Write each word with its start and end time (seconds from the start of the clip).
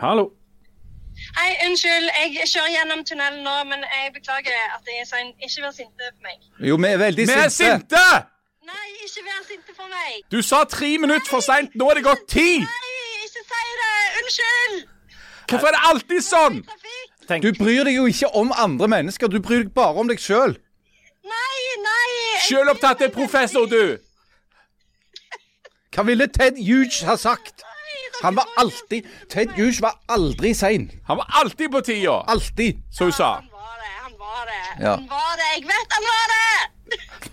Hallo. 0.00 0.24
Hei, 1.38 1.50
unnskyld. 1.66 2.08
Jeg 2.20 2.48
kjører 2.52 2.72
gjennom 2.74 3.04
tunnelen 3.08 3.44
nå, 3.46 3.54
men 3.70 3.84
jeg 3.88 4.10
beklager 4.16 4.56
at 4.76 4.88
jeg 4.90 5.00
er 5.00 5.06
sein. 5.08 5.30
Ikke 5.40 5.62
vær 5.64 5.72
sinte 5.76 6.10
på 6.16 6.26
meg. 6.26 6.42
Jo, 6.68 6.76
vi 6.76 6.88
er 6.90 6.98
veldig 7.00 7.24
sinte. 7.28 7.38
Vi 7.38 7.44
er 7.44 7.54
sinte. 7.54 8.02
Nei, 8.68 8.88
ikke 9.06 9.22
vær 9.24 9.46
sinte 9.48 9.76
på 9.78 9.86
meg. 9.88 10.18
Du 10.32 10.42
sa 10.44 10.64
tre 10.68 10.90
minutter 11.00 11.30
for 11.30 11.40
seint. 11.40 11.72
Nå 11.80 11.88
er 11.90 12.00
det 12.00 12.04
gått 12.04 12.26
ti! 12.28 12.50
Nei, 12.60 12.92
ikke 13.24 13.44
si 13.48 13.62
det. 13.80 13.94
Unnskyld. 14.20 14.76
Hvorfor 15.48 15.70
er 15.70 15.76
det 15.78 15.82
alltid 15.90 16.26
sånn? 16.26 16.58
Tenk. 17.30 17.46
Du 17.46 17.64
bryr 17.64 17.86
deg 17.88 17.96
jo 17.96 18.04
ikke 18.10 18.28
om 18.38 18.52
andre 18.54 18.88
mennesker, 18.90 19.30
du 19.32 19.40
bryr 19.42 19.64
deg 19.64 19.72
bare 19.74 20.02
om 20.02 20.10
deg 20.10 20.20
sjøl. 20.22 20.56
Nei, 21.26 21.62
nei. 21.82 22.10
Sjølopptatt 22.44 23.06
er 23.06 23.14
professor, 23.14 23.64
du. 23.70 23.96
Hva 25.94 26.04
ville 26.04 26.28
Ted 26.28 26.60
Hughes 26.60 27.00
ha 27.08 27.16
sagt? 27.16 27.64
Han 28.22 28.36
var 28.36 28.46
alltid 28.56 29.06
Ted 29.30 29.48
Hughes 29.56 29.80
var 29.82 29.94
aldri 30.08 30.54
sein. 30.54 30.90
Han 31.06 31.16
var 31.16 31.26
alltid 31.42 31.70
på 31.70 31.80
tida, 31.80 32.16
Alltid. 32.26 32.78
som 32.92 33.06
hun 33.06 33.12
sa. 33.12 33.30
Han 33.34 33.48
var 33.52 33.76
det, 33.82 33.92
han 34.02 34.12
var 34.18 34.42
det. 34.50 34.84
Ja. 34.84 34.94
Han 34.96 35.08
var 35.08 35.32
det. 35.40 35.48
Jeg 35.56 35.64
vet 35.72 35.96
han 35.98 36.04
var 36.12 36.26
det. 36.34 37.32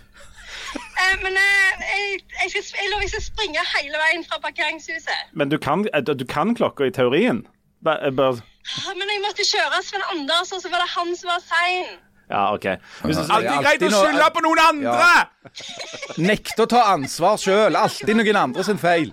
Eh, 1.04 1.16
Men 1.22 1.32
eh, 1.36 1.82
jeg, 1.90 2.20
jeg, 2.42 2.50
skal, 2.64 2.78
jeg 2.82 2.90
lover 2.90 3.02
jeg 3.02 3.10
skal 3.10 3.22
springe 3.24 3.62
hele 3.74 3.98
veien 3.98 4.22
fra 4.28 4.38
parkeringshuset. 4.42 5.24
Men 5.32 5.50
du 5.50 5.56
kan, 5.58 5.82
eh, 5.94 6.02
du 6.06 6.24
kan 6.24 6.54
klokka 6.54 6.86
i 6.86 6.90
teorien. 6.90 7.42
Ba- 7.84 8.10
Bare 8.10 8.40
Ah, 8.64 8.94
Men 8.96 9.10
jeg 9.12 9.20
måtte 9.26 9.44
kjøre 9.44 9.80
Sven 9.84 10.04
Anders, 10.12 10.52
og 10.56 10.62
så 10.62 10.70
var 10.72 10.80
det 10.84 10.88
han 10.94 11.10
som 11.18 11.28
var 11.28 11.42
sein. 11.44 11.98
Ja, 12.30 12.54
OK. 12.54 12.64
Hvis 13.04 13.16
du, 13.18 13.22
Alltid 13.34 13.58
greit 13.66 13.82
å 13.84 13.90
skylde 13.92 14.28
på 14.34 14.40
noen 14.46 14.62
andre! 14.64 15.10
Nekte 16.24 16.64
å 16.64 16.70
ta 16.72 16.80
ansvar 16.94 17.36
sjøl. 17.42 17.76
Alltid 17.76 18.14
noen 18.16 18.38
andre 18.46 18.64
sin 18.64 18.78
feil. 18.80 19.10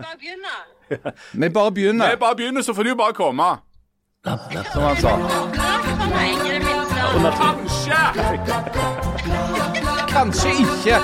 Vi 1.32 1.50
bare 1.50 1.72
begynner. 1.72 2.16
Vi 2.16 2.22
bare 2.22 2.36
begynner, 2.36 2.62
så 2.62 2.74
får 2.74 2.84
du 2.84 2.96
bare 2.96 3.14
komme. 3.14 3.50
som 4.74 4.84
han 4.84 4.96
sa. 4.96 5.18
Kanskje. 7.42 8.02
Kanskje 10.12 10.50
ikke. 10.62 10.98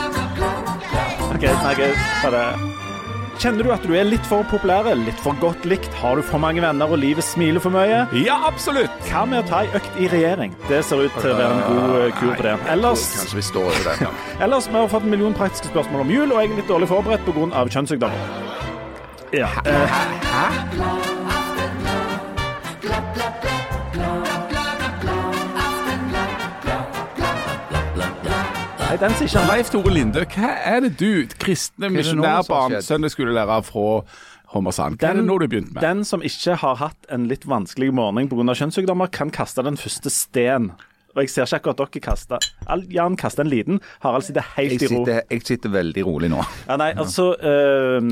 Kjenner 3.38 3.68
du 3.68 3.70
at 3.70 3.84
du 3.86 3.92
er 3.94 4.08
litt 4.08 4.26
for 4.26 4.46
populær, 4.50 4.88
litt 4.98 5.20
for 5.22 5.38
godt 5.38 5.66
likt? 5.70 5.94
Har 6.02 6.18
du 6.18 6.24
for 6.26 6.42
mange 6.42 6.62
venner 6.64 6.90
og 6.90 6.98
livet 6.98 7.26
smiler 7.26 7.62
for 7.62 7.74
mye? 7.74 8.00
Ja, 8.18 8.40
absolutt. 8.48 8.94
Hva 9.12 9.28
med 9.30 9.44
å 9.44 9.50
ta 9.50 9.60
ei 9.66 9.70
økt 9.78 10.00
i 10.02 10.10
regjering? 10.10 10.56
Det 10.66 10.80
ser 10.88 11.04
ut 11.06 11.20
til 11.22 11.36
å 11.36 11.38
være 11.38 11.52
en 11.54 11.66
god 11.68 12.00
eh, 12.00 12.16
kur 12.18 12.34
på 12.34 12.48
det. 12.48 12.56
Ellers, 12.74 13.06
Kanskje 13.20 13.38
vi 13.38 13.46
står 13.52 13.70
over 13.70 13.86
det. 13.92 13.98
ja. 14.08 14.14
ellers 14.48 14.70
vi 14.72 14.80
har 14.80 14.90
fått 14.90 15.06
en 15.06 15.14
million 15.14 15.38
praktiske 15.38 15.70
spørsmål 15.70 16.08
om 16.08 16.16
jul, 16.16 16.32
og 16.32 16.42
jeg 16.42 16.50
er 16.56 16.62
litt 16.64 16.74
dårlig 16.74 16.90
forberedt 16.90 17.30
pga. 17.30 17.68
kjønnssykdommer. 17.78 18.67
Ja. 19.34 19.48
Hæ? 19.48 20.48
Nei, 28.88 28.96
den 29.02 29.12
som 29.12 29.26
ikke 29.26 29.40
har 29.40 29.50
Leif 29.52 29.70
Tore 29.74 29.92
Linde, 29.92 30.24
hva 30.32 30.54
er 30.64 30.80
det 30.86 30.94
du, 30.96 31.28
kristne 31.44 31.90
er 31.90 31.92
det 31.92 31.98
nå 32.00 32.06
som 32.08 32.22
misjonærbarn, 32.22 32.78
søndagsskolelærer 32.86 33.66
fra 33.68 33.88
Hommersand, 34.54 34.96
hva 35.02 35.10
er 35.12 35.20
det 35.20 35.26
nå 35.28 35.36
du 35.36 35.44
har 35.44 35.52
begynt 35.52 35.74
med? 35.74 35.84
Den 35.84 36.06
som 36.08 36.24
ikke 36.24 36.56
har 36.64 36.80
hatt 36.80 37.10
en 37.12 37.28
litt 37.28 37.44
vanskelig 37.44 37.92
morgen 37.92 38.30
pga. 38.32 38.56
kjønnssykdommer, 38.62 39.12
kan 39.12 39.34
kaste 39.36 39.66
den 39.68 39.76
første 39.76 40.14
sten. 40.14 40.72
Og 41.18 41.24
jeg 41.26 41.32
ser 41.34 41.48
ikke 41.50 41.72
akkurat 41.74 41.80
dere 41.96 42.02
kaste. 42.06 42.38
Jan 42.94 43.16
kaster 43.18 43.42
en 43.42 43.50
liten. 43.50 43.80
Harald 44.04 44.28
sitter 44.28 44.46
helt 44.54 44.76
i 44.78 44.86
ro. 44.86 45.00
sitter, 45.02 45.22
jeg 45.32 45.46
sitter 45.48 45.74
veldig 45.74 46.04
rolig 46.06 46.30
nå. 46.30 46.44
Ja, 46.68 46.78
nei, 46.78 46.92
altså 46.94 47.32
uh, 47.42 48.12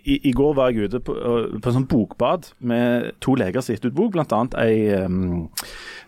i, 0.00 0.16
I 0.30 0.32
går 0.32 0.54
var 0.56 0.72
jeg 0.72 0.88
ute 0.88 1.02
på, 1.04 1.12
uh, 1.12 1.58
på 1.58 1.68
en 1.68 1.76
sånn 1.76 1.88
bokbad 1.90 2.48
med 2.64 3.12
to 3.20 3.36
leger 3.36 3.60
som 3.60 3.74
har 3.74 3.80
gitt 3.82 3.90
ut 3.90 3.98
bok, 3.98 4.16
bl.a. 4.16 4.40
ei 4.64 5.04
um, 5.04 5.50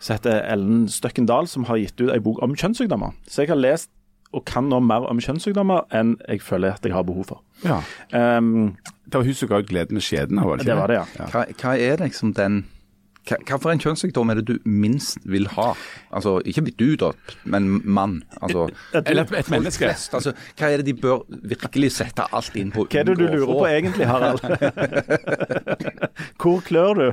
som 0.00 0.17
heter 0.17 0.41
Ellen 0.48 0.86
Støkkendal, 0.89 1.50
som 1.50 1.69
har 1.69 1.83
gitt 1.83 2.00
ut 2.00 2.14
ei 2.14 2.22
bok 2.25 2.41
om 2.45 2.56
kjønnssykdommer. 2.56 3.12
Så 3.28 3.45
jeg 3.45 3.52
har 3.52 3.61
lest 3.61 3.92
og 4.34 4.42
kan 4.48 4.67
nå 4.67 4.80
mer 4.83 5.05
om 5.07 5.20
kjønnssykdommer 5.23 5.84
enn 5.95 6.17
jeg 6.24 6.40
føler 6.42 6.74
at 6.74 6.86
jeg 6.86 6.96
har 6.96 7.05
behov 7.07 7.29
for. 7.29 7.45
Ja. 7.63 7.79
Um, 8.11 8.74
Det 9.05 9.20
var 9.20 9.29
hun 9.29 9.36
som 9.36 9.51
ga 9.52 9.61
gleden 9.63 10.01
med 10.01 10.02
skjeden, 10.02 10.40
det 10.40 10.74
var 10.74 10.90
det, 10.90 10.96
ja. 10.96 11.29
Hva, 11.30 11.45
hva 11.61 11.74
er 11.79 12.01
liksom 12.02 12.33
den 12.34 12.64
hva, 13.29 13.39
hva 13.48 13.58
for 13.61 13.73
en 13.73 13.80
kjønnssykdom 13.80 14.30
er 14.33 14.40
det 14.40 14.46
du 14.51 14.55
minst 14.68 15.18
vil 15.29 15.46
ha? 15.57 15.70
Altså, 16.14 16.36
ikke 16.45 16.64
du 16.79 16.95
da, 17.01 17.11
men 17.48 17.80
mann. 17.85 18.18
Altså, 18.42 18.67
Eller 19.01 19.24
et 19.39 19.51
menneske. 19.52 19.85
flest. 19.85 20.14
Altså, 20.14 20.35
hva 20.58 20.70
er 20.70 20.83
det 20.83 20.86
de 20.90 20.95
bør 21.01 21.23
virkelig 21.55 21.92
sette 21.96 22.27
alt 22.36 22.57
inn 22.61 22.73
på? 22.74 22.86
Hva 22.90 23.01
er 23.02 23.08
det 23.11 23.17
du 23.18 23.24
lurer 23.27 23.46
på 23.48 23.67
egentlig, 23.70 24.07
Harald? 24.11 24.40
Hvor 26.40 26.61
klør 26.67 26.95
du? 27.01 27.07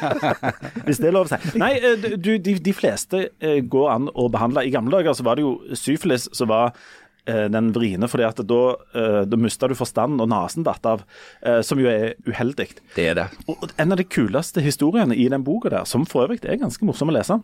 Hvis 0.86 1.00
det 1.00 1.08
er 1.10 1.16
lov 1.16 1.28
å 1.28 1.32
si. 1.32 1.58
Nei, 1.60 1.72
eh, 1.80 2.08
du, 2.16 2.34
de, 2.38 2.56
de 2.62 2.74
fleste 2.76 3.26
eh, 3.40 3.60
går 3.64 3.90
an 3.96 4.10
å 4.12 4.28
behandle. 4.32 4.66
I 4.68 4.74
gamle 4.74 4.94
dager 4.98 5.16
så 5.16 5.26
var 5.26 5.38
det 5.38 5.46
jo 5.46 5.56
syfilis 5.78 6.28
som 6.36 6.50
var 6.52 6.74
den 7.26 7.72
vriene, 7.74 8.08
fordi 8.10 8.26
at 8.26 8.42
da, 8.46 8.60
eh, 8.94 9.20
da 9.28 9.38
mista 9.38 9.68
du 9.68 9.74
forstanden, 9.78 10.20
og 10.20 10.30
nesen 10.32 10.66
datt 10.66 10.86
av, 10.86 11.04
eh, 11.42 11.60
som 11.62 11.78
jo 11.78 11.86
er 11.90 12.14
uheldig. 12.26 12.68
Det 12.96 13.08
er 13.12 13.14
det. 13.14 13.28
Og 13.48 13.70
En 13.78 13.92
av 13.92 13.98
de 13.98 14.04
kuleste 14.04 14.60
historiene 14.62 15.16
i 15.16 15.28
den 15.28 15.44
boka, 15.44 15.70
der, 15.70 15.84
som 15.84 16.04
for 16.06 16.26
øvrig 16.26 16.44
er 16.44 16.58
ganske 16.58 16.84
morsom 16.84 17.10
å 17.10 17.16
lese, 17.16 17.40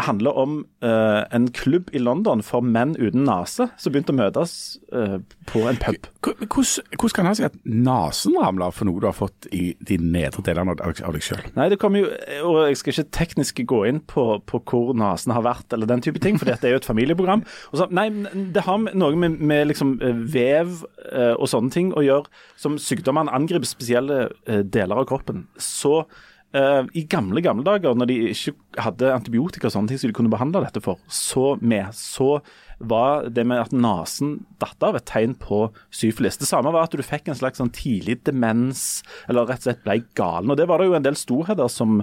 handler 0.00 0.36
om 0.36 0.66
eh, 0.82 1.24
en 1.30 1.50
klubb 1.52 1.90
i 1.92 1.98
London 1.98 2.40
for 2.42 2.64
menn 2.64 2.94
uten 2.96 3.26
nese 3.26 3.68
som 3.76 3.92
begynte 3.92 4.14
å 4.14 4.16
møtes 4.16 4.78
eh, 4.92 5.18
på 5.50 5.64
en 5.68 5.76
pub. 5.76 6.08
Hvordan, 6.24 7.12
kan 7.14 7.28
han 7.28 7.36
si 7.36 7.44
at 7.44 7.56
nesen 7.64 8.36
ramler 8.40 8.72
for 8.72 8.88
noe 8.88 9.00
du 9.00 9.06
har 9.08 9.16
fått 9.16 9.48
i 9.52 9.74
de 9.76 9.98
nedre 10.00 10.44
delene 10.46 10.72
av, 10.72 10.94
deg 10.96 11.24
sjøl? 11.24 11.42
Nei, 11.56 11.68
det 11.72 11.80
kommer 11.80 12.04
jo, 12.04 12.10
og 12.48 12.60
Jeg 12.70 12.80
skal 12.80 12.94
ikke 12.94 13.16
teknisk 13.16 13.62
gå 13.68 13.82
inn 13.88 14.00
på, 14.08 14.24
på 14.48 14.62
hvor 14.70 14.92
nesen 14.96 15.34
har 15.36 15.44
vært, 15.44 15.68
eller 15.76 15.90
den 15.90 16.04
type 16.04 16.22
ting, 16.22 16.38
for 16.40 16.48
dette 16.48 16.68
er 16.68 16.76
jo 16.76 16.80
et 16.80 16.88
familieprogram. 16.88 17.44
Og 17.72 17.80
så, 17.80 17.88
nei, 17.92 18.08
Det 18.54 18.64
har 18.64 18.69
noe 18.78 19.18
med, 19.18 19.38
med 19.40 19.70
liksom 19.70 19.94
eh, 20.04 20.24
vev 20.34 20.80
eh, 21.10 21.34
og 21.34 21.48
sånne 21.50 21.74
ting 21.74 21.92
å 21.96 22.04
gjøre, 22.04 22.42
som 22.60 22.78
sykdommene 22.80 23.32
angriper 23.34 23.68
spesielle 23.68 24.26
eh, 24.46 24.64
deler 24.66 25.02
av 25.02 25.08
kroppen. 25.10 25.46
Så 25.60 26.04
Uh, 26.50 26.82
i 26.98 27.04
gamle 27.06 27.38
gamle 27.46 27.62
dager, 27.62 27.94
når 27.94 28.08
de 28.10 28.14
ikke 28.32 28.80
hadde 28.82 29.12
antibiotika 29.14 29.68
og 29.68 29.70
sånne 29.70 29.92
ting 29.92 30.00
som 30.02 30.10
de 30.10 30.16
kunne 30.18 30.32
behandle 30.32 30.64
dette 30.64 30.80
for, 30.82 30.98
så 31.06 31.52
med, 31.62 31.94
så 31.94 32.40
var 32.82 33.28
det 33.30 33.44
med 33.46 33.60
at 33.62 33.74
nesen 33.76 34.32
datt 34.58 34.82
av 34.82 34.98
et 34.98 35.06
tegn 35.06 35.36
på 35.38 35.68
syfilis. 35.94 36.40
Det 36.40 36.48
samme 36.50 36.72
var 36.74 36.88
at 36.88 36.96
du 36.98 37.06
fikk 37.06 37.30
en 37.30 37.38
slags 37.38 37.62
sånn 37.62 37.70
tidlig 37.76 38.18
demens, 38.26 39.04
eller 39.30 39.46
rett 39.46 39.62
og 39.62 39.68
slett 39.68 39.84
ble 39.86 40.00
galen. 40.18 40.50
Og 40.50 40.58
det 40.58 40.66
var 40.66 40.82
det 40.82 40.88
jo 40.90 40.96
en 40.98 41.06
del 41.06 41.18
storheter 41.20 41.70
som, 41.70 42.00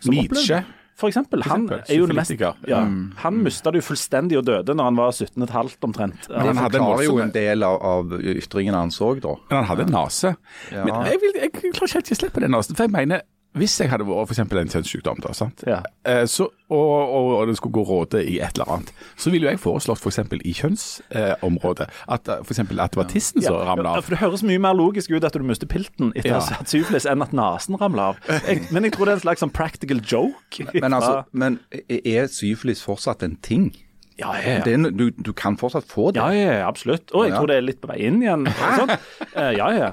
som 0.00 0.16
Nietzsche. 0.16 0.62
opplevde. 0.62 0.81
For 0.98 1.08
eksempel. 1.08 1.42
Han 1.48 1.64
er 1.72 1.96
jo 1.96 2.06
mest 2.12 2.34
ja, 2.68 2.82
Han 3.24 3.38
mista 3.42 3.72
det 3.72 3.80
jo 3.80 3.86
fullstendig 3.88 4.36
og 4.38 4.44
døde 4.46 4.74
når 4.76 4.90
han 4.90 4.98
var 5.00 5.14
17,5 5.16 5.76
omtrent. 5.88 6.28
Men 6.28 6.52
han 6.52 6.60
hadde 6.66 6.78
forklarer 6.78 7.06
jo 7.08 7.18
en 7.24 7.32
del 7.34 7.66
av, 7.66 7.78
av 7.82 8.12
ytringene 8.20 8.82
han 8.84 8.92
så, 8.94 9.14
da. 9.22 9.34
Men 9.48 9.58
han 9.62 9.70
hadde 9.70 9.86
en 9.88 9.94
nase. 9.96 10.34
Ja. 10.70 10.84
Men 10.84 11.08
jeg, 11.08 11.22
vil, 11.24 11.38
jeg 11.40 11.54
klarer 11.56 11.88
ikke 11.88 12.02
helt 12.02 12.12
å 12.12 12.20
slippe 12.20 12.44
den 12.44 12.54
nasen. 12.54 12.78
For 12.78 12.86
jeg 12.86 12.94
mener, 12.94 13.24
hvis 13.54 13.74
jeg 13.80 13.90
hadde 13.92 14.06
vært 14.08 14.30
eksempel 14.32 14.58
en 14.62 14.70
kjønnssykdom, 14.72 15.18
da, 15.20 15.32
sant? 15.36 15.62
Ja. 15.68 15.82
Eh, 16.08 16.22
så, 16.30 16.46
og, 16.72 16.92
og, 17.12 17.26
og 17.40 17.46
det 17.50 17.56
skulle 17.58 17.74
gå 17.76 17.82
råde 17.84 18.22
i 18.24 18.38
et 18.40 18.56
eller 18.56 18.70
annet, 18.78 18.92
så 19.20 19.30
ville 19.34 19.50
jeg 19.50 19.60
foreslått 19.60 20.00
f.eks. 20.00 20.20
For 20.30 20.40
i 20.40 20.54
kjønnsområdet 20.56 21.88
at 22.08 22.28
eh, 22.32 22.40
for 22.46 22.54
eksempel 22.54 22.80
at 22.80 22.94
det 22.94 23.00
var 23.02 23.08
tissen 23.12 23.42
som 23.44 23.58
ramla 23.60 23.96
Ja, 23.98 24.00
for 24.04 24.14
Det 24.16 24.20
høres 24.22 24.42
mye 24.46 24.60
mer 24.62 24.76
logisk 24.78 25.12
ut 25.12 25.24
at 25.28 25.36
du 25.36 25.44
mister 25.44 25.68
pilten 25.68 26.12
etter 26.16 26.32
å 26.32 26.40
Ja. 26.40 26.40
ha 26.48 26.58
hatt 26.62 26.72
syfilis, 26.72 27.04
enn 27.08 27.22
at 27.24 27.32
nesen 27.36 27.76
ramler 27.80 28.12
av. 28.14 28.20
Jeg, 28.48 28.66
men 28.72 28.84
jeg 28.88 28.94
tror 28.96 29.06
det 29.10 29.12
er 29.14 29.20
en 29.20 29.24
slags 29.26 29.44
sånn 29.44 29.52
practical 29.54 30.00
joke. 30.00 30.64
Men, 30.82 30.94
altså, 30.96 31.22
men 31.32 31.58
er 31.88 32.26
syfilis 32.32 32.80
fortsatt 32.84 33.22
en 33.26 33.36
ting? 33.44 33.70
ja, 34.18 34.32
ja, 34.38 34.58
ja. 34.58 34.64
Det 34.64 34.72
er, 34.76 34.90
du, 34.92 35.10
du 35.10 35.32
kan 35.32 35.56
fortsatt 35.58 35.86
få 35.88 36.10
det. 36.12 36.20
Ja, 36.20 36.28
ja, 36.36 36.52
ja, 36.60 36.66
absolutt. 36.68 37.10
Og 37.12 37.24
jeg 37.26 37.32
Ja. 37.32 37.38
tror 37.40 37.48
det 37.48 37.56
er 37.56 37.64
litt 37.64 37.80
på 37.82 37.88
vei 37.90 37.96
inn 38.06 38.20
igjen. 38.22 38.44
og. 38.46 38.90
Eh, 39.34 39.52
ja, 39.56 39.68
ja. 39.72 39.92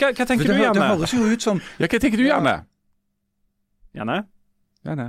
Hva, 0.00 0.08
hva 0.16 0.24
tenker 0.26 0.48
det, 0.48 0.56
du, 0.56 0.62
Janne? 0.64 0.80
det 0.80 0.88
høres 0.96 1.12
jo 1.12 1.26
ut 1.28 1.42
som 1.44 1.60
Ja, 1.78 1.86
hva 1.86 1.98
tenker 2.00 2.16
du, 2.16 2.24
Janne? 2.24 2.54
Gjerne. 3.94 4.18
Gjerne. 4.86 5.08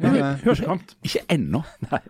hun 0.00 0.16
har 0.66 0.78
ikke 1.04 1.22
ennå. 1.28 1.62
Nei. 1.90 2.00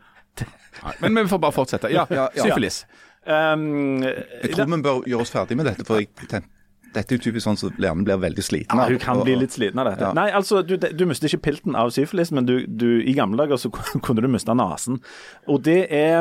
Men 1.03 1.15
vi 1.25 1.29
får 1.29 1.39
bare 1.43 1.53
fortsette. 1.57 1.91
Ja, 1.93 2.07
Ja, 2.11 2.29
ja. 2.37 2.43
syfilis. 2.45 2.85
Um, 3.27 4.01
Jeg 4.03 4.55
tror 4.55 4.67
vi 4.71 4.83
bør 4.83 5.03
gjøre 5.11 5.21
oss 5.27 5.31
ferdig 5.35 5.57
med 5.59 5.67
dette, 5.67 5.85
for 5.85 5.99
jeg 6.01 6.09
ten- 6.31 6.47
dette 6.95 7.13
er 7.15 7.19
jo 7.19 7.23
typisk 7.31 7.45
sånn 7.47 7.57
som 7.59 7.71
hjernen 7.79 8.03
blir 8.05 8.17
veldig 8.19 8.43
sliten 8.43 8.77
Ja, 8.81 8.87
hun 8.89 8.99
kan 8.99 9.21
bli 9.23 9.37
litt 9.37 9.53
sliten 9.53 9.79
av 9.79 9.87
dette. 9.91 10.01
Ja. 10.09 10.13
Nei, 10.13 10.31
altså, 10.35 10.63
du, 10.67 10.77
du 10.77 11.05
mister 11.07 11.29
ikke 11.29 11.43
pilten 11.51 11.77
av 11.77 11.91
syfilis, 11.95 12.33
men 12.33 12.47
du, 12.47 12.67
du, 12.67 13.03
i 13.03 13.13
gamle 13.15 13.37
dager 13.37 13.57
så 13.61 13.71
kunne 14.07 14.23
du 14.25 14.29
miste 14.29 14.55
nesen. 14.57 14.99
Og 15.47 15.63
det 15.63 15.87
er 15.93 16.19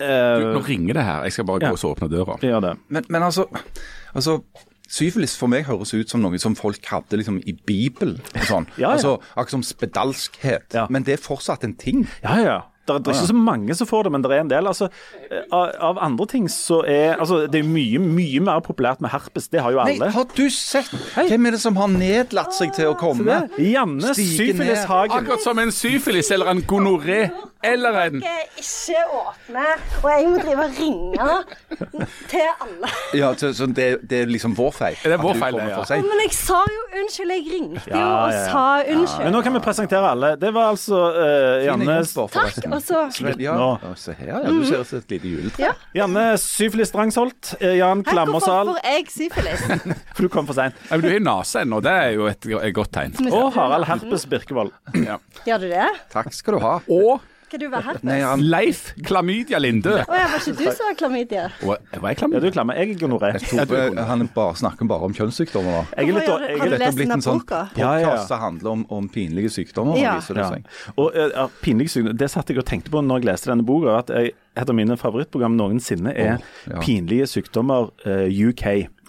eh, 0.00 0.38
Nå 0.54 0.62
ringer 0.66 0.94
det 0.94 1.04
her. 1.04 1.22
Jeg 1.28 1.32
skal 1.36 1.44
bare 1.44 1.60
Ja. 1.62 1.68
gå 1.70 1.78
og 1.78 1.78
så 1.78 1.92
åpne 1.94 2.08
døra. 2.10 2.38
det 2.40 2.50
gjør 2.50 2.60
det. 2.62 2.74
Men, 2.88 3.04
men 3.08 3.22
altså, 3.22 3.46
altså 4.14 4.42
Syfilis 4.88 5.36
for 5.36 5.50
meg 5.52 5.66
høres 5.68 5.92
ut 5.94 6.08
som 6.08 6.22
noe 6.24 6.38
som 6.40 6.56
folk 6.56 6.84
hadde 6.88 7.18
liksom 7.20 7.42
i 7.44 7.52
Bibelen. 7.52 8.20
og 8.34 8.46
sånn. 8.48 8.66
Ja, 8.78 8.88
ja. 8.88 8.92
Altså, 8.96 9.18
Akkurat 9.36 9.50
som 9.58 9.62
spedalskhet. 9.66 10.72
Ja. 10.74 10.86
Men 10.90 11.04
det 11.04 11.18
er 11.18 11.22
fortsatt 11.22 11.64
en 11.64 11.74
ting. 11.76 12.06
Ja, 12.24 12.38
ja. 12.40 12.58
Det 12.88 13.12
er, 13.12 13.18
ikke 13.18 13.30
så 13.30 13.36
mange 13.36 13.76
som 13.78 13.88
får 13.90 14.08
det, 14.08 14.12
men 14.14 14.24
det 14.24 14.32
er 14.32 14.44
en 14.44 14.52
del. 14.52 14.70
Altså, 14.70 14.88
eh, 15.28 15.44
av, 15.52 15.74
av 15.90 16.00
andre 16.08 16.26
ting 16.30 16.48
så 16.52 16.80
er 16.88 17.18
altså, 17.18 17.44
Det 17.50 17.60
er 17.60 17.68
mye, 17.68 18.00
mye 18.02 18.42
mer 18.48 18.62
populært 18.64 19.02
med 19.04 19.12
herpes. 19.12 19.50
Det 19.52 19.62
har 19.64 19.74
jo 19.74 19.82
Nei, 19.82 19.98
alle. 19.98 20.10
har 20.14 20.26
du 20.34 20.46
sett 20.52 20.90
Hvem 21.16 21.48
er 21.48 21.56
det 21.56 21.62
som 21.62 21.76
har 21.80 21.90
nedlatt 21.92 22.56
seg 22.56 22.72
til 22.76 22.92
å 22.92 22.96
komme? 22.98 23.44
Janne 23.60 24.14
Syfilis 24.16 24.86
Hagen. 24.88 25.18
Akkurat 25.20 25.44
som 25.44 25.60
en 25.60 25.74
syfilis 25.74 26.32
eller 26.34 26.52
en 26.54 26.64
gonoré 26.68 27.28
eller 27.62 27.96
en 28.04 28.20
ikke 28.58 29.00
åpne, 29.10 29.64
og 30.02 30.10
jeg 30.12 30.26
må 30.30 30.42
drive 30.42 30.64
og 30.64 30.76
ringe 30.78 31.28
til 32.30 32.44
alle. 32.62 32.90
Ja, 33.18 33.32
så, 33.38 33.50
så 33.54 33.66
det, 33.66 33.86
det 34.10 34.20
er 34.22 34.30
liksom 34.30 34.54
vår 34.58 34.70
feil? 34.76 34.98
Det 35.02 35.16
er 35.16 35.22
vår 35.22 35.34
feil, 35.40 35.58
ja. 35.66 35.80
Men 36.04 36.22
jeg 36.22 36.34
sa 36.36 36.60
jo 36.70 36.84
unnskyld, 37.00 37.34
jeg 37.34 37.44
ringte 37.52 37.82
jo 37.90 37.96
Ja, 37.96 38.12
og 38.14 38.36
sa 38.52 38.64
unnskyld. 38.84 39.24
Men 39.26 39.34
nå 39.34 39.42
kan 39.46 39.58
vi 39.58 39.62
presentere 39.64 40.12
alle. 40.14 40.32
Det 40.38 40.52
var 40.54 40.70
altså 40.74 41.02
uh, 41.16 41.66
Janne, 41.66 41.98
Takk, 42.34 42.60
og 42.78 42.84
så 42.86 43.02
Ja, 43.42 43.54
Nå. 43.58 43.68
ja, 43.82 43.92
se 43.98 44.14
her, 44.18 44.30
ja. 44.32 44.40
Du 44.48 44.64
ser 44.68 44.82
ut 44.84 44.88
som 44.90 45.02
et 45.02 45.14
lite 45.16 45.32
juletre. 45.34 45.62
Ja. 45.68 45.72
Janne 45.98 46.24
Syfilis 46.40 46.92
Drangsholt, 46.94 47.54
eh, 47.60 47.76
Jan 47.80 48.04
Klammersal. 48.06 48.70
Hvorfor 48.72 48.82
får 48.82 48.92
jeg 48.94 49.08
syfilis? 49.14 49.64
for 50.14 50.22
du 50.26 50.28
kom 50.32 50.46
for 50.48 50.58
seint, 50.58 50.74
Ja, 50.88 50.96
men 50.96 51.06
Du 51.08 51.14
i 51.16 51.22
nase 51.22 51.62
ennå, 51.66 51.80
det 51.84 51.92
er 52.04 52.12
jo 52.16 52.28
et, 52.30 52.46
et 52.62 52.74
godt 52.76 52.92
tegn. 52.96 53.14
og 53.32 53.50
Harald 53.58 53.84
Herpes 53.90 54.26
Birkevold. 54.30 54.72
Ja. 55.04 55.18
Gjør 55.46 55.66
du 55.66 55.68
det? 55.74 55.88
Takk 56.14 56.32
skal 56.36 56.56
du 56.58 56.64
ha. 56.64 56.78
Og 56.88 57.20
Skal 57.48 57.62
du 57.62 57.70
være 57.72 57.80
herpes? 57.86 58.02
Nei, 58.04 58.18
han, 58.20 58.42
Leif 58.44 58.80
Klamydia 59.08 59.56
Linde. 59.56 60.02
Å 60.04 60.16
ja, 60.18 60.26
var 60.28 60.42
ikke 60.42 60.52
du 60.58 60.66
som 60.76 60.84
var 60.84 60.96
klamydia? 61.00 61.46
Var 61.64 61.78
jeg 61.80 62.18
Ja, 62.20 62.28
du 62.28 62.44
du 62.44 62.50
klammer. 62.52 62.76
Jeg 62.76 62.92
er 62.92 62.98
gonoré. 63.00 63.30
Han 64.10 64.28
bare, 64.34 64.56
snakker 64.60 64.90
bare 64.90 65.08
om 65.08 65.14
kjønnssykdommer 65.16 65.78
nå. 65.78 65.80
Jeg 65.94 66.10
er 66.10 66.18
litt, 66.18 66.28
jeg 66.28 66.58
har 66.60 66.66
er 66.66 66.74
du 66.74 66.82
lest 66.84 67.00
denne 67.00 67.16
en 67.16 67.24
sånn 67.24 67.40
boka? 67.40 67.62
Ja, 67.80 67.94
ja, 68.02 68.10
som 68.28 68.42
handler 68.42 68.74
om, 68.74 68.82
om 68.92 69.08
pinlige 69.08 69.48
sykdommer. 69.54 69.96
Ja. 69.96 70.18
viser 70.18 70.36
det 70.36 70.44
Ja. 70.44 70.92
Og 71.00 71.16
eh, 71.16 71.32
ja, 71.32 71.46
pinlig 71.64 71.88
sykdom, 71.94 72.18
Det 72.20 72.28
satt 72.28 72.52
jeg 72.52 72.60
og 72.60 72.68
tenkte 72.68 72.92
på 72.92 73.00
når 73.00 73.22
jeg 73.22 73.30
leste 73.30 73.52
denne 73.54 73.64
boka. 73.64 73.96
At 74.02 74.12
jeg, 74.12 74.36
et 74.58 74.68
av 74.68 74.76
mine 74.76 74.96
favorittprogram 74.98 75.56
noensinne 75.58 76.12
er 76.14 76.36
oh, 76.38 76.46
ja. 76.66 76.80
Pinlige 76.82 77.28
sykdommer 77.30 77.92
uh, 78.06 78.26
UK. 78.26 78.64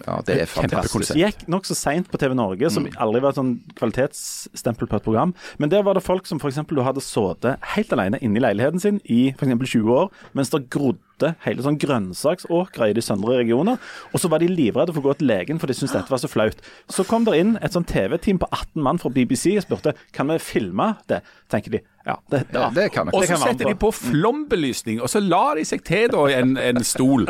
Ja, 0.06 0.16
det 0.24 0.36
er 0.44 0.48
fantastisk. 0.48 1.12
Det 1.12 1.20
gikk 1.20 1.44
nokså 1.50 1.76
seint 1.76 2.08
på 2.10 2.20
TV 2.20 2.34
Norge, 2.38 2.70
som 2.72 2.86
aldri 3.02 3.22
var 3.24 3.34
et 3.34 3.40
sånn 3.40 3.52
kvalitetsstempel 3.78 4.88
på 4.88 5.00
et 5.00 5.06
program. 5.06 5.34
Men 5.60 5.72
der 5.72 5.84
var 5.86 5.98
det 5.98 6.04
folk 6.06 6.28
som 6.30 6.40
f.eks. 6.40 6.62
hadde 6.62 7.04
sittet 7.04 7.70
helt 7.74 7.94
alene 7.96 8.20
inne 8.24 8.40
i 8.40 8.44
leiligheten 8.46 8.82
sin 8.82 9.00
i 9.04 9.22
f.eks. 9.34 9.56
20 9.74 9.92
år, 9.92 10.08
mens 10.38 10.52
det 10.54 10.64
grodde 10.72 11.34
hele 11.44 11.64
sånn 11.64 11.78
grønnsaksåkre 11.80 12.90
i 12.90 12.96
de 12.96 13.04
søndre 13.04 13.36
regioner. 13.42 13.80
Og 14.14 14.22
så 14.22 14.30
var 14.32 14.40
de 14.40 14.48
livredde 14.48 14.94
for 14.94 15.02
å 15.02 15.10
gå 15.10 15.18
til 15.20 15.28
legen, 15.30 15.60
for 15.60 15.68
de 15.68 15.76
syntes 15.76 15.98
dette 15.98 16.12
var 16.12 16.22
så 16.22 16.30
flaut. 16.30 16.64
Så 16.88 17.04
kom 17.08 17.26
det 17.28 17.36
inn 17.42 17.56
et 17.60 17.76
sånn 17.76 17.88
TV-team 17.88 18.40
på 18.40 18.48
18 18.48 18.84
mann 18.86 19.02
fra 19.02 19.12
BBC 19.12 19.52
og 19.58 19.66
spurte 19.66 19.96
kan 20.16 20.30
vi 20.32 20.40
filme 20.42 20.94
det. 21.10 21.20
tenker 21.52 21.76
de. 21.76 21.84
Ja, 22.06 22.16
det, 22.30 22.46
Ja, 22.54 22.70
det 22.74 22.92
kan 22.92 23.06
vi. 23.10 23.12
Og 23.18 23.24
så 23.28 23.36
setter 23.36 23.68
de 23.68 23.74
på. 23.74 23.90
flombelysning, 23.92 25.00
og 25.02 25.08
så 25.12 25.20
la 25.20 25.54
de 25.58 25.64
seg 25.68 25.82
til 25.84 26.08
da 26.08 26.26
i 26.30 26.38
en, 26.40 26.56
en 26.56 26.80
stol. 26.84 27.26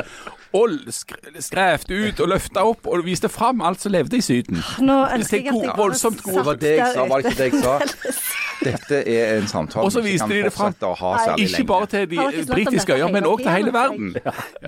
Og 0.55 0.71
sk 0.91 1.13
skrevde 1.39 1.95
ut 2.09 2.21
og 2.21 2.29
løfta 2.33 2.65
opp 2.67 2.87
og 2.91 3.05
viste 3.07 3.29
fram 3.31 3.61
alt 3.63 3.81
som 3.85 3.93
levde 3.95 4.19
i 4.19 4.21
Syden. 4.25 4.59
Nå 4.83 4.97
Det 5.07 5.21
ønsker 5.21 5.37
er 5.39 5.45
jeg 5.45 5.55
at 5.55 5.63
jeg 5.69 5.77
voldsomt 5.79 6.23
god- 6.27 6.35
Det 6.41 6.45
var 6.47 6.57
det 6.63 6.73
jeg 6.79 6.95
sa, 6.95 7.05
var 7.07 7.23
det 7.23 7.31
ikke 7.31 7.39
det 7.39 7.53
jeg 7.53 7.63
sa? 7.63 8.25
Dette 8.61 8.99
er 9.09 9.39
en 9.39 9.47
samtale 9.49 9.85
Og 9.87 9.93
så 9.95 10.03
vi 10.05 10.11
viste 10.13 10.27
ikke 10.27 10.35
de 10.35 10.41
kan 10.43 10.51
det 10.51 10.53
fram. 10.53 10.73
fortsette 10.75 10.89
å 10.91 10.97
ha 11.01 11.13
særlig 11.25 11.47
Ikke 11.55 11.67
bare 11.71 11.87
til 11.87 12.07
de 12.11 12.45
britiske 12.51 12.93
øyer, 12.99 13.13
men 13.15 13.25
òg 13.31 13.39
til 13.45 13.51
hele 13.55 13.73
verden. 13.73 14.11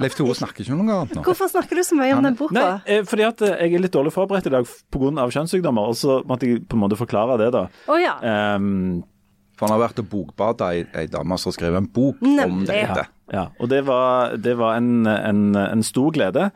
Leif 0.00 0.14
Tore 0.16 0.34
snakker 0.38 0.64
ikke 0.64 0.72
om 0.78 0.87
noe 0.87 1.00
annet 1.02 1.14
nå. 1.19 1.22
Hvorfor 1.26 1.50
snakker 1.52 1.76
du 1.76 1.82
så 1.84 1.99
mye 1.99 2.14
om 2.16 2.22
den 2.22 2.37
boka? 2.38 2.54
Nei, 2.54 2.81
eh, 2.87 3.02
fordi 3.04 3.26
at 3.26 3.43
eh, 3.43 3.56
jeg 3.66 3.75
er 3.75 3.84
litt 3.84 3.93
dårlig 3.93 4.12
forberedt 4.14 4.46
i 4.46 4.54
dag 4.54 4.64
pga. 4.90 5.26
kjønnssykdommer, 5.34 5.88
og 5.93 5.96
så 5.99 6.22
måtte 6.25 6.46
jeg 6.49 6.62
på 6.69 6.78
en 6.78 6.84
måte 6.87 6.96
forklare 6.96 7.37
det, 7.43 7.50
da. 7.52 7.66
Oh, 7.88 7.99
ja. 8.00 8.14
Ehm, 8.22 9.02
For 9.56 9.69
han 9.69 9.76
har 9.76 9.82
vært 9.87 10.02
og 10.02 10.08
bokbada 10.10 10.72
ei, 10.75 10.84
ei 10.99 11.08
dame 11.12 11.37
som 11.38 11.50
har 11.52 11.58
skrevet 11.58 11.82
en 11.82 11.90
bok 11.93 12.22
om 12.22 12.62
dette. 12.69 13.08
ja, 13.32 13.49
og 13.60 13.69
det 13.72 13.82
var, 13.87 14.37
det 14.40 14.56
var 14.58 14.78
en, 14.81 15.06
en, 15.06 15.43
en 15.56 15.84
stor 15.87 16.14
glede 16.16 16.50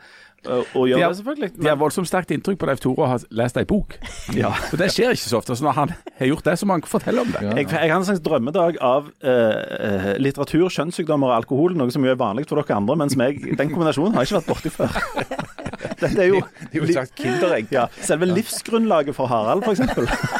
å 0.47 0.83
gjøre 0.87 0.99
De 0.99 1.03
har, 1.03 1.11
det, 1.11 1.19
selvfølgelig. 1.19 1.49
de 1.57 1.69
har 1.69 1.77
voldsomt 1.79 2.09
sterkt 2.09 2.31
inntrykk 2.35 2.59
på 2.61 2.69
Leif 2.69 2.81
Tore 2.83 3.03
å 3.03 3.09
ha 3.11 3.17
lest 3.39 3.57
ei 3.59 3.65
bok. 3.67 3.97
Ja. 4.37 4.51
For 4.69 4.79
det 4.79 4.89
skjer 4.93 5.15
ikke 5.15 5.27
så 5.27 5.39
ofte. 5.41 5.57
Så 5.57 5.65
når 5.65 5.77
han 5.79 5.93
har 6.21 6.31
gjort 6.31 6.47
det, 6.47 6.55
så 6.61 6.69
må 6.69 6.77
han 6.77 6.85
fortelle 6.87 7.23
om 7.23 7.33
det. 7.33 7.43
Jeg, 7.43 7.69
jeg 7.73 7.91
har 7.91 7.97
en 7.97 8.07
slags 8.07 8.23
drømmedag 8.25 8.79
av 8.83 9.11
eh, 9.19 9.59
eh, 9.89 10.09
litteratur, 10.21 10.67
kjønnssykdommer 10.73 11.33
og 11.33 11.39
alkohol, 11.41 11.77
noe 11.79 11.93
som 11.93 12.05
jo 12.05 12.13
er 12.13 12.19
vanlig 12.19 12.47
for 12.49 12.61
dere 12.61 12.79
andre, 12.79 12.99
mens 13.03 13.17
meg, 13.19 13.41
den 13.59 13.73
kombinasjonen 13.73 14.17
har 14.17 14.25
jeg 14.27 14.31
ikke 14.31 14.41
vært 14.41 14.51
borti 14.53 14.73
før. 14.77 15.47
Dette 16.01 16.21
er 16.23 16.29
jo 16.31 16.41
Det 16.41 16.73
er 16.73 16.79
jo 16.79 16.83
et 16.83 16.93
slags 16.93 17.11
kinderegg. 17.17 17.67
ja, 17.71 17.85
selve 18.01 18.25
livsgrunnlaget 18.31 19.15
for 19.15 19.25
Harald, 19.31 19.63
f.eks. 19.63 19.79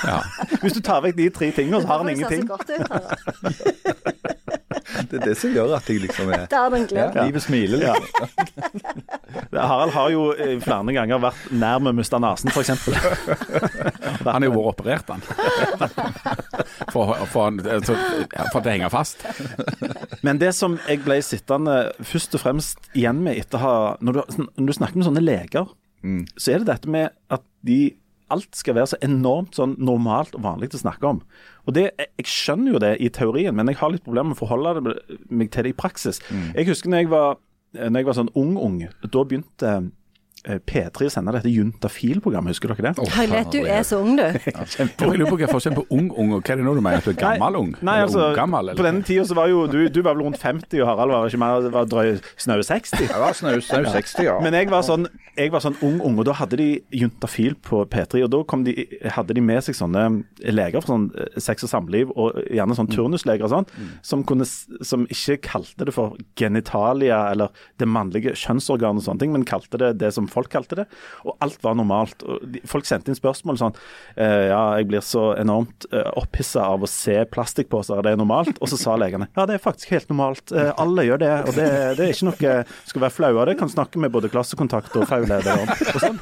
Ja. 0.07 0.19
Hvis 0.62 0.74
du 0.78 0.81
tar 0.81 1.01
vekk 1.06 1.18
de 1.18 1.30
tre 1.30 1.51
tingene, 1.51 1.81
så 1.81 1.88
har 1.88 2.04
han 2.04 2.10
ingenting. 2.13 2.48
Harald. 2.50 3.56
Det 5.12 5.19
er 5.22 5.25
det 5.25 5.36
som 5.38 5.51
gjør 5.54 5.75
at 5.78 5.89
jeg 5.89 6.01
liksom 6.04 6.31
er 6.34 6.45
Det 6.50 6.57
er 6.57 6.69
den 6.74 6.81
ja, 6.81 6.88
gleden. 6.88 7.25
Livet 7.28 7.44
smiler 7.44 7.84
Ja. 7.84 7.94
Harald 9.53 9.94
har 9.95 10.11
jo 10.13 10.23
eh, 10.35 10.55
flere 10.63 10.95
ganger 10.95 11.21
vært 11.23 11.49
nær 11.51 11.81
med 11.83 11.94
å 11.94 11.97
miste 11.97 12.19
nesen, 12.21 12.51
f.eks. 12.51 12.71
Han 14.25 14.31
har 14.31 14.47
jo 14.47 14.53
vært 14.55 14.71
operert, 14.73 15.11
han. 15.13 15.23
For, 16.91 17.13
for, 17.31 17.51
altså, 17.51 17.95
for 17.95 18.59
at 18.59 18.65
det 18.65 18.75
henger 18.75 18.94
fast. 18.94 19.23
Men 20.25 20.41
det 20.41 20.53
som 20.57 20.77
jeg 20.88 21.03
ble 21.05 21.19
sittende 21.25 21.77
først 21.99 22.38
og 22.38 22.44
fremst 22.44 22.91
igjen 22.97 23.21
med 23.23 23.39
etter 23.39 23.61
ha 23.61 23.75
Når 24.03 24.17
du, 24.17 24.21
når 24.57 24.69
du 24.69 24.75
snakker 24.75 24.99
med 24.99 25.07
sånne 25.07 25.23
leger, 25.23 25.69
så 26.38 26.53
er 26.53 26.61
det 26.61 26.69
dette 26.71 26.91
med 26.91 27.15
at 27.33 27.44
de 27.65 27.95
Alt 28.27 28.57
skal 28.59 28.75
være 28.75 28.89
så 28.91 28.97
enormt 29.05 29.55
sånn 29.55 29.77
normalt 29.79 30.33
og 30.35 30.44
vanlig 30.44 30.73
å 30.75 30.81
snakke 30.81 31.07
om. 31.07 31.21
Og 31.63 31.75
det, 31.77 31.85
jeg, 31.95 32.25
skjønner 32.27 32.73
jo 32.73 32.81
det 32.83 32.89
i 32.99 33.07
teorien, 33.13 33.55
men 33.55 33.71
jeg 33.71 33.79
har 33.79 33.94
litt 33.94 34.03
problemer 34.03 34.33
med 34.33 34.35
å 34.35 34.41
forholde 34.41 34.95
meg 35.31 35.51
til 35.53 35.63
det 35.63 35.71
i 35.71 35.77
praksis. 35.77 36.19
Jeg 36.51 36.67
husker 36.67 36.91
når 36.91 37.05
jeg 37.05 37.09
var, 37.13 37.39
når 37.75 38.00
jeg 38.00 38.08
var 38.08 38.18
sånn 38.18 38.34
ung-ung, 38.38 38.80
da 39.04 39.24
begynte 39.24 39.74
P3 40.67 41.07
å 41.09 41.11
sende 41.11 41.33
dette 41.35 41.51
Juntafil-programmet, 41.51 42.55
husker 42.55 42.71
dere 42.71 42.94
det? 42.94 43.07
Herlighet, 43.13 43.51
du 43.51 43.67
er 43.67 43.83
så 43.88 43.99
ung, 44.03 44.15
du. 44.17 44.23
Jeg 44.77 44.89
lurer 44.97 45.29
på 45.29 45.39
hva 45.41 45.49
forskjellen 45.51 45.77
på 45.77 45.85
ung 45.94 46.07
ung 46.15 46.33
og 46.38 46.41
hva 46.41 46.55
er 46.55 46.61
det 46.61 46.65
nå 46.65 46.73
du 46.77 46.81
mener? 46.81 47.01
At 47.01 47.07
du 47.07 47.13
er 47.13 47.19
gammel 47.19 47.59
ung? 47.59 47.71
Nei, 47.81 47.97
Eller 48.01 48.07
altså, 48.07 48.57
eller? 48.59 48.77
på 48.79 48.85
denne 48.88 49.05
tida 49.07 49.25
så 49.27 49.38
var 49.38 49.51
jo 49.51 49.65
du, 49.71 49.79
du 49.91 50.01
var 50.01 50.17
vel 50.17 50.25
rundt 50.27 50.39
50, 50.41 50.81
og 50.81 50.89
Harald 50.89 51.13
var 51.13 51.31
ikke 51.31 51.41
mer, 51.41 51.69
var 51.73 51.89
drøy 51.89 52.17
snaue 52.39 52.65
60. 52.65 53.05
Jeg 53.07 53.21
var 53.23 53.38
snau 53.38 53.57
snau 53.63 53.88
60, 53.91 54.23
ja. 54.27 54.38
Men 54.44 54.57
jeg 54.57 54.69
var 54.71 54.85
sånn, 54.88 55.07
jeg 55.38 55.53
var 55.53 55.63
sånn 55.63 55.77
ung, 55.85 55.99
ung, 56.05 56.17
og 56.21 56.27
da 56.29 56.35
hadde 56.39 56.59
de 56.59 56.67
Juntafil 56.95 57.57
på 57.63 57.83
P3. 57.91 58.23
Og 58.25 58.31
da 58.33 58.41
kom 58.49 58.63
de, 58.67 58.73
hadde 59.13 59.35
de 59.38 59.44
med 59.44 59.63
seg 59.65 59.77
sånne 59.77 60.05
leger 60.47 60.83
fra 60.83 60.94
sånn 60.95 61.09
eh, 61.17 61.39
sex 61.44 61.67
og 61.67 61.73
samliv, 61.73 62.13
og 62.15 62.39
gjerne 62.47 62.77
sånn 62.77 62.91
turnusleger 62.91 63.47
og 63.47 63.53
sånn, 63.53 63.69
som, 64.05 64.23
kunne, 64.27 64.47
som 64.47 65.05
ikke 65.11 65.39
kalte 65.49 65.88
det 65.88 65.95
for 65.95 66.17
genitalia 66.39 67.23
eller 67.31 67.53
det 67.81 67.89
mannlige 67.89 68.35
kjønnsorganet 68.38 69.03
og 69.03 69.09
sånne 69.09 69.23
ting, 69.23 69.35
men 69.35 69.47
kalte 69.47 69.79
det 69.81 69.94
det 70.01 70.13
som 70.15 70.29
folk 70.38 70.51
kalte 70.54 70.81
det. 70.81 70.88
Og 71.25 71.36
alt 71.44 71.60
var 71.66 71.78
normalt. 71.78 72.24
Og 72.24 72.57
folk 72.69 72.88
sendte 72.88 73.12
inn 73.12 73.18
spørsmål 73.18 73.60
sånn 73.60 73.75
eh, 74.16 74.48
Ja, 74.51 74.62
jeg 74.80 74.89
blir 74.92 75.04
så 75.06 75.31
enormt 75.39 75.88
uh, 75.94 76.09
opphissa 76.19 76.66
av 76.68 76.85
å 76.85 76.90
se 76.90 77.18
plastikkposer, 77.31 78.02
er 78.06 78.19
normalt? 78.19 78.57
Og 78.61 78.71
så 78.71 78.80
sa 78.80 78.95
legene 79.00 79.30
ja, 79.38 79.45
det 79.50 79.57
er 79.57 79.64
faktisk 79.64 79.92
helt 79.94 80.09
normalt. 80.11 80.52
Eh, 80.52 80.71
alle 80.80 81.06
gjør 81.07 81.21
det, 81.21 81.33
og 81.47 81.57
det, 81.57 81.68
det 81.97 82.06
er 82.06 82.14
ikke 82.14 82.30
noe 82.30 82.54
skal 82.88 83.04
være 83.04 83.16
flau 83.16 83.31
av 83.35 83.50
det. 83.50 83.57
Kan 83.59 83.71
snakke 83.71 84.02
med 84.02 84.14
både 84.14 84.31
klassekontakt 84.31 84.95
og 84.97 85.07
fagleder 85.09 85.64
om. 85.64 85.71
Og, 85.94 86.00
sånn. 86.04 86.19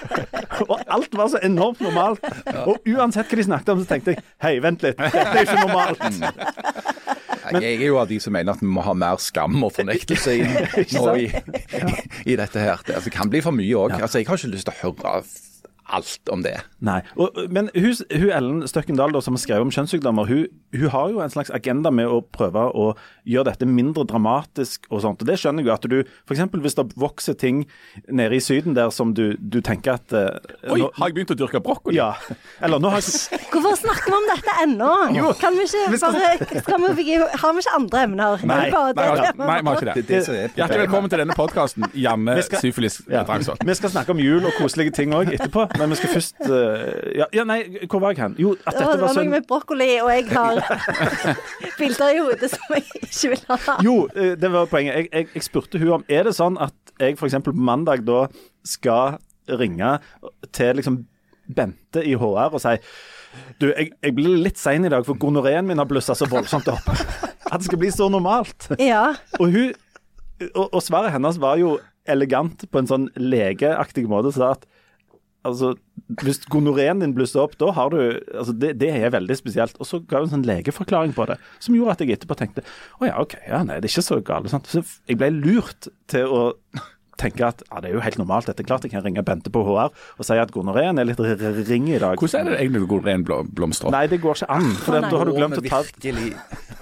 og 0.68 0.76
alt 0.96 1.18
var 1.18 1.32
så 1.32 1.40
enormt 1.46 1.82
normalt. 1.84 2.24
Og 2.64 2.84
uansett 2.94 3.30
hva 3.30 3.40
de 3.40 3.48
snakket 3.48 3.74
om, 3.74 3.82
så 3.82 3.90
tenkte 3.94 4.14
jeg 4.14 4.24
hei, 4.44 4.56
vent 4.64 4.84
litt, 4.84 5.00
dette 5.00 5.24
er 5.30 5.46
ikke 5.46 5.64
normalt. 5.64 6.04
Jeg 7.52 7.76
er 7.76 7.86
jo 7.86 7.98
av 8.00 8.08
de 8.08 8.18
som 8.22 8.34
mener 8.34 8.56
at 8.56 8.62
vi 8.62 8.70
må 8.70 8.84
ha 8.86 8.94
mer 8.96 9.20
skam 9.22 9.56
og 9.66 9.74
fornektelse 9.76 10.36
i, 10.38 10.44
i, 11.24 11.26
i 12.32 12.38
dette 12.40 12.62
her. 12.62 12.84
Det 12.86 12.96
altså, 12.96 13.12
kan 13.14 13.32
bli 13.32 13.42
for 13.44 13.56
mye 13.56 13.80
òg. 13.80 13.98
Altså, 14.00 14.22
jeg 14.22 14.30
har 14.30 14.40
ikke 14.40 14.54
lyst 14.54 14.70
til 14.70 14.76
å 14.76 14.80
høre 14.82 15.18
alt 15.94 16.30
om 16.32 16.42
det. 16.44 16.56
Nei, 16.84 16.98
og, 17.16 17.36
Men 17.54 17.70
hun, 17.74 17.94
hun 18.10 18.30
Ellen 18.34 18.62
Støkkendal 18.68 19.14
da, 19.14 19.22
som 19.24 19.36
har 19.36 19.42
skrevet 19.44 19.66
om 19.66 19.72
kjønnssykdommer, 19.74 20.28
hun, 20.28 20.46
hun 20.74 20.90
har 20.92 21.12
jo 21.14 21.22
en 21.24 21.32
slags 21.32 21.52
agenda 21.54 21.92
med 21.94 22.10
å 22.10 22.20
prøve 22.34 22.66
å 22.74 22.90
gjøre 23.28 23.52
dette 23.52 23.68
mindre 23.68 24.04
dramatisk 24.10 24.88
og 24.90 25.02
sånt. 25.04 25.22
og 25.22 25.28
Det 25.30 25.38
skjønner 25.40 25.64
jeg 25.64 25.70
jo 25.70 25.74
at 25.76 25.88
du 25.90 25.96
F.eks. 26.28 26.42
hvis 26.66 26.76
det 26.78 26.86
vokser 27.00 27.38
ting 27.40 27.64
nede 28.10 28.36
i 28.36 28.42
Syden 28.44 28.76
der 28.76 28.90
som 28.94 29.14
du, 29.16 29.36
du 29.38 29.60
tenker 29.64 29.96
at 29.98 30.12
eh, 30.12 30.70
Oi, 30.74 30.80
nå- 30.82 30.90
har 30.98 31.10
jeg 31.10 31.18
begynt 31.20 31.34
å 31.34 31.38
dyrke 31.38 31.62
brokkoli? 31.64 31.96
Ja. 31.98 32.10
Eller 32.64 32.82
nå 32.82 32.92
har 32.92 33.00
jeg 33.00 33.40
Hvorfor 33.54 33.76
snakker 33.80 34.10
vi 34.10 34.16
om 34.18 34.28
dette 34.32 34.56
ennå? 34.64 34.90
Kan 35.40 35.56
vi 35.58 35.66
ikke 35.68 35.84
bare 35.94 36.00
skal 36.64 36.84
vi, 36.98 37.18
Har 37.22 37.54
vi 37.54 37.64
ikke 37.64 37.76
andre 37.78 38.02
emner? 38.08 38.44
Nei, 38.44 38.60
vi 38.68 38.76
har 38.76 38.92
ikke 38.94 39.94
Det 39.94 40.06
det. 40.06 40.06
det 40.08 40.18
er 40.34 40.58
Hjertelig 40.58 40.82
velkommen 40.86 41.12
til 41.12 41.22
denne 41.22 41.36
podkasten, 41.38 41.86
Janne 41.98 42.36
Syfilis 42.42 43.00
ja. 43.10 43.22
Drangsvold. 43.26 43.62
Vi 43.64 43.74
skal 43.78 43.92
snakke 43.94 44.14
om 44.14 44.20
jul 44.22 44.44
og 44.48 44.54
koselige 44.58 44.94
ting 44.96 45.14
òg 45.16 45.30
etterpå, 45.34 45.66
men 45.78 45.83
vi 45.90 45.98
skal 45.98 46.12
først 46.14 46.44
uh, 46.46 46.84
ja, 47.16 47.26
ja, 47.34 47.44
nei, 47.48 47.58
hvor 47.90 48.02
var 48.02 48.14
jeg 48.14 48.22
hen? 48.22 48.36
Jo, 48.40 48.54
at 48.64 48.76
dette 48.76 48.84
det 48.94 49.00
var 49.02 49.08
var 49.08 49.18
noe 49.18 49.32
med 49.32 49.48
brokkoli, 49.48 49.88
og 50.04 50.10
jeg 50.12 50.28
har 50.36 50.60
bilder 51.80 52.14
i 52.14 52.20
hodet 52.22 52.50
som 52.52 52.76
jeg 52.76 52.86
ikke 53.02 53.32
vil 53.34 53.44
ha. 53.50 53.76
Jo, 53.86 53.96
eh, 54.14 54.34
det 54.40 54.52
var 54.54 54.70
poenget. 54.70 55.00
Jeg, 55.00 55.10
jeg, 55.12 55.28
jeg 55.34 55.46
spurte 55.46 55.80
hun 55.82 55.96
om 55.98 56.06
Er 56.08 56.28
det 56.28 56.36
sånn 56.38 56.60
at 56.62 56.94
jeg 57.00 57.18
f.eks. 57.18 57.40
på 57.44 57.54
mandag 57.56 58.04
da 58.06 58.26
skal 58.66 59.18
ringe 59.50 59.98
til 60.54 60.78
liksom 60.80 61.02
Bente 61.44 62.00
i 62.00 62.14
HR 62.16 62.54
og 62.56 62.60
si 62.62 62.78
du, 63.60 63.66
jeg, 63.70 63.90
jeg 64.02 64.14
blir 64.16 64.36
litt 64.44 64.60
sein 64.60 64.86
i 64.86 64.90
dag, 64.92 65.04
for 65.06 65.18
gonoreen 65.20 65.66
min 65.68 65.80
har 65.80 65.88
blussa 65.90 66.14
så 66.16 66.28
voldsomt 66.30 66.68
opp. 66.70 66.86
At 67.50 67.58
det 67.60 67.66
skal 67.66 67.80
bli 67.80 67.90
så 67.94 68.06
normalt. 68.12 68.68
Ja. 68.78 69.08
Og, 69.40 69.50
hun, 69.50 69.74
og, 70.52 70.68
og 70.68 70.80
svaret 70.84 71.14
hennes 71.14 71.40
var 71.42 71.58
jo 71.60 71.76
elegant 72.10 72.66
på 72.70 72.80
en 72.80 72.88
sånn 72.90 73.08
legeaktig 73.18 74.06
måte. 74.10 74.32
Så 74.34 74.52
at 74.52 74.66
altså, 75.48 75.74
hvis 76.22 76.42
gonoreen 76.52 77.00
din 77.00 77.14
blusser 77.16 77.44
opp, 77.44 77.56
da 77.60 77.70
har 77.76 77.92
du 77.94 78.00
altså, 78.00 78.54
det, 78.56 78.74
det 78.80 78.90
er 78.92 79.14
veldig 79.14 79.36
spesielt. 79.38 79.78
Og 79.80 79.88
så 79.88 80.00
ga 80.02 80.20
hun 80.20 80.28
en 80.28 80.34
sånn 80.38 80.48
legeforklaring 80.48 81.14
på 81.16 81.28
det, 81.30 81.38
som 81.64 81.76
gjorde 81.76 81.96
at 81.96 82.04
jeg 82.04 82.16
etterpå 82.18 82.38
tenkte 82.40 82.64
å 83.00 83.08
ja, 83.08 83.14
OK, 83.22 83.36
ja, 83.48 83.62
nei, 83.66 83.78
det 83.78 83.88
er 83.88 83.94
ikke 83.94 84.08
så 84.08 84.20
galt. 84.24 84.50
Sant? 84.52 84.70
Så 84.70 84.84
jeg 85.10 85.20
ble 85.20 85.30
lurt 85.36 85.88
til 86.12 86.28
å 86.28 86.42
tenke 87.18 87.46
at 87.46 87.62
ja, 87.70 87.80
det 87.80 87.90
er 87.90 87.94
jo 87.94 88.00
helt 88.04 88.18
normalt. 88.18 88.46
Dette 88.50 88.60
er 88.64 88.68
klart 88.68 88.82
jeg 88.86 88.90
kan 88.92 89.04
ringe 89.04 89.22
Bente 89.24 89.50
på 89.54 89.62
HR 89.66 89.90
og 90.18 90.24
si 90.26 90.34
at 90.40 90.50
gonoreen 90.54 90.98
er 90.98 91.04
litt 91.08 91.20
ring 91.20 91.88
i 91.94 91.98
dag. 91.98 92.18
Hvordan 92.18 92.46
er 92.46 92.56
det 92.56 92.60
egentlig 92.64 92.88
gonoréen 92.90 93.24
blom- 93.24 93.48
blomstrer 93.54 93.88
opp? 93.88 93.92
Nei, 93.96 94.06
det 94.10 94.20
går 94.22 94.34
ikke 94.40 94.50
an. 94.50 94.70
For 94.84 95.00
da 95.00 95.10
har 95.12 95.24
du 95.24 95.32
glemt 95.36 95.58
å 95.58 95.64
ta 95.68 95.82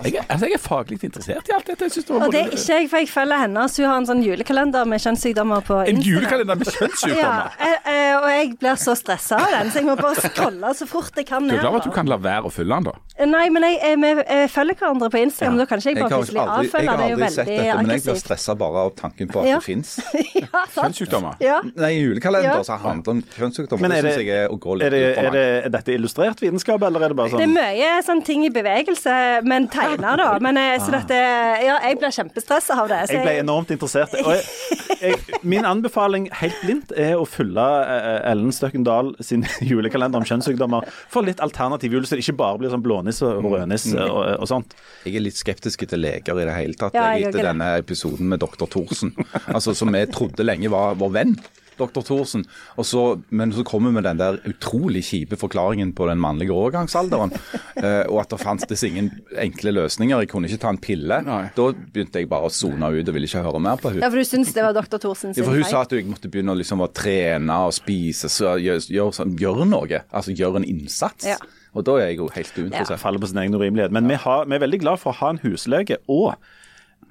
Jeg, 0.03 0.15
er- 0.17 0.25
altså, 0.29 0.47
jeg 0.49 0.55
er 0.57 0.63
faglig 0.63 0.99
interessert 1.05 1.49
i 1.49 1.53
alt 1.55 1.67
dette. 1.67 1.85
Jeg 1.85 1.93
synes 1.93 2.07
det 2.09 2.15
var 2.17 2.27
Og 2.27 2.33
det 2.33 2.41
er 2.41 2.51
ikke 2.57 2.79
jeg, 2.81 2.89
for 2.91 2.97
jeg 3.03 3.09
følger 3.13 3.39
henne. 3.45 3.67
Så 3.71 3.83
hun 3.85 3.91
har 3.93 3.99
en 4.03 4.07
sånn 4.09 4.23
julekalender 4.25 4.87
med 4.89 5.01
kjønnssykdommer 5.05 5.61
på 5.69 5.77
Instagram. 5.85 5.97
En 5.97 6.03
julekalender 6.03 6.57
med 6.59 6.67
kjønnssykdommer. 6.67 7.53
ja, 7.61 7.77
eh, 7.93 8.17
og 8.19 8.29
jeg 8.33 8.59
blir 8.59 8.77
så 8.83 8.97
stressa 8.99 9.37
av 9.39 9.51
den, 9.59 9.71
så 9.71 9.79
jeg 9.83 9.87
må 9.87 9.97
bare 10.01 10.17
scrolle 10.27 10.73
så 10.75 10.89
fort 10.91 11.15
jeg 11.17 11.27
kan 11.29 11.47
Du 11.47 11.55
er 11.55 11.61
klar 11.61 11.71
over 11.71 11.79
at 11.85 11.85
du 11.85 11.95
kan 11.95 12.07
la 12.11 12.17
være 12.17 12.49
å 12.49 12.53
følge 12.53 12.75
den, 12.75 12.89
da? 12.91 13.27
Nei, 13.27 13.45
men 13.51 13.63
jeg, 13.63 13.79
eh, 13.83 13.97
vi 14.01 14.11
eh, 14.27 14.47
følger 14.51 14.75
hverandre 14.81 15.11
på 15.13 15.21
Instagram, 15.23 15.59
da 15.61 15.67
kan 15.71 15.79
ikke 15.79 15.93
jeg 15.93 15.97
Jeg 15.97 16.03
bare 16.03 16.11
har 16.11 16.19
plutselig 16.23 16.41
aldri, 16.43 16.65
jeg 16.65 16.73
avfølge. 16.73 16.89
har 16.89 16.97
Det 16.97 17.05
er 17.05 17.11
jo 17.13 17.17
aldri 17.17 17.31
sett 17.37 17.47
dette, 17.47 17.77
men 17.77 17.91
jeg 17.93 18.03
blir 18.03 18.21
stressa 18.23 18.55
bare 18.59 18.77
av 18.87 18.95
tanken 18.97 19.29
på 19.29 19.41
at 19.43 19.47
Ja. 19.53 19.59
det 19.61 19.65
fins. 19.65 20.01
Ja. 20.43 20.63
Kjønnssykdommer? 20.75 21.37
Ja. 21.43 21.59
Nei, 21.79 21.93
julekalender 22.01 22.59
Ja. 22.59 22.63
så 22.67 22.77
handler 22.81 23.03
det 23.05 23.13
om 23.13 23.21
kjønnssykdommer. 23.37 23.83
Men 23.85 23.95
er 23.97 24.07
det, 24.07 24.15
det, 24.17 24.25
jeg 24.27 24.45
er 24.45 24.53
å 24.53 24.59
gå 24.61 24.77
litt 24.79 24.87
er, 24.89 24.95
det, 24.95 25.03
er, 25.19 25.31
det, 25.35 25.45
er 25.67 25.73
dette 25.75 25.95
illustrert 25.95 26.41
vitenskap, 26.43 26.83
eller 26.87 27.07
er 27.07 27.13
det 27.13 27.19
bare 27.19 27.33
sånn 27.33 27.43
Det 27.43 27.47
er 27.47 27.53
sånn 27.53 27.59
mye 27.59 27.91
sånn 28.07 28.23
ting 28.27 28.45
i 28.47 28.51
bevegelse, 28.53 29.15
men 29.49 29.69
tegner, 29.73 30.21
da. 30.21 30.29
Men, 30.43 30.59
eh, 30.61 30.77
så 30.83 30.93
dette, 30.95 31.19
ja, 31.65 31.79
jeg 31.87 31.99
blir 32.01 32.15
kjempestressa 32.19 32.79
av 32.83 32.91
det. 32.93 33.01
Så 33.11 33.17
Jeg 33.19 33.27
ble 33.27 33.37
enormt 33.43 33.73
interessert. 33.75 34.15
Og 34.23 34.33
jeg, 34.35 34.99
jeg, 35.03 35.41
min 35.43 35.67
anbefaling 35.69 36.29
helt 36.41 36.59
blindt 36.63 36.93
er 36.97 37.15
å 37.21 37.27
følge 37.29 37.63
eh, 37.63 38.31
Ellen 38.33 38.53
Støkken 38.55 38.87
Dahl 38.87 39.13
sin 39.25 39.47
julekalender 39.71 40.21
om 40.23 40.27
kjønnssykdommer 40.29 40.89
for 41.13 41.27
litt 41.27 41.41
alternativ 41.45 41.97
jul, 41.97 42.07
så 42.07 42.17
det 42.19 42.27
ikke 42.27 42.39
bare 42.43 42.61
blir 42.63 42.73
sånn 42.75 42.85
blånisse 42.85 43.27
og 43.27 43.49
rødnisse 43.57 43.99
og, 44.07 44.21
og 44.43 44.49
sånt. 44.51 44.77
Jeg 45.07 45.19
er 45.19 45.27
litt 45.27 45.39
skeptisk 45.39 45.87
til 45.89 46.03
leger 46.03 46.39
i 46.43 46.47
det 46.49 46.57
hele 46.57 46.79
tatt, 46.79 46.95
Ja, 46.97 47.09
jeg, 47.13 47.27
jeg 47.27 47.33
etter 47.33 47.43
er 47.45 47.51
denne 47.53 47.71
episoden 47.81 48.29
med 48.33 48.43
doktor 48.43 48.71
Thorsen. 48.73 49.15
altså, 49.47 49.75
som 49.77 49.93
jeg 49.97 50.12
trodde 50.15 50.47
lenge 50.47 50.71
var 50.73 50.97
vår 51.01 51.19
venn. 51.19 51.37
Dr. 51.77 52.03
Thorsen. 52.05 52.45
Og 52.77 52.87
så, 52.87 53.03
men 53.35 53.53
så 53.55 53.65
kommer 53.67 53.91
vi 53.91 53.99
med 53.99 54.07
den 54.07 54.21
der 54.21 54.39
utrolig 54.49 55.05
kjipe 55.09 55.39
forklaringen 55.41 55.95
på 55.97 56.07
den 56.11 56.21
mannlige 56.23 56.55
overgangsalderen. 56.55 57.33
eh, 57.85 58.05
og 58.11 58.23
at 58.23 58.35
det 58.35 58.41
fantes 58.43 58.85
ingen 58.87 59.11
enkle 59.41 59.75
løsninger. 59.79 60.25
Jeg 60.25 60.33
kunne 60.33 60.51
ikke 60.51 60.63
ta 60.65 60.73
en 60.73 60.83
pille. 60.83 61.23
Nei. 61.27 61.43
Da 61.57 61.71
begynte 61.73 62.23
jeg 62.23 62.31
bare 62.33 62.51
å 62.51 62.53
sone 62.53 62.93
ut 62.93 63.09
og 63.09 63.17
ville 63.17 63.31
ikke 63.31 63.45
høre 63.47 63.63
mer 63.65 63.81
på 63.81 63.93
henne. 63.93 64.05
Ja, 64.05 64.13
for 64.13 64.21
du 64.23 64.29
syns 64.29 64.53
det 64.57 64.67
var 64.67 64.77
dr. 64.77 65.01
Thorsen 65.03 65.35
Ja, 65.37 65.47
for 65.47 65.57
Hun 65.57 65.69
sa 65.69 65.85
at 65.87 65.97
jeg 65.97 66.09
måtte 66.11 66.31
begynne 66.33 66.55
å 66.55 66.61
liksom 66.61 66.85
å 66.85 66.91
trene 66.93 67.59
og 67.67 67.75
spise, 67.77 68.31
så 68.33 68.57
gjør, 68.61 68.85
gjør, 68.93 69.13
sånn- 69.23 69.37
gjør 69.41 69.65
noe. 69.69 70.05
Altså 70.13 70.37
gjør 70.37 70.61
en 70.61 70.69
innsats. 70.69 71.29
Ja. 71.35 71.41
Og 71.73 71.87
da 71.89 71.97
er 71.99 72.11
jeg 72.11 72.21
jo 72.21 72.29
helt 72.35 72.59
uinteressert. 72.59 72.99
Ja. 72.99 73.01
faller 73.01 73.23
på 73.23 73.31
sin 73.31 73.41
egen 73.41 73.57
urimelighet. 73.57 73.95
Men 73.97 74.11
vi, 74.11 74.19
har, 74.21 74.45
vi 74.45 74.59
er 74.59 74.67
veldig 74.67 74.83
glad 74.83 75.01
for 75.01 75.15
å 75.15 75.21
ha 75.23 75.33
en 75.33 75.41
huslege, 75.41 76.03
og 76.13 76.35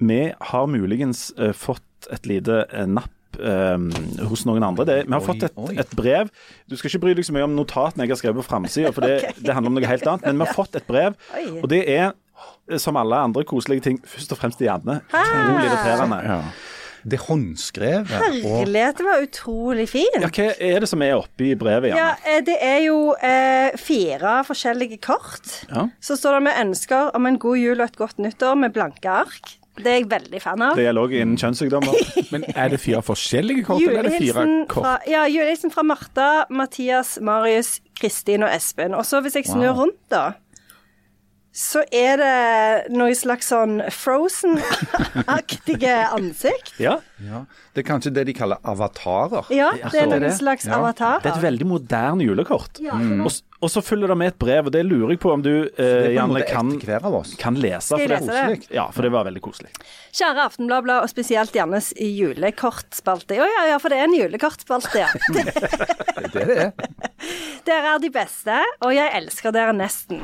vi 0.02 0.20
har 0.30 0.68
muligens 0.70 1.30
uh, 1.38 1.50
fått 1.54 1.82
et 2.10 2.30
lite 2.30 2.64
eh, 2.70 2.86
napp 2.86 3.10
Um, 3.40 3.86
hos 4.28 4.42
noen 4.44 4.60
andre. 4.60 4.84
Det, 4.84 4.94
vi 5.06 5.14
har 5.14 5.22
Oi, 5.22 5.24
fått 5.24 5.44
et, 5.46 5.54
et 5.80 5.92
brev. 5.96 6.28
Du 6.68 6.74
skal 6.76 6.90
ikke 6.90 6.98
bry 7.06 7.14
deg 7.16 7.24
så 7.24 7.32
mye 7.32 7.46
om 7.46 7.54
notatene 7.56 8.04
jeg 8.04 8.12
har 8.12 8.18
skrevet 8.20 8.42
på 8.42 8.44
framsida, 8.44 8.90
for 8.92 9.06
det, 9.08 9.30
det 9.46 9.54
handler 9.56 9.72
om 9.72 9.78
noe 9.78 9.88
helt 9.88 10.04
annet. 10.04 10.26
Men 10.28 10.42
vi 10.42 10.48
har 10.50 10.58
fått 10.58 10.76
et 10.76 10.84
brev, 10.84 11.16
Oi. 11.38 11.46
og 11.62 11.64
det 11.72 11.78
er, 11.88 12.12
eh, 12.68 12.76
som 12.76 12.98
alle 13.00 13.22
andre 13.30 13.46
koselige 13.48 13.86
ting, 13.88 13.96
først 14.04 14.36
og 14.36 14.40
fremst 14.42 14.60
Janne. 14.60 14.98
Utrolig 15.08 15.64
irriterende. 15.64 16.18
Ja. 16.28 16.36
Det 17.02 17.16
er 17.18 17.24
håndskrevet. 17.24 18.12
Herlighet, 18.44 19.00
det 19.00 19.06
var 19.08 19.24
utrolig 19.24 19.88
fint. 19.90 20.20
Ja, 20.20 20.28
hva 20.28 20.50
er 20.68 20.84
det 20.84 20.92
som 20.92 21.02
er 21.02 21.16
oppi 21.16 21.54
brevet, 21.58 21.88
Ja, 21.90 22.12
Janne? 22.12 22.36
Ja, 22.36 22.44
det 22.46 22.58
er 22.68 22.78
jo 22.84 22.98
eh, 23.16 23.80
fire 23.80 24.36
forskjellige 24.46 25.00
kort. 25.08 25.56
Ja. 25.72 25.88
Så 26.04 26.20
står 26.20 26.36
det 26.38 26.44
med 26.50 26.60
ønsker 26.66 27.10
om 27.16 27.26
en 27.32 27.40
god 27.42 27.58
jul 27.58 27.80
og 27.80 27.88
et 27.88 27.98
godt 28.04 28.22
nyttår 28.22 28.60
med 28.60 28.76
blanke 28.76 29.18
ark. 29.24 29.56
Det 29.78 29.88
er 29.88 29.96
jeg 30.02 30.08
veldig 30.10 30.40
fan 30.42 30.62
av. 30.66 30.76
Det 30.76 30.84
gjelder 30.84 31.06
òg 31.06 31.14
innen 31.16 31.38
kjønnssykdommer. 31.40 31.96
Men 32.34 32.44
er 32.52 32.74
det 32.74 32.80
fire 32.82 33.00
forskjellige 33.06 33.64
kort, 33.64 33.80
eller 33.80 34.02
er 34.02 34.08
det 34.10 34.18
fire 34.20 34.44
kort? 34.68 34.84
fra, 34.84 34.92
ja, 35.08 35.22
julehilsen 35.32 35.72
fra 35.72 35.86
Martha, 35.86 36.28
Mathias, 36.52 37.14
Marius, 37.24 37.78
Kristin 37.98 38.44
og 38.44 38.52
Espen. 38.52 38.92
Og 38.98 39.08
så 39.08 39.22
hvis 39.24 39.38
jeg 39.40 39.48
snur 39.48 39.72
rundt, 39.80 39.96
da, 40.12 40.34
så 41.52 41.82
er 41.92 42.16
det 42.20 42.92
noe 42.96 43.12
slags 43.16 43.50
sånn 43.52 43.82
Frozen-aktige 43.92 45.96
ansikt. 46.16 46.72
Ja, 46.80 46.98
Ja, 47.22 47.44
Det 47.74 47.84
er 47.84 47.88
kanskje 47.88 48.12
det 48.12 48.26
de 48.26 48.34
kaller 48.34 48.58
avatarer. 48.64 49.46
Ja, 49.54 49.70
det 49.90 49.94
er 50.02 50.06
noen 50.10 50.32
slags 50.36 50.66
Ja. 50.66 50.78
avatar. 50.80 51.20
det 51.22 51.30
er 51.32 51.36
et 51.38 51.44
veldig 51.44 51.66
moderne 51.66 52.20
julekort. 52.26 52.80
Ja. 52.82 52.96
Og, 53.24 53.30
og 53.62 53.70
så 53.70 53.82
følger 53.82 54.08
det 54.08 54.16
med 54.18 54.32
et 54.32 54.38
brev, 54.42 54.66
og 54.66 54.72
det 54.72 54.84
lurer 54.86 55.10
jeg 55.14 55.20
på 55.22 55.32
om 55.32 55.42
du, 55.42 55.68
eh, 55.78 56.10
Janne, 56.16 56.42
kan, 56.48 56.72
kan 56.80 57.54
lese. 57.54 57.86
Skal 57.94 58.00
jeg 58.00 58.08
for 58.08 58.26
det- 58.26 58.26
lese 58.26 58.46
det? 58.68 58.70
Ja, 58.74 58.88
for 58.90 59.02
det 59.02 59.12
var 59.12 59.24
veldig 59.28 59.40
koselig. 59.44 59.70
Kjære 60.12 60.46
Aftenbladet, 60.48 60.98
og 61.02 61.08
spesielt 61.08 61.52
Jannes 61.54 61.92
julekortspalte. 61.96 63.38
Å 63.38 63.46
ja, 63.46 63.62
ja, 63.70 63.78
for 63.78 63.88
det 63.88 63.98
er 63.98 64.04
en 64.10 64.14
julekortspalte, 64.18 64.98
ja. 64.98 65.08
Det 66.32 66.40
er 66.40 66.46
det 66.46 66.46
det 66.46 66.58
er. 66.58 66.72
Dere 67.66 67.90
er 67.94 67.98
de 68.02 68.08
beste, 68.10 68.54
og 68.82 68.92
jeg 68.94 69.10
elsker 69.14 69.52
dere 69.54 69.72
nesten. 69.76 70.20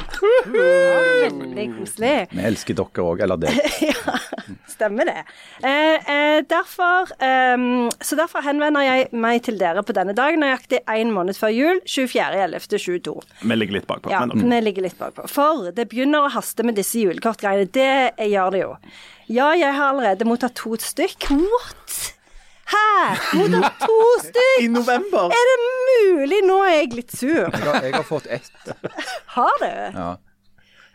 Veldig 0.51 1.67
koselig. 1.79 2.15
Vi 2.33 2.45
elsker 2.49 2.75
dere 2.79 3.05
òg, 3.05 3.23
eller 3.25 3.39
deg. 3.43 3.59
ja, 3.91 4.15
stemmer 4.71 5.05
det. 5.11 5.23
Eh, 5.63 6.09
eh, 6.15 6.39
derfor, 6.49 6.88
ehm, 7.25 7.89
så 8.05 8.17
derfor 8.19 8.45
henvender 8.45 8.85
jeg 8.85 9.09
meg 9.13 9.43
til 9.47 9.59
dere 9.61 9.83
på 9.87 9.95
denne 9.97 10.15
dagen, 10.17 10.43
nøyaktig 10.45 10.81
én 10.91 11.13
måned 11.15 11.39
før 11.39 11.53
jul, 11.55 11.81
24.11.22. 11.89 13.15
Vi 13.43 13.59
ligger 13.59 13.79
litt 13.79 13.89
bakpå. 13.89 14.13
Ja, 14.13 14.25
men, 14.29 14.45
vi 14.45 14.61
ligger 14.67 14.87
litt 14.89 14.99
bakpå. 15.01 15.27
For 15.31 15.71
det 15.75 15.89
begynner 15.93 16.27
å 16.27 16.35
haste 16.35 16.67
med 16.67 16.79
disse 16.79 17.01
julekortgreiene. 17.03 17.71
Det 17.73 18.29
gjør 18.29 18.55
det 18.55 18.63
jo. 18.65 18.71
Ja, 19.29 19.51
jeg 19.59 19.75
har 19.77 19.93
allerede 19.93 20.29
mottatt 20.29 20.57
to 20.57 20.77
stykk. 20.81 21.29
What? 21.35 21.99
Hæ? 22.69 22.87
Mottatt 23.41 23.83
to 23.85 23.99
stykk? 24.29 24.63
I 24.65 24.71
november! 24.73 25.35
Er 25.35 25.51
det 25.51 25.59
mulig? 25.65 26.41
Nå 26.49 26.63
er 26.67 26.75
jeg 26.81 26.95
litt 26.97 27.13
sur. 27.17 27.45
Jeg 27.45 27.67
har, 27.67 27.83
jeg 27.85 27.95
har 27.97 28.09
fått 28.09 28.27
ett. 28.39 28.51
Har 29.37 29.61
du? 29.61 29.69
Ja. 29.69 30.09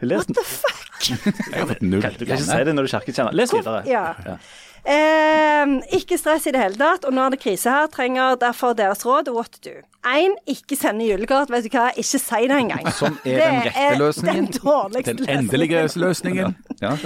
Les 0.04 0.26
den. 0.28 0.36
Jeg 0.36 1.60
har 1.62 1.70
fått 1.70 1.82
null. 1.86 2.02
Kan 2.04 2.18
ikke 2.20 2.38
si 2.42 2.60
det 2.68 2.76
når 2.76 2.86
du 2.86 2.90
er 2.90 2.94
kirkekjenner. 2.98 3.36
Les 3.38 3.54
videre. 3.54 3.84
Ja. 3.88 4.38
Eh, 4.84 5.70
ikke 5.96 6.18
stress 6.20 6.48
i 6.50 6.52
det 6.52 6.60
hele 6.60 6.76
tatt, 6.76 7.06
og 7.08 7.16
nå 7.16 7.24
er 7.24 7.36
det 7.36 7.40
krise 7.44 7.72
her. 7.72 7.88
Trenger 7.92 8.36
derfor 8.42 8.76
deres 8.76 9.06
råd. 9.08 9.32
What 9.32 9.56
to 9.56 9.70
do? 9.70 9.76
Én, 10.04 10.36
ikke 10.50 10.76
sende 10.76 11.06
julekort. 11.08 11.52
Vet 11.54 11.70
du 11.70 11.72
hva, 11.72 11.88
ikke 11.96 12.20
si 12.20 12.42
det 12.52 12.58
engang. 12.58 12.90
Som 12.92 13.16
er 13.24 13.40
den 13.40 13.60
rette 13.70 14.00
løsningen. 14.02 14.50
Den 14.52 14.64
dårligste 14.66 15.14
Den 15.22 15.30
endelige 15.40 15.86
løsningen. 15.96 16.56
Ja. 16.84 16.98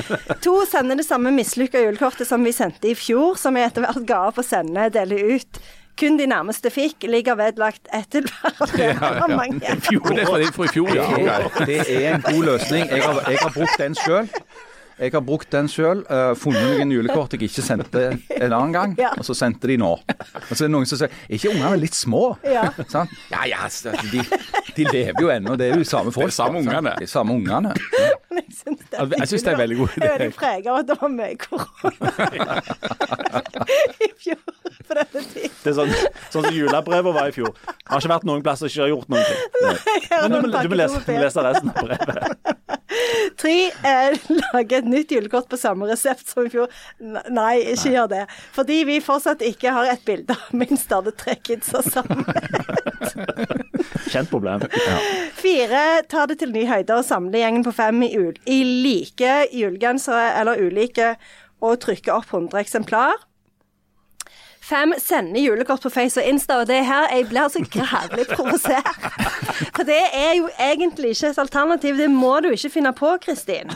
To 0.41 0.59
sender 0.65 0.97
det 0.97 1.05
samme 1.05 1.31
mislykka 1.35 1.83
julekortet 1.85 2.29
som 2.29 2.45
vi 2.45 2.55
sendte 2.55 2.89
i 2.89 2.95
fjor, 2.97 3.37
som 3.37 3.53
vi 3.53 3.61
etter 3.61 3.85
hvert 3.85 4.07
ga 4.09 4.23
opp 4.31 4.41
å 4.41 4.45
sende, 4.45 4.89
dele 4.95 5.37
ut. 5.37 5.61
Kun 5.97 6.17
de 6.17 6.27
nærmeste 6.29 6.69
fikk. 6.69 7.05
Ligger 7.09 7.37
vedlagt 7.39 7.89
etter 7.93 8.25
til 8.25 8.29
hver 8.29 8.57
av 8.61 8.73
dere. 8.73 8.93
Ja, 8.97 9.13
ja. 9.17 9.37
Det 9.57 10.21
er 10.21 10.51
fra, 10.53 10.65
i 10.65 10.73
fjor, 10.73 10.91
ja. 10.93 11.05
Det 11.65 11.79
er 11.85 12.15
en 12.15 12.25
god 12.25 12.43
løsning. 12.51 12.89
Jeg 12.89 13.01
har, 13.05 13.21
jeg 13.25 13.41
har 13.41 13.53
brukt 13.55 13.81
den 13.81 13.97
sjøl. 13.97 14.29
Jeg 14.97 15.11
har 15.13 15.21
brukt 15.21 15.49
den 15.53 15.67
sjøl. 15.69 15.99
funnet 16.39 16.63
noen 16.79 16.91
julekort 16.91 17.33
jeg 17.35 17.43
ikke 17.45 17.61
sendte 17.61 18.05
en 18.33 18.53
annen 18.57 18.73
gang, 18.73 18.95
Ja. 18.97 19.11
og 19.17 19.25
så 19.27 19.35
sendte 19.37 19.67
de 19.69 19.77
nå. 19.77 19.91
Og 19.93 20.53
så 20.55 20.63
er 20.63 20.67
det 20.67 20.73
noen 20.73 20.87
som 20.89 20.97
sier 20.97 21.11
Er 21.29 21.35
ikke 21.37 21.51
ungene 21.53 21.77
litt 21.77 21.93
små? 21.97 22.23
Ja. 22.43 22.63
sånn? 22.89 23.07
ja, 23.31 23.43
ja 23.45 23.59
altså, 23.67 23.93
de, 24.11 24.23
de 24.77 24.87
lever 24.89 25.21
jo 25.21 25.29
ennå. 25.29 25.55
Det 25.59 25.69
er 25.71 25.77
jo 25.77 25.85
samme 25.85 26.11
folk. 26.15 26.31
Det 26.31 26.33
er 26.33 26.39
samme 26.41 26.63
ungene. 26.63 26.95
Det 26.97 27.05
er 27.05 27.13
samme 27.13 27.37
ungene. 27.37 27.75
Jeg 28.37 28.53
syns 28.53 28.79
det, 28.83 28.99
er 28.99 29.15
jeg 29.17 29.27
synes 29.31 29.43
det 29.43 29.51
er 29.51 29.59
veldig 29.61 29.77
god 29.77 29.89
idé. 29.89 30.03
Jeg 30.05 30.13
er 30.13 30.21
veldig 30.23 30.37
prega 30.37 30.71
av 30.71 30.77
at 30.81 30.87
det 30.89 30.97
var 31.01 31.11
mye 31.13 31.35
korona 31.41 32.07
i 34.05 34.09
fjor 34.21 34.41
på 34.87 34.97
denne 34.97 35.23
tiden. 35.33 35.55
Det 35.63 35.71
er 35.71 35.77
sånn, 35.77 35.93
sånn 36.31 36.47
som 36.47 36.53
julebrevet 36.55 37.15
var 37.17 37.31
i 37.31 37.35
fjor. 37.35 37.51
Det 37.57 37.89
har 37.91 38.03
ikke 38.03 38.13
vært 38.13 38.27
noen 38.29 38.45
plasser 38.45 38.71
ikke 38.71 38.83
har 38.85 38.93
gjort 38.93 39.11
noen 39.11 39.25
ting. 39.27 39.39
Nei, 39.65 39.75
Men 40.11 40.31
du, 40.31 40.37
noen 40.37 40.55
du 40.67 40.71
må 40.71 40.79
lese, 40.79 41.01
du 41.03 41.11
må 41.13 41.19
lese 41.25 41.45
resten 41.47 41.73
av 41.73 41.89
brevet. 41.89 42.53
Tre, 43.37 43.53
eh, 43.85 44.29
lage 44.53 44.79
et 44.79 44.87
nytt 44.89 45.11
julekort 45.13 45.49
på 45.51 45.59
samme 45.59 45.87
resept 45.89 46.31
som 46.31 46.47
i 46.47 46.51
fjor. 46.51 46.71
Nei, 47.03 47.53
ikke 47.73 47.91
gjør 47.93 48.07
det. 48.13 48.23
Fordi 48.55 48.79
vi 48.87 48.99
fortsatt 49.03 49.43
ikke 49.45 49.73
har 49.75 49.91
et 49.91 50.05
bilde 50.07 50.33
av 50.33 50.55
minst 50.57 50.91
alle 50.95 51.13
tre 51.17 51.35
kidsa 51.43 51.83
sammen. 51.85 52.23
Kjent 54.07 54.29
problem. 54.31 54.65
Fire, 55.37 55.83
ta 56.09 56.25
det 56.29 56.39
til 56.41 56.53
ny 56.55 56.65
høyde 56.69 56.97
og 56.97 57.05
samle 57.07 57.41
gjengen 57.41 57.65
på 57.65 57.73
fem 57.75 58.03
i, 58.07 58.11
ul 58.17 58.35
i 58.49 58.61
like 58.85 59.39
julegensere 59.53 60.33
eller 60.39 60.61
ulike 60.63 61.15
og 61.63 61.79
trykke 61.83 62.13
opp 62.13 62.29
100 62.33 62.61
eksemplar. 62.61 63.15
Fem, 64.67 64.91
sende 64.99 65.39
julekort 65.39 65.81
på 65.81 65.89
Face 65.89 66.19
og 66.19 66.27
Insta, 66.27 66.57
og 66.59 66.67
det 66.67 66.81
er 66.81 66.87
her 66.89 67.05
jeg 67.15 67.27
blir 67.29 67.47
så 67.47 67.61
grævlig 67.71 68.25
provosert. 68.33 68.89
For 69.71 69.87
det 69.87 70.01
er 70.11 70.33
jo 70.41 70.49
egentlig 70.59 71.13
ikke 71.15 71.29
et 71.31 71.39
alternativ, 71.39 71.95
det 71.97 72.09
må 72.11 72.33
du 72.43 72.49
ikke 72.51 72.73
finne 72.73 72.91
på, 72.93 73.13
Kristin. 73.23 73.71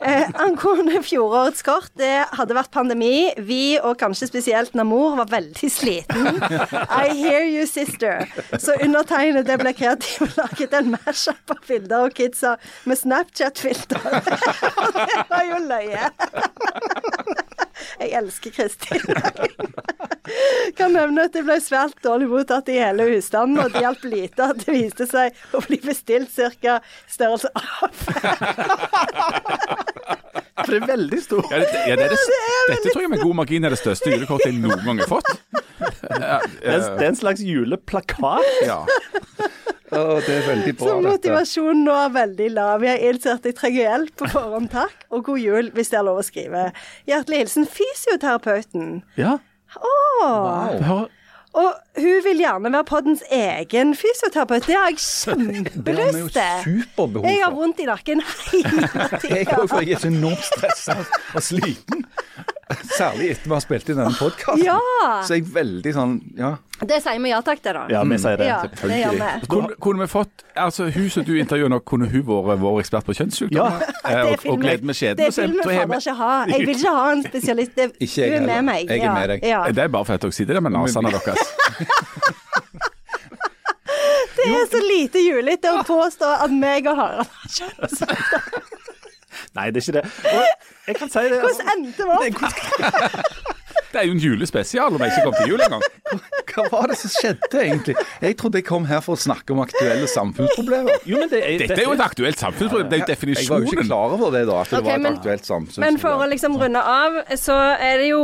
Eh, 0.00 0.28
angående 0.34 1.02
fjorårets 1.04 1.62
kort, 1.64 1.90
det 2.00 2.24
hadde 2.36 2.56
vært 2.56 2.72
pandemi. 2.74 3.30
Vi, 3.44 3.78
og 3.82 3.98
kanskje 4.00 4.28
spesielt 4.30 4.76
Namor, 4.78 5.16
var 5.20 5.30
veldig 5.32 5.70
sliten. 5.72 6.40
I 6.40 7.12
hear 7.16 7.44
you, 7.44 7.66
sister. 7.68 8.26
Så 8.56 8.76
undertegnede 8.80 9.58
ble 9.60 9.74
kreativ 9.76 10.26
og 10.26 10.36
laget 10.38 10.76
en 10.76 10.92
mashup 10.96 11.54
av 11.54 11.62
bilder 11.68 12.08
og 12.08 12.16
kidsa 12.16 12.56
med 12.88 13.00
Snapchat-filter. 13.00 14.20
det 14.96 15.22
var 15.30 15.48
jo 15.48 15.62
løye. 15.68 16.10
Jeg 17.98 18.12
elsker 18.20 18.50
Kristin. 18.54 19.02
Kan 20.78 20.94
nevne 20.94 21.26
at 21.26 21.34
det 21.34 21.42
ble 21.46 21.56
svært 21.62 21.96
dårlig 22.04 22.28
mottatt 22.30 22.68
i 22.70 22.78
hele 22.78 23.06
husstanden, 23.08 23.58
og 23.62 23.72
det 23.74 23.82
hjalp 23.84 24.04
lite 24.06 24.46
at 24.52 24.62
det 24.62 24.74
viste 24.76 25.06
seg 25.10 25.34
å 25.56 25.62
bli 25.64 25.80
bestilt 25.82 26.30
ca. 26.62 26.78
størrelse 27.10 27.50
av 27.56 27.90
For 30.60 30.74
det 30.74 30.80
er 30.82 30.86
veldig 30.92 31.20
stor. 31.24 31.42
Ja, 31.50 31.62
det, 31.62 31.68
ja, 31.88 31.96
det 31.96 32.06
er 32.06 32.14
det, 32.14 32.20
dette 32.70 32.92
tror 32.92 33.02
jeg 33.06 33.12
med 33.14 33.24
god 33.24 33.38
margin 33.42 33.66
er 33.66 33.74
det 33.74 33.80
største 33.80 34.12
julekortet 34.12 34.52
jeg 34.52 34.60
noen 34.60 34.84
gang 34.84 35.00
har 35.02 35.10
fått. 35.10 35.30
Det 35.80 36.20
er, 36.20 36.44
det 36.60 37.06
er 37.06 37.08
en 37.08 37.18
slags 37.18 37.42
juleplakat. 37.44 38.50
ja. 38.68 38.82
Å, 39.90 40.00
det 40.22 40.34
er 40.36 40.44
veldig 40.46 40.74
bra, 40.78 40.88
Så 40.88 40.98
motivasjonen 41.02 41.84
nå 41.86 41.94
er 41.98 42.10
veldig 42.14 42.48
lav. 42.54 42.84
Jeg 42.86 42.94
har 42.94 43.06
innsett 43.10 43.32
at 43.40 43.48
jeg 43.48 43.56
trenger 43.58 43.80
hjelp 43.88 44.12
på 44.20 44.28
forhånd, 44.30 44.70
takk. 44.78 45.06
Og 45.10 45.24
god 45.26 45.40
jul, 45.42 45.70
hvis 45.74 45.90
det 45.90 45.98
er 45.98 46.06
lov 46.06 46.20
å 46.22 46.26
skrive. 46.26 46.68
Hjertelig 47.10 47.44
hilsen 47.44 47.66
fysioterapeuten. 47.78 49.00
Ja. 49.18 49.38
Oh. 49.80 50.76
Wow. 50.78 51.08
Og 51.58 51.74
hun 51.98 52.20
vil 52.22 52.38
gjerne 52.44 52.70
være 52.70 52.86
poddens 52.86 53.22
egen 53.34 53.96
fysioterapeut. 53.98 54.68
Det 54.70 54.76
har 54.78 54.92
jeg 54.92 54.98
Det 55.86 55.96
har 55.98 56.12
vi 56.14 56.22
jo 56.22 56.28
kjempelyst 56.30 56.94
til. 56.94 57.24
Jeg 57.26 57.42
har 57.42 57.54
vondt 57.56 57.82
i 57.82 57.88
nakken 57.90 58.22
hele 58.22 58.86
Jeg 59.34 59.48
òg, 59.56 59.66
for 59.66 59.82
jeg 59.82 59.96
er 59.98 60.04
så 60.04 60.12
enormt 60.12 60.46
stressa 60.46 61.00
og 61.34 61.42
sliten. 61.42 62.06
Særlig 63.00 63.30
etter 63.34 63.48
vi 63.50 63.54
har 63.56 63.62
spilt 63.64 63.88
inn 63.90 63.98
denne 64.00 64.14
podkasten. 64.18 64.64
Ja! 64.66 64.78
Så 65.26 65.36
jeg 65.38 65.46
er 65.46 65.54
veldig 65.60 65.94
sånn 65.96 66.18
Ja. 66.38 66.56
Det 66.80 66.96
sier 67.04 67.18
vi 67.20 67.28
ja 67.28 67.42
takk 67.44 67.58
til, 67.60 67.76
da. 67.76 67.82
ja, 67.92 68.00
vi 68.08 68.16
sier 68.22 68.38
det. 68.40 68.46
Ja, 68.48 68.60
det 68.64 68.86
vi. 68.88 69.48
Kunne, 69.52 69.74
kunne 69.84 70.00
vi 70.00 70.08
fått 70.08 70.44
altså 70.56 70.86
Hun 70.94 71.10
som 71.12 71.26
du 71.28 71.34
intervjuer 71.36 71.68
nå, 71.68 71.82
kunne 71.84 72.08
hun 72.08 72.22
vært 72.24 72.62
vår 72.62 72.78
ekspert 72.80 73.04
på 73.04 73.16
kjønnssykdommer? 73.18 73.84
Ja. 73.84 73.92
Eh, 74.00 74.22
Det 74.40 74.48
og, 74.48 74.54
og 74.54 74.86
med 74.88 74.96
skjeden? 74.96 75.20
det 75.20 75.28
vil 75.36 75.56
vi 75.58 75.66
fader 75.66 75.98
ikke 76.00 76.14
ha. 76.22 76.30
Jeg 76.48 76.64
vil 76.64 76.72
ikke 76.78 76.94
ha 76.96 77.04
en 77.12 77.24
spesialist. 77.26 77.74
Det, 77.76 77.90
Ikke 78.00 78.22
jeg 78.22 78.32
hun 78.32 78.38
er 78.40 78.46
med 78.54 78.68
meg. 78.70 78.88
Jeg 78.88 79.04
er 79.04 79.12
med 79.18 79.28
deg. 79.34 79.44
Ja. 79.50 79.60
Det 79.68 79.84
er 79.84 79.92
bare 79.92 80.08
for 80.08 80.16
at 80.16 80.24
dere 80.24 80.32
sitter 80.38 80.56
der 80.56 80.64
med 80.64 80.72
nesene 80.78 81.12
deres. 81.12 81.44
Det 84.40 84.46
er 84.56 84.66
så 84.72 84.80
lite 84.80 85.20
julete 85.20 85.68
å 85.74 85.82
påstå 85.84 86.28
at 86.46 86.52
meg 86.54 86.86
og 86.88 86.96
Harald 86.96 87.28
har 87.28 87.54
kjønnssykdom. 87.58 88.59
Nei, 89.58 89.70
det 89.74 89.80
er 89.80 89.86
ikke 89.86 89.96
det. 89.98 90.04
Og 90.30 90.44
jeg 90.86 90.96
kan 91.00 91.10
si 91.10 91.24
det. 91.26 91.40
Altså, 91.42 91.64
Hvordan 91.64 91.78
endte 91.78 92.02
vi 92.06 92.12
opp? 92.16 93.56
Det 93.90 93.98
er 93.98 94.06
jo 94.06 94.12
en 94.14 94.20
julespesial 94.22 94.94
om 94.94 95.02
jeg 95.02 95.10
ikke 95.10 95.22
kom 95.26 95.34
til 95.40 95.50
jul 95.50 95.62
engang. 95.64 95.82
Hva 96.50 96.64
var 96.70 96.90
det 96.92 96.96
som 97.00 97.10
skjedde, 97.10 97.58
egentlig? 97.58 97.96
Jeg 98.22 98.36
trodde 98.38 98.60
jeg 98.60 98.66
kom 98.68 98.84
her 98.86 99.02
for 99.02 99.18
å 99.18 99.20
snakke 99.20 99.54
om 99.54 99.62
aktuelle 99.64 100.06
samfunnsproblemer. 100.10 101.02
jo, 101.10 101.18
men 101.18 101.30
det 101.32 101.40
er, 101.42 101.56
Dette 101.64 101.78
er 101.80 101.88
jo 101.88 101.96
et 101.96 102.04
aktuelt 102.04 102.38
samfunnsproblem. 102.38 102.90
Det 102.92 103.00
er 103.02 103.18
jo 103.18 103.34
Jeg 103.34 103.50
var 103.50 103.64
jo 103.64 103.72
ikke 103.72 103.86
klar 103.88 104.14
over 104.14 104.30
det, 104.36 104.44
da. 104.46 104.60
At 104.62 104.70
det 104.70 104.78
okay, 104.78 104.90
var 104.90 104.94
et 104.94 105.02
men- 105.02 105.18
aktuelt 105.18 105.78
Men 105.82 105.98
for 105.98 106.22
å 106.22 106.30
liksom 106.30 106.58
runde 106.62 106.82
av, 106.94 107.18
så 107.34 107.58
er 107.78 107.98
det 107.98 108.08
jo 108.12 108.22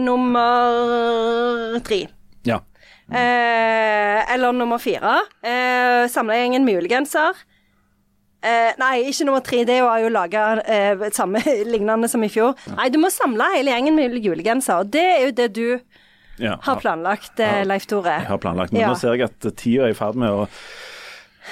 nummer 0.00 1.80
tre. 1.84 2.06
Ja. 2.48 2.62
Eh, 3.12 4.32
eller 4.34 4.52
nummer 4.52 4.78
fire. 4.78 5.20
Eh, 5.44 6.08
Samlegjengen 6.08 6.64
med 6.64 6.80
julegenser. 6.80 7.44
Eh, 8.44 8.70
nei, 8.80 8.94
ikke 9.08 9.24
nummer 9.28 9.44
tre. 9.44 9.62
Det 9.68 9.80
var 9.84 10.02
jo 10.02 10.10
laga 10.12 10.44
eh, 10.68 11.04
samme 11.16 11.40
lignende 11.74 12.10
som 12.12 12.24
i 12.24 12.30
fjor. 12.32 12.58
Nei, 12.76 12.90
du 12.92 12.98
må 13.00 13.10
samle 13.12 13.46
hele 13.56 13.72
gjengen 13.72 13.96
med 13.96 14.18
julegenser. 14.20 14.84
Og 14.84 14.92
det 14.92 15.04
er 15.04 15.22
jo 15.26 15.36
det 15.38 15.50
du 15.56 15.66
ja. 16.42 16.58
har 16.66 16.80
planlagt, 16.82 17.38
eh, 17.40 17.62
Leif 17.66 17.88
Tore. 17.90 18.18
Jeg 18.20 18.32
har 18.32 18.42
planlagt, 18.42 18.74
men 18.74 18.84
Ja. 18.84 18.92
nå 18.92 19.00
ser 19.00 19.16
jeg 19.16 19.30
at 19.30 19.48
tida 19.56 19.88
er 19.88 19.94
i 19.94 19.98
ferd 19.98 20.18
med 20.20 20.34
å, 20.34 20.48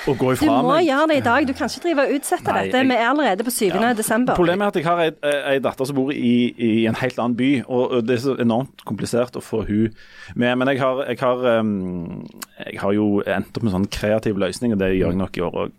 å 0.08 0.14
gå 0.18 0.32
Du 0.40 0.46
må 0.46 0.56
meg. 0.72 0.86
gjøre 0.88 1.06
det 1.12 1.16
i 1.16 1.24
dag. 1.26 1.46
Du 1.46 1.52
kan 1.54 1.68
ikke 1.68 1.82
drive 1.84 2.04
og 2.06 2.14
utsette 2.16 2.52
Nei, 2.52 2.62
dette. 2.66 2.82
Vi 2.88 2.94
er 2.96 3.06
allerede 3.08 3.44
på 3.46 3.52
7. 3.54 3.94
desember. 3.96 4.34
Problemet 4.38 4.64
er 4.64 4.72
at 4.72 4.78
jeg 4.80 4.84
har 4.86 5.02
ei, 5.04 5.10
ei 5.52 5.58
datter 5.60 5.84
som 5.88 5.96
bor 5.96 6.10
i, 6.12 6.32
i 6.58 6.86
en 6.90 6.94
helt 6.94 7.18
annen 7.18 7.36
by, 7.36 7.50
og 7.68 7.94
det 8.08 8.16
er 8.18 8.22
så 8.24 8.36
enormt 8.42 8.84
komplisert 8.88 9.36
å 9.36 9.42
få 9.44 9.62
hun 9.68 9.94
med. 10.34 10.56
Men 10.58 10.68
jeg 10.72 10.80
har, 10.82 11.04
jeg 11.12 11.18
har, 11.20 11.44
um, 11.60 12.26
jeg 12.66 12.80
har 12.82 12.92
jo 12.96 13.06
endt 13.26 13.56
opp 13.56 13.62
med 13.68 13.72
sånn 13.76 13.88
kreativ 13.92 14.40
løsning, 14.42 14.72
og 14.72 14.78
det 14.82 14.92
gjør 14.96 15.12
jeg 15.14 15.20
nok 15.22 15.36
i 15.36 15.46
år 15.46 15.60
òg. 15.66 15.72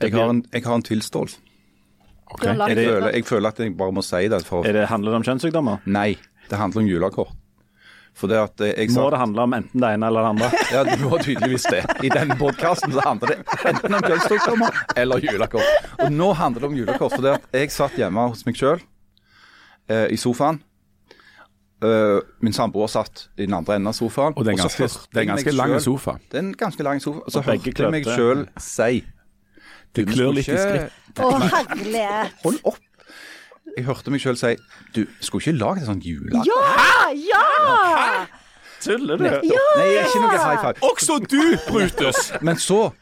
Jeg 0.00 0.12
har 0.14 0.30
en, 0.30 0.44
jeg 0.52 0.64
har 0.64 0.74
en 0.78 0.82
tilståelse. 0.82 1.38
Okay. 2.28 2.52
Jeg, 2.52 2.76
føler- 2.76 3.12
jeg 3.14 3.24
føler 3.24 3.48
at 3.48 3.58
jeg 3.58 3.76
bare 3.76 3.92
må 3.92 4.02
si 4.04 4.28
det. 4.28 4.42
For 4.44 4.66
Er 4.66 4.72
det, 4.76 4.88
handler 4.90 5.12
det 5.12 5.16
om 5.16 5.22
kjønnssykdommer? 5.24 5.78
Nei, 5.86 6.18
det 6.50 6.58
handler 6.60 6.82
om 6.82 6.88
julekort. 6.90 7.32
For 8.18 8.30
det 8.30 8.38
at 8.42 8.62
eh, 8.66 8.72
jeg 8.74 8.90
Må 8.96 9.08
det 9.14 9.20
handle 9.20 9.44
om 9.46 9.52
enten 9.54 9.82
det 9.82 9.90
ene 9.94 10.08
eller 10.10 10.24
det 10.26 10.30
andre? 10.34 10.62
Ja, 10.74 10.84
det 10.88 10.96
må 11.02 11.18
tydeligvis 11.22 11.66
det. 11.70 11.84
I 12.02 12.10
den 12.10 12.32
podkasten 12.40 12.94
så 12.94 13.04
handler 13.06 13.34
det 13.34 13.36
enten 13.70 13.94
om 13.94 14.06
kjønnssykdommer 14.06 14.80
eller 14.98 15.22
julekort. 15.22 15.90
Og 16.02 16.14
nå 16.14 16.32
handler 16.38 16.64
det 16.64 16.70
om 16.72 16.78
julekort. 16.80 17.14
For 17.14 17.22
det 17.24 17.36
at 17.38 17.60
jeg 17.60 17.74
satt 17.74 17.94
hjemme 18.00 18.24
hos 18.32 18.42
meg 18.48 18.58
sjøl 18.58 18.82
eh, 19.88 20.08
i 20.10 20.18
sofaen. 20.18 20.58
Uh, 21.78 22.18
min 22.42 22.50
samboer 22.50 22.88
satt 22.90 23.28
i 23.38 23.44
den 23.46 23.54
andre 23.54 23.76
enden 23.78 23.92
av 23.92 23.94
sofaen. 23.94 24.34
Og 24.34 24.42
det 24.42 24.50
er 24.50 24.56
en 24.56 24.64
ganske, 24.64 24.88
det 25.12 25.20
er 25.20 25.26
en 25.28 25.30
ganske 25.36 25.52
lang 25.54 25.76
selv- 25.76 25.84
sofa. 25.84 26.16
Det 26.26 26.40
er 26.40 26.42
en 26.42 26.56
ganske 26.58 26.82
lang 26.88 27.02
sofa. 27.04 27.22
Og 27.22 27.30
så 27.30 27.38
Og 27.38 27.44
hørte 27.52 27.84
jeg 27.84 27.92
meg 27.94 28.08
sjøl 28.08 28.42
si 28.58 29.04
Det 29.94 30.08
klør 30.10 30.34
litt 30.34 30.50
i 30.50 30.58
skritt. 30.58 31.22
Å, 31.22 31.30
herlighet. 31.54 32.34
Hold 32.42 32.58
opp. 32.66 32.82
Jeg 33.76 33.84
hørte 33.86 34.10
meg 34.10 34.20
sjøl 34.22 34.36
si 34.40 34.54
Du, 34.94 35.04
skulle 35.20 35.42
ikke 35.44 35.58
lage 35.58 35.82
et 35.82 35.86
sånt 35.90 36.04
juleakort? 36.06 36.46
Ja! 36.48 37.12
Ja! 37.14 37.44
Hæ? 37.98 38.26
Tuller 38.82 39.18
du? 39.18 39.24
Nei, 39.26 39.86
ikke 40.04 40.20
noe 40.22 40.36
high 40.38 40.60
five. 40.62 40.74
Også 40.86 41.18
du, 41.24 41.40
Brutus! 41.66 42.28
Men 42.46 42.60
så, 42.62 42.92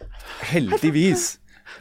heldigvis, 0.49 1.27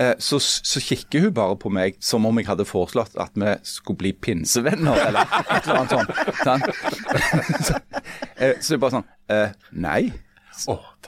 eh, 0.04 0.14
så, 0.20 0.40
så 0.44 0.82
kikker 0.84 1.28
hun 1.30 1.34
bare 1.38 1.56
på 1.62 1.72
meg 1.72 1.96
som 2.04 2.28
om 2.28 2.42
jeg 2.42 2.50
hadde 2.50 2.66
foreslått 2.68 3.16
at 3.22 3.32
vi 3.40 3.54
skulle 3.68 4.02
bli 4.04 4.12
pinsevenner, 4.12 5.00
eller 5.08 5.32
et 5.48 5.70
eller 5.70 5.80
annet 5.80 5.96
sånt. 5.96 6.12
Så, 7.64 7.80
eh, 8.44 8.56
så 8.60 8.74
det 8.74 8.78
er 8.78 8.84
bare 8.84 8.96
sånn 8.98 9.08
eh, 9.32 9.56
Nei. 9.88 10.02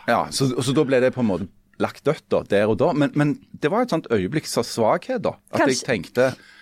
Ja, 0.08 0.22
så, 0.32 0.48
så 0.64 0.74
da 0.76 0.84
ble 0.88 1.00
det 1.04 1.12
på 1.16 1.24
en 1.24 1.30
måte 1.34 1.50
lagt 1.84 2.06
dødt 2.08 2.24
da, 2.34 2.40
der 2.50 2.72
og 2.72 2.80
da. 2.82 2.94
Men, 2.98 3.12
men 3.20 3.36
det 3.62 3.70
var 3.72 3.84
et 3.86 3.92
sånt 3.94 4.08
øyeblikks 4.16 4.56
av 4.60 4.66
svakhet, 4.68 5.22
da. 5.28 5.36
At 5.54 5.68
jeg 5.68 5.84
tenkte 5.86 6.32
"K- 6.34 6.54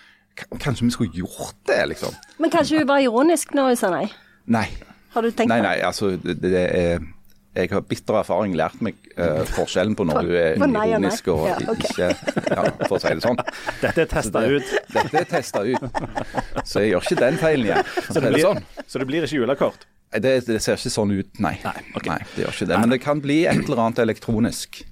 Kanskje 0.60 0.86
vi 0.86 0.94
skulle 0.94 1.22
gjort 1.24 1.56
det, 1.68 1.80
liksom. 1.94 2.14
Men 2.42 2.52
kanskje 2.52 2.82
hun 2.82 2.88
var 2.88 3.02
ironisk 3.04 3.54
når 3.56 3.72
hun 3.72 3.80
sa 3.80 3.92
nei? 3.94 4.06
Nei. 4.46 4.68
Har 5.16 5.24
du 5.24 5.30
tenkt 5.32 5.48
Nei, 5.48 5.62
nei, 5.64 5.78
altså 5.80 6.12
det, 6.20 6.40
det 6.44 6.64
er 6.66 7.04
jeg 7.56 7.70
har 7.72 7.80
bitter 7.88 8.18
erfaring 8.20 8.52
lært 8.58 8.82
meg 8.84 8.98
uh, 9.16 9.40
forskjellen 9.48 9.94
på 9.96 10.04
når 10.04 10.26
du 10.26 10.32
er 10.36 10.58
på 10.60 10.66
nei 10.68 10.68
og 10.68 10.74
nei. 10.76 10.88
ironisk 10.90 11.30
og 11.32 11.46
Ja, 11.48 11.54
okay. 11.72 11.88
ikke 11.88 12.08
ja, 12.58 12.64
For 12.82 12.98
å 12.98 13.00
si 13.00 13.12
det 13.16 13.24
sånn. 13.24 13.40
Dette 13.80 14.04
er 14.04 14.10
testa 14.10 14.42
ut. 14.44 14.72
Dette 14.92 15.22
er 15.22 15.28
testa 15.30 15.62
ut. 15.64 16.00
Så 16.68 16.84
jeg 16.84 16.92
gjør 16.92 17.06
ikke 17.08 17.18
den 17.22 17.38
feilen 17.40 17.70
igjen. 17.70 17.92
Så 17.96 18.18
det 18.18 18.26
det 18.26 18.32
blir, 18.34 18.44
sånn. 18.50 18.84
så 18.84 19.00
det 19.00 19.08
blir 19.08 19.24
ikke 19.28 19.40
julekort? 19.40 19.88
Det, 20.12 20.34
det 20.46 20.58
ser 20.62 20.76
ikke 20.76 20.92
sånn 20.92 21.14
ut, 21.16 21.30
nei. 21.42 21.54
Nei, 21.64 21.78
okay. 21.94 22.10
nei, 22.12 22.20
det 22.34 22.44
gjør 22.44 22.58
ikke 22.58 22.68
det. 22.74 22.82
Men 22.84 22.92
det 22.92 23.00
kan 23.06 23.24
bli 23.24 23.38
et 23.48 23.62
eller 23.64 23.82
annet 23.86 24.04
elektronisk. 24.04 24.82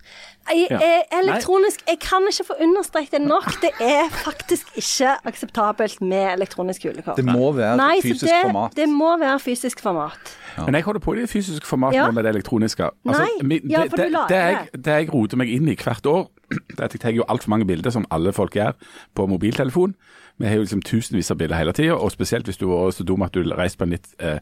Jeg, 0.50 0.66
Ja. 0.70 0.76
eh, 0.76 1.18
elektronisk 1.22 1.80
Jeg 1.88 1.98
kan 2.00 2.22
ikke 2.28 2.44
få 2.44 2.54
understreket 2.61 3.11
det 3.12 3.20
nok. 3.22 3.46
Det 3.62 3.70
er 3.80 4.09
faktisk 4.12 4.66
ikke 4.76 5.16
akseptabelt 5.24 6.00
med 6.02 6.33
elektronisk 6.35 6.85
julekort. 6.85 7.16
Det 7.16 7.24
må 7.24 7.52
være 7.57 7.76
Nei, 7.76 8.00
fysisk 8.02 8.24
det, 8.28 8.42
format. 8.44 8.74
det 8.76 8.88
må 8.88 9.16
være 9.18 9.38
fysisk 9.40 9.80
format. 9.80 10.37
Men 10.66 10.74
jeg 10.74 10.83
holder 10.85 11.00
på 11.00 11.14
i 11.16 11.20
det 11.20 11.30
fysiske 11.30 11.66
formatet 11.66 11.94
Ja. 11.96 12.07
nå 12.07 12.12
med 12.12 12.24
det 12.24 12.35
elektroniske. 12.35 12.90
Nei, 13.04 13.28
mi- 13.42 13.61
ja, 13.70 13.83
det, 13.83 13.90
for 13.90 13.96
du 13.96 14.02
det, 14.02 14.12
lager 14.12 14.28
det, 14.28 14.37
jeg, 14.37 14.68
det. 14.72 14.85
det 14.85 14.92
jeg 14.92 15.14
roter 15.14 15.37
meg 15.37 15.48
inn 15.48 15.68
i 15.68 15.74
hvert 15.74 16.07
år, 16.07 16.28
det 16.50 16.78
er 16.80 16.85
at 16.85 16.92
jeg 16.92 17.00
tar 17.00 17.11
jo 17.12 17.24
altfor 17.28 17.48
mange 17.48 17.66
bilder, 17.66 17.90
som 17.90 18.07
alle 18.11 18.33
folk 18.33 18.52
gjør, 18.54 18.72
på 19.16 19.26
mobiltelefon. 19.26 19.94
Vi 20.38 20.46
har 20.46 20.54
jo 20.57 20.61
liksom 20.62 20.83
tusenvis 20.83 21.30
av 21.30 21.38
bilder 21.38 21.57
hele 21.57 21.72
tida, 21.72 21.94
og 21.94 22.11
spesielt 22.12 22.44
hvis 22.46 22.57
du 22.59 22.66
var 22.66 22.90
så 22.90 23.04
dum 23.04 23.22
at 23.22 23.33
du 23.33 23.42
reiste 23.54 23.78
på 23.78 23.85
en 23.85 23.90
litt 23.90 24.07
eh, 24.18 24.38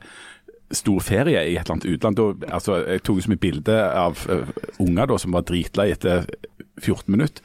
stor 0.72 1.00
ferie 1.04 1.38
i 1.44 1.56
et 1.56 1.62
eller 1.62 1.76
annet 1.76 1.90
utland. 1.92 2.18
Da, 2.18 2.54
altså, 2.58 2.80
jeg 2.86 3.04
tok 3.06 3.22
så 3.22 3.32
mye 3.32 3.40
et 3.40 3.44
bilde 3.46 3.78
av 3.78 4.24
uh, 4.30 4.52
unger 4.82 5.12
da, 5.12 5.18
som 5.20 5.36
var 5.36 5.46
dritlei 5.48 5.90
etter 5.94 6.26
14 6.80 7.12
minutter. 7.12 7.44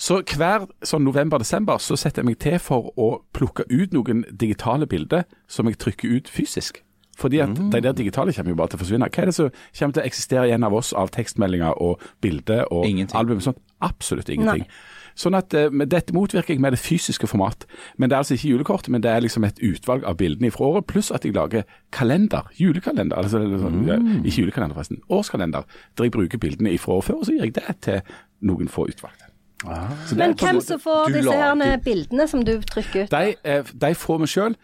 Så 0.00 0.22
hver 0.24 0.64
sånn 0.86 1.04
november-desember 1.04 1.80
så 1.84 1.96
setter 2.00 2.22
jeg 2.22 2.30
meg 2.30 2.38
til 2.40 2.56
for 2.62 2.88
å 2.96 3.10
plukke 3.36 3.66
ut 3.68 3.92
noen 3.92 4.22
digitale 4.30 4.88
bilder 4.88 5.26
som 5.50 5.68
jeg 5.68 5.76
trykker 5.82 6.14
ut 6.16 6.30
fysisk. 6.32 6.80
Fordi 7.20 7.42
at 7.44 7.52
de 7.52 7.82
der 7.84 7.92
digitale 7.92 8.32
kommer 8.32 8.54
jo 8.54 8.56
bare 8.56 8.72
til 8.72 8.78
å 8.78 8.80
forsvinne. 8.80 9.10
Hva 9.12 9.22
er 9.22 9.28
det 9.28 9.34
som 9.36 9.50
kommer 9.76 9.96
til 9.96 10.00
å 10.00 10.06
eksistere 10.08 10.46
igjen 10.48 10.64
av 10.64 10.76
oss 10.78 10.94
av 10.96 11.12
tekstmeldinger 11.12 11.76
og 11.84 12.00
bilder 12.24 12.64
og 12.72 12.86
Ingenting. 12.88 13.18
album 13.18 13.42
sånt? 13.44 13.60
Absolutt 13.84 14.32
ingenting. 14.32 14.64
Nei. 14.64 14.99
Sånn 15.18 15.34
at 15.34 15.54
eh, 15.54 15.68
Dette 15.86 16.12
motvirker 16.16 16.54
jeg 16.54 16.60
med 16.60 16.72
det 16.72 16.80
fysiske 16.80 17.26
format. 17.30 17.66
Men 17.96 18.08
det 18.10 18.16
er 18.16 18.22
altså 18.24 18.34
ikke 18.36 18.48
julekort, 18.52 18.88
men 18.88 19.00
det 19.04 19.10
er 19.10 19.20
liksom 19.24 19.44
et 19.44 19.58
utvalg 19.62 20.04
av 20.04 20.16
bildene 20.16 20.50
fra 20.54 20.66
året, 20.66 20.86
pluss 20.86 21.10
at 21.10 21.24
jeg 21.24 21.34
lager 21.34 21.64
kalender. 21.92 22.46
Julekalender. 22.58 23.16
Altså, 23.16 23.42
sånn, 23.60 23.82
ikke 24.24 24.44
julekalender, 24.46 24.74
forresten. 24.78 25.00
Årskalender. 25.10 25.64
Der 25.96 26.04
jeg 26.08 26.12
bruker 26.12 26.38
bildene 26.38 26.76
fra 26.78 26.98
året 26.98 27.04
før, 27.10 27.20
og 27.22 27.26
så 27.28 27.32
gir 27.36 27.44
jeg 27.48 27.54
det 27.58 27.76
til 27.86 28.00
noen 28.40 28.68
få 28.68 28.86
utvalgte. 28.90 29.26
Så 29.60 30.14
det 30.16 30.22
er 30.22 30.28
Men 30.28 30.34
hvem 30.40 30.54
måte- 30.56 30.66
som 30.66 30.80
får 30.80 31.12
disse 31.12 31.32
her 31.36 31.76
bildene 31.84 32.28
som 32.28 32.44
du 32.44 32.54
trykker 32.60 33.04
ut? 33.04 33.10
De, 33.10 33.34
eh, 33.44 33.62
de 33.62 33.94
får 33.94 34.18
vi 34.20 34.26
sjøl. 34.26 34.54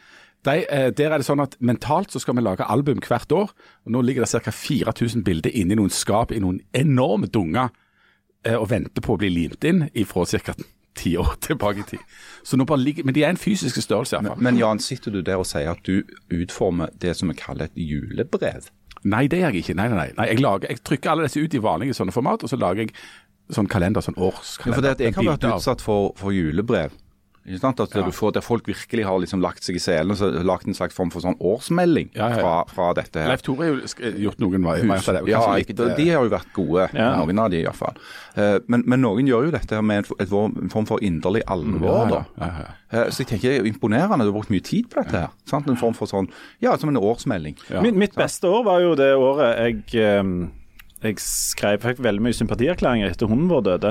De, 0.46 0.64
eh, 0.70 0.90
der 0.90 1.10
er 1.12 1.18
det 1.18 1.26
sånn 1.26 1.42
at 1.42 1.56
Mentalt 1.60 2.12
så 2.14 2.20
skal 2.22 2.36
vi 2.36 2.42
lage 2.42 2.64
album 2.70 3.00
hvert 3.02 3.32
år. 3.32 3.50
og 3.84 3.92
Nå 3.92 4.00
ligger 4.02 4.24
det 4.24 4.42
ca. 4.44 4.50
4000 4.50 5.24
bilder 5.24 5.50
inni 5.50 5.74
noen 5.74 5.90
skap 5.90 6.30
i 6.32 6.38
noen 6.38 6.60
enorme 6.72 7.26
dunger 7.26 7.70
og 8.54 8.70
venter 8.70 9.02
på 9.02 9.14
å 9.16 9.18
bli 9.18 9.28
limt 9.32 9.64
inn 9.64 9.88
ifra 9.94 10.24
ca. 10.46 10.54
ti 10.94 11.16
år 11.18 11.34
tilbake 11.48 11.82
i 11.82 11.82
tid. 11.90 12.00
Så 12.46 12.56
nå 12.56 12.64
bare 12.64 12.80
ligger, 12.80 13.04
Men 13.04 13.14
de 13.14 13.24
er 13.24 13.28
en 13.34 13.36
fysisk 13.36 13.82
størrelse 13.82 14.16
iallfall. 14.16 14.40
Men 14.40 14.56
Jan, 14.56 14.78
sitter 14.78 15.10
du 15.10 15.20
der 15.22 15.36
og 15.42 15.46
sier 15.46 15.70
at 15.74 15.82
du 15.84 16.02
utformer 16.32 16.88
det 17.00 17.16
som 17.16 17.28
vi 17.28 17.34
kaller 17.34 17.64
et 17.68 17.76
julebrev? 17.76 18.70
Nei, 19.04 19.26
det 19.28 19.38
gjør 19.42 19.52
jeg 19.54 19.62
ikke. 19.66 19.74
Nei, 19.78 19.88
nei, 19.92 20.08
nei. 20.16 20.26
jeg, 20.30 20.40
lager, 20.40 20.68
jeg 20.70 20.82
trykker 20.82 21.10
alle 21.12 21.26
disse 21.28 21.38
ut 21.42 21.54
i 21.54 21.58
vanlige 21.62 21.94
sånne 21.94 22.14
format, 22.14 22.42
og 22.42 22.50
så 22.50 22.56
lager 22.58 22.86
jeg 22.86 22.94
sånn 23.54 23.68
kalender, 23.70 24.02
sånn 24.02 24.16
Ja, 24.16 24.30
årskalender. 24.30 24.74
for 24.74 24.82
det 24.82 24.94
at 24.96 25.00
jeg 25.04 25.14
har 25.14 25.28
vært 25.36 25.44
utsatt 25.52 25.84
for, 25.84 26.12
for 26.18 26.34
julebrev. 26.34 26.90
Ikke 27.46 27.60
sant? 27.60 27.78
At 27.80 27.94
Ja. 27.94 28.02
du 28.02 28.10
får, 28.10 28.32
Der 28.34 28.40
folk 28.42 28.66
virkelig 28.66 29.04
har 29.06 29.18
liksom 29.22 29.40
lagt 29.40 29.62
seg 29.62 29.76
i 29.76 29.78
selen 29.78 30.10
og 30.10 30.16
så 30.18 30.30
lagt 30.44 30.66
en 30.66 30.74
slags 30.74 30.92
form 30.94 31.10
for 31.10 31.20
sånn 31.20 31.36
årsmelding 31.38 32.10
Ja, 32.14 32.28
ja, 32.28 32.36
ja. 32.36 32.42
Fra, 32.42 32.64
fra 32.74 32.92
dette 32.94 33.20
her. 33.22 33.28
Leif 33.28 33.42
Tore 33.42 33.56
har 33.64 33.74
jo 33.76 34.12
gjort 34.26 34.38
noen 34.42 34.62
veier 34.66 34.90
av 34.90 35.04
det. 35.24 35.28
Ja, 35.30 35.54
litt, 35.54 35.70
eh, 35.70 35.94
de 35.96 36.08
har 36.10 36.24
jo 36.24 36.30
vært 36.30 36.52
gode, 36.54 36.88
Ja. 36.92 37.16
noen 37.24 37.38
av 37.38 37.50
de 37.50 37.62
iallfall. 37.62 37.94
Uh, 38.36 38.58
men, 38.68 38.82
men 38.86 39.00
noen 39.00 39.26
gjør 39.26 39.46
jo 39.46 39.50
dette 39.54 39.70
her 39.78 39.82
med 39.82 40.04
en, 40.04 40.16
et, 40.20 40.32
en 40.32 40.68
form 40.70 40.86
for 40.86 40.98
inderlig 41.00 41.42
alvor. 41.46 41.86
ja, 41.86 42.04
da. 42.10 42.24
ja, 42.38 42.46
ja, 42.46 42.58
ja. 42.66 42.72
Eh, 42.92 43.10
så 43.10 43.18
jeg 43.24 43.26
tenker 43.28 43.48
det 43.50 43.60
er 43.60 43.70
imponerende. 43.72 44.24
Du 44.26 44.30
har 44.32 44.36
brukt 44.40 44.50
mye 44.50 44.62
tid 44.62 44.90
på 44.90 45.02
dette. 45.02 45.12
her. 45.24 45.28
Sant? 45.46 45.66
En 45.68 45.76
form 45.76 45.94
for 45.94 46.06
sånn, 46.06 46.28
ja, 46.62 46.76
som 46.76 46.88
en 46.88 46.96
årsmelding. 47.00 47.56
Ja. 47.70 47.80
Mitt, 47.82 47.94
mitt 47.94 48.14
beste 48.14 48.44
år 48.46 48.64
var 48.64 48.80
jo 48.80 48.94
det 48.94 49.12
året 49.16 49.58
jeg, 49.58 50.02
eh, 50.02 50.22
jeg 51.04 51.18
skrev 51.20 51.82
fikk 51.84 51.98
veldig 52.02 52.22
mye 52.24 52.36
sympatierklæringer 52.36 53.10
etter 53.12 53.28
hunden 53.28 53.50
vår 53.52 53.62
døde. 53.66 53.90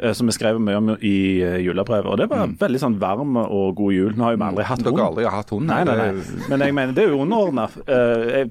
eh, 0.00 0.12
Som 0.14 0.26
vi 0.30 0.32
skrev 0.32 0.60
mye 0.62 0.76
om 0.78 0.88
i 1.02 1.42
eh, 1.42 1.56
julebrevet. 1.64 2.06
Og 2.06 2.16
det 2.20 2.28
var 2.30 2.46
veldig 2.60 2.80
sånn 2.80 2.96
varm 3.02 3.36
og 3.36 3.74
god 3.76 3.92
jul. 3.92 4.12
Nå 4.16 4.24
har 4.24 4.32
jo 4.36 4.38
vi 4.40 4.46
aldri 4.46 4.64
hatt 4.68 4.82
hund. 4.86 5.00
aldri 5.04 5.24
hatt 5.28 5.50
hund? 5.50 5.66
Nei, 5.66 5.80
nei, 5.84 5.96
nei. 5.98 6.38
Men 6.48 6.64
jeg 6.64 6.74
mener, 6.78 6.92
det 6.96 7.04
er 7.04 7.10
jo 7.12 7.20
underordna. 7.24 7.66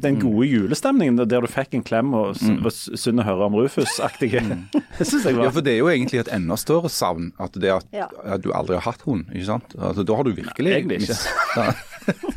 den 0.04 0.20
gode 0.22 0.48
julestemningen 0.52 1.18
der 1.24 1.42
du 1.42 1.48
fikk 1.48 1.74
en 1.80 1.84
klem 1.88 2.14
og 2.14 2.36
var 2.64 2.76
synd 2.76 3.24
å 3.24 3.28
høre 3.28 3.48
om 3.50 3.56
Rufus-aktige. 3.62 4.44
Det 4.98 5.06
syns 5.08 5.26
jeg 5.30 5.36
Ja, 5.38 5.50
for 5.54 5.62
det 5.62 5.74
er 5.76 5.82
jo 5.84 5.90
egentlig 5.94 6.20
et 6.24 6.32
enda 6.34 6.56
større 6.58 6.90
savn 6.90 7.32
at 7.40 7.54
det 7.54 7.70
at, 7.72 7.86
at 8.26 8.42
du 8.44 8.52
aldri 8.52 8.76
har 8.78 8.86
hatt 8.92 9.02
hund. 9.08 9.28
ikke 9.34 9.46
sant? 9.46 9.74
Altså, 9.80 10.04
da 10.04 10.16
har 10.18 10.24
du 10.28 10.34
virkelig 10.38 10.74
Egentlig 10.78 11.08
ikke. 11.10 11.18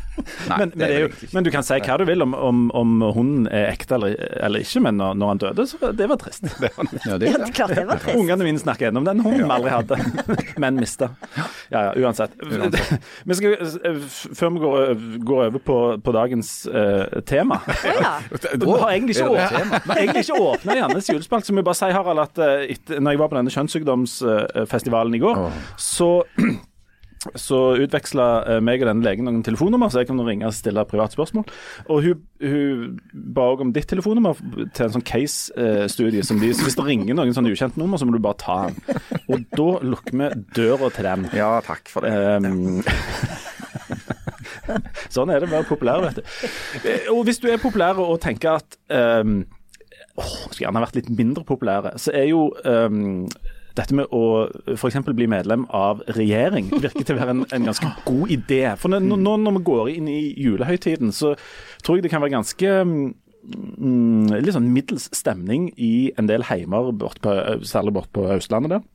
Nei, 0.49 0.57
men, 0.57 0.71
men, 0.75 0.79
det 0.79 0.87
er 0.91 1.03
jo, 1.05 1.09
men 1.31 1.45
du 1.45 1.49
kan 1.53 1.63
si 1.65 1.77
hva 1.85 1.95
du 1.99 2.03
vil 2.07 2.23
om, 2.23 2.33
om, 2.35 2.63
om 2.75 3.03
hunden 3.15 3.47
er 3.47 3.69
ekte 3.71 3.95
eller, 3.95 4.15
eller 4.43 4.65
ikke, 4.65 4.81
men 4.83 4.97
når, 4.99 5.15
når 5.21 5.31
han 5.31 5.41
døde, 5.43 5.65
så 5.69 5.91
det 5.99 6.07
var 6.11 6.19
trist. 6.21 6.47
Ja, 7.05 7.17
det 7.21 7.31
Ja, 7.31 7.47
klart 7.55 7.75
det 7.77 7.85
var 7.87 8.01
trist. 8.01 8.17
Ungene 8.19 8.47
mine 8.47 8.61
snakker 8.61 8.89
ennå 8.89 9.03
om 9.03 9.07
den 9.07 9.23
hunden 9.23 9.45
vi 9.45 9.55
aldri 9.55 9.73
hadde, 9.73 9.99
men 10.63 10.79
mista. 10.81 11.11
Ja, 11.37 11.47
ja, 11.71 11.83
uansett. 12.03 12.35
Vi 13.23 13.37
skal, 13.39 13.55
eh, 13.55 14.01
før 14.37 14.53
vi 14.55 14.63
går, 14.65 15.05
går 15.31 15.43
over 15.45 15.63
på, 15.71 15.77
på 16.03 16.15
dagens 16.15 16.51
uh, 16.67 17.21
tema 17.27 17.61
ja. 17.85 18.17
Vi 18.29 18.67
har 18.67 18.89
egentlig 18.91 19.15
ikke, 19.15 19.29
åpnet, 19.29 19.85
vi 19.85 19.97
egentlig 20.01 20.25
ikke 20.25 20.39
åpna 20.41 20.75
Jannes 20.81 21.09
julespalt, 21.09 21.47
så 21.47 21.55
må 21.55 21.61
jeg 21.61 21.69
bare 21.69 21.79
si, 21.79 21.91
Harald, 21.95 22.23
at 22.25 22.41
uh, 22.41 22.65
et, 22.65 22.97
når 22.97 23.15
jeg 23.15 23.23
var 23.23 23.31
på 23.31 23.39
denne 23.39 23.55
kjønnssykdomsfestivalen 23.55 25.15
i 25.17 25.23
går, 25.23 25.45
så 25.79 26.11
så 27.37 27.57
utveksla 27.77 28.23
meg 28.65 28.81
og 28.81 28.87
denne 28.89 29.05
legen 29.05 29.27
noen 29.27 29.43
telefonnummer, 29.45 29.91
så 29.93 30.01
jeg 30.01 30.07
kan 30.09 30.17
ringe 30.25 30.47
og 30.47 30.55
stille 30.57 30.81
privat 30.89 31.13
spørsmål. 31.13 31.43
Og 31.93 31.99
hun, 32.07 32.23
hun 32.41 32.95
ba 33.35 33.43
også 33.51 33.67
om 33.67 33.73
ditt 33.75 33.85
telefonnummer 33.91 34.39
til 34.73 34.87
en 34.87 34.95
sånn 34.95 35.05
case-studie. 35.05 36.23
som 36.25 36.39
de, 36.41 36.49
så 36.57 36.65
Hvis 36.65 36.79
det 36.79 36.87
ringer 36.87 37.13
noen 37.19 37.35
sånn 37.37 37.51
ukjent 37.51 37.77
nummer, 37.77 38.01
så 38.01 38.07
må 38.09 38.15
du 38.15 38.23
bare 38.25 38.39
ta 38.41 38.57
den. 38.71 38.81
Og 39.29 39.45
da 39.53 39.69
lukker 39.93 40.17
vi 40.17 40.31
døra 40.57 40.89
til 40.95 41.09
dem. 41.11 41.27
Ja, 41.37 41.51
takk 41.65 41.91
for 41.93 42.07
det. 42.07 42.15
Ehm, 42.15 42.81
sånn 45.13 45.31
er 45.33 45.41
det 45.43 45.49
å 45.49 45.53
være 45.55 45.67
populær, 45.69 46.03
vet 46.07 46.21
du. 46.21 46.29
Eh, 46.85 47.09
Og 47.13 47.23
hvis 47.27 47.41
du 47.41 47.49
er 47.51 47.61
populær 47.61 47.99
og 48.01 48.19
tenker 48.23 48.59
at 48.61 48.77
um, 49.21 49.41
åh, 50.17 50.31
skulle 50.49 50.65
gjerne 50.65 50.83
vært 50.85 50.99
litt 51.01 51.11
mindre 51.13 51.45
populære, 51.47 51.95
så 52.01 52.13
er 52.17 52.29
jo 52.31 52.47
ehm, 52.65 53.25
dette 53.81 53.97
med 53.97 54.13
å 54.15 54.47
f.eks. 54.75 54.99
bli 55.11 55.27
medlem 55.31 55.65
av 55.75 56.03
regjering 56.15 56.69
virker 56.71 57.05
til 57.05 57.17
å 57.17 57.21
være 57.21 57.35
en, 57.35 57.43
en 57.57 57.67
ganske 57.71 57.91
god 58.09 58.33
idé. 58.33 58.63
For 58.81 58.93
nå, 58.93 59.01
nå 59.01 59.35
når 59.41 59.57
vi 59.57 59.65
går 59.71 59.91
inn 59.95 60.09
i 60.11 60.21
julehøytiden, 60.39 61.13
så 61.15 61.33
tror 61.83 61.99
jeg 61.99 62.07
det 62.07 62.13
kan 62.13 62.23
være 62.23 62.35
ganske 62.37 62.75
mm, 62.87 64.31
litt 64.37 64.55
sånn 64.55 64.71
middels 64.73 65.09
stemning 65.17 65.71
i 65.77 66.11
en 66.19 66.29
del 66.29 66.45
heimer, 66.49 66.91
bort 66.93 67.21
på, 67.23 67.35
særlig 67.67 67.95
borte 67.97 68.15
på 68.17 68.29
Østlandet 68.37 68.77
der. 68.77 68.87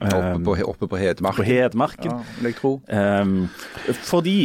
Oppe 0.00 0.38
på, 0.44 0.56
oppe 0.64 0.88
på 0.88 1.00
Hedmarken. 1.00 1.36
På 1.36 1.46
Hedmarken. 1.46 2.12
Ja, 2.14 2.38
vil 2.38 2.50
jeg 2.50 2.56
tro. 2.56 2.72
Um, 2.88 3.34
fordi 4.08 4.38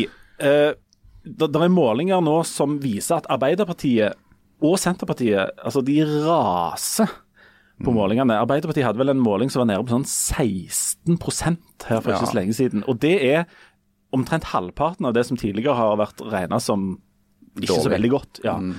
eh, 0.44 0.76
det, 1.24 1.48
det 1.48 1.62
er 1.62 1.72
målinger 1.72 2.24
nå 2.24 2.42
som 2.48 2.78
viser 2.84 3.22
at 3.22 3.30
Arbeiderpartiet 3.32 4.20
og 4.66 4.78
Senterpartiet 4.80 5.56
altså 5.60 5.82
de 5.86 6.00
raser 6.06 7.12
på 7.84 7.92
målingene. 7.92 8.38
Arbeiderpartiet 8.40 8.86
hadde 8.88 9.02
vel 9.02 9.12
en 9.12 9.24
måling 9.24 9.52
som 9.52 9.64
var 9.64 9.70
nede 9.72 9.84
på 9.84 9.96
sånn 9.96 10.08
16 10.08 11.18
her 11.90 12.00
for 12.02 12.14
ikke 12.14 12.32
så 12.32 12.38
lenge 12.38 12.56
siden. 12.56 12.86
Og 12.88 13.02
det 13.04 13.16
er 13.26 13.50
omtrent 14.16 14.52
halvparten 14.54 15.08
av 15.10 15.16
det 15.18 15.26
som 15.28 15.40
tidligere 15.40 15.76
har 15.76 15.98
vært 16.00 16.24
regna 16.32 16.62
som 16.64 16.96
ikke 17.62 17.82
så 17.82 17.90
veldig 17.96 18.10
godt. 18.12 18.40
ja. 18.44 18.58
Mm. 18.60 18.76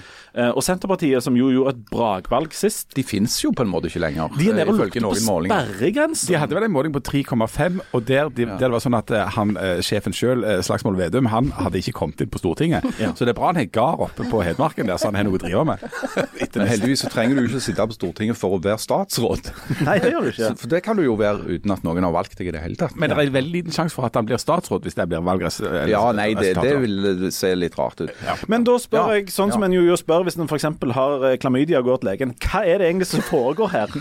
og 0.53 0.61
Senterpartiet, 0.61 1.23
som 1.25 1.33
jo 1.39 1.47
gjorde 1.49 1.71
et 1.73 1.85
brakvalg 1.89 2.53
sist, 2.53 2.91
De 2.95 3.01
finnes 3.03 3.33
jo 3.41 3.53
på 3.57 3.62
en 3.65 3.71
måte 3.73 3.89
ikke 3.89 4.03
lenger, 4.03 4.29
de 4.37 4.51
er 4.51 4.59
nede 4.59 4.69
og 4.69 4.75
eh, 4.75 4.83
lukter 4.85 5.01
på 5.01 5.15
sperregrensen. 5.17 6.29
De 6.29 6.37
hadde 6.37 6.55
vel 6.59 6.67
en 6.67 6.73
måling 6.75 6.93
på 6.93 7.01
3,5, 7.01 7.79
og 7.97 8.05
der, 8.05 8.29
de, 8.29 8.45
der 8.51 8.67
det 8.67 8.71
var 8.75 8.83
sånn 8.85 8.97
at 8.99 9.11
eh, 9.17 9.31
han, 9.37 9.55
eh, 9.57 9.81
sjefen 9.87 10.12
sjøl, 10.12 10.45
Slagsmål 10.67 10.99
Vedum, 10.99 11.29
han 11.33 11.49
hadde 11.57 11.81
ikke 11.81 11.95
kommet 11.97 12.21
inn 12.21 12.29
på 12.33 12.41
Stortinget. 12.43 12.85
Så 13.17 13.25
det 13.25 13.33
er 13.33 13.39
bra 13.39 13.49
han 13.53 13.61
har 13.62 13.69
gard 13.73 14.03
oppe 14.11 14.27
på 14.29 14.43
Hedmarken 14.45 14.91
der, 14.91 14.99
så 15.01 15.09
han 15.09 15.17
har 15.17 15.25
noe 15.29 15.39
å 15.39 15.41
drive 15.41 15.65
med. 15.73 15.87
Men 16.57 16.69
heldigvis 16.69 17.07
så 17.07 17.11
trenger 17.12 17.41
du 17.41 17.47
ikke 17.49 17.62
sitte 17.65 17.87
på 17.89 17.97
Stortinget 17.97 18.37
for 18.37 18.57
å 18.57 18.61
være 18.61 18.77
statsråd. 18.83 19.51
Nei, 19.87 19.97
det 20.05 20.12
gjør 20.12 20.29
du 20.29 20.33
ikke. 20.35 20.49
Så- 20.53 20.61
For 20.67 20.73
det 20.73 20.83
kan 20.85 21.01
du 21.01 21.05
jo 21.07 21.17
være 21.17 21.49
uten 21.57 21.73
at 21.73 21.85
noen 21.87 22.05
har 22.05 22.12
valgt 22.12 22.37
deg 22.37 22.51
i 22.53 22.55
det 22.59 22.61
hele 22.65 22.77
tatt. 22.81 22.97
Men 23.01 23.09
det 23.12 23.17
er 23.19 23.31
en 23.31 23.37
veldig 23.39 23.55
liten 23.57 23.73
sjanse 23.77 23.97
for 23.97 24.09
at 24.09 24.17
han 24.21 24.29
blir 24.29 24.41
statsråd 24.41 24.85
hvis 24.85 24.97
det 25.01 25.09
blir 25.09 25.25
valgresultat. 25.25 25.89
Ja, 25.89 26.05
nei, 26.17 26.31
det, 26.37 26.53
det 26.61 26.77
vil 26.85 27.27
se 27.33 27.55
litt 27.57 27.77
rart 27.81 28.05
ut. 28.05 28.12
Men 28.53 28.66
da 28.67 28.77
spør 28.83 28.99
Ja, 29.13 29.17
jeg, 29.21 29.31
sånn 29.35 29.53
som 29.55 29.63
en 29.67 29.73
jo 29.77 29.97
spør 29.99 30.25
hvis 30.27 30.37
en 30.39 30.49
f.eks. 30.51 30.67
har 30.99 31.27
eh, 31.31 31.37
klamydia 31.43 31.81
og 31.83 31.89
går 31.93 32.03
til 32.03 32.11
legen, 32.13 32.35
hva 32.47 32.63
er 32.67 32.83
det 32.83 32.91
egentlig 32.91 33.09
som 33.11 33.25
foregår 33.27 33.73
her? 33.73 33.97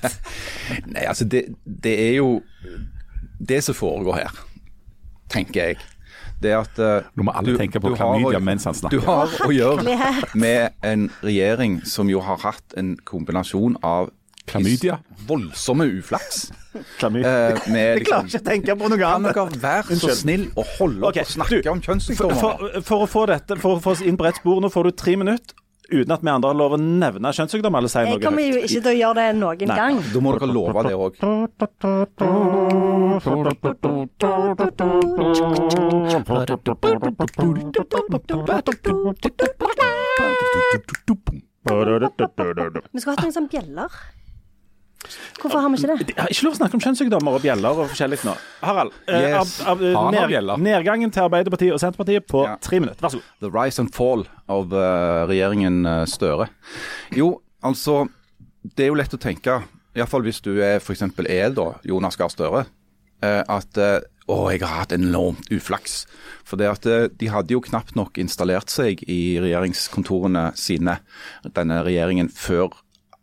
Nei, 0.94 1.04
altså 1.06 1.24
det, 1.30 1.44
det 1.64 1.94
er 2.08 2.14
jo 2.20 2.40
Det 3.40 3.62
som 3.64 3.74
foregår 3.76 4.20
her, 4.20 4.40
tenker 5.32 5.60
jeg, 5.72 5.78
det 6.40 6.52
at 6.56 6.78
uh, 6.80 7.06
Nå 7.16 7.24
må 7.28 7.32
alle 7.36 7.52
du- 7.54 7.58
tenke 7.60 7.80
på 7.80 7.92
klamydia 7.96 8.38
å- 8.38 8.44
mens 8.44 8.64
han 8.68 8.76
snakker. 8.76 9.00
Du 9.00 9.04
har 9.06 9.28
å 9.46 9.50
gjøre 9.52 9.96
med 10.40 10.72
en 10.86 11.08
regjering 11.24 11.80
som 11.88 12.08
jo 12.12 12.20
har 12.24 12.40
hatt 12.44 12.76
en 12.80 12.94
kombinasjon 13.08 13.76
av 13.84 14.10
Klamydia? 14.50 14.98
voldsomme 15.28 15.86
uflaks. 15.98 16.50
Klamydia. 16.98 17.32
Eh, 17.50 17.70
med, 17.72 17.86
Jeg 18.00 18.06
klarer 18.08 18.28
ikke 18.28 18.42
å 18.42 18.46
tenke 18.50 18.76
på 18.78 18.90
noe 18.90 19.00
Kan 19.00 19.26
dere 19.26 19.62
være 19.62 19.98
så 20.00 20.14
snill 20.16 20.48
å 20.54 20.66
holde 20.76 21.02
opp 21.04 21.12
okay, 21.12 21.26
og 21.26 21.34
snakke 21.36 21.62
du, 21.62 21.70
om 21.70 21.80
For, 21.80 21.90
kjønnssykdommer? 21.90 22.40
for, 22.42 22.84
for 22.86 23.06
å 23.06 23.10
få 23.10 23.24
dette, 23.30 23.58
for 23.62 23.78
å 23.78 23.82
få 23.82 23.96
oss 23.96 24.04
inn 24.06 24.18
på 24.20 24.26
rett 24.26 24.38
spor, 24.40 24.62
nå 24.62 24.70
får 24.72 24.90
du 24.90 24.96
tre 25.04 25.16
minutter 25.20 25.58
uten 25.90 26.12
at 26.14 26.22
vi 26.22 26.30
andre 26.30 26.52
har 26.52 26.58
lov 26.58 26.76
å 26.76 26.78
nevne 26.80 27.32
kjønnssykdom 27.34 27.76
eller 27.78 27.90
si 27.90 28.02
noe 28.04 28.14
Jeg 28.14 28.22
kommer 28.22 28.46
jo 28.46 28.60
ikke 28.60 28.82
til 28.84 28.90
å 28.92 28.96
gjøre 28.98 29.16
det 29.18 29.28
noen 29.40 29.70
Nei. 29.70 29.78
gang. 29.80 29.98
Da 30.12 30.22
må 30.22 30.34
dere 30.36 30.48
love 30.54 30.84
det 30.86 30.94
òg. 30.94 31.12
Vi 42.90 43.02
skulle 43.02 43.14
hatt 43.16 43.24
noen 43.26 43.36
sånne 43.36 43.50
bjeller. 43.50 44.00
Hvorfor 45.40 45.60
har 45.64 45.70
vi 45.72 45.78
ikke 45.80 45.96
det? 45.96 46.08
Jeg 46.14 46.20
har 46.20 46.28
ikke 46.34 46.44
lov 46.46 46.52
å 46.54 46.58
snakke 46.58 46.76
om 46.76 46.82
kjønnssykdommer 46.84 47.36
og 47.38 47.42
bjeller 47.42 47.78
og 47.82 47.88
forskjellig 47.90 48.18
nå. 48.28 48.34
Harald, 48.62 48.92
eh, 49.08 49.20
Yes. 49.30 49.54
ab, 49.64 49.78
ab, 49.78 49.82
eh, 49.82 50.10
ned, 50.12 50.60
nedgangen 50.60 51.10
til 51.10 51.22
Arbeiderpartiet 51.24 51.72
og 51.72 51.80
Senterpartiet 51.80 52.26
på 52.28 52.44
Ja. 52.46 52.56
tre 52.60 52.80
minutter. 52.80 53.00
Vær 53.00 53.10
så 53.14 53.20
god. 53.22 53.30
The 53.40 53.50
rise 53.58 53.78
and 53.80 53.94
fall 53.94 54.26
av 54.48 54.72
uh, 54.72 55.26
regjeringen 55.26 55.86
uh, 55.86 56.04
Støre. 56.06 56.48
Jo, 57.16 57.40
altså 57.64 58.08
Det 58.76 58.84
er 58.84 58.88
jo 58.90 58.94
lett 59.00 59.14
å 59.14 59.18
tenke, 59.18 59.62
iallfall 59.96 60.22
hvis 60.22 60.42
du 60.44 60.60
er 60.60 60.76
f.eks. 60.80 61.00
er 61.02 61.50
da 61.56 61.78
Jonas 61.82 62.16
Gahr 62.20 62.28
Støre, 62.28 62.66
uh, 63.24 63.42
at 63.48 63.78
eh, 63.78 64.00
å, 64.28 64.50
jeg 64.52 64.60
har 64.60 64.82
hatt 64.84 64.92
enormt 64.92 65.48
uflaks. 65.50 66.04
For 66.44 66.56
det 66.60 66.68
at 66.68 66.84
eh, 66.86 67.08
de 67.08 67.26
hadde 67.32 67.50
jo 67.56 67.60
knapt 67.64 67.96
nok 67.96 68.18
installert 68.20 68.68
seg 68.70 69.00
i 69.08 69.40
regjeringskontorene 69.40 70.52
sine, 70.60 70.98
denne 71.56 71.80
regjeringen, 71.82 72.28
før 72.28 72.68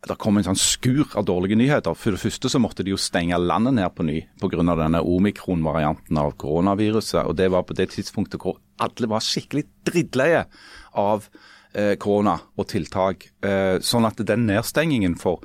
det 0.06 0.18
kom 0.22 0.38
en 0.38 0.46
sånn 0.46 0.60
skur 0.60 1.10
av 1.18 1.26
dårlige 1.28 1.58
nyheter. 1.58 1.96
For 1.98 2.14
det 2.14 2.22
første 2.22 2.52
så 2.52 2.62
måtte 2.62 2.86
de 2.86 2.94
jo 2.94 3.00
stenge 3.02 3.38
landet 3.42 3.78
ned 3.80 3.96
på 3.96 4.06
ny 4.06 4.22
pga. 4.40 4.62
denne 4.64 5.02
omikron-varianten 5.02 6.18
av 6.18 6.36
koronaviruset. 6.38 7.26
Og 7.26 7.36
det 7.36 7.50
var 7.52 7.64
på 7.64 7.74
det 7.74 7.90
tidspunktet 7.92 8.42
hvor 8.42 8.60
alle 8.80 9.10
var 9.10 9.26
skikkelig 9.26 9.66
drittleie 9.84 10.46
av 10.94 11.28
eh, 11.74 11.96
korona 11.98 12.38
og 12.56 12.68
tiltak. 12.68 13.30
Eh, 13.42 13.80
sånn 13.82 14.06
at 14.06 14.22
den 14.22 14.46
nedstengingen 14.46 15.18
for 15.18 15.42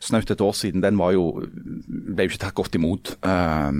snaut 0.00 0.30
et 0.30 0.40
år 0.40 0.52
siden, 0.52 0.80
den 0.80 0.96
var 0.96 1.12
jo, 1.12 1.42
ble 1.86 2.26
jo 2.26 2.32
ikke 2.32 2.44
tatt 2.46 2.56
godt 2.56 2.78
imot. 2.80 3.16
Eh, 3.22 3.72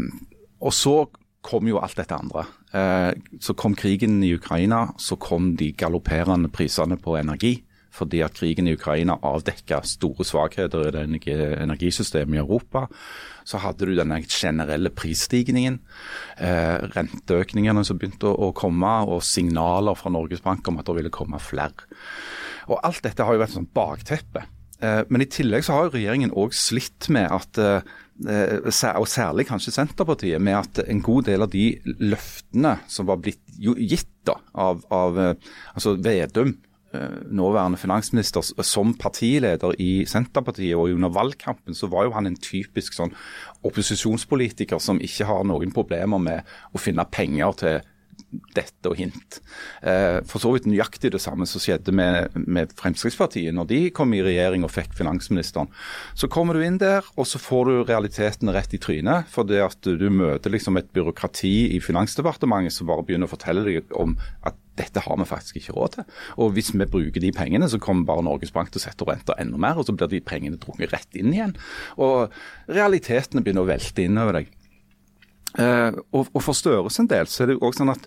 og 0.60 0.72
så 0.72 1.06
kom 1.46 1.68
jo 1.70 1.80
alt 1.80 1.96
dette 1.96 2.16
andre. 2.16 2.44
Eh, 2.74 3.12
så 3.40 3.54
kom 3.54 3.74
krigen 3.78 4.22
i 4.24 4.34
Ukraina, 4.34 4.90
så 4.98 5.16
kom 5.16 5.54
de 5.56 5.72
galopperende 5.72 6.50
prisene 6.52 6.98
på 7.00 7.16
energi. 7.16 7.60
Fordi 7.96 8.20
at 8.24 8.36
krigen 8.36 8.68
i 8.68 8.74
Ukraina 8.76 9.16
avdekka 9.24 9.80
store 9.88 10.26
svakheter 10.26 10.88
i 10.88 10.92
det 10.94 11.04
energisystemet 11.62 12.36
i 12.36 12.42
Europa. 12.42 12.86
Så 13.46 13.60
hadde 13.62 13.86
du 13.88 13.94
denne 13.96 14.18
generelle 14.26 14.90
prisstigningen, 14.90 15.78
eh, 16.36 16.82
renteøkningene 16.96 17.84
som 17.86 17.98
begynte 17.98 18.28
å, 18.28 18.50
å 18.50 18.54
komme, 18.56 18.96
og 19.06 19.24
signaler 19.24 19.96
fra 19.96 20.12
Norges 20.12 20.42
Bank 20.44 20.66
om 20.68 20.80
at 20.82 20.90
det 20.90 20.98
ville 20.98 21.14
komme 21.14 21.40
flere. 21.40 21.86
Og 22.66 22.80
Alt 22.82 23.04
dette 23.06 23.24
har 23.24 23.36
jo 23.36 23.42
vært 23.44 23.54
sånn 23.54 23.70
bakteppe. 23.74 24.44
Eh, 24.82 25.04
Men 25.08 25.22
i 25.24 25.30
tillegg 25.30 25.64
så 25.64 25.76
har 25.76 25.86
jo 25.86 25.94
regjeringen 25.96 26.34
òg 26.36 26.52
slitt 26.56 27.08
med 27.14 27.30
at 27.32 27.60
eh, 27.62 27.94
eh, 28.28 28.58
og 28.98 29.08
særlig 29.08 29.46
kanskje 29.48 29.72
Senterpartiet, 29.72 30.42
med 30.42 30.58
at 30.58 30.82
en 30.84 31.00
god 31.00 31.30
del 31.30 31.46
av 31.46 31.52
de 31.54 31.70
løftene 32.02 32.76
som 32.90 33.08
var 33.08 33.22
blitt 33.22 33.40
gitt 33.56 34.10
da, 34.26 34.36
av, 34.52 34.82
av 34.92 35.20
eh, 35.22 35.34
altså 35.74 35.96
Vedum, 36.02 36.56
nåværende 37.30 37.80
finansminister, 37.80 38.44
som 38.62 38.94
partileder 38.98 39.74
i 39.82 40.04
Senterpartiet 40.08 40.76
og 40.76 40.94
under 40.94 41.12
valgkampen, 41.12 41.74
så 41.74 41.90
var 41.92 42.06
jo 42.06 42.14
han 42.16 42.28
en 42.30 42.38
typisk 42.40 42.96
sånn 42.96 43.14
opposisjonspolitiker 43.66 44.80
som 44.82 45.00
ikke 45.02 45.28
har 45.28 45.44
noen 45.48 45.74
problemer 45.74 46.22
med 46.22 46.56
å 46.74 46.82
finne 46.82 47.06
penger 47.10 47.60
til 47.62 47.84
dette 48.56 48.90
og 48.90 48.98
hint. 48.98 49.40
Eh, 49.86 50.18
For 50.28 50.42
så 50.42 50.52
vidt 50.54 50.66
nøyaktig 50.68 51.12
det 51.14 51.22
samme 51.22 51.46
som 51.48 51.62
skjedde 51.62 51.94
med, 51.96 52.34
med 52.46 52.74
Fremskrittspartiet 52.78 53.54
når 53.56 53.68
de 53.70 53.80
kom 53.96 54.12
i 54.16 54.22
regjering 54.24 54.66
og 54.66 54.72
fikk 54.74 54.96
finansministeren. 54.98 55.70
Så 56.18 56.30
kommer 56.32 56.56
du 56.56 56.64
inn 56.66 56.80
der, 56.82 57.06
og 57.16 57.28
så 57.28 57.40
får 57.42 57.70
du 57.70 57.74
realitetene 57.88 58.54
rett 58.56 58.74
i 58.76 58.82
trynet. 58.82 59.30
For 59.32 59.48
det 59.48 59.62
at 59.64 59.86
du 59.86 60.06
møter 60.10 60.52
liksom 60.52 60.78
et 60.80 60.92
byråkrati 60.96 61.76
i 61.76 61.80
Finansdepartementet 61.84 62.74
som 62.74 62.90
bare 62.90 63.06
begynner 63.06 63.28
å 63.28 63.34
fortelle 63.34 63.64
deg 63.66 63.92
om 63.96 64.16
at 64.46 64.58
dette 64.76 65.00
har 65.00 65.16
vi 65.16 65.24
faktisk 65.28 65.56
ikke 65.60 65.74
råd 65.76 65.94
til. 65.94 66.08
Og 66.42 66.52
hvis 66.56 66.72
vi 66.74 66.84
bruker 66.84 67.22
de 67.22 67.32
pengene, 67.32 67.68
så 67.72 67.80
kommer 67.80 68.08
bare 68.08 68.24
Norges 68.26 68.52
Bank 68.52 68.68
til 68.72 68.82
å 68.82 68.84
sette 68.84 69.08
renta 69.08 69.36
enda 69.40 69.56
mer, 69.60 69.78
og 69.80 69.88
så 69.88 69.94
blir 69.96 70.10
de 70.12 70.20
pengene 70.20 70.60
drunget 70.60 70.92
rett 70.92 71.16
inn 71.16 71.32
igjen. 71.32 71.56
Og 71.96 72.34
realitetene 72.68 73.44
begynner 73.44 73.64
å 73.64 73.70
velte 73.70 74.04
inn 74.04 74.20
over 74.20 74.40
deg. 74.40 74.52
Eh, 75.56 75.92
og, 76.12 76.28
og 76.32 76.42
for 76.44 76.56
Støre 76.56 76.90
sin 76.92 77.08
del 77.08 77.28
så 77.30 77.44
er 77.44 77.52
det 77.52 77.58
jo 77.60 77.72
sånn 77.72 77.94
at 77.94 78.04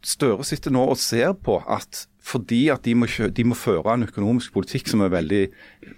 Støre 0.00 0.42
sitter 0.48 0.72
nå 0.72 0.86
og 0.88 0.96
ser 0.98 1.34
på 1.36 1.58
at 1.68 2.06
fordi 2.30 2.66
at 2.72 2.82
de 2.84 2.92
må, 2.94 3.06
de 3.08 3.44
må 3.48 3.56
føre 3.56 3.94
en 3.96 4.04
økonomisk 4.06 4.52
politikk 4.54 4.90
som 4.92 5.00
er 5.04 5.10
veldig 5.12 5.40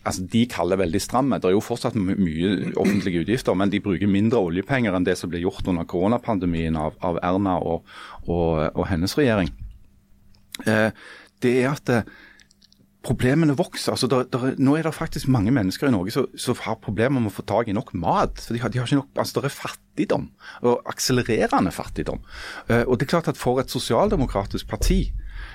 altså 0.07 0.23
de 0.33 0.43
kaller 0.51 0.79
veldig 0.81 1.01
stramme. 1.03 1.39
Det 1.43 1.51
er 1.51 1.55
jo 1.57 1.63
fortsatt 1.65 1.97
my- 1.99 2.15
mye 2.17 2.73
offentlige 2.79 3.25
utgifter, 3.25 3.57
men 3.59 3.73
de 3.73 3.81
bruker 3.83 4.09
mindre 4.11 4.39
oljepenger 4.41 4.95
enn 4.97 5.05
det 5.07 5.17
som 5.19 5.31
ble 5.33 5.43
gjort 5.43 5.67
under 5.69 5.85
koronapandemien 5.91 6.79
av, 6.79 6.95
av 7.05 7.19
Erna 7.27 7.57
og, 7.59 7.83
og, 8.27 8.63
og 8.71 8.87
hennes 8.89 9.17
regjering. 9.19 9.51
Eh, 10.67 10.91
det 11.43 11.53
er 11.65 11.73
at 11.73 11.91
eh, 11.91 12.07
problemene 13.03 13.57
vokser. 13.59 13.93
Altså, 13.93 14.07
der, 14.07 14.27
der, 14.33 14.55
nå 14.63 14.77
er 14.77 14.87
det 14.87 14.95
faktisk 14.95 15.29
mange 15.29 15.51
mennesker 15.55 15.89
i 15.89 15.95
Norge 15.95 16.15
som, 16.15 16.27
som 16.39 16.59
har 16.63 16.79
problemer 16.83 17.21
med 17.21 17.33
å 17.33 17.35
få 17.35 17.45
tak 17.47 17.71
i 17.71 17.77
nok 17.77 17.95
mat. 17.99 18.41
for 18.41 18.55
de 18.55 18.63
har, 18.63 18.73
de 18.73 18.79
har 18.79 18.87
ikke 18.87 19.01
nok, 19.01 19.11
altså 19.17 19.41
Det 19.41 19.51
er 19.51 19.57
fattigdom, 19.57 20.29
og 20.63 20.83
akselererende 20.87 21.75
fattigdom. 21.75 22.23
Uh, 22.71 22.85
og 22.87 22.99
det 22.99 23.07
er 23.09 23.15
klart 23.17 23.33
at 23.33 23.41
For 23.41 23.61
et 23.61 23.71
sosialdemokratisk 23.71 24.69
parti 24.69 25.05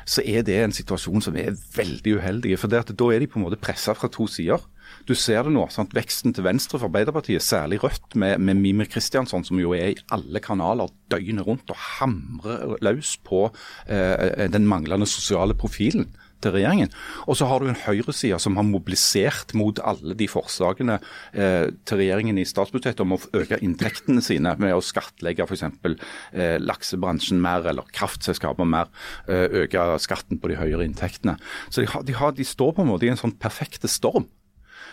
så 0.08 0.24
er 0.26 0.44
det 0.44 0.56
en 0.60 0.74
situasjon 0.76 1.24
som 1.24 1.36
er 1.40 1.56
veldig 1.76 2.18
uheldig. 2.18 2.58
for 2.60 2.68
Da 2.68 2.82
er 2.82 3.20
de 3.20 3.28
på 3.28 3.40
en 3.40 3.46
måte 3.46 3.60
pressa 3.60 3.94
fra 3.96 4.08
to 4.12 4.28
sider. 4.28 4.60
Du 5.08 5.14
ser 5.16 5.44
det 5.44 5.52
nå, 5.52 5.66
sant? 5.72 5.96
Veksten 5.96 6.34
til 6.34 6.44
venstre 6.44 6.80
for 6.80 6.88
Arbeiderpartiet, 6.88 7.44
særlig 7.44 7.82
Rødt, 7.84 8.16
med, 8.16 8.38
med 8.40 8.56
Mimir 8.56 8.88
Kristiansson, 8.92 9.44
som 9.44 9.60
jo 9.60 9.74
er 9.76 9.92
i 9.92 10.00
alle 10.12 10.40
kanaler 10.44 10.92
døgnet 11.12 11.48
rundt 11.48 11.70
og 11.70 11.80
hamrer 12.00 12.78
løs 12.84 13.18
på 13.24 13.50
eh, 13.88 14.48
den 14.52 14.68
manglende 14.68 15.08
sosiale 15.08 15.56
profilen 15.56 16.08
til 16.44 16.54
regjeringen. 16.56 16.94
Og 17.26 17.40
så 17.40 17.48
har 17.50 17.62
du 17.62 17.72
en 17.72 17.80
høyreside 17.86 18.40
som 18.42 18.58
har 18.60 18.68
mobilisert 18.68 19.54
mot 19.58 19.80
alle 19.80 20.16
de 20.18 20.30
forslagene 20.32 21.00
eh, 21.34 21.70
til 21.88 22.02
regjeringen 22.02 22.40
i 22.40 22.48
statsbudsjettet 22.48 23.04
om 23.06 23.18
å 23.18 23.22
øke 23.38 23.60
inntektene 23.66 24.24
sine 24.26 24.54
med 24.62 24.76
å 24.76 24.84
skattlegge 24.84 25.48
f.eks. 25.48 25.66
Eh, 25.68 26.58
laksebransjen 26.64 27.42
mer 27.44 27.68
eller 27.72 27.90
kraftselskaper 27.96 28.68
mer, 28.70 28.92
eh, 29.28 29.48
øke 29.64 29.90
skatten 30.04 30.42
på 30.42 30.52
de 30.52 30.60
høyere 30.60 30.88
inntektene. 30.88 31.38
Så 31.70 31.84
de, 31.84 31.92
har, 31.94 32.06
de, 32.08 32.18
har, 32.18 32.36
de 32.38 32.48
står 32.48 32.76
på 32.78 32.86
en 32.86 32.92
måte 32.92 33.08
i 33.08 33.14
en 33.14 33.20
sånn 33.20 33.38
perfekte 33.42 33.90
storm. 33.92 34.28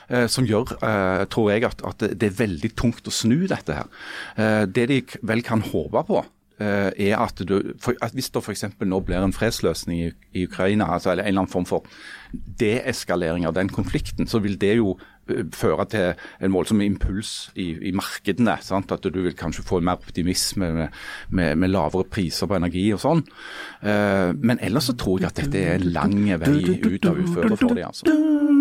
Eh, 0.09 0.27
som 0.29 0.45
gjør, 0.45 0.75
eh, 0.85 1.25
tror 1.33 1.51
jeg, 1.53 1.65
at, 1.65 1.81
at 1.87 2.05
det 2.13 2.29
er 2.29 2.41
veldig 2.43 2.71
tungt 2.77 3.09
å 3.09 3.15
snu 3.15 3.47
dette 3.49 3.77
her. 3.79 3.89
Eh, 4.37 4.65
det 4.69 4.87
de 4.91 5.01
vel 5.25 5.41
kan 5.47 5.65
håpe 5.65 6.03
på, 6.09 6.21
er 6.59 7.19
at, 7.19 7.41
du, 7.49 7.75
for, 7.83 7.97
at 8.03 8.15
hvis 8.15 8.31
det 8.31 8.43
f.eks. 8.45 8.65
nå 8.81 9.01
blir 9.07 9.19
en 9.19 9.35
fredsløsning 9.35 10.05
i, 10.05 10.11
i 10.39 10.45
Ukraina, 10.47 10.87
altså, 10.95 11.11
eller 11.11 11.25
en 11.25 11.35
eller 11.35 11.45
annen 11.45 11.53
form 11.53 11.67
for 11.67 11.89
deeskalering 12.61 13.47
av 13.47 13.55
den 13.55 13.69
konflikten, 13.69 14.27
så 14.27 14.39
vil 14.43 14.57
det 14.61 14.77
jo 14.77 14.95
eh, 15.31 15.45
føre 15.55 15.87
til 15.91 16.23
en 16.45 16.55
voldsom 16.55 16.83
impuls 16.85 17.51
i, 17.55 17.73
i 17.91 17.93
markedene. 17.97 18.57
Sant? 18.63 18.93
At 18.95 19.07
du 19.07 19.21
vil 19.21 19.37
kanskje 19.39 19.67
få 19.67 19.81
mer 19.81 20.01
optimisme 20.03 20.73
med, 20.75 21.01
med, 21.31 21.57
med 21.57 21.73
lavere 21.73 22.07
priser 22.11 22.51
på 22.51 22.59
energi 22.59 22.87
og 22.95 23.03
sånn. 23.03 23.25
Uh, 23.85 24.31
men 24.39 24.61
ellers 24.65 24.91
så 24.91 24.97
tror 24.99 25.23
jeg 25.23 25.33
at 25.33 25.43
dette 25.45 25.61
er 25.61 25.79
en 25.79 25.91
lang 25.95 26.17
vei 26.41 26.57
ut 26.85 27.11
av 27.11 27.19
uføret 27.21 27.59
for 27.61 27.75
dem. 27.75 27.87
Altså. 27.91 28.54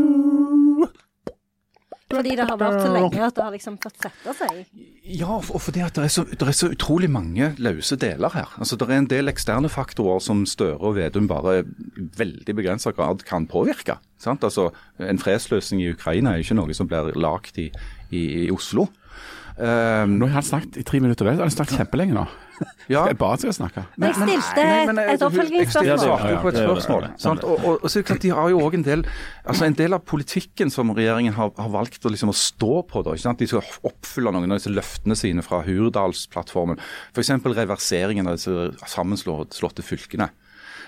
Fordi 2.13 2.35
det 2.37 2.45
har 2.47 2.59
vært 2.61 2.79
så 2.83 2.91
lenge 2.93 3.21
at 3.25 3.35
det 3.37 3.43
har 3.43 3.53
liksom 3.55 3.77
fått 3.81 3.97
sette 4.05 4.33
seg. 4.37 4.63
Ja, 5.03 5.39
og 5.41 5.59
fordi 5.61 5.81
at 5.83 5.97
det 5.97 6.05
er, 6.05 6.11
så, 6.13 6.23
det 6.29 6.45
er 6.47 6.55
så 6.55 6.69
utrolig 6.71 7.09
mange 7.11 7.51
løse 7.57 7.97
deler 7.99 8.33
her. 8.35 8.53
Altså, 8.57 8.77
Det 8.79 8.87
er 8.89 9.01
en 9.01 9.09
del 9.11 9.31
eksterne 9.33 9.69
faktorer 9.73 10.21
som 10.23 10.45
Støre 10.49 10.79
og 10.79 10.95
Vedum 10.99 11.27
bare 11.27 11.59
i 11.61 12.07
veldig 12.19 12.55
begrenset 12.55 12.95
grad 12.95 13.25
kan 13.27 13.47
påvirke. 13.49 13.97
Sant? 14.21 14.43
Altså, 14.43 14.69
En 14.99 15.19
fredsløsning 15.19 15.81
i 15.83 15.91
Ukraina 15.91 16.33
er 16.33 16.43
ikke 16.45 16.55
noe 16.59 16.73
som 16.77 16.87
blir 16.87 17.11
lagd 17.17 17.57
i, 17.59 17.69
i, 18.11 18.23
i 18.45 18.51
Oslo. 18.53 18.87
Um, 19.57 20.15
Nå 20.17 20.25
har 20.31 20.39
han 20.39 20.47
snakket 20.47 20.79
i 20.81 20.83
tre 20.87 20.99
minutter. 21.03 21.25
vel? 21.27 21.37
Han 21.37 21.45
har 21.49 21.53
snakket 21.53 21.77
kjempelenge 21.83 22.15
nå. 22.17 22.23
ja, 22.93 23.05
Jeg 23.07 23.17
bare 23.17 23.49
å 23.49 23.53
snakke. 23.55 23.83
Men 23.97 24.09
jeg 24.09 24.15
stilte 24.19 24.63
Nei, 24.63 24.85
men 24.89 24.99
et, 24.99 25.05
jeg- 25.07 25.15
et 25.15 25.25
oppfølgingsspørsmål. 25.27 25.87
Jeg 25.89 25.99
svarte 26.03 26.27
Ja, 26.27 26.33
ja, 26.35 26.41
på 26.43 26.51
et 26.51 26.57
det 26.57 26.63
spørsmål. 26.67 27.07
sant? 27.23 27.43
Og, 27.47 27.65
og, 27.65 27.79
og 27.83 27.89
så 27.93 28.03
De 28.25 28.29
har 28.29 28.49
jo 28.51 28.59
også 28.59 28.77
en 28.79 28.83
del 28.87 29.05
altså 29.45 29.65
en 29.65 29.77
del 29.79 29.93
av 29.97 30.03
politikken 30.05 30.69
som 30.73 30.91
regjeringen 30.95 31.33
har, 31.33 31.51
har 31.57 31.69
valgt 31.73 32.05
å, 32.05 32.11
liksom, 32.13 32.29
å 32.29 32.37
stå 32.37 32.71
på. 32.91 33.03
Da, 33.03 33.15
ikke 33.15 33.25
sant? 33.25 33.39
De 33.39 33.47
skal 33.47 33.63
oppfylle 33.89 34.31
noen 34.35 34.51
av 34.51 34.59
disse 34.61 34.71
løftene 34.73 35.15
sine 35.17 35.41
fra 35.45 35.61
Hurdalsplattformen. 35.65 36.79
F.eks. 37.15 37.31
reverseringen 37.45 38.27
av 38.27 38.37
disse 38.37 38.71
sammenslåtte 38.85 39.83
fylkene. 39.85 40.29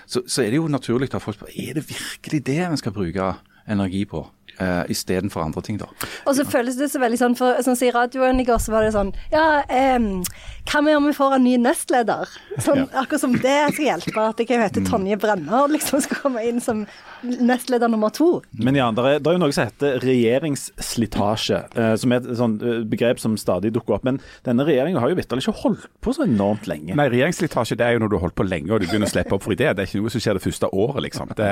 Så, 0.06 0.22
så 0.30 0.42
er 0.44 0.52
det 0.54 0.60
jo 0.60 0.68
naturlig 0.70 1.08
at 1.14 1.22
folk 1.22 1.36
spør 1.40 1.50
er 1.50 1.74
det 1.80 1.86
virkelig 1.88 2.44
det 2.46 2.60
vi 2.70 2.76
skal 2.78 2.92
bruke 2.94 3.32
energi 3.66 4.04
på, 4.06 4.20
eh, 4.58 4.82
istedenfor 4.92 5.44
andre 5.44 5.62
ting. 5.62 5.78
da. 5.80 5.88
Og 6.26 6.36
så 6.36 6.46
føles 6.48 6.78
det 6.80 6.90
så 6.92 7.00
veldig 7.02 7.20
sånn, 7.20 7.38
for 7.38 7.62
sånn 7.64 7.78
som 7.78 7.88
i 7.88 7.94
radioen 7.94 8.40
i 8.40 8.46
går, 8.48 8.60
så 8.62 8.74
var 8.74 8.86
det 8.86 8.94
sånn 8.96 9.14
Ja, 9.32 9.62
em, 9.68 10.22
hva 10.66 10.82
med 10.82 10.96
om 10.98 11.06
vi 11.06 11.14
får 11.14 11.36
en 11.36 11.44
ny 11.46 11.56
nestleder? 11.62 12.30
Sånn, 12.58 12.86
Akkurat 12.90 13.22
som 13.22 13.34
det 13.38 13.58
skal 13.74 13.84
hjelpe 13.84 14.22
at 14.22 14.40
jeg 14.42 14.60
heter 14.60 14.86
Tonje 14.86 15.18
Brenner 15.20 15.68
liksom 15.70 16.02
skal 16.02 16.22
komme 16.24 16.42
inn 16.46 16.60
som 16.62 16.84
nestleder 17.22 17.90
nummer 17.90 18.10
to. 18.14 18.40
Men 18.58 18.78
ja, 18.78 18.88
det 18.94 19.04
er, 19.04 19.20
det 19.22 19.30
er 19.30 19.36
jo 19.36 19.42
noe 19.42 19.54
som 19.54 19.68
heter 19.68 20.00
regjeringsslitasje, 20.02 21.60
eh, 21.76 21.92
som 22.00 22.12
er 22.14 22.22
et 22.22 22.38
sånn 22.38 22.56
eh, 22.60 22.80
begrep 22.88 23.20
som 23.22 23.36
stadig 23.40 23.72
dukker 23.76 23.98
opp. 23.98 24.06
Men 24.06 24.20
denne 24.46 24.66
regjeringa 24.66 25.02
har 25.02 25.12
jo 25.12 25.18
vitterlig 25.18 25.46
ikke 25.46 25.56
holdt 25.62 25.86
på 26.04 26.14
så 26.16 26.26
enormt 26.26 26.66
lenge. 26.70 26.96
Nei, 26.98 27.08
regjeringsslitasje 27.12 27.78
det 27.78 27.86
er 27.86 27.96
jo 27.96 28.02
når 28.04 28.12
du 28.12 28.18
har 28.18 28.26
holdt 28.26 28.38
på 28.38 28.46
lenge 28.48 28.74
og 28.74 28.82
du 28.82 28.88
begynner 28.88 29.10
å 29.10 29.12
slippe 29.12 29.36
opp 29.36 29.46
for 29.46 29.56
ideer. 29.56 29.76
Det 29.76 29.84
er 29.84 29.90
ikke 29.90 30.02
noe 30.02 30.14
som 30.14 30.24
skjer 30.24 30.38
det 30.38 30.44
første 30.46 30.70
året, 30.72 31.02
liksom. 31.06 31.34
Det, 31.38 31.50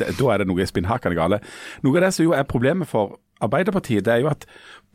det, 0.00 0.10
da 0.18 0.32
er 0.34 0.42
det 0.42 0.48
noe 0.50 0.68
spinnhakkende 0.68 1.18
gale. 1.18 1.40
Noe 1.86 2.00
av 2.00 2.08
det 2.08 2.12
som 2.16 2.26
jo 2.26 2.34
er 2.36 2.45
problemet 2.48 2.88
for 2.88 3.18
Arbeiderpartiet, 3.44 4.04
det 4.06 4.12
er 4.14 4.22
jo 4.24 4.28
at, 4.30 4.46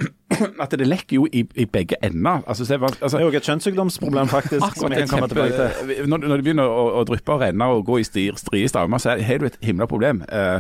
at 0.63 0.71
det 0.73 0.87
lekker 0.87 1.15
jo 1.19 1.27
i, 1.29 1.43
i 1.61 1.65
begge 1.69 1.95
ender. 2.03 2.41
Altså, 2.49 2.65
hva- 2.77 2.89
altså, 2.89 3.17
Det 3.17 3.21
er 3.21 3.27
jo 3.27 3.37
et 3.37 3.43
kjønnssykdomsproblem, 3.49 4.27
faktisk. 4.31 4.65
som 4.79 4.89
vi 4.89 4.95
kan 5.03 5.07
komme 5.11 5.27
tilbake 5.29 5.67
til. 5.85 6.07
når, 6.09 6.17
når 6.25 6.35
det 6.41 6.45
begynner 6.47 6.65
å, 6.73 6.87
å 6.97 7.03
dryppe 7.05 7.35
og 7.35 7.43
renne 7.43 7.67
og 7.75 7.85
gå 7.85 7.99
i 8.01 8.07
stir- 8.07 8.39
strie 8.41 8.67
stammer, 8.71 8.97
så 8.97 9.13
er- 9.13 9.21
har 9.27 9.37
du 9.37 9.45
et 9.45 9.59
himla 9.61 9.85
problem. 9.85 10.23
Uh, 10.31 10.57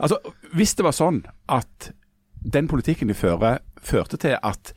altså, 0.00 0.18
hvis 0.58 0.74
det 0.74 0.84
var 0.88 0.96
sånn 0.96 1.22
at 1.48 1.92
den 2.42 2.66
politikken 2.68 3.08
de 3.08 3.14
fører, 3.14 3.60
førte 3.80 4.16
til 4.20 4.34
at 4.42 4.72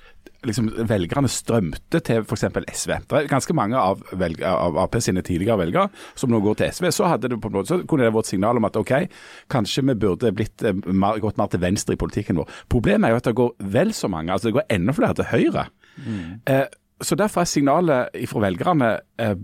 liksom, 0.47 0.69
velgerne 0.89 1.29
strømte 1.31 2.01
til 2.05 2.23
f.eks. 2.23 2.45
SV. 2.73 2.93
Det 3.09 3.19
er 3.19 3.29
ganske 3.31 3.55
mange 3.57 3.79
av, 3.79 4.03
velger, 4.19 4.45
av 4.49 4.77
Ap 4.83 4.97
sine 5.03 5.23
tidligere 5.25 5.59
velgere 5.63 5.87
som 6.19 6.31
nå 6.31 6.41
går 6.43 6.59
til 6.59 6.73
SV. 6.75 6.89
Så, 6.95 7.09
det 7.23 7.33
måte, 7.39 7.65
så 7.71 7.79
kunne 7.87 8.07
det 8.07 8.13
vært 8.15 8.31
signal 8.31 8.59
om 8.59 8.69
at 8.69 8.77
OK, 8.79 8.93
kanskje 9.53 9.85
vi 9.89 9.97
burde 10.05 10.33
blitt, 10.35 10.63
eh, 10.63 10.77
mer, 10.91 11.21
gått 11.23 11.39
mer 11.41 11.51
til 11.51 11.63
venstre 11.63 11.97
i 11.97 11.99
politikken 11.99 12.39
vår. 12.41 12.61
Problemet 12.71 13.09
er 13.09 13.15
jo 13.15 13.23
at 13.23 13.29
det 13.29 13.37
går 13.39 13.51
vel 13.73 13.93
så 13.95 14.11
mange, 14.11 14.33
altså 14.33 14.49
det 14.49 14.57
går 14.59 14.71
enda 14.77 14.95
flere 14.95 15.19
til 15.19 15.31
høyre. 15.31 15.67
Eh, 16.49 16.65
så 17.03 17.17
derfor 17.19 17.43
er 17.43 17.49
signalet 17.49 18.23
fra 18.29 18.43
velgerne 18.45 18.89
eh, 19.19 19.35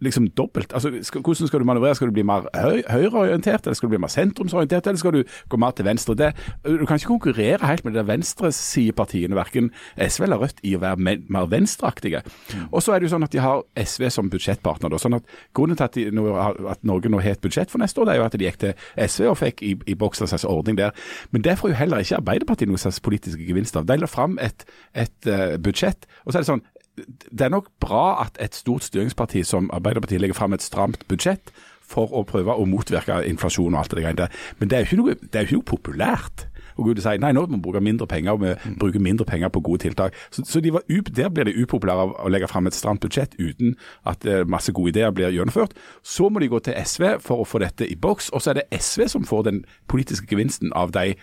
liksom 0.00 0.28
dobbelt. 0.36 0.72
Altså, 0.72 0.92
skal, 1.02 1.20
hvordan 1.20 1.48
skal 1.48 1.60
du 1.60 1.64
manøvrere? 1.64 1.94
Skal 1.94 2.08
du 2.08 2.12
bli 2.12 2.22
mer 2.26 2.46
høy, 2.54 2.82
høyreorientert, 2.90 3.66
eller 3.66 3.74
skal 3.74 3.88
du 3.88 3.94
bli 3.94 4.00
mer 4.02 4.12
sentrumsorientert, 4.12 4.86
eller 4.86 4.98
skal 4.98 5.12
du 5.12 5.22
gå 5.48 5.56
mer 5.60 5.70
til 5.70 5.84
venstre? 5.88 6.14
Det, 6.14 6.32
du 6.64 6.86
kan 6.86 7.00
ikke 7.00 7.12
konkurrere 7.12 7.66
helt 7.66 7.84
med 7.84 7.96
de 7.98 8.06
venstresidepartiene, 8.06 9.36
verken 9.36 9.72
SV 9.96 10.28
eller 10.28 10.38
Rødt, 10.38 10.62
i 10.62 10.76
å 10.78 10.82
være 10.82 11.02
mer, 11.02 11.22
mer 11.28 11.48
venstreaktige. 11.50 12.22
Og 12.70 12.82
så 12.82 12.94
er 12.94 13.00
det 13.00 13.08
jo 13.08 13.14
sånn 13.16 13.26
at 13.26 13.34
de 13.34 13.42
har 13.42 13.64
SV 13.74 14.08
som 14.14 14.30
budsjettpartner. 14.30 14.92
Da, 14.92 15.02
sånn 15.02 15.18
at 15.18 15.26
Grunnen 15.56 15.78
til 15.78 15.88
at, 15.88 15.96
de, 15.96 16.06
nå, 16.14 16.28
at 16.70 16.84
Norge 16.86 17.10
nå 17.10 17.20
har 17.22 17.34
et 17.34 17.42
budsjett 17.42 17.72
for 17.72 17.82
neste 17.82 18.00
år, 18.00 18.08
det 18.08 18.14
er 18.14 18.20
jo 18.20 18.26
at 18.28 18.38
de 18.38 18.46
gikk 18.46 18.60
til 18.62 18.86
SV 19.02 19.30
og 19.32 19.38
fikk 19.40 19.62
i, 19.66 19.74
i 19.90 19.96
boks 19.98 20.22
en 20.22 20.30
slags 20.30 20.46
ordning 20.48 20.78
der. 20.78 20.94
Men 21.34 21.42
det 21.42 21.58
får 21.58 21.72
jo 21.72 21.80
heller 21.80 22.04
ikke 22.04 22.20
Arbeiderpartiet 22.20 22.70
noen 22.70 22.80
slags 22.80 23.02
politiske 23.02 23.44
gevinst 23.44 23.76
av. 23.78 23.88
De 23.88 23.98
la 23.98 24.10
fram 24.10 24.38
et, 24.42 24.66
et 24.94 25.30
uh, 25.30 25.56
budsjett, 25.62 26.06
og 26.24 26.32
så 26.32 26.38
er 26.38 26.44
det 26.44 26.52
sånn 26.52 26.66
det 27.06 27.46
er 27.46 27.54
nok 27.54 27.70
bra 27.80 28.20
at 28.24 28.38
et 28.42 28.54
stort 28.56 28.86
styringsparti 28.86 29.44
som 29.46 29.70
Arbeiderpartiet 29.74 30.22
legger 30.22 30.38
fram 30.38 30.56
et 30.56 30.64
stramt 30.64 31.06
budsjett 31.08 31.52
for 31.88 32.12
å 32.12 32.24
prøve 32.28 32.52
å 32.52 32.66
motvirke 32.68 33.22
inflasjon 33.28 33.72
og 33.72 33.80
alt 33.80 33.94
det 33.96 34.04
greiene 34.04 34.22
der. 34.26 34.38
Men 34.58 34.70
det 34.70 34.76
er 34.76 34.84
jo 34.84 34.88
ikke 34.90 35.00
noe, 35.02 35.18
det 35.22 35.34
er 35.34 35.44
jo 35.44 35.48
ikke 35.48 35.60
noe 35.60 35.70
populært. 35.72 36.48
Og 36.78 36.86
Gud 36.86 37.00
sier 37.02 37.18
nei, 37.18 37.32
nå 37.34 37.42
må 37.46 37.56
vi 37.56 37.62
bruke 37.64 37.82
mindre 37.82 38.06
penger, 38.06 38.36
og 38.36 38.44
vi 38.44 38.76
bruker 38.78 39.02
mindre 39.02 39.26
penger 39.26 39.50
på 39.50 39.62
gode 39.66 39.82
tiltak. 39.82 40.14
Så, 40.30 40.44
så 40.46 40.62
de 40.62 40.72
var, 40.76 40.84
der 40.86 41.32
blir 41.34 41.48
det 41.48 41.56
upopulære 41.58 42.06
å 42.22 42.30
legge 42.30 42.50
fram 42.50 42.70
et 42.70 42.76
stramt 42.76 43.02
budsjett 43.02 43.34
uten 43.40 43.74
at 44.06 44.26
eh, 44.28 44.44
masse 44.46 44.72
gode 44.72 44.94
ideer 44.94 45.10
blir 45.14 45.34
gjennomført. 45.34 45.74
Så 46.06 46.28
må 46.30 46.42
de 46.42 46.50
gå 46.52 46.60
til 46.62 46.78
SV 46.78 47.18
for 47.24 47.42
å 47.42 47.48
få 47.48 47.62
dette 47.64 47.88
i 47.88 47.98
boks, 47.98 48.30
og 48.30 48.44
så 48.44 48.52
er 48.52 48.60
det 48.60 48.68
SV 48.78 49.08
som 49.10 49.26
får 49.26 49.48
den 49.50 49.64
politiske 49.90 50.30
gevinsten 50.30 50.72
av 50.76 50.94
de 50.94 51.16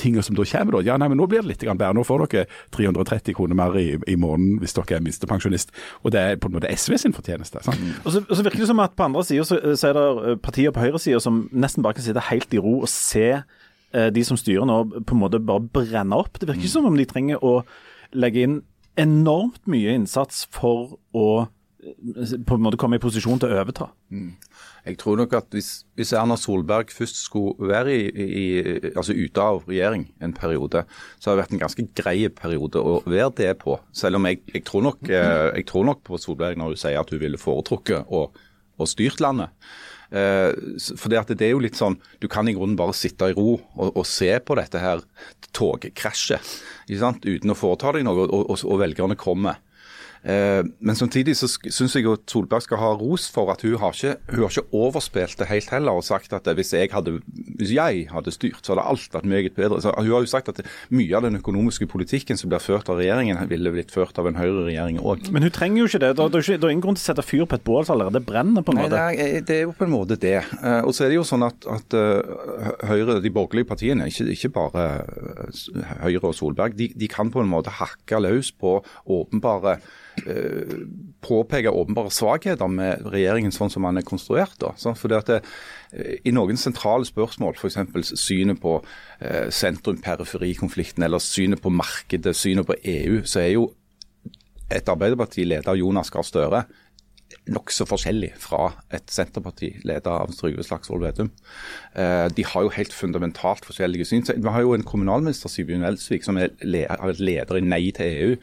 tingene 0.00 0.24
som 0.24 0.36
da 0.38 0.46
kommer. 0.48 0.76
Da. 0.76 0.82
Ja, 0.88 0.96
nei, 1.00 1.10
men 1.12 1.20
Nå 1.20 1.28
blir 1.30 1.44
det 1.44 1.52
litt 1.52 1.64
bedre. 1.64 1.92
Nå 1.96 2.04
får 2.06 2.26
dere 2.32 2.46
330 2.74 3.36
kroner 3.36 3.58
mer 3.58 3.76
i, 3.80 3.88
i 4.08 4.16
måneden 4.20 4.60
hvis 4.62 4.76
dere 4.76 4.98
er 4.98 5.04
minstepensjonist. 5.04 5.74
Og 6.04 6.14
det 6.14 6.20
er 6.20 6.40
på 6.40 6.50
en 6.50 6.56
måte 6.56 6.70
SV 6.72 6.96
sin 7.02 7.16
fortjeneste. 7.16 7.62
Sant? 7.66 7.80
Mm. 7.80 8.00
Og, 8.04 8.12
så, 8.14 8.24
og, 8.26 8.34
så, 8.36 8.44
virker 8.46 8.64
det 8.64 8.70
som 8.72 8.82
at 8.84 8.96
på 8.96 9.08
andre 9.08 9.24
sida 9.26 9.46
så, 9.46 9.60
så, 9.74 9.90
er 9.90 9.98
det 9.98 10.38
partier 10.44 10.74
på 10.74 10.84
høyresida 10.84 11.20
som 11.22 11.44
nesten 11.52 11.86
bare 11.86 11.98
kan 11.98 12.06
sitte 12.06 12.28
helt 12.30 12.56
i 12.56 12.62
ro 12.62 12.80
og 12.80 12.90
se 12.90 13.28
eh, 13.36 14.10
de 14.14 14.24
som 14.26 14.38
styrer 14.40 14.68
nå 14.68 14.82
på 15.04 15.16
en 15.16 15.22
måte 15.22 15.42
bare 15.44 15.64
brenne 15.76 16.18
opp. 16.18 16.40
Det 16.40 16.48
virker 16.48 16.64
ikke 16.64 16.74
som 16.78 16.88
om 16.90 16.98
de 16.98 17.08
trenger 17.08 17.44
å 17.44 17.60
legge 18.16 18.44
inn 18.46 18.60
enormt 19.00 19.62
mye 19.70 19.94
innsats 19.96 20.46
for 20.54 20.96
å 21.16 21.26
eh, 21.44 22.36
på 22.46 22.56
en 22.56 22.64
måte 22.64 22.80
komme 22.80 22.98
i 22.98 23.02
posisjon 23.02 23.40
til 23.40 23.52
å 23.52 23.60
overta. 23.62 23.90
Mm. 24.12 24.32
Jeg 24.86 24.96
tror 25.00 25.18
nok 25.20 25.34
at 25.36 25.52
hvis, 25.54 25.70
hvis, 25.98 26.12
Erna 26.16 26.36
Solberg 26.40 26.92
først 26.94 27.20
skulle 27.24 27.68
være 27.68 27.92
i, 27.92 28.06
i, 28.40 28.44
altså 28.94 29.14
ute 29.16 29.44
av 29.44 29.62
regjering 29.68 30.06
en 30.24 30.34
periode, 30.36 30.84
så 31.18 31.30
har 31.30 31.36
det 31.36 31.44
vært 31.44 31.54
en 31.56 31.62
ganske 31.64 31.86
grei 31.98 32.16
periode 32.32 32.80
å 32.80 33.00
være 33.04 33.34
det 33.42 33.52
på. 33.60 33.76
Selv 33.96 34.20
om 34.20 34.28
jeg, 34.30 34.40
jeg, 34.54 34.64
tror, 34.68 34.86
nok, 34.88 35.04
eh, 35.10 35.50
jeg 35.60 35.68
tror, 35.68 35.86
nok, 35.90 36.02
på 36.06 36.20
Solberg 36.20 36.58
når 36.60 36.74
hun 36.74 36.82
sier 36.84 37.00
at 37.00 37.12
hun 37.12 37.22
ville 37.22 37.40
foretrukket 37.40 38.08
å, 38.08 38.28
styrt 38.88 39.20
landet. 39.20 39.52
Eh, 40.10 40.50
for 40.96 41.12
det, 41.12 41.20
det, 41.34 41.44
er 41.46 41.52
jo 41.52 41.60
litt 41.62 41.76
sånn, 41.78 41.98
Du 42.18 42.26
kan 42.32 42.48
i 42.48 42.54
grunnen 42.56 42.78
bare 42.78 42.96
sitte 42.96 43.28
i 43.30 43.34
ro 43.36 43.52
og, 43.60 43.90
og 43.92 44.06
se 44.08 44.32
på 44.42 44.56
dette 44.58 44.80
her 44.82 45.04
togkrasjet 45.54 46.56
uten 46.90 47.52
å 47.52 47.58
foreta 47.58 47.92
deg 47.94 48.08
noe, 48.08 48.24
og, 48.24 48.48
og, 48.50 48.64
og 48.64 48.80
velgerne 48.80 49.18
kommer. 49.20 49.60
Eh, 50.20 50.60
men 50.84 50.96
samtidig 50.98 51.32
så 51.38 51.48
syns 51.48 51.94
jeg 51.96 52.04
at 52.10 52.26
Solberg 52.28 52.60
skal 52.66 52.80
ha 52.82 52.90
ros 53.00 53.24
for 53.32 53.48
at 53.54 53.62
hun 53.64 53.78
har 53.80 53.94
ikke, 53.96 54.18
hun 54.28 54.42
har 54.44 54.52
ikke 54.52 54.76
overspilt 54.76 55.38
det 55.40 55.48
helt 55.48 55.70
heller 55.72 55.96
og 55.96 56.04
sagt 56.04 56.34
at 56.36 56.48
hvis 56.58 56.74
jeg 56.76 56.90
hadde, 56.92 57.14
hvis 57.56 57.72
jeg 57.72 58.06
hadde 58.12 58.34
styrt, 58.34 58.60
så 58.60 58.74
hadde 58.74 58.84
alt 58.92 59.14
vært 59.16 59.28
meget 59.30 59.56
bedre. 59.56 59.80
Så 59.80 59.94
hun 59.96 60.10
har 60.10 60.26
jo 60.26 60.28
sagt 60.28 60.50
at 60.52 60.60
mye 60.92 61.16
av 61.16 61.24
den 61.24 61.40
økonomiske 61.40 61.88
politikken 61.88 62.36
som 62.36 62.52
blir 62.52 62.60
ført 62.60 62.90
av 62.92 63.00
regjeringen, 63.00 63.40
ville 63.48 63.72
blitt 63.72 63.94
ført 63.94 64.18
av 64.20 64.28
en 64.28 64.36
høyreregjering 64.36 65.00
òg. 65.00 65.30
Men 65.32 65.46
hun 65.48 65.54
trenger 65.56 65.82
jo 65.82 65.88
ikke 65.88 66.02
det. 66.04 66.12
Det 66.20 66.42
er, 66.42 66.68
ingen 66.68 66.84
grunn 66.84 66.98
til 66.98 67.06
å 67.06 67.08
sette 67.12 67.24
fyr 67.24 67.46
på 67.48 67.56
et 67.56 67.64
bål 67.64 67.88
som 67.88 67.96
allerede 67.96 68.20
brenner. 68.24 68.64
på 68.66 68.74
en 68.74 68.82
måte. 68.82 68.92
Nei, 68.92 69.16
det 69.16 69.24
er, 69.24 69.46
det 69.48 69.56
er, 69.56 69.64
jo 69.70 69.74
på 69.78 69.88
en 69.88 69.94
måte 69.94 70.20
det. 70.20 70.36
Eh, 70.60 70.82
og 70.84 70.92
så 70.96 71.06
er 71.06 71.14
det 71.14 71.20
jo 71.20 71.24
sånn 71.26 71.46
at, 71.48 71.64
at 71.70 71.96
Høyre, 72.90 73.18
de 73.24 73.32
borgerlige 73.32 73.70
partiene, 73.70 74.10
ikke, 74.10 74.28
ikke 74.34 74.52
bare 74.52 74.84
Høyre 76.04 76.28
og 76.28 76.36
Solberg, 76.36 76.76
de, 76.76 76.90
de 76.92 77.08
kan 77.10 77.32
på 77.32 77.40
en 77.40 77.50
måte 77.50 77.72
hakke 77.80 78.20
løs 78.20 78.52
på 78.52 78.78
åpenbare 79.08 79.78
Eh, 80.18 80.19
påpeke 81.20 81.70
åpenbare 81.70 82.10
svakheter 82.14 82.70
med 82.70 83.04
regjeringen 83.12 83.52
sånn 83.54 83.72
som 83.72 83.86
den 83.86 84.00
er 84.00 84.06
konstruert. 84.06 84.56
Da. 84.60 84.72
Sånn, 84.80 84.96
fordi 84.98 85.18
at 85.18 85.30
det, 85.30 85.40
eh, 85.92 86.16
I 86.24 86.32
noen 86.32 86.56
sentrale 86.60 87.04
spørsmål, 87.08 87.56
f.eks. 87.56 88.14
synet 88.20 88.60
på 88.60 88.78
eh, 89.20 89.48
sentrum-periferi-konflikten 89.50 91.04
eller 91.06 91.18
synet 91.18 91.62
på 91.62 91.70
markedet, 91.70 92.36
synet 92.36 92.66
på 92.66 92.78
EU, 92.82 93.22
så 93.24 93.44
er 93.44 93.52
jo 93.54 93.70
et 94.70 94.88
Arbeiderparti 94.88 95.44
ledet 95.44 95.68
av 95.68 95.78
Jonas 95.78 96.10
Gahr 96.10 96.26
Støre 96.26 96.64
nokså 97.50 97.86
forskjellig 97.88 98.32
fra 98.40 98.70
et 98.94 99.10
Senterparti 99.10 99.72
ledet 99.86 100.10
av 100.10 100.32
Trygve 100.36 100.64
Slagsvold 100.66 101.04
Vedum. 101.04 101.30
Eh, 101.94 102.26
de 102.36 102.46
har 102.46 102.66
jo 102.66 102.72
helt 102.74 102.94
fundamentalt 102.94 103.66
forskjellige 103.68 104.08
syn. 104.08 104.26
Vi 104.36 104.54
har 104.54 104.64
jo 104.64 104.74
en 104.74 104.86
kommunalminister, 104.86 105.52
Sigbjørn 105.52 105.86
Elsvik, 105.88 106.26
som 106.26 106.38
er 106.40 106.54
leder 106.62 107.58
i 107.58 107.64
Nei 107.64 107.84
til 107.96 108.10
EU. 108.10 108.34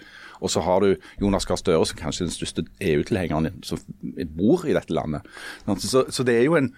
Og 0.42 0.54
så 0.54 0.62
har 0.62 0.84
du 0.84 0.96
Jonas 1.22 1.48
Gahr 1.50 1.58
Støre, 1.58 1.86
som 1.90 1.98
kanskje 1.98 2.24
er 2.24 2.30
den 2.30 2.36
største 2.36 2.66
EU-tilhengeren 2.82 3.64
som 3.66 3.82
bor 4.38 4.68
i 4.68 4.76
dette 4.78 4.94
landet. 4.94 5.26
Så, 5.82 6.24
det 6.24 6.38
er 6.38 6.46
jo 6.46 6.58
en 6.60 6.74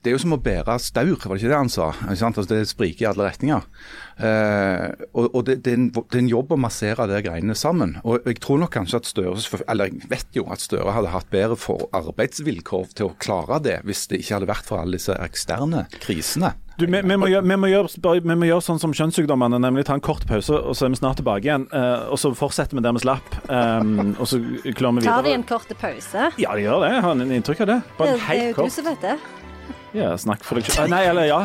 det 0.00 0.10
er 0.10 0.14
jo 0.14 0.20
som 0.22 0.32
å 0.32 0.40
bære 0.40 0.78
staur, 0.80 1.16
var 1.20 1.36
det 1.36 1.42
ikke 1.42 1.50
det 1.52 1.58
han 1.58 1.72
sa? 1.72 1.90
Altså, 2.08 2.44
det 2.48 2.62
spriker 2.70 3.04
i 3.04 3.08
alle 3.10 3.26
retninger. 3.26 3.66
Eh, 4.16 4.86
og, 5.12 5.26
og 5.34 5.44
det, 5.44 5.58
det, 5.66 5.74
er 5.74 5.78
en, 5.78 5.90
det, 5.92 6.04
er 6.14 6.22
en, 6.22 6.30
jobb 6.32 6.54
å 6.56 6.60
massere 6.60 7.04
de 7.10 7.20
greiene 7.24 7.56
sammen. 7.56 7.98
Og 8.04 8.24
jeg 8.24 8.40
tror 8.40 8.62
nok 8.62 8.72
kanskje 8.78 9.00
at 9.00 9.10
Støre 9.10 9.60
eller 9.68 9.90
jeg 9.90 10.08
vet 10.08 10.40
jo 10.40 10.46
at 10.52 10.64
Støre 10.64 10.94
hadde 10.96 11.12
hatt 11.12 11.28
bedre 11.32 11.58
for 11.60 11.88
arbeidsvilkår 11.96 12.94
til 12.96 13.10
å 13.10 13.14
klare 13.20 13.60
det, 13.64 13.78
hvis 13.88 14.06
det 14.08 14.22
ikke 14.22 14.38
hadde 14.38 14.50
vært 14.50 14.68
for 14.68 14.80
alle 14.80 14.96
disse 14.96 15.16
eksterne 15.20 15.84
krisene. 16.00 16.54
Du, 16.80 16.86
vi, 16.86 17.00
vi, 17.04 17.16
må 17.20 17.28
gjøre, 17.28 17.44
vi, 17.44 17.56
må 17.60 17.68
gjøre, 17.68 17.90
vi, 18.24 18.36
må 18.40 18.46
gjøre, 18.48 18.64
sånn 18.64 18.80
som 18.80 18.94
kjønnssykdommene, 18.96 19.58
nemlig 19.60 19.84
ta 19.84 19.98
en 19.98 20.04
kort 20.04 20.24
pause, 20.28 20.56
og 20.56 20.78
så 20.78 20.86
er 20.86 20.94
vi 20.94 21.00
snart 21.02 21.20
tilbake 21.20 21.44
igjen. 21.44 21.66
Uh, 21.74 22.08
og 22.14 22.16
så 22.22 22.30
fortsetter 22.36 22.78
vi 22.78 22.84
der 22.86 22.96
vi 22.96 23.02
slapp. 23.04 23.36
Um, 23.50 24.14
og 24.14 24.24
så 24.30 24.40
klarer 24.40 24.96
vi 24.96 25.04
videre. 25.04 25.10
Tar 25.10 25.28
de 25.28 25.34
en 25.36 25.44
kort 25.50 25.76
pause? 25.82 26.30
Ja, 26.40 26.56
de 26.56 26.64
gjør 26.64 26.86
det. 26.86 26.94
Jeg 26.96 27.04
har 27.04 27.18
en 27.18 27.36
inntrykk 27.36 27.62
av 27.66 27.70
det. 27.74 27.78
Bare 28.00 28.16
en 28.16 28.26
helt 28.30 28.56
kort. 28.56 28.64
Det 28.64 28.64
er 28.64 28.64
jo 28.64 28.72
du 28.72 28.78
som 28.78 28.88
vet 28.88 29.06
det. 29.10 29.18
Ja, 29.90 30.12
snakk 30.14 30.44
for 30.46 30.54
deg 30.54 30.68
sjøl 30.70 30.86
Nei, 30.90 31.02
eller 31.10 31.26
ja. 31.26 31.40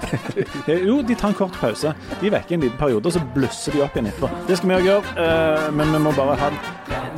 jo, 0.88 0.96
de 1.06 1.14
tar 1.14 1.30
en 1.30 1.36
kort 1.38 1.54
pause. 1.60 1.92
De 2.18 2.30
vekker 2.32 2.56
en 2.56 2.64
liten 2.64 2.78
periode, 2.80 3.06
og 3.06 3.14
så 3.14 3.22
blusser 3.34 3.76
de 3.76 3.84
opp 3.84 3.94
igjen 3.94 4.10
etterpå. 4.10 4.30
Det 4.48 4.58
skal 4.58 4.72
vi 4.72 4.78
òg 4.80 4.88
gjøre, 4.88 5.14
uh, 5.14 5.68
men 5.78 5.94
vi 5.94 6.00
må 6.02 6.10
bare 6.18 6.34
ha 6.40 6.50
en 6.50 6.58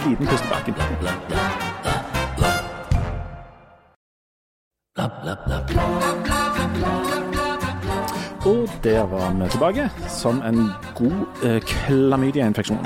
liten 0.04 0.28
pust 0.28 0.44
i 0.44 0.48
bakken. 0.52 0.74
Og 8.52 8.68
der 8.84 9.06
var 9.08 9.32
vi 9.38 9.48
tilbake, 9.54 9.88
som 10.10 10.42
en 10.44 10.68
god 10.98 11.18
uh, 11.46 11.58
klamydiainfeksjon. 11.64 12.84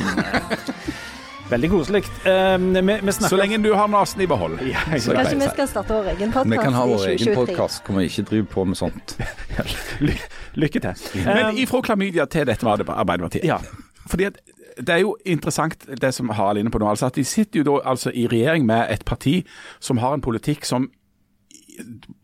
Veldig 1.51 1.71
koselig. 1.71 2.03
Uh, 2.27 3.11
Så 3.29 3.37
lenge 3.39 3.59
du 3.63 3.71
har 3.75 3.89
nesen 3.89 4.21
i 4.21 4.27
behold. 4.27 4.59
Ja, 4.67 4.83
Kanskje 4.91 5.39
vi 5.39 5.51
skal 5.53 5.69
starte 5.71 5.95
vår 5.95 6.11
egen 6.17 6.33
podkast 6.35 6.51
Vi 6.51 6.59
kan 6.59 6.75
ha 6.75 6.87
vår 6.91 7.07
egen 7.13 7.35
podkast, 7.39 7.87
hvor 7.87 8.01
vi 8.01 8.09
ikke 8.11 8.27
driver 8.31 8.51
på 8.55 8.65
med 8.65 8.79
sånt. 8.81 9.17
Ly 10.07 10.17
lykke 10.57 10.81
til. 10.81 11.25
Men 11.27 11.59
ifra 11.61 11.83
klamydia 11.85 12.27
til 12.27 12.47
dette 12.49 12.67
var 12.67 12.81
det 12.81 12.89
Arbeiderpartiet. 12.89 13.47
Ja. 13.47 13.61
Fordi 14.07 14.31
at 14.31 14.41
det 14.77 14.93
er 14.93 15.03
jo 15.05 15.17
interessant 15.25 15.87
det 16.01 16.13
som 16.15 16.29
Harald 16.37 16.61
inne 16.61 16.71
på 16.71 16.81
nå. 16.83 16.89
altså 16.89 17.07
at 17.07 17.17
De 17.17 17.25
sitter 17.25 17.63
jo 17.63 17.65
da 17.71 17.79
altså 17.93 18.11
i 18.11 18.27
regjering 18.29 18.67
med 18.67 18.91
et 18.93 19.05
parti 19.05 19.41
som 19.81 20.03
har 20.03 20.15
en 20.15 20.25
politikk 20.25 20.65
som 20.69 20.91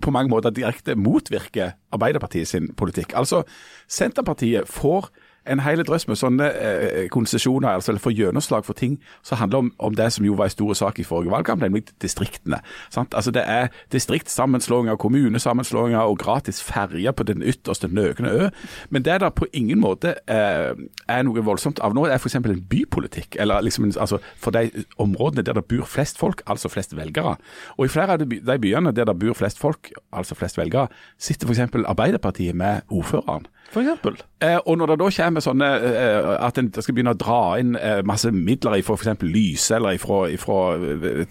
på 0.03 0.11
mange 0.11 0.31
måter 0.33 0.51
direkte 0.51 0.97
motvirker 0.97 1.75
Arbeiderpartiet 1.93 2.49
sin 2.49 2.71
politikk. 2.77 3.13
Altså, 3.15 3.43
Senterpartiet 3.89 4.69
får 4.69 5.11
en 5.46 5.62
hel 5.62 5.83
drøss 5.87 6.07
med 6.09 6.18
sånne 6.18 6.48
eh, 6.55 7.09
konsesjoner, 7.12 7.68
altså 7.74 7.92
eller 7.92 8.02
får 8.02 8.14
gjennomslag 8.14 8.66
for 8.66 8.78
ting 8.78 8.98
som 9.26 9.40
handler 9.40 9.64
om, 9.64 9.70
om, 9.78 9.94
det 9.98 10.09
som 10.14 10.26
jo 10.26 10.37
var 10.38 10.50
en 10.50 10.55
stor 10.55 10.72
sak 10.78 11.00
i 11.02 11.07
forrige 11.07 11.33
valgkamp, 11.33 11.62
nemlig 11.62 11.85
distriktene. 12.02 12.61
Sant? 12.94 13.14
Altså 13.14 13.31
Det 13.35 13.42
er 13.46 13.68
distriktssammenslåinger, 13.92 14.96
kommunesammenslåinger 14.96 16.00
og 16.00 16.18
gratis 16.22 16.62
ferje 16.62 17.12
på 17.12 17.26
den 17.26 17.42
ytterste 17.42 17.90
nøgne 17.90 18.31
ø. 18.31 18.48
Men 18.90 19.05
det 19.05 19.20
der 19.20 19.31
på 19.31 19.46
ingen 19.52 19.81
måte 19.81 20.14
eh, 20.31 20.72
er 21.09 21.26
noe 21.26 21.44
voldsomt 21.44 21.83
av 21.83 21.96
nå, 21.96 22.07
er 22.07 22.20
f.eks. 22.20 22.38
en 22.38 22.64
bypolitikk. 22.68 23.37
eller 23.38 23.61
liksom, 23.61 23.90
altså 23.96 24.18
For 24.37 24.50
de 24.50 24.85
områdene 24.98 25.42
der 25.42 25.59
det 25.59 25.64
bor 25.64 25.85
flest 25.85 26.18
folk, 26.18 26.42
altså 26.46 26.68
flest 26.68 26.96
velgere. 26.96 27.37
Og 27.76 27.87
i 27.87 27.88
flere 27.88 28.12
av 28.12 28.22
de 28.22 28.59
byene 28.59 28.92
der 28.92 29.05
det 29.05 29.18
bor 29.18 29.35
flest 29.35 29.59
folk, 29.59 29.92
altså 30.12 30.34
flest 30.34 30.59
velgere, 30.59 30.88
sitter 31.18 31.49
f.eks. 31.49 31.74
Arbeiderpartiet 31.86 32.55
med 32.55 32.80
ordføreren. 32.88 33.47
For 33.73 33.81
eksempel. 33.81 34.18
eh, 34.45 34.59
og 34.66 34.77
når 34.79 34.93
det 34.93 34.99
da 35.01 35.09
kommer 35.16 35.45
sånne 35.45 35.68
eh, 35.89 36.27
at 36.45 36.59
en 36.61 36.68
skal 36.77 36.95
begynne 36.95 37.14
å 37.14 37.18
dra 37.18 37.41
inn 37.61 37.73
eh, 37.79 38.03
masse 38.05 38.29
midler 38.35 38.83
fra 38.85 38.99
f.eks. 38.99 39.25
Lyse 39.25 39.79
eller 39.79 39.97
ifra, 39.97 40.27
ifra, 40.29 40.59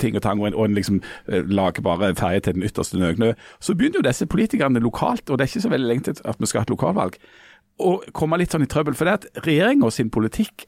ting 0.02 0.18
og 0.18 0.26
tang, 0.26 0.42
og 0.42 0.50
en, 0.50 0.58
og 0.58 0.66
en 0.66 0.78
liksom 0.80 1.00
eh, 1.28 1.46
lager 1.46 1.86
bare 1.86 2.14
ferje 2.18 2.48
til 2.48 2.58
den 2.58 2.66
ytterste 2.66 2.98
nøgne, 2.98 3.36
så 3.62 3.78
begynner 3.78 4.02
jo 4.02 4.08
disse 4.10 4.26
politikerne 4.26 4.82
lokalt, 4.82 5.30
og 5.30 5.38
det 5.38 5.46
er 5.46 5.54
ikke 5.54 5.66
så 5.68 5.74
veldig 5.76 5.92
lenge 5.94 6.08
til 6.10 6.26
at 6.26 6.42
vi 6.42 6.50
skal 6.50 6.64
ha 6.64 6.70
et 6.70 6.74
lokalvalg, 6.74 7.18
å 7.82 7.96
komme 8.18 8.42
litt 8.42 8.54
sånn 8.54 8.66
i 8.66 8.70
trøbbel. 8.70 8.98
For 8.98 9.08
det 9.08 9.20
at 9.20 9.46
regjeringa 9.46 9.90
sin 9.94 10.10
politikk 10.14 10.66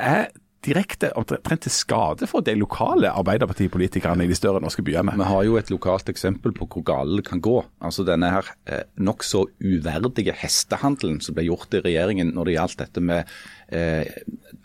er 0.00 0.28
direkte 0.64 1.10
omtrent 1.18 1.64
til 1.66 1.72
skade 1.72 2.28
for 2.30 2.44
de 2.44 2.54
lokale 2.58 3.12
Arbeiderpartipolitikerne 3.12 4.24
i 4.24 4.30
de 4.30 4.38
større 4.38 4.62
norske 4.64 4.84
byene. 4.86 5.14
Vi 5.18 5.28
har 5.28 5.46
jo 5.46 5.58
et 5.60 5.70
lokalt 5.72 6.08
eksempel 6.12 6.54
på 6.56 6.68
hvor 6.70 6.84
galt 6.86 7.20
det 7.20 7.26
kan 7.28 7.42
gå. 7.44 7.58
Altså 7.84 8.06
Denne 8.06 8.32
her 8.32 8.50
eh, 8.66 8.84
nokså 8.96 9.44
uverdige 9.62 10.34
hestehandelen 10.40 11.20
som 11.24 11.36
ble 11.36 11.46
gjort 11.48 11.74
i 11.76 11.82
regjeringen 11.84 12.34
når 12.34 12.48
det 12.50 12.58
gjaldt 12.58 12.80
dette 12.82 13.04
med 13.04 13.34
eh, 13.68 14.08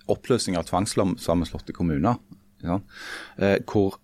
oppløsning 0.09 0.57
av 0.59 0.67
tvangssammenslåtte 0.69 1.75
kommuner. 1.75 2.19
Ja. 2.63 2.79
Eh, 3.39 3.59
hvor 3.67 3.99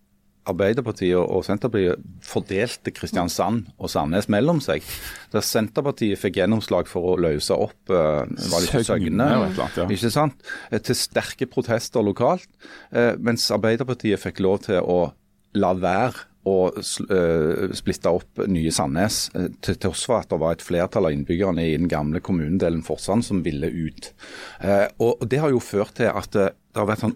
Arbeiderpartiet 0.46 1.18
og 1.18 1.42
Senterpartiet 1.48 2.02
fordelte 2.26 2.94
Kristiansand 2.94 3.72
og 3.82 3.90
Sandnes 3.92 4.30
mellom 4.32 4.62
seg. 4.64 4.86
Der 5.34 5.46
Senterpartiet 5.46 6.22
fikk 6.22 6.38
gjennomslag 6.42 6.90
for 6.92 7.14
å 7.14 7.18
løse 7.22 7.58
opp 7.58 7.90
eh, 7.90 8.22
var 8.52 8.62
det 8.62 8.70
ikke 8.70 8.84
Søgne, 8.86 9.30
ja, 9.32 9.88
ikke 9.90 10.14
sant? 10.14 10.46
Eh, 10.70 10.80
til 10.86 10.98
sterke 11.00 11.50
protester 11.50 12.06
lokalt. 12.06 12.48
eh, 12.94 13.14
Mens 13.18 13.50
Arbeiderpartiet 13.56 14.22
fikk 14.22 14.44
lov 14.46 14.64
til 14.70 14.82
å 14.82 15.00
la 15.56 15.72
være 15.80 16.26
eh, 16.46 17.72
splitte 17.74 18.12
opp 18.14 18.44
nye 18.52 18.74
Sandnes, 18.76 19.30
til 19.66 19.80
tross 19.82 20.04
for 20.06 20.20
at 20.20 20.30
det 20.30 20.40
var 20.44 20.58
et 20.58 20.66
flertall 20.66 21.10
av 21.10 21.16
innbyggerne 21.16 21.64
i 21.66 21.78
den 21.78 21.90
gamle 21.90 22.22
kommunedelen 22.22 22.84
Forsand 22.86 23.26
som 23.26 23.42
ville 23.46 23.72
ut. 23.72 24.12
Og 25.00 25.16
og 25.16 25.26
Det 25.32 25.42
har 25.42 25.50
jo 25.56 25.64
ført 25.64 25.96
til 25.98 26.12
at 26.12 26.30
det 26.36 26.52
har 26.76 26.90
vært 26.90 27.06
sånn 27.06 27.16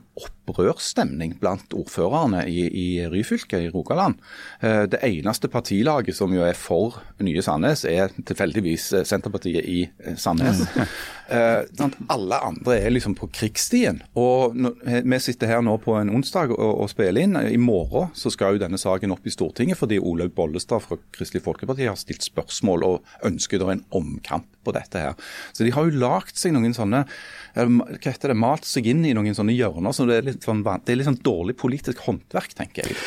opprørsstemning 0.50 1.36
blant 1.39 1.74
ordførerne 1.76 2.45
i, 2.50 2.66
i 2.68 2.88
Ryfylke 3.10 3.62
i 3.66 3.70
Rogaland. 3.70 4.20
Eh, 4.62 4.86
Det 4.89 5.00
eneste 5.04 5.47
partilaget 5.47 6.16
som 6.16 6.34
jo 6.34 6.43
er 6.45 6.58
for 6.58 7.00
nye 7.20 7.41
Sandnes, 7.41 7.86
er 7.86 8.10
tilfeldigvis 8.26 8.91
eh, 8.93 9.06
Senterpartiet 9.08 9.66
i 9.66 9.84
eh, 9.88 10.16
Sandnes. 10.18 10.66
Mm. 10.76 10.86
Alle 12.10 12.39
andre 12.41 12.80
er 12.82 12.89
liksom 12.89 13.14
på 13.14 13.28
krigsstien. 13.30 14.00
Og 14.18 14.56
Vi 14.56 15.20
sitter 15.22 15.52
her 15.52 15.62
nå 15.62 15.76
på 15.78 15.93
en 16.00 16.10
onsdag 16.10 16.56
og, 16.56 16.82
og 16.82 16.89
spiller 16.89 17.22
inn. 17.22 17.38
I 17.38 17.60
morgen 17.62 18.10
så 18.18 18.32
skal 18.34 18.56
jo 18.56 18.64
denne 18.64 18.80
saken 18.82 19.14
opp 19.14 19.28
i 19.30 19.34
Stortinget 19.34 19.78
fordi 19.78 20.00
Olaug 20.02 20.34
Bollestad 20.34 20.82
fra 20.82 20.97
Kristelig 21.14 21.43
Folkeparti 21.45 21.86
har 21.86 22.00
stilt 22.02 22.26
spørsmål 22.26 22.88
og 22.88 23.14
ønsker 23.30 23.62
en 23.70 23.84
omkamp 23.93 24.47
på 24.66 24.74
dette 24.74 25.04
her. 25.04 25.14
Så 25.54 25.68
de 25.68 25.74
har 25.76 25.86
jo 25.86 26.02
lagt 26.02 26.39
seg 26.39 26.56
noen 26.56 26.74
sånne 26.76 27.06
hva 27.54 27.97
heter 28.04 28.32
det, 28.32 28.38
malt 28.39 28.68
seg 28.68 28.88
inn 28.89 29.06
i 29.08 29.14
noen 29.18 29.36
sånne 29.36 29.56
hjørner. 29.56 29.93
så 29.95 30.06
Det 30.08 30.18
er 30.18 30.28
litt 30.28 30.39
sånn, 30.46 30.64
det 30.64 30.94
er 30.94 31.00
litt 31.00 31.10
sånn 31.10 31.22
dårlig 31.26 31.58
politisk 31.60 32.04
håndverk, 32.06 32.56
tenker 32.58 32.88
jeg. 32.88 32.98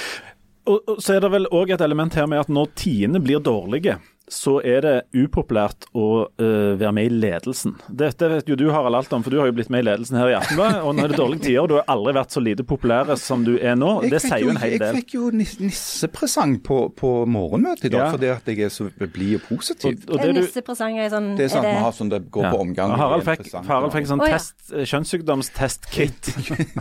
Og, 0.71 0.79
og 0.87 1.01
så 1.03 1.17
er 1.17 1.25
det 1.25 1.33
vel 1.33 1.49
òg 1.51 1.73
et 1.75 1.83
element 1.85 2.15
her 2.15 2.29
med 2.31 2.45
at 2.45 2.51
når 2.53 2.71
tidene 2.79 3.23
blir 3.23 3.43
dårlige, 3.43 3.99
så 4.29 4.59
er 4.65 4.85
det 4.85 4.95
upopulært 5.17 5.89
å 5.99 6.27
uh, 6.29 6.73
være 6.79 6.93
med 6.97 7.09
i 7.09 7.13
ledelsen. 7.25 7.75
Dette 7.89 8.29
vet 8.31 8.49
jo 8.49 8.57
du 8.59 8.69
Harald 8.73 8.97
alt 8.97 9.13
om, 9.13 9.25
for 9.25 9.35
du 9.35 9.41
har 9.41 9.49
jo 9.51 9.55
blitt 9.57 9.71
med 9.73 9.83
i 9.83 9.87
ledelsen 9.91 10.19
her 10.21 10.31
i 10.31 10.37
Aftenbladet. 10.39 10.81
Og 10.87 10.95
nå 10.97 11.05
er 11.05 11.13
det 11.13 11.19
dårlige 11.21 11.45
tider, 11.47 11.61
og 11.65 11.71
du 11.73 11.77
har 11.79 11.89
aldri 11.93 12.15
vært 12.17 12.37
så 12.37 12.43
lite 12.45 12.67
populære 12.69 13.17
som 13.21 13.45
du 13.47 13.55
er 13.59 13.77
nå. 13.79 13.91
Det 14.13 14.23
sier 14.25 14.45
jo 14.45 14.53
en 14.55 14.61
hel 14.63 14.77
Jeg 14.79 14.97
fikk 15.03 15.17
jo 15.19 15.31
nissepresang 15.35 16.57
på, 16.65 16.79
på 16.99 17.13
morgenmøtet 17.31 17.91
i 17.91 17.93
dag 17.93 18.07
Ja. 18.07 18.11
fordi 18.15 18.31
at 18.33 18.49
jeg 18.53 18.67
er 18.67 18.73
så 18.75 18.89
blid 19.03 19.37
og 19.41 19.45
positiv. 19.51 19.99
Og, 20.07 20.15
og 20.17 20.25
det 20.25 20.37
nissepresang 20.39 20.99
er 21.03 21.13
sånn 21.13 21.33
Det 21.39 21.47
er 21.49 21.53
sånn 21.57 21.67
at 21.67 21.77
vi 21.77 21.85
har 21.87 21.97
sånn 21.99 22.13
det 22.13 22.23
går 22.33 22.49
ja. 22.49 22.55
på 22.55 22.63
omgang. 22.67 22.95
Og 22.95 23.03
Harald 23.03 23.27
fikk. 23.29 23.53
Harald 23.69 23.97
fikk 23.97 24.11
sånn 24.11 24.23
oh, 24.23 24.31
ja. 24.31 24.39
test, 24.39 24.73
kjønnssykdomstest-kit. 24.93 26.33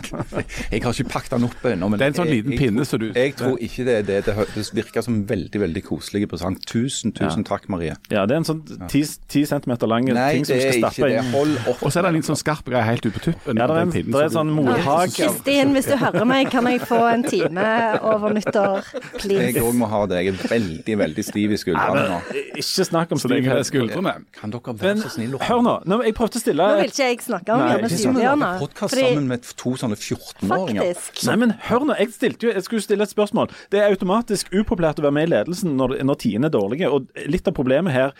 Jeg 0.72 0.82
har 0.84 0.92
ikke 0.94 1.10
pakket 1.12 1.36
den 1.36 1.48
opp 1.48 1.68
ennå. 1.68 1.90
men 1.92 2.00
Det 2.00 2.08
er 2.08 2.14
en 2.14 2.20
sånn 2.22 2.30
liten 2.32 2.54
jeg 2.54 2.60
pinne 2.62 2.86
så 2.88 2.98
du- 3.00 3.10
Jeg 3.12 3.36
tror 3.38 3.58
ikke 3.62 3.86
det 3.88 3.98
er 4.00 4.08
det. 4.08 4.18
Det, 4.26 4.48
det 4.54 4.66
virker 4.76 5.04
som 5.04 5.22
veldig 5.28 5.60
veldig 5.66 5.82
koselig 5.86 6.28
presang. 6.30 6.56
Tusen, 6.68 7.12
tusen 7.16 7.31
takk, 7.48 7.64
Marie. 7.72 7.94
Ja, 8.12 8.26
det 8.28 8.34
er 8.36 8.40
en 8.42 8.46
sånn 8.48 8.60
ti, 8.92 9.00
ti 9.32 9.42
centimeter 9.48 9.88
lang 9.90 10.04
Nei, 10.12 10.26
ting 10.36 10.44
som 10.48 10.56
du 10.58 10.62
skal 10.62 10.78
stappe 10.82 11.08
inn. 11.12 11.30
Hold 11.32 11.56
opp. 11.72 11.80
Og 11.82 11.92
så 11.92 11.98
er 12.00 12.06
det 12.06 12.10
en 12.12 12.16
litt 12.18 12.28
sånn 12.28 12.38
skarp 12.40 12.68
greie 12.68 12.84
helt 12.84 13.06
ute 13.08 13.14
på 13.16 13.22
tuppen. 13.30 13.56
Ja, 13.56 13.66
det 13.70 13.76
er 13.78 13.82
en, 13.86 13.92
tiden, 13.94 14.12
det 14.12 14.20
er 14.22 14.28
så 14.28 14.36
sånn 14.40 14.52
morhage. 14.54 15.16
Kristin, 15.16 15.72
hvis 15.76 15.88
du 15.88 15.96
hører 16.00 16.26
meg, 16.28 16.50
kan 16.52 16.68
jeg 16.70 16.82
få 16.84 17.00
en 17.08 17.24
time 17.24 17.66
over 18.12 18.36
nyttår, 18.36 18.84
Jeg 18.92 19.16
please? 19.22 19.62
òg 19.64 19.74
må 19.80 19.88
ha 19.92 20.02
det. 20.12 20.20
Jeg 20.26 20.34
er 20.34 20.48
veldig, 20.52 20.98
veldig 21.02 21.24
stiv 21.24 21.56
i 21.56 21.60
skuldrene 21.62 22.04
nå. 22.12 22.20
Ikke 22.62 22.86
snakk 22.90 23.12
om 23.16 23.22
stive 23.22 23.58
skuldrene. 23.68 24.14
Kan 24.36 24.52
dere 24.52 24.76
være 24.76 24.92
Men 24.92 25.02
så 25.02 25.12
snill 25.16 25.36
å 25.38 25.42
hør 25.48 25.62
nå, 25.64 25.74
nå 25.88 26.00
jeg 26.04 26.14
prøvde 26.18 26.36
å 26.36 26.44
stille 26.44 26.68
Nå 26.68 26.80
vil 26.82 26.90
ikke 26.92 27.08
jeg 27.10 27.22
snakke 27.24 27.56
om 27.56 27.88
Studierne. 27.92 28.36
lage 28.42 28.60
podkast 28.66 28.96
sammen 28.98 29.26
med 29.30 29.42
to 29.56 29.72
sånne 29.80 29.96
14-åringer. 29.96 30.82
faktisk. 30.94 31.26
Nei, 31.28 31.36
men 31.42 31.54
hør 31.68 31.86
nå, 31.88 31.96
jeg, 31.98 32.12
stilte 32.16 32.46
jo, 32.48 32.52
jeg 32.56 32.64
skulle 32.66 32.82
stille 32.84 33.06
et 33.06 33.12
spørsmål. 33.12 33.50
Det 33.72 33.80
er 33.80 33.92
automatisk 33.92 34.50
upopulært 34.52 34.98
å 35.00 35.06
være 35.06 35.16
med 35.18 35.28
i 35.28 35.32
ledelsen 35.32 35.76
når, 35.78 35.96
når 36.04 36.18
tidene 36.22 36.48
er 36.50 36.54
dårlige. 36.54 36.90
og 36.90 37.06
Litt 37.30 37.48
av 37.48 37.56
problemet 37.56 37.94
her 37.94 38.12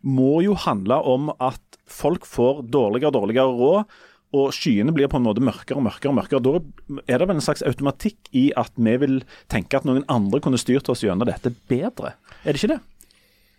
må 0.00 0.40
jo 0.44 0.54
handle 0.56 1.00
om 1.04 1.32
at 1.36 1.60
folk 1.90 2.24
får 2.28 2.64
dårligere 2.72 3.10
og 3.10 3.18
dårligere 3.18 3.58
råd. 3.58 3.98
Og 4.30 4.52
skyene 4.54 4.94
blir 4.94 5.10
på 5.10 5.18
en 5.18 5.26
måte 5.26 5.42
mørkere 5.42 5.80
og 5.80 5.88
mørkere. 5.88 6.12
og 6.12 6.18
mørkere. 6.20 6.42
Da 6.44 7.02
er 7.10 7.18
det 7.18 7.26
vel 7.26 7.40
en 7.40 7.42
slags 7.44 7.64
automatikk 7.66 8.30
i 8.30 8.52
at 8.56 8.70
vi 8.78 8.94
vil 9.02 9.22
tenke 9.50 9.76
at 9.76 9.88
noen 9.88 10.06
andre 10.06 10.38
kunne 10.40 10.60
styrt 10.60 10.88
oss 10.88 11.02
gjennom 11.02 11.26
dette 11.26 11.50
bedre. 11.68 12.14
Er 12.44 12.54
det 12.54 12.62
ikke 12.62 12.76
det? 12.76 12.80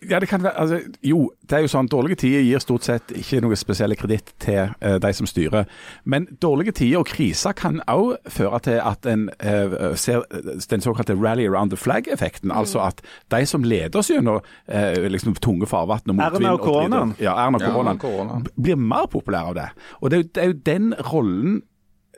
Ja, 0.09 0.19
det 0.19 0.29
kan 0.29 0.41
være, 0.43 0.57
altså, 0.57 0.79
jo, 1.05 1.31
det 1.45 1.57
er 1.57 1.61
jo 1.61 1.69
sånn 1.69 1.89
dårlige 1.91 2.17
tider 2.23 2.41
gir 2.41 2.61
stort 2.63 2.87
sett 2.87 3.11
ikke 3.13 3.37
noe 3.43 3.57
spesielle 3.59 3.93
kreditt 3.99 4.31
til 4.41 4.71
eh, 4.81 4.95
de 5.03 5.11
som 5.13 5.27
styrer. 5.29 5.67
Men 6.09 6.25
dårlige 6.41 6.73
tider 6.79 7.03
og 7.03 7.11
kriser 7.11 7.53
kan 7.57 7.83
òg 7.91 8.15
føre 8.33 8.59
til 8.65 8.79
at 8.81 9.05
en 9.05 9.27
eh, 9.37 9.75
ser 10.01 10.25
den 10.71 10.81
såkalte 10.81 11.13
rally 11.13 11.45
around 11.45 11.69
the 11.69 11.77
flag-effekten. 11.77 12.49
Altså 12.49 12.81
at 12.87 13.05
de 13.29 13.43
som 13.45 13.61
leder 13.61 14.01
oss 14.01 14.09
gjennom 14.09 14.41
eh, 14.65 14.97
liksom, 15.05 15.37
tunge 15.37 15.69
farvann 15.69 16.01
og 16.07 16.17
motvind 16.17 16.47
Erna 16.47 16.55
og 16.57 16.65
koronaen. 16.65 17.15
Ja, 17.21 17.37
Erna 17.45 17.61
og 17.61 18.01
koronaen. 18.01 18.47
Ja, 18.49 18.63
Blir 18.71 18.81
mer 18.81 19.05
populære 19.11 19.53
av 19.53 19.59
det. 19.59 19.69
Og 20.01 20.09
det 20.09 20.17
er 20.17 20.23
jo, 20.23 20.31
det 20.33 20.41
er 20.41 20.49
jo 20.49 20.61
den 20.71 20.95
rollen 21.13 21.61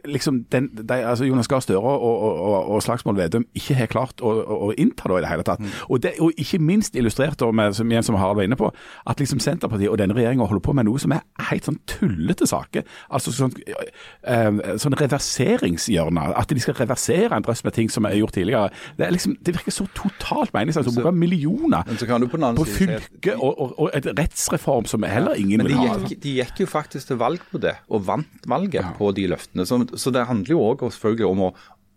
liksom 0.06 0.44
den, 0.52 0.70
de, 0.76 0.94
altså 0.94 1.28
Jonas 1.28 1.48
Gahr 1.52 1.64
Støre 1.64 1.82
og, 1.82 2.04
og, 2.04 2.40
og, 2.42 2.70
og 2.76 2.84
Slagsvold 2.84 3.18
Vedum 3.18 3.46
ikke 3.58 3.78
har 3.78 3.92
klart 3.92 4.24
å, 4.24 4.34
å, 4.34 4.72
innta 4.80 5.10
da 5.10 5.20
i 5.20 5.24
det 5.26 5.32
hele 5.32 5.46
tatt. 5.48 5.64
Og, 5.88 6.02
det, 6.04 6.16
og 6.24 6.34
ikke 6.40 6.60
minst 6.64 6.98
illustrert 7.00 7.40
da 7.40 7.50
med, 7.56 7.76
som, 7.78 7.90
igjen 7.92 8.06
som 8.06 8.18
Harald 8.20 8.40
var 8.40 8.48
inne 8.48 8.60
på, 8.60 8.70
at 9.10 9.22
liksom 9.22 9.42
Senterpartiet 9.44 9.92
og 9.92 10.00
denne 10.02 10.18
regjeringa 10.18 10.48
holder 10.50 10.66
på 10.66 10.76
med 10.78 10.88
noe 10.90 11.02
som 11.02 11.16
er 11.16 11.24
helt 11.50 11.68
sånn 11.70 11.80
tullete 11.90 12.48
saker. 12.50 12.86
Altså 13.14 13.34
sånn, 13.36 13.54
øh, 13.64 14.62
sånn 14.82 14.98
reverseringshjørner. 15.00 16.36
At 16.40 16.54
de 16.54 16.64
skal 16.64 16.78
reversere 16.80 17.38
en 17.38 17.46
drøss 17.46 17.64
med 17.66 17.78
ting 17.78 17.92
som 17.94 18.08
er 18.10 18.18
gjort 18.20 18.36
tidligere. 18.38 18.72
Det, 18.98 19.08
er 19.08 19.16
liksom, 19.16 19.38
det 19.42 19.56
virker 19.58 19.76
så 19.76 19.88
totalt 19.98 20.54
meningsløst 20.56 20.92
å 20.92 20.98
bruke 20.98 21.16
millioner 21.16 21.88
på 21.88 22.64
på 22.64 22.66
fylke 22.68 23.36
og, 23.38 23.74
og, 23.78 23.90
et 23.96 24.08
rettsreform 24.08 24.88
som 24.90 25.06
heller 25.08 25.38
ingen 25.40 25.64
Men 25.64 25.70
vil 25.70 25.80
ha. 25.80 25.98
gikk, 26.04 26.22
de 26.24 26.36
gikk 26.40 26.64
jo 26.64 26.68
faktisk 26.70 27.12
til 27.12 27.20
valg 27.22 27.44
på 27.52 27.62
det, 27.62 27.76
og 27.90 28.06
vant 28.08 28.48
valget 28.50 28.94
på 28.98 29.10
de 29.16 29.28
løftene. 29.32 29.66
Så, 29.68 29.80
så 30.00 30.14
det 30.14 30.28
handler 30.30 30.56
jo 30.56 30.64
òg 30.64 30.84
selvfølgelig 30.88 31.30
om 31.30 31.46
å, 31.48 31.54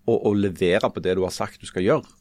å, 0.06 0.16
å 0.30 0.32
levere 0.36 0.90
på 0.92 1.02
det 1.04 1.16
du 1.18 1.24
har 1.26 1.34
sagt 1.34 1.62
du 1.62 1.68
skal 1.68 1.86
gjøre. 1.86 2.16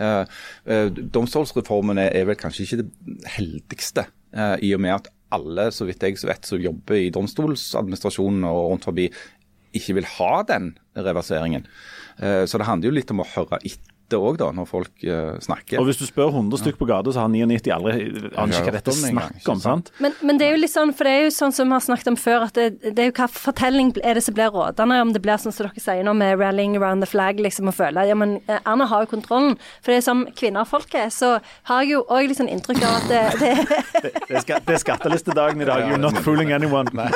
Eh, 0.00 0.38
eh, 0.72 0.88
domstolsreformen 0.88 2.00
er, 2.00 2.24
vel 2.28 2.38
kanskje 2.40 2.66
ikke 2.66 2.80
det 2.82 3.32
heldigste, 3.36 4.06
eh, 4.32 4.56
i 4.64 4.72
og 4.76 4.82
med 4.84 4.98
at 4.98 5.10
alle, 5.36 5.68
så 5.74 5.88
vidt 5.88 6.04
jeg 6.06 6.20
vet, 6.24 6.46
som 6.46 6.62
jobber 6.62 7.00
i 7.00 7.10
domstolsadministrasjonen 7.14 8.46
og 8.48 8.62
rundt 8.70 8.86
forbi, 8.88 9.08
ikke 9.76 9.98
vil 9.98 10.08
ha 10.16 10.32
den 10.48 10.70
reverseringen. 10.96 11.66
Eh, 12.22 12.44
så 12.48 12.60
det 12.60 12.68
handler 12.68 12.90
jo 12.90 12.96
litt 12.96 13.12
om 13.12 13.22
å 13.24 13.30
høre 13.34 13.60
etter 13.62 13.95
òg, 14.14 14.36
da, 14.38 14.52
når 14.54 14.68
folk 14.70 15.02
uh, 15.02 15.34
snakker. 15.42 15.80
Og 15.80 15.88
hvis 15.88 15.98
du 15.98 16.06
spør 16.06 16.30
100 16.30 16.60
stykk 16.62 16.78
på 16.78 16.86
gata, 16.86 17.10
så 17.10 17.24
har 17.24 17.32
99 17.32 17.72
aldri 17.74 17.94
aner 18.38 18.54
ikke 18.54 18.70
hva 18.70 18.74
dette 18.76 18.92
er 18.94 19.00
snakk 19.00 19.50
om. 19.50 19.58
sant? 19.64 19.90
Men, 19.98 20.14
men 20.22 20.38
det 20.38 20.46
er 20.46 20.54
jo 20.54 20.60
litt 20.62 20.70
sånn, 20.70 20.92
for 20.94 21.08
det 21.08 21.14
er 21.16 21.24
jo 21.26 21.32
sånn 21.34 21.54
som 21.56 21.66
vi 21.66 21.74
har 21.74 21.82
snakket 21.88 22.12
om 22.12 22.18
før, 22.20 22.46
at 22.46 22.54
det, 22.54 22.94
det 22.94 23.02
er 23.02 23.10
jo 23.10 23.16
hva 23.18 23.26
fortelling 23.32 23.90
er 24.04 24.14
det 24.14 24.22
som 24.22 24.36
blir 24.36 24.54
rådende, 24.54 25.00
om 25.02 25.10
det 25.16 25.22
blir 25.24 25.42
sånn 25.42 25.54
som 25.56 25.66
dere 25.66 25.82
sier 25.82 26.06
nå 26.06 26.14
med 26.14 26.38
rallying 26.38 26.76
around 26.78 27.02
the 27.02 27.10
flag, 27.10 27.40
liksom, 27.42 27.72
og 27.72 27.76
føle 27.76 28.06
ja, 28.06 28.14
men 28.14 28.38
eh, 28.46 28.60
Erna 28.62 28.86
har 28.86 29.06
jo 29.06 29.10
kontrollen. 29.16 29.58
For 29.82 29.90
det 29.90 29.98
er 30.02 30.06
som 30.06 30.22
kvinner 30.38 30.62
og 30.62 30.70
folk 30.70 30.94
er, 30.94 31.10
så 31.10 31.36
har 31.66 31.82
jeg 31.82 31.96
jo 31.96 32.04
òg 32.06 32.30
litt 32.30 32.38
sånn 32.38 32.52
inntrykk 32.52 32.84
av 32.86 33.00
at 33.00 33.10
det, 33.10 33.22
det 33.42 33.52
Det 34.04 34.36
er, 34.36 34.42
ska, 34.44 34.60
det 34.62 34.76
er 34.76 34.82
skattelistedagen 34.84 35.64
i 35.64 35.68
dag. 35.68 35.88
You're 35.90 35.98
not 35.98 36.18
fooling 36.22 36.52
anyone. 36.54 36.86
eh, 36.94 37.10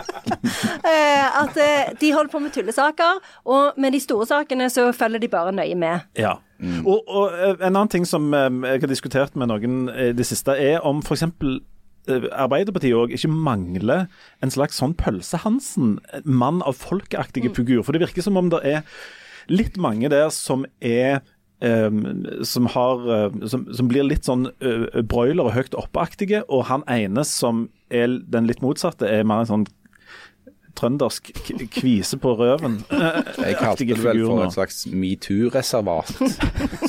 At 1.41 1.57
eh, 1.59 1.91
de 2.01 2.13
holder 2.13 2.31
på 2.31 2.41
med 2.43 2.53
tullesaker, 2.55 3.19
og 3.45 3.81
med 3.81 3.95
de 3.95 4.01
store 4.03 4.27
sakene 4.29 4.69
så 4.71 4.89
følger 4.95 5.23
de 5.23 5.31
bare 5.31 5.53
nøye 5.55 5.75
med. 5.79 6.07
Ja. 6.19 6.37
Og, 6.85 7.01
og 7.07 7.33
eh, 7.33 7.55
en 7.57 7.73
annen 7.73 7.91
ting 7.91 8.07
som 8.07 8.31
eh, 8.33 8.49
jeg 8.73 8.83
har 8.83 8.91
diskutert 8.91 9.35
med 9.39 9.51
noen 9.51 9.83
i 9.89 10.11
det 10.15 10.27
siste, 10.29 10.55
er 10.57 10.85
om 10.87 11.01
f.eks. 11.05 11.27
Arbeiderpartiet 12.09 12.97
òg 12.97 13.11
ikke 13.13 13.29
mangler 13.29 14.07
en 14.41 14.53
slags 14.53 14.79
sånn 14.81 14.95
Pølse-Hansen, 14.97 15.99
mann 16.25 16.63
av 16.65 16.79
folkeaktige 16.81 17.51
figur. 17.53 17.83
For 17.85 17.93
det 17.93 18.01
virker 18.07 18.25
som 18.25 18.39
om 18.41 18.49
det 18.53 18.63
er 18.65 18.81
litt 19.51 19.77
mange 19.81 20.09
der 20.13 20.31
som 20.33 20.65
er 20.79 21.21
Um, 21.61 22.25
som, 22.41 22.65
har, 22.73 23.03
eh, 23.13 23.35
som, 23.45 23.67
som 23.69 23.85
blir 23.85 24.01
litt 24.01 24.25
sånn 24.25 24.47
uh, 24.65 25.01
broiler 25.05 25.45
og 25.45 25.53
høyt 25.53 25.75
oppe-aktige, 25.77 26.39
og 26.49 26.63
han 26.71 26.81
ene 26.89 27.21
som 27.21 27.67
er 27.93 28.15
den 28.33 28.47
litt 28.49 28.63
motsatte, 28.65 29.05
er 29.05 29.27
mer 29.29 29.43
en 29.43 29.49
sånn 29.51 29.65
trøndersk 30.81 31.31
kvise 31.71 32.17
på 32.21 32.33
røven. 32.39 32.79
Jeg 32.91 33.57
kalte 33.59 33.85
det 33.85 33.97
vel 34.01 34.23
for 34.25 34.43
et 34.45 34.55
slags 34.55 34.79
metoo-reservat, 34.89 36.13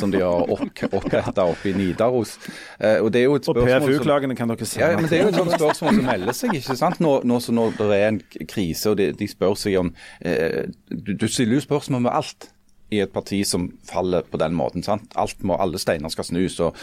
som 0.01 0.13
de 0.13 0.23
har 0.23 0.53
opp, 0.53 0.85
oppretta 0.93 1.45
oppe 1.45 1.73
i 1.73 1.75
Nidaros. 1.77 2.39
Eh, 2.81 2.99
og 3.03 3.13
det 3.13 3.23
er 3.23 3.29
jo 3.29 3.37
et 3.37 3.49
Og 3.53 3.61
PFU-klagene 3.61 4.37
kan 4.39 4.53
dere 4.53 4.69
ja, 4.79 4.95
men 4.97 5.11
Det 5.11 5.19
er 5.19 5.27
jo 5.27 5.35
et 5.35 5.41
sånt 5.41 5.55
spørsmål 5.59 5.95
som 5.99 6.09
melder 6.09 6.37
seg. 6.37 6.57
ikke 6.57 6.79
sant? 6.79 7.01
Nå, 7.05 7.19
nå 7.29 7.41
når 7.53 7.77
det 7.79 8.01
er 8.01 8.09
en 8.09 8.23
krise 8.49 8.93
og 8.93 8.99
de, 9.01 9.13
de 9.17 9.29
spør 9.29 9.57
seg 9.59 9.79
om 9.81 9.93
eh, 10.25 10.65
du, 10.89 11.15
du 11.19 11.29
stiller 11.29 11.59
jo 11.59 11.65
spørsmål 11.65 12.07
med 12.09 12.15
alt 12.15 12.49
i 12.93 13.01
et 13.03 13.13
parti 13.13 13.41
som 13.49 13.69
faller 13.89 14.27
på 14.29 14.41
den 14.41 14.55
måten. 14.57 14.85
sant? 14.85 15.15
Alt 15.19 15.43
må, 15.47 15.57
Alle 15.61 15.81
steiner 15.81 16.13
skal 16.13 16.29
snus. 16.29 16.59
og 16.61 16.77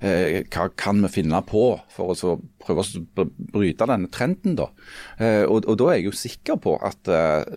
eh, 0.00 0.44
Hva 0.52 0.68
kan 0.76 1.02
vi 1.04 1.12
finne 1.20 1.42
på 1.46 1.64
for 1.92 2.12
å 2.12 2.18
så 2.18 2.36
prøve 2.62 2.84
å 2.84 3.26
bryte 3.52 3.88
denne 3.90 4.10
trenden? 4.12 4.56
da? 4.58 4.70
Eh, 5.18 5.44
og, 5.44 5.66
og 5.66 5.80
da 5.80 5.90
er 5.90 6.00
jeg 6.00 6.10
jo 6.10 6.20
sikker 6.22 6.60
på 6.62 6.76
at 6.84 7.10
eh, 7.10 7.56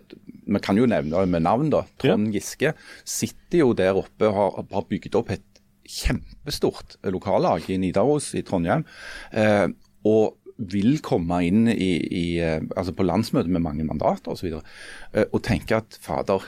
Vi 0.50 0.62
kan 0.64 0.78
jo 0.80 0.88
nevne 0.90 1.26
med 1.30 1.46
navn, 1.46 1.70
da. 1.70 1.84
Trond 2.00 2.34
Giske 2.34 2.74
sitter 3.04 3.64
jo 3.64 3.72
der 3.78 3.98
oppe 3.98 4.28
og 4.30 4.36
har, 4.36 4.66
har 4.74 4.90
bygd 4.90 5.18
opp 5.20 5.30
et 5.36 5.46
kjempestort 5.90 6.98
lokallag 7.10 7.66
i 7.70 7.78
Nidaros 7.80 8.32
i 8.38 8.44
Trondheim. 8.46 8.84
Eh, 9.34 9.68
og 10.06 10.36
vil 10.60 10.98
komme 11.04 11.40
inn 11.46 11.68
i, 11.72 11.92
i, 12.04 12.24
eh, 12.44 12.60
altså 12.76 12.92
på 12.96 13.06
landsmøtet 13.06 13.52
med 13.52 13.64
mange 13.64 13.86
mandater 13.88 14.34
osv. 14.34 14.58
Og, 14.58 14.66
eh, 15.14 15.26
og 15.30 15.42
tenke 15.46 15.80
at 15.80 15.96
fader, 16.02 16.44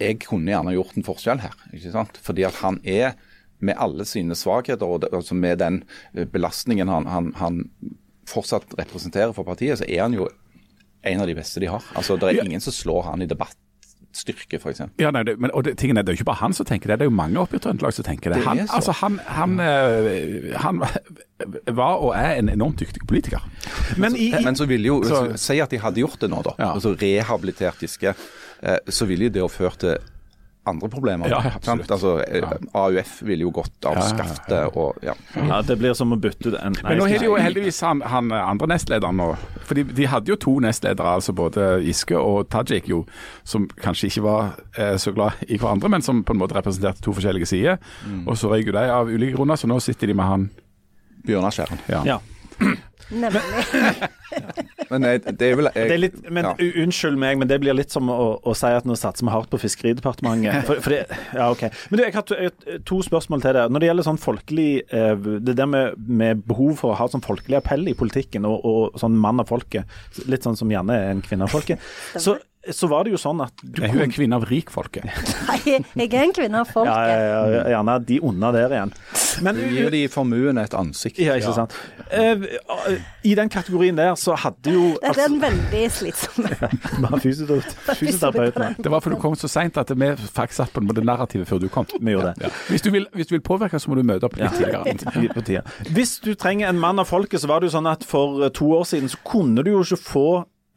jeg 0.00 0.18
kunne 0.24 0.50
gjerne 0.50 0.72
gjort 0.74 0.96
en 0.96 1.04
forskjell 1.06 1.42
her. 1.44 1.54
ikke 1.76 1.92
sant? 1.94 2.18
Fordi 2.24 2.44
at 2.48 2.58
han 2.64 2.80
er, 2.84 3.12
med 3.60 3.76
alle 3.76 4.06
sine 4.08 4.32
svakheter 4.38 4.88
og 4.88 5.02
det, 5.02 5.10
altså 5.12 5.34
med 5.36 5.58
den 5.60 5.82
eh, 6.16 6.24
belastningen 6.24 6.88
han, 6.88 7.04
han, 7.12 7.32
han 7.36 7.58
fortsatt 8.30 8.72
representerer 8.78 9.34
for 9.36 9.44
partiet, 9.44 9.78
så 9.82 9.84
er 9.88 10.00
han 10.06 10.14
jo 10.16 10.28
en 11.04 11.20
av 11.20 11.26
de 11.28 11.34
beste 11.36 11.60
de 11.60 11.68
har. 11.68 11.84
Altså, 11.96 12.16
Det 12.20 12.28
er 12.30 12.44
ingen 12.44 12.60
som 12.60 12.72
slår 12.72 13.02
han 13.10 13.22
i 13.24 13.26
debattstyrke, 13.28 14.58
f.eks. 14.60 14.80
Ja, 15.00 15.10
nei, 15.12 15.22
det, 15.28 15.34
men, 15.40 15.50
og 15.56 15.64
det, 15.64 15.74
tingen 15.80 15.96
er, 16.00 16.04
det 16.04 16.12
er 16.12 16.16
jo 16.18 16.20
ikke 16.22 16.28
bare 16.30 16.40
han 16.42 16.56
som 16.56 16.66
tenker 16.68 16.88
det, 16.92 16.98
det 17.00 17.06
er 17.06 17.10
jo 17.10 17.16
mange 17.16 17.40
oppe 17.40 17.56
i 17.56 17.62
Trøndelag 17.64 17.92
som 17.96 18.04
tenker 18.06 18.32
det. 18.34 18.40
Han, 18.46 18.60
så. 18.66 18.78
altså, 18.80 18.92
han, 19.00 19.16
han, 19.28 19.56
eh, 19.64 20.56
han 20.60 20.80
var 21.80 22.00
og 22.04 22.12
er 22.16 22.36
en 22.40 22.52
enormt 22.52 22.80
dyktig 22.80 23.04
politiker. 23.08 23.44
Men 24.00 24.16
i, 24.16 24.30
Men 24.44 24.56
så 24.56 24.68
ville 24.70 24.88
jo, 24.92 25.02
Så- 25.08 25.36
Si 25.40 25.58
at 25.60 25.70
de 25.72 25.80
hadde 25.84 26.00
gjort 26.04 26.20
det 26.20 26.30
nå, 26.32 26.42
da. 26.48 26.56
Ja. 26.58 26.72
Altså 26.76 26.94
rehabilitert 27.00 27.80
Giske. 27.84 28.14
Eh, 28.62 28.78
Så 28.88 29.08
ville 29.10 29.28
jo 29.28 29.34
det 29.36 29.44
jo 29.44 29.48
ført 29.52 29.80
til 29.84 29.98
andre 30.68 30.88
problemer. 30.92 31.28
Ja, 31.30 31.40
absolutt. 31.54 31.90
Altså, 31.90 32.18
eh, 32.22 32.44
AUF 32.76 33.22
ville 33.22 33.46
jo 33.46 33.50
gått 33.50 33.86
av 33.88 33.96
Ja, 33.96 34.08
ja, 34.18 34.58
ja. 34.76 34.88
ja. 35.02 35.14
ja, 35.48 35.60
det 35.66 35.76
blir 35.80 35.94
som 35.96 36.12
å 36.12 36.18
bytte 36.20 36.50
ut 36.52 36.56
en 36.60 36.76
Men 36.84 36.98
nå 37.00 37.06
har 37.08 37.22
de 37.22 37.30
jo 37.30 37.36
heldigvis 37.40 37.80
han, 37.86 38.02
han 38.04 38.28
andre 38.36 38.68
nestlederen 38.74 39.16
nå. 39.16 39.30
For 39.64 39.78
de, 39.78 39.86
de 39.96 40.08
hadde 40.12 40.32
jo 40.32 40.36
to 40.40 40.58
nestledere, 40.60 41.16
altså 41.16 41.32
både 41.36 41.70
Giske 41.86 42.18
og 42.18 42.50
Tajik, 42.52 42.90
jo, 42.92 43.04
som 43.44 43.68
kanskje 43.80 44.10
ikke 44.10 44.24
var 44.26 44.50
eh, 44.76 44.96
så 45.00 45.14
glad 45.16 45.40
i 45.48 45.56
hverandre, 45.56 45.88
men 45.96 46.04
som 46.04 46.20
på 46.24 46.36
en 46.36 46.42
måte 46.42 46.58
representerte 46.58 47.02
to 47.04 47.16
forskjellige 47.16 47.48
sider. 47.48 47.80
Og 48.26 48.36
så 48.38 48.52
røyk 48.52 48.68
jo 48.68 48.76
de 48.76 48.84
av 48.92 49.08
ulike 49.08 49.38
grunner, 49.38 49.56
så 49.56 49.70
nå 49.70 49.80
sitter 49.80 50.12
de 50.12 50.18
med 50.20 50.28
han. 50.28 50.50
Bjørnar 51.24 51.56
Skjæren. 51.56 51.80
Ja. 51.88 52.20
Ja. 53.20 53.20
Nemlig. 53.20 54.10
Men 54.90 55.02
det 55.02 55.42
er 55.42 55.56
vel 55.58 55.68
jeg, 55.74 55.74
Det 55.90 55.94
er 55.94 56.00
litt, 56.00 56.18
men 56.30 56.46
ja. 56.46 56.52
Unnskyld 56.84 57.16
meg, 57.18 57.38
men 57.40 57.48
det 57.50 57.56
blir 57.62 57.74
litt 57.74 57.90
som 57.94 58.08
å, 58.10 58.38
å 58.46 58.54
si 58.58 58.70
at 58.70 58.86
nå 58.86 58.94
satser 58.98 59.26
vi 59.26 59.32
hardt 59.34 59.50
på 59.52 59.58
Fiskeridepartementet. 59.62 60.64
For, 60.68 60.80
for 60.84 60.94
det, 60.94 61.18
ja, 61.34 61.48
ok. 61.50 61.64
Men 61.90 61.98
du, 62.00 62.04
jeg 62.04 62.14
har 62.14 62.26
to, 62.30 62.38
jeg- 62.38 62.80
to 62.86 63.00
spørsmål 63.06 63.42
til 63.44 63.56
deg. 63.58 63.72
Når 63.74 63.82
det 63.84 63.90
gjelder 63.90 64.06
sånn 64.06 64.20
folkelig 64.22 64.68
eh, 64.94 65.14
Det 65.46 65.56
der 65.58 65.66
med, 65.70 65.98
med 66.06 66.44
behov 66.46 66.76
for 66.80 66.94
å 66.94 66.98
ha 67.00 67.08
sånn 67.10 67.24
folkelig 67.26 67.58
appell 67.60 67.90
i 67.90 67.96
politikken, 67.98 68.46
og, 68.48 68.62
og 68.66 69.00
sånn 69.02 69.18
mann 69.18 69.42
av 69.42 69.50
folket, 69.50 69.90
litt 70.30 70.46
sånn 70.46 70.58
som 70.58 70.70
gjerne 70.70 70.94
er 70.96 71.10
en 71.16 71.24
kvinne 71.26 71.46
av 71.48 71.52
folket, 71.54 71.82
så, 72.14 72.36
så 72.70 72.88
var 72.90 73.06
det 73.06 73.14
jo 73.14 73.20
sånn 73.20 73.40
at 73.44 73.54
du 73.62 73.82
Hun 73.82 73.98
er 73.98 74.06
en 74.06 74.14
kvinne 74.14 74.38
av 74.38 74.46
rikfolket. 74.50 75.06
Nei, 75.50 75.58
jeg 76.04 76.08
er 76.12 76.22
en 76.26 76.34
kvinne 76.36 76.62
av 76.62 76.68
ja, 76.68 76.72
folket. 76.76 77.14
ja, 77.14 77.42
ja, 77.56 77.62
gjerne 77.74 77.98
de 78.06 78.20
onde 78.30 78.50
der 78.56 78.74
igjen. 78.78 78.94
Men 79.42 79.56
Du 79.56 79.66
gir 79.70 79.90
de 79.92 80.02
formuen 80.12 80.58
et 80.58 80.74
ansikt. 80.76 81.18
Ja, 81.22 81.36
ikke 81.38 81.54
sant. 81.56 81.74
Eh, 82.10 82.46
I 83.24 83.34
den 83.38 83.50
kategorien 83.52 83.96
der 83.98 84.14
så 84.18 84.34
hadde 84.38 84.72
jo 84.74 84.84
Det 85.00 85.12
er 85.14 85.26
en 85.28 85.40
veldig 85.42 85.82
slitsom 85.94 86.48
fysioterapeutene. 87.20 88.74
Det 88.84 88.90
var 88.90 89.00
fordi 89.00 89.16
du 89.16 89.20
kom 89.22 89.36
så 89.38 89.48
seint 89.50 89.76
at 89.80 89.92
vi 89.94 90.10
faktisk 90.20 90.60
satt 90.60 90.74
på 90.74 90.82
en 90.82 90.88
måte 90.90 91.04
narrativet 91.04 91.48
før 91.48 91.62
du 91.62 91.68
kom. 91.72 91.86
Vi 92.00 92.14
gjorde 92.14 92.34
det. 92.34 92.48
Ja. 92.48 92.52
Hvis, 92.68 92.82
du 92.82 92.90
vil, 92.90 93.06
hvis 93.14 93.30
du 93.30 93.36
vil 93.36 93.44
påvirke, 93.44 93.78
så 93.80 93.90
må 93.90 93.98
du 93.98 94.04
møte 94.06 94.26
opp 94.28 94.38
litt 94.38 94.56
tidligere. 94.58 95.64
Hvis 95.90 96.18
du 96.24 96.34
trenger 96.34 96.70
en 96.70 96.80
mann 96.80 96.98
av 96.98 97.10
folket, 97.10 97.40
så 97.42 97.50
var 97.50 97.60
det 97.60 97.70
jo 97.70 97.78
sånn 97.78 97.90
at 97.90 98.06
for 98.06 98.42
eh, 98.44 98.54
to 98.54 98.72
år 98.78 98.88
siden 98.88 99.12
så 99.12 99.20
kunne 99.26 99.64
du 99.64 99.74
jo 99.74 99.84
ikke 99.84 100.00
få 100.00 100.30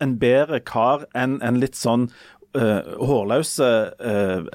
en 0.04 0.18
bedre 0.20 0.60
kar 0.66 1.06
enn 1.16 1.38
en 1.46 1.60
litt 1.62 1.78
sånn 1.80 2.10
uh, 2.58 2.94
hårløse, 3.08 3.70
uh, 4.00 4.48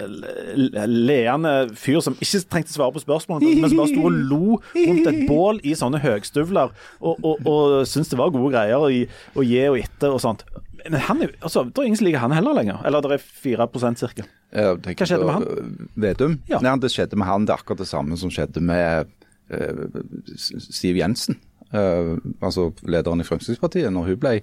leende 0.88 1.54
fyr 1.78 2.00
som 2.04 2.16
ikke 2.18 2.40
trengte 2.50 2.74
svare 2.74 2.94
på 2.94 3.02
spørsmål, 3.02 3.44
men 3.46 3.68
som 3.68 3.80
bare 3.80 3.92
sto 3.92 4.06
og 4.08 4.16
lo 4.30 4.58
rundt 4.76 5.10
et 5.10 5.20
bål 5.28 5.60
i 5.66 5.74
sånne 5.78 6.00
høgstøvler 6.02 6.72
og, 7.00 7.14
og, 7.22 7.44
og 7.46 7.76
syntes 7.88 8.12
det 8.14 8.20
var 8.20 8.32
gode 8.34 8.54
greier 8.54 8.78
å, 8.82 8.88
gi- 8.92 9.68
og 9.68 9.78
etter 9.80 10.14
og 10.14 10.22
sånt. 10.24 10.44
Men 10.84 11.00
han 11.08 11.22
er, 11.24 11.32
altså, 11.42 11.64
det 11.66 11.80
er 11.80 11.88
ingen 11.88 11.98
som 12.00 12.06
liker 12.06 12.22
han 12.22 12.34
heller 12.36 12.54
lenger. 12.56 12.80
Eller 12.86 13.04
det 13.04 13.18
er 13.18 13.24
4 13.42 13.66
cirka. 13.98 14.24
Jeg 14.54 14.78
Hva 14.96 15.06
skjedde 15.08 15.26
med 15.26 15.34
han? 15.34 15.88
Vedum? 16.00 16.38
Ja. 16.48 16.60
Nei, 16.64 16.76
det 16.80 16.92
skjedde 16.94 17.18
med 17.20 17.28
han. 17.28 17.44
Det 17.44 17.52
er 17.52 17.60
akkurat 17.60 17.82
det 17.82 17.90
samme 17.90 18.16
som 18.20 18.30
skjedde 18.32 18.62
med 18.64 19.10
eh, 19.52 19.82
Siv 20.38 20.96
Jensen. 20.96 21.36
Eh, 21.72 22.16
altså 22.40 22.70
lederen 22.86 23.20
i 23.20 23.26
Fremskrittspartiet 23.28 23.92
når 23.92 24.10
hun 24.12 24.18
ble 24.22 24.34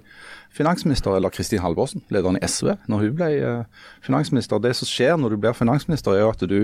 finansminister, 0.56 1.16
eller 1.16 1.30
Kristin 1.34 1.60
Halvorsen, 1.64 2.02
lederen 2.10 2.38
i 2.40 2.46
SV, 2.46 2.74
når 2.88 2.98
hun 3.06 3.14
ble 3.18 3.30
eh, 3.40 3.84
finansminister. 4.06 4.58
Det 4.62 4.74
som 4.76 4.88
skjer 4.88 5.16
når 5.20 5.34
du 5.36 5.36
blir 5.42 5.52
finansminister, 5.56 6.12
er 6.16 6.24
jo 6.26 6.32
at 6.32 6.46
du 6.48 6.58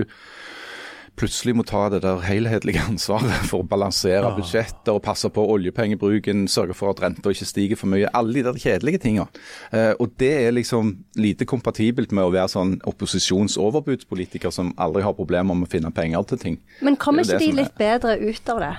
plutselig 1.13 1.53
må 1.53 1.61
ta 1.61 1.83
det 1.93 1.99
der 2.01 2.23
helhetlige 2.25 2.81
ansvaret 2.89 3.45
for 3.45 3.61
å 3.61 3.67
balansere 3.69 4.31
budsjetter 4.33 4.95
og 4.95 5.03
passe 5.05 5.29
på 5.29 5.43
oljepengebruken, 5.55 6.47
sørge 6.49 6.73
for 6.73 6.89
at 6.89 7.03
renta 7.03 7.29
ikke 7.29 7.45
stiger 7.45 7.77
for 7.77 7.91
mye. 7.93 8.09
Alle 8.17 8.33
de 8.39 8.45
der 8.47 8.57
kjedelige 8.57 9.03
tinga. 9.03 9.27
Eh, 9.69 9.91
og 10.01 10.15
det 10.17 10.31
er 10.47 10.55
liksom 10.57 10.89
lite 11.21 11.45
kompatibelt 11.45 12.15
med 12.17 12.25
å 12.25 12.33
være 12.33 12.49
sånn 12.55 12.79
opposisjonsoverbudspolitiker 12.89 14.53
som 14.53 14.73
aldri 14.81 15.05
har 15.05 15.13
problemer 15.17 15.53
med 15.53 15.69
å 15.69 15.71
finne 15.75 15.93
penger 15.93 16.25
til 16.33 16.41
ting. 16.47 16.57
Men 16.81 16.97
kommer 16.97 17.21
er 17.21 17.35
ikke 17.37 17.39
de 17.39 17.45
det 17.45 17.53
er- 17.53 17.61
litt 17.61 17.77
bedre 17.77 18.17
ut 18.33 18.49
av 18.55 18.59
det? 18.65 18.73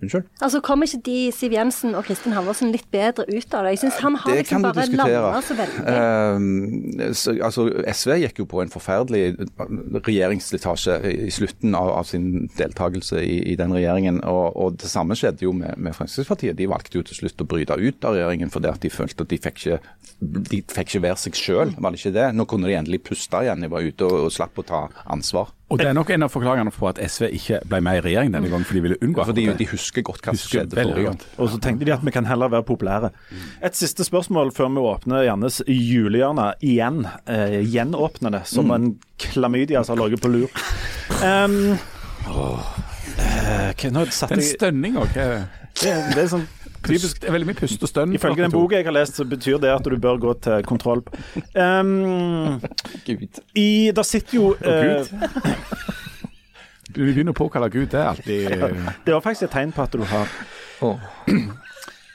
Unnskyld? 0.00 0.24
Altså, 0.40 0.60
Kommer 0.64 0.88
ikke 0.88 1.02
de, 1.04 1.16
Siv 1.34 1.52
Jensen 1.52 1.94
og 1.98 2.06
Kristin 2.06 2.32
Halvorsen, 2.32 2.70
litt 2.72 2.86
bedre 2.92 3.26
ut 3.28 3.54
av 3.56 3.66
det? 3.66 3.74
Jeg 3.74 3.82
synes 3.82 3.98
han 4.00 4.16
har 4.16 4.32
Det 4.32 4.44
liksom 4.44 4.64
bare 4.64 4.86
landa 4.88 5.42
så 5.44 5.56
veldig. 5.58 5.82
Eh, 5.92 7.12
så, 7.20 7.34
altså, 7.44 7.66
SV 7.92 8.14
gikk 8.22 8.40
jo 8.40 8.46
på 8.48 8.62
en 8.64 8.72
forferdelig 8.72 9.22
regjeringsslitasje 10.06 10.96
i 11.10 11.30
slutten 11.34 11.76
av, 11.76 11.92
av 11.98 12.08
sin 12.08 12.48
deltakelse 12.56 13.20
i, 13.20 13.36
i 13.52 13.58
den 13.60 13.76
regjeringen. 13.76 14.22
Og, 14.24 14.56
og 14.56 14.80
Det 14.80 14.88
samme 14.90 15.18
skjedde 15.18 15.44
jo 15.44 15.52
med, 15.56 15.76
med 15.76 15.96
Fremskrittspartiet. 15.96 16.56
De 16.58 16.70
valgte 16.70 17.00
jo 17.00 17.04
til 17.06 17.20
slutt 17.22 17.44
å 17.44 17.48
bryte 17.50 17.76
ut 17.76 18.08
av 18.08 18.16
regjeringen 18.16 18.52
fordi 18.52 18.72
at 18.72 18.80
de 18.82 18.92
følte 18.92 19.26
at 19.26 19.32
de 19.32 19.40
fikk 19.40 19.60
ikke, 19.60 19.80
de 20.20 20.62
fikk 20.64 20.94
ikke 20.94 21.04
være 21.10 21.24
seg 21.26 21.36
sjøl. 21.38 21.76
Var 21.76 21.92
det 21.92 22.00
ikke 22.00 22.16
det? 22.16 22.28
Nå 22.36 22.48
kunne 22.48 22.70
de 22.70 22.78
endelig 22.80 23.04
puste 23.10 23.44
igjen. 23.44 23.60
De 23.64 23.72
var 23.72 23.84
ute 23.84 24.08
og, 24.08 24.30
og 24.30 24.34
slapp 24.34 24.56
å 24.60 24.66
ta 24.66 24.86
ansvar. 25.12 25.52
Og 25.70 25.78
det 25.78 25.86
er 25.86 25.94
nok 25.94 26.08
en 26.10 26.24
av 26.26 26.32
forklaringene 26.32 26.72
på 26.74 26.88
at 26.90 26.98
SV 26.98 27.28
ikke 27.36 27.60
ble 27.70 27.78
med 27.86 28.00
i 28.00 28.02
regjering 28.08 28.32
denne 28.34 28.50
gangen, 28.50 28.66
for 28.66 28.74
de 28.74 28.82
ville 28.88 28.98
unngå 29.06 29.24
Fordi 29.28 29.44
de, 29.54 29.66
husker 29.70 30.02
godt 30.06 30.24
hva 30.26 30.34
som 30.34 30.50
skjedde 30.50 30.74
forrige 30.74 31.06
gang. 31.06 31.20
Og 31.38 31.52
så 31.52 31.60
tenkte 31.62 31.86
de 31.86 31.94
at 31.94 32.02
vi 32.06 32.14
kan 32.14 32.26
heller 32.26 32.50
være 32.50 32.66
populære. 32.66 33.12
Et 33.62 33.78
siste 33.78 34.06
spørsmål 34.06 34.50
før 34.56 34.72
vi 34.74 34.82
åpner 34.90 35.28
Jannes 35.28 35.60
julehjørne 35.70 36.48
igjen. 36.66 37.04
Eh, 37.30 37.60
gjenåpner 37.70 38.34
det 38.34 38.42
som 38.50 38.70
en 38.74 38.92
klamydia 39.22 39.84
som 39.86 39.94
har 39.98 40.08
ligget 40.08 40.24
på 40.24 40.32
lur. 40.34 40.50
Um, 41.22 41.78
eh, 43.20 43.70
hva- 43.78 43.92
nå 43.94 44.06
satte 44.10 44.34
Den 44.34 44.42
jeg 44.42 44.56
stønninga 44.58 45.06
det, 45.14 45.94
det 46.14 46.18
er 46.24 46.28
sånn 46.30 46.48
Typisk, 46.86 47.20
det 47.20 47.28
er 47.28 47.34
veldig 47.36 47.48
mye 47.50 47.58
pust 47.58 47.82
og 47.84 47.90
stønn. 47.90 48.14
Ifølge 48.16 48.44
den 48.46 48.54
boka 48.54 48.78
jeg 48.78 48.86
har 48.88 48.96
lest, 48.96 49.18
så 49.20 49.26
betyr 49.28 49.60
det 49.62 49.72
at 49.74 49.84
du 49.84 49.96
bør 50.00 50.20
gå 50.22 50.34
til 50.46 50.64
kontroll. 50.68 51.02
Um, 51.54 52.60
Gud. 53.06 53.40
i, 53.54 53.90
der 53.96 54.06
sitter 54.06 54.36
jo 54.36 54.54
eh, 54.60 55.06
Du 56.90 57.02
begynner 57.04 57.34
å 57.34 57.38
påkalle 57.38 57.70
Gud, 57.70 57.88
det 57.92 58.00
er 58.00 58.08
alltid 58.10 58.48
Det 59.06 59.14
var 59.14 59.24
faktisk 59.24 59.48
et 59.48 59.54
tegn 59.54 59.74
på 59.74 59.84
at 59.84 59.94
du 59.94 60.06
har 60.10 60.32
oh. 60.86 61.10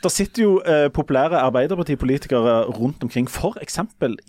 Der 0.06 0.12
sitter 0.14 0.44
jo 0.44 0.58
eh, 0.70 0.86
populære 0.94 1.40
Arbeiderpartipolitikere 1.42 2.60
rundt 2.78 3.02
omkring, 3.02 3.26
f.eks. 3.26 3.80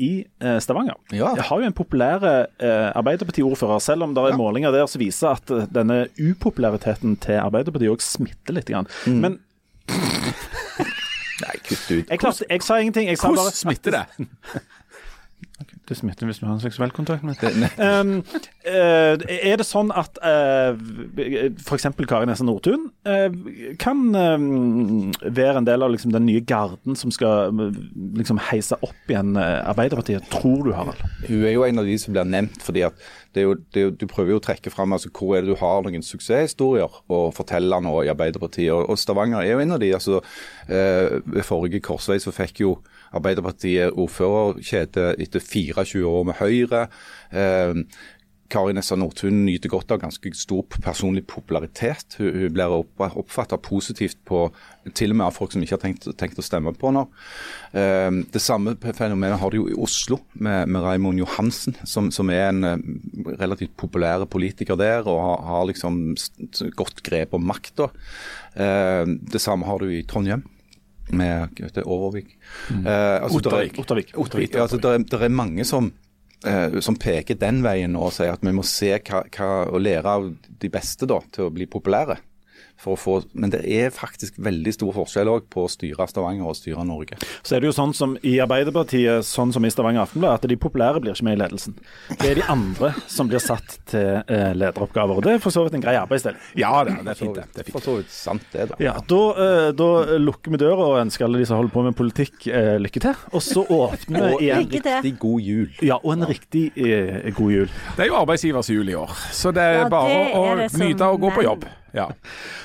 i 0.01 0.24
eh, 0.41 0.55
Stavanger. 0.64 0.97
Ja. 1.12 1.34
Jeg 1.37 1.45
har 1.51 1.61
jo 1.61 1.68
en 1.68 1.76
populær 1.76 2.24
eh, 2.24 2.87
Arbeiderpartiordfører, 2.97 3.82
selv 3.84 4.07
om 4.07 4.14
det 4.16 4.24
er 4.24 4.39
målinger 4.41 4.72
der 4.72 4.89
som 4.89 5.03
viser 5.03 5.34
at 5.34 5.53
eh, 5.53 5.66
denne 5.68 6.07
upopulariteten 6.16 7.18
til 7.20 7.43
Arbeiderpartiet 7.43 7.93
òg 7.93 8.01
smitter 8.01 8.57
litt. 8.57 8.72
Grann. 8.72 8.89
Mm. 9.05 9.20
Men 9.20 9.37
Nei, 11.37 11.57
kutt 11.68 11.91
ut. 11.91 12.11
jeg, 12.11 12.18
klarte, 12.18 12.45
jeg 12.49 12.62
sa 12.64 12.78
ingenting. 12.80 13.09
Jeg 13.11 13.18
sa 13.20 13.28
Hvordan 13.28 13.45
bare 13.45 13.57
smitter 13.57 13.91
det? 13.99 14.05
Det 15.87 15.97
smitter 15.99 16.28
hvis 16.28 16.41
vi 16.43 16.49
har 16.49 16.57
en 16.57 16.62
seksuell 16.62 16.95
kontakt. 16.95 17.24
med 17.26 17.37
Det, 17.41 17.55
Um, 17.76 18.22
uh, 18.66 19.14
er 19.26 19.57
det 19.59 19.66
sånn 19.66 19.91
at 19.95 20.18
uh, 20.22 20.74
f.eks. 21.62 21.87
Kari 22.09 22.26
Nessa 22.28 22.45
Nordtun 22.47 22.89
uh, 23.07 23.28
kan 23.80 24.03
uh, 24.16 24.47
være 25.22 25.61
en 25.61 25.68
del 25.68 25.84
av 25.84 25.93
liksom, 25.93 26.12
den 26.14 26.26
nye 26.28 26.43
garden 26.47 26.97
som 26.99 27.12
skal 27.14 27.53
eh, 27.53 27.78
liksom, 28.18 28.41
heise 28.51 28.78
opp 28.84 29.11
igjen 29.11 29.37
eh, 29.41 29.61
Arbeiderpartiet, 29.68 30.26
tror 30.32 30.64
du, 30.66 30.72
Harald? 30.76 31.01
hun 31.26 31.45
er 31.45 31.55
jo 31.55 31.64
en 31.66 31.82
av 31.82 31.89
de 31.89 31.97
som 32.01 32.14
blir 32.14 32.28
nevnt. 32.28 32.61
fordi 32.62 32.84
at 32.87 32.99
det 33.34 33.43
er 33.43 33.49
jo, 33.49 33.55
det 33.74 33.82
jo, 33.82 33.91
Du 33.91 34.07
prøver 34.09 34.32
jo 34.32 34.41
å 34.41 34.45
trekke 34.45 34.72
fram 34.72 34.95
altså, 34.97 35.11
hvor 35.12 35.37
er 35.37 35.45
det 35.45 35.53
du 35.53 35.61
har 35.61 35.84
noen 35.84 36.05
suksesshistorier 36.05 37.01
å 37.12 37.20
fortelle 37.37 37.80
nå 37.84 37.95
i 38.05 38.12
Arbeiderpartiet. 38.12 38.72
Og, 38.72 38.87
og 38.91 39.01
Stavanger 39.01 39.43
er 39.45 39.57
jo 39.57 39.64
en 39.64 39.76
av 39.76 39.82
de. 39.82 39.93
altså 39.97 40.22
eh, 40.68 41.18
Ved 41.24 41.45
forrige 41.47 41.82
korsvei 41.84 42.18
så 42.22 42.34
fikk 42.34 42.64
jo 42.64 42.76
Arbeiderpartiet 43.17 43.97
ordførerkjede 43.97 45.14
etter 45.23 45.43
24 45.43 46.05
år 46.07 46.29
med 46.31 46.39
Høyre. 46.41 46.87
Eh, 47.33 47.83
Kari 48.53 48.75
Nessa 48.77 48.97
Nordtun 48.99 49.41
nyter 49.47 49.71
godt 49.71 49.91
av 49.95 50.01
ganske 50.03 50.31
stor 50.39 50.67
personlig 50.71 51.25
popularitet. 51.29 52.17
Hun, 52.21 52.47
blir 52.55 52.75
opp, 52.79 53.03
oppfatta 53.07 53.59
positivt 53.62 54.19
på 54.29 54.47
til 54.95 55.12
og 55.12 55.19
med 55.19 55.27
av 55.27 55.35
folk 55.35 55.55
som 55.55 55.64
ikke 55.64 55.75
har 55.75 55.83
tenkt, 55.83 56.07
tenkt 56.21 56.39
å 56.39 56.47
stemme 56.47 56.75
på 56.77 56.91
henne. 56.91 57.07
Eh, 57.75 58.21
det 58.33 58.43
samme 58.43 58.77
fenomenet 58.79 59.41
har 59.43 59.53
du 59.53 59.59
jo 59.61 59.69
i 59.73 59.79
Oslo 59.87 60.21
med, 60.35 60.71
med 60.71 60.85
Raymond 60.85 61.23
Johansen, 61.23 61.79
som, 61.85 62.12
som 62.14 62.31
er 62.35 62.51
en 62.53 62.69
eh, 62.71 62.89
relativt 63.41 63.75
populær 63.81 64.27
politiker 64.31 64.79
der 64.79 65.07
og 65.07 65.23
har, 65.25 65.47
har 65.51 65.71
liksom 65.73 66.03
godt 66.79 67.03
grep 67.07 67.35
om 67.37 67.47
makta. 67.51 67.91
Eh, 68.55 69.03
det 69.07 69.43
samme 69.43 69.67
har 69.67 69.83
du 69.83 69.91
i 69.91 70.05
Trondheim. 70.07 70.47
Med 71.11 71.61
hva 71.61 71.85
Overvik. 71.85 71.85
Overvik. 71.87 72.33
Eh, 72.87 73.23
altså, 73.23 73.39
er- 73.39 73.47
Ottervik. 73.47 73.79
Ottervik. 73.79 74.13
Ottervik. 74.19 74.55
Ja, 74.55 74.63
altså, 74.67 74.79
det, 74.83 75.13
er, 75.13 75.23
er 75.23 75.29
mange 75.29 75.65
som, 75.65 75.93
eh, 76.47 76.81
som 76.81 76.97
peker 76.97 77.39
den 77.39 77.63
veien 77.63 77.97
og 77.97 78.13
sier 78.17 78.33
at 78.35 78.43
vi 78.43 78.55
må 78.57 78.65
se 78.67 78.97
hva, 78.99 79.23
hva, 79.31 79.51
og 79.71 79.81
lære 79.81 80.17
av 80.19 80.31
de 80.63 80.69
beste 80.73 81.07
da, 81.07 81.21
til 81.33 81.47
å 81.47 81.53
bli 81.55 81.67
populære. 81.71 82.19
For 82.77 82.93
å 82.93 82.99
få, 83.01 83.12
men 83.33 83.51
det 83.55 83.62
er 83.64 83.89
faktisk 83.95 84.37
veldig 84.43 84.72
stor 84.77 84.93
forskjell 84.99 85.31
også 85.33 85.47
på 85.53 85.62
å 85.64 85.70
styre 85.72 86.07
Stavanger 86.11 86.45
og 86.51 86.57
styre 86.59 86.85
Norge. 86.87 87.16
Så 87.43 87.57
er 87.57 87.62
det 87.64 87.70
jo 87.70 87.77
sånn 87.77 87.95
som 87.97 88.16
i 88.27 88.35
Arbeiderpartiet, 88.45 89.24
sånn 89.24 89.53
som 89.55 89.64
i 89.64 89.70
Stavanger 89.72 90.03
Aftenblad, 90.05 90.37
at 90.37 90.49
de 90.51 90.59
populære 90.61 91.01
blir 91.01 91.14
ikke 91.16 91.24
med 91.24 91.39
i 91.39 91.41
ledelsen. 91.41 91.77
Det 92.20 92.29
er 92.35 92.41
de 92.41 92.45
andre 92.53 92.93
som 93.09 93.31
blir 93.31 93.41
satt 93.43 93.79
til 93.89 94.20
eh, 94.20 94.53
lederoppgaver. 94.55 95.16
og 95.16 95.24
Det 95.24 95.33
er 95.37 95.41
for 95.43 95.55
så 95.55 95.64
vidt 95.64 95.79
en 95.79 95.85
grei 95.87 95.97
arbeidsdeling. 95.97 96.41
Ja, 96.61 96.74
det, 96.85 96.99
det 97.07 97.14
er 97.14 97.20
fint, 97.22 97.35
det. 97.41 97.47
det 97.57 97.64
er 97.64 97.72
For 97.72 97.87
så 97.89 97.97
vidt 98.01 98.12
sant 98.12 98.45
det, 98.53 98.68
da. 98.74 98.79
Ja, 98.85 98.95
da, 99.09 99.22
eh, 99.47 99.70
da 99.77 99.89
lukker 100.20 100.53
vi 100.55 100.61
døra 100.61 100.91
og 100.91 101.01
ønsker 101.01 101.27
alle 101.27 101.41
de 101.41 101.49
som 101.49 101.61
holder 101.62 101.72
på 101.74 101.87
med 101.89 101.97
politikk, 101.99 102.37
eh, 102.53 102.74
lykke 102.83 103.03
til. 103.07 103.24
Og 103.33 103.43
så 103.45 103.64
åpner 103.64 104.29
vi 104.37 104.51
igjen. 104.51 104.68
Til. 104.77 104.83
riktig 104.85 105.14
god 105.24 105.41
jul. 105.49 105.72
Ja, 105.89 105.97
og 106.03 106.12
en 106.18 106.29
riktig 106.29 106.66
eh, 106.77 107.33
god 107.37 107.57
jul. 107.57 107.72
Det 107.97 108.05
er 108.07 108.12
jo 108.12 108.20
arbeidsgivers 108.20 108.70
jul 108.72 108.93
i 108.93 108.97
år, 109.01 109.16
så 109.33 109.53
det 109.57 109.64
er 109.64 109.81
Ja, 109.87 109.89
bare 109.93 110.12
det 110.12 110.31
å 110.37 110.45
er 110.53 110.62
det 110.64 110.70
som 110.77 110.85
nyte 110.85 111.11
og 111.16 111.20
gå 111.24 111.33
på 111.37 111.45
jobb. 111.47 111.66
Ja. 111.97 112.11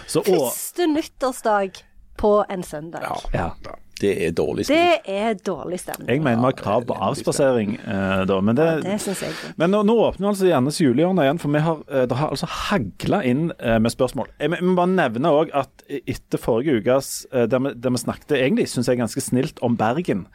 Så, 0.07 0.25
og, 0.25 0.49
Første 0.51 0.89
nyttårsdag 0.91 1.85
på 2.21 2.35
en 2.49 2.67
søndag. 2.67 3.07
ja. 3.33 3.53
ja. 3.63 3.79
Det 4.01 4.11
er 4.25 4.31
dårlig 4.33 4.65
stemning. 4.65 5.01
Det 5.05 5.13
er 5.21 5.35
dårlig 5.45 5.79
stemning. 5.81 6.09
Jeg 6.09 6.23
mener 6.25 6.41
vi 6.41 6.49
har 6.49 6.57
krav 6.57 6.85
på 6.89 6.95
avspasering 7.07 7.75
eh, 7.77 8.21
da, 8.29 8.39
men 8.41 8.57
det, 8.57 8.67
Det 8.85 8.97
syns 9.03 9.21
jeg. 9.27 9.35
Men 9.61 9.73
nå, 9.75 9.83
nå 9.85 9.95
åpner 10.07 10.25
vi 10.25 10.29
altså 10.31 10.49
Jannes 10.49 10.79
julehjørne 10.81 11.25
igjen, 11.27 11.41
for 11.41 11.53
vi 11.53 11.61
har, 11.67 11.83
eh, 11.91 12.07
det 12.09 12.17
har 12.17 12.33
altså 12.33 12.49
hagla 12.49 13.21
inn 13.29 13.51
eh, 13.59 13.77
med 13.83 13.93
spørsmål. 13.93 14.31
Jeg 14.41 14.55
må 14.57 14.73
bare 14.79 14.93
nevne 14.95 15.33
òg 15.41 15.53
at 15.57 15.85
etter 16.01 16.41
forrige 16.41 16.81
ukes, 16.81 17.11
eh, 17.31 17.45
der 17.51 17.61
vi, 17.61 17.75
der 17.77 17.93
vi 17.93 18.01
snakket 18.01 18.39
egentlig, 18.39 18.71
syns 18.71 18.89
jeg 18.89 19.01
ganske 19.01 19.21
snilt 19.21 19.61
om 19.65 19.77
Bergen 19.77 20.25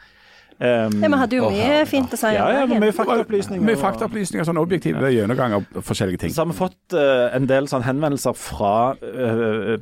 um, 0.59 0.97
Ja, 1.03 1.09
Vi 1.09 1.19
hadde 1.21 1.35
jo 1.39 1.49
mye 1.53 1.81
fint 1.89 2.13
å 2.13 2.19
si 2.19 2.31
Ja, 2.35 2.47
ja, 2.53 2.65
mye 2.67 2.93
faktaopplysninger. 2.95 3.65
Mye 3.65 3.79
faktaopplysninger, 3.81 4.47
sånn 4.47 4.61
objektive 4.61 5.11
gjennomgang 5.13 5.57
av 5.59 5.83
forskjellige 5.85 6.23
ting. 6.25 6.33
Så 6.33 6.43
har 6.43 6.51
vi 6.51 6.57
fått 6.57 6.97
uh, 6.97 7.27
en 7.35 7.47
del 7.49 7.69
sånn 7.71 7.85
henvendelser 7.87 8.33
fra 8.37 8.73
uh, 8.97 9.77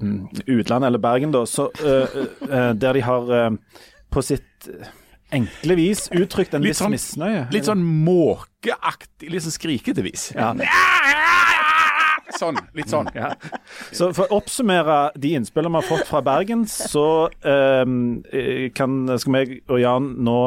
utlandet, 0.46 0.88
eller 0.90 1.02
Bergen, 1.02 1.32
da, 1.36 1.46
så, 1.50 1.70
uh, 1.84 2.74
der 2.76 3.00
de 3.00 3.06
har 3.06 3.34
på 4.12 4.22
sitt 4.24 4.70
enkle 5.36 5.76
vis 5.76 6.06
uttrykt 6.16 6.54
en 6.56 6.62
Litt 6.64 6.76
viss 6.76 6.82
sånn- 6.84 6.94
misnøye. 6.94 7.46
Litt 7.52 7.66
sånn 7.68 7.82
måkeaktig, 7.84 9.32
litt 9.34 9.44
sånn 9.44 9.56
skrikete 9.56 10.04
vis. 10.06 10.30
Ja. 10.36 10.54
Sånn. 12.40 12.58
Litt 12.76 12.92
sånn. 12.92 13.10
Ja. 13.16 13.34
Så 13.96 14.10
for 14.16 14.28
å 14.28 14.40
oppsummere 14.42 15.12
de 15.16 15.36
innspillene 15.38 15.72
vi 15.78 15.82
har 15.84 15.90
fått 15.90 16.10
fra 16.10 16.22
Bergen, 16.26 16.66
så 16.68 17.30
um, 17.48 18.24
kan, 18.76 18.98
skal 19.22 19.40
jeg 19.42 19.62
og 19.70 19.80
Jan 19.82 20.10
nå 20.26 20.40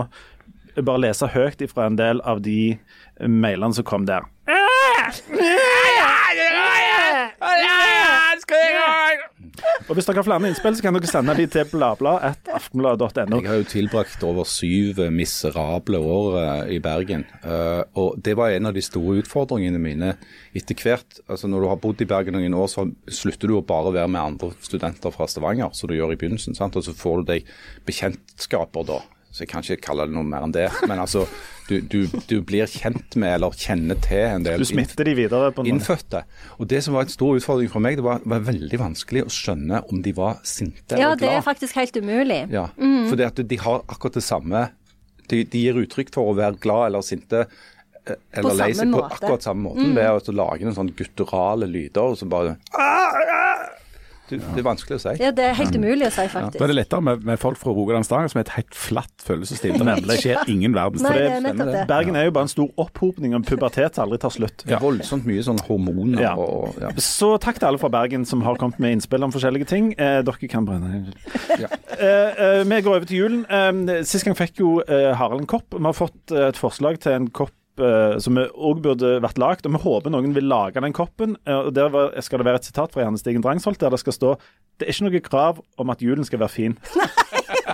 bare 0.78 1.02
lese 1.08 1.26
høyt 1.32 1.62
ifra 1.64 1.88
en 1.88 1.96
del 1.98 2.20
av 2.28 2.42
de 2.44 2.76
mailene 3.18 3.74
som 3.74 3.86
kom 3.88 4.04
der. 4.06 4.28
Og 9.88 9.94
Hvis 9.96 10.08
dere 10.08 10.20
har 10.20 10.26
flere 10.26 10.48
innspill, 10.50 10.76
så 10.76 10.84
kan 10.84 10.96
dere 10.96 11.08
sende 11.10 11.34
de 11.38 11.46
til 11.50 11.64
bladblad.aftenblad.no. 11.72 13.40
Jeg 13.40 13.48
har 13.50 13.60
jo 13.60 13.66
tilbrakt 13.68 14.24
over 14.26 14.44
syv 14.48 15.00
miserable 15.14 15.98
år 15.98 16.38
eh, 16.42 16.74
i 16.76 16.78
Bergen. 16.84 17.24
eh, 17.42 17.82
og 17.98 18.18
det 18.24 18.36
var 18.38 18.52
en 18.54 18.70
av 18.70 18.76
de 18.76 18.84
store 18.84 19.22
utfordringene 19.22 19.80
mine 19.82 20.14
etter 20.56 20.78
hvert. 20.78 21.20
Altså 21.28 21.48
Når 21.48 21.64
du 21.64 21.68
har 21.72 21.82
bodd 21.82 22.02
i 22.04 22.08
Bergen 22.08 22.36
noen 22.36 22.54
år, 22.58 22.68
så 22.72 22.86
slutter 23.08 23.48
du 23.48 23.58
å 23.58 23.64
bare 23.66 23.94
være 23.94 24.08
med 24.12 24.20
andre 24.20 24.52
studenter 24.60 25.14
fra 25.14 25.28
Stavanger, 25.30 25.72
som 25.72 25.88
du 25.88 25.96
gjør 25.96 26.12
i 26.14 26.20
begynnelsen. 26.20 26.54
sant? 26.58 26.76
Og 26.76 26.84
så 26.84 26.94
får 26.96 27.22
du 27.22 27.32
deg 27.32 27.48
bekjentskaper 27.88 28.86
da. 28.88 29.00
Så 29.38 29.44
jeg 29.46 29.52
kan 29.52 29.62
ikke 29.62 29.84
kalle 29.86 30.08
det 30.08 30.16
noe 30.16 30.26
mer 30.26 30.42
enn 30.48 30.52
det. 30.56 30.66
Men 30.90 30.98
altså, 30.98 31.22
du, 31.68 31.76
du, 31.86 32.00
du 32.26 32.34
blir 32.48 32.66
kjent 32.66 33.14
med 33.20 33.36
eller 33.36 33.54
kjenner 33.54 33.98
til 34.02 34.24
en 34.24 34.42
del 34.46 34.64
Du 34.64 34.66
smitter 34.66 35.06
de 35.06 35.14
videre 35.14 35.52
på 35.54 35.62
noen. 35.62 35.76
innfødte. 35.78 36.24
Og 36.58 36.66
Det 36.72 36.80
som 36.82 36.96
var 36.96 37.06
en 37.06 37.12
stor 37.12 37.38
utfordring 37.38 37.70
for 37.70 37.84
meg, 37.84 38.00
det 38.00 38.04
var, 38.06 38.18
var 38.26 38.42
veldig 38.48 38.80
vanskelig 38.82 39.22
å 39.28 39.30
skjønne 39.30 39.82
om 39.92 40.02
de 40.02 40.14
var 40.16 40.40
sinte 40.48 40.98
Ja, 40.98 41.12
eller 41.12 41.22
det 41.22 41.30
er 41.36 41.44
faktisk 41.46 41.78
helt 41.78 41.96
umulig. 42.02 42.40
Ja, 42.50 42.66
fordi 42.80 43.26
at 43.28 43.38
de 43.54 43.60
har 43.62 43.84
akkurat 43.86 44.18
det 44.18 44.24
samme. 44.26 44.66
De, 45.28 45.44
de 45.44 45.64
gir 45.68 45.78
uttrykk 45.84 46.10
for 46.14 46.32
å 46.32 46.36
være 46.38 46.58
glad 46.64 46.88
eller 46.88 47.04
sinte 47.04 47.44
eh, 47.44 48.14
eller 48.40 48.56
lei 48.56 48.70
samme 48.72 48.88
seg 48.88 48.96
på 48.96 49.04
akkurat 49.12 49.44
samme 49.44 49.68
måten 49.68 49.92
ved 49.94 50.08
å 50.32 50.34
lage 50.40 50.64
noen 50.64 50.76
sånn 50.80 50.94
gutturale 50.96 51.68
lyder 51.68 52.14
og 52.14 52.16
så 52.18 52.26
bare 52.32 52.56
Det 54.28 54.60
er 54.60 54.66
vanskelig 54.66 54.96
å 54.98 55.02
si. 55.02 55.12
Ja, 55.22 55.30
det 55.34 55.44
er 55.48 55.54
helt 55.58 55.76
umulig 55.78 56.06
å 56.08 56.10
si, 56.12 56.24
faktisk. 56.28 56.58
Da 56.58 56.64
er 56.66 56.72
det 56.72 56.76
lettere 56.78 57.04
med, 57.06 57.24
med 57.24 57.40
folk 57.40 57.58
fra 57.60 57.72
Rogaland 57.74 58.04
Stavanger 58.06 58.32
som 58.32 58.40
er 58.40 58.46
et 58.46 58.52
helt 58.58 58.74
flatt 58.76 59.24
følelsesliv. 59.24 59.78
Der 59.78 60.02
det 60.08 60.18
skjer 60.22 60.42
ingen 60.52 60.74
verdens 60.76 61.02
Nei, 61.06 61.12
det 61.16 61.22
det. 61.24 61.32
er 61.38 61.44
nettopp 61.46 61.72
det. 61.74 61.84
Bergen 61.88 62.18
er 62.20 62.28
jo 62.28 62.34
bare 62.36 62.48
en 62.48 62.52
stor 62.52 62.68
opphopning 62.84 63.34
av 63.38 63.44
pubertet 63.48 63.96
som 63.96 64.04
aldri 64.06 64.18
tar 64.22 64.34
slutt. 64.36 64.64
Det 64.68 64.76
er 64.76 64.82
voldsomt 64.84 65.26
mye 65.28 65.44
sånn 65.46 65.60
hormoner 65.68 66.22
Ja. 66.22 66.34
og 66.38 66.76
ja. 66.82 66.92
Så 67.02 67.32
takk 67.42 67.58
til 67.62 67.68
alle 67.70 67.80
fra 67.82 67.90
Bergen 67.92 68.24
som 68.28 68.42
har 68.46 68.58
kommet 68.60 68.78
med 68.82 68.98
innspill 68.98 69.24
om 69.24 69.32
forskjellige 69.34 69.68
ting. 69.72 69.92
Eh, 69.98 70.20
dere 70.26 70.50
kan 70.52 70.66
brenne. 70.68 71.04
Ja. 71.58 71.68
Eh, 71.98 72.42
eh, 72.60 72.64
vi 72.68 72.80
går 72.84 72.98
over 73.00 73.06
til 73.08 73.22
julen. 73.24 73.44
Eh, 73.50 74.02
sist 74.08 74.24
gang 74.28 74.36
fikk 74.38 74.60
jo 74.62 74.76
eh, 74.86 75.12
Harald 75.18 75.40
en 75.46 75.50
kopp. 75.50 75.72
Vi 75.74 75.84
har 75.84 75.96
fått 75.96 76.34
eh, 76.34 76.48
et 76.52 76.58
forslag 76.60 77.00
til 77.02 77.16
en 77.16 77.30
kopp 77.34 77.54
eh, 77.80 78.18
som 78.22 78.38
òg 78.38 78.82
burde 78.84 79.16
vært 79.24 79.38
lagd, 79.40 79.66
og 79.66 79.74
vi 79.76 79.82
håper 79.84 80.14
noen 80.14 80.34
vil 80.36 80.48
lage 80.50 80.82
den 80.84 80.96
koppen. 80.96 81.36
Eh, 81.46 81.58
og 81.68 81.74
Der 81.74 82.20
skal 82.24 82.42
det 82.42 82.48
være 82.48 82.62
et 82.62 82.68
sitat 82.70 82.92
fra 82.94 83.04
Janne 83.04 83.20
Stigen 83.20 83.44
Drangsholt, 83.44 83.80
der 83.80 83.94
det 83.94 84.00
skal 84.02 84.16
stå 84.16 84.34
det 84.78 84.86
er 84.86 84.94
ikke 84.94 85.08
noe 85.08 85.20
krav 85.26 85.56
om 85.82 85.90
at 85.90 86.02
julen 86.04 86.26
skal 86.26 86.38
være 86.38 86.54
fin. 86.54 86.74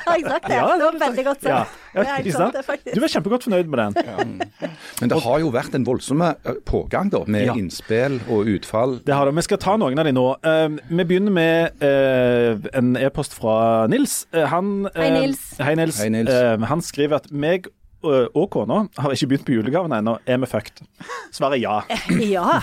Har 0.04 0.16
jeg 0.16 0.24
sagt 0.24 0.46
det? 0.48 0.56
Ja, 0.56 0.70
det 0.78 0.86
var 0.86 0.96
veldig 1.02 1.24
godt 1.26 1.42
sagt. 1.44 1.74
Ja, 1.94 2.00
ja, 2.00 2.14
er 2.14 2.22
ikke 2.22 2.32
sant. 2.32 2.88
Du 2.94 3.00
var 3.02 3.12
kjempegodt 3.12 3.44
fornøyd 3.44 3.68
med 3.68 3.82
den. 3.82 4.32
Men 5.02 5.12
det 5.12 5.18
har 5.26 5.42
jo 5.42 5.50
vært 5.52 5.76
en 5.76 5.84
voldsom 5.86 6.24
eh, 6.24 6.56
pågang 6.64 7.12
da, 7.12 7.20
med 7.28 7.50
Ja. 7.50 7.56
innspill 7.60 8.18
og 8.32 8.48
utfall. 8.54 8.98
Det 9.04 9.12
har 9.16 9.28
det. 9.28 9.36
Vi 9.36 9.44
skal 9.50 9.60
ta 9.60 9.76
noen 9.80 10.00
av 10.00 10.08
de 10.08 10.14
nå. 10.16 10.26
Vi 10.88 11.04
begynner 11.12 11.34
med 11.36 11.84
en 11.84 12.96
e-post 12.96 13.36
fra 13.36 13.84
Nils. 13.92 14.22
Han, 14.32 14.88
Hei, 14.96 15.10
Nils. 15.18 15.44
Hei, 15.60 15.74
Nils. 15.76 16.00
Hei, 16.00 16.08
Nils. 16.14 16.32
Han 16.72 16.84
skriver 16.84 17.20
at 17.20 17.28
meg 17.32 17.68
og 18.04 18.46
kona 18.52 18.82
har 19.00 19.14
ikke 19.14 19.28
begynt 19.32 19.46
på 19.48 19.56
julegavene 19.56 19.98
ennå. 20.02 20.16
Er 20.28 20.38
vi 20.42 20.48
fucked? 20.50 20.84
Svaret 21.34 21.58
er 21.58 21.62
ja. 21.64 21.80
Ja. 22.34 22.60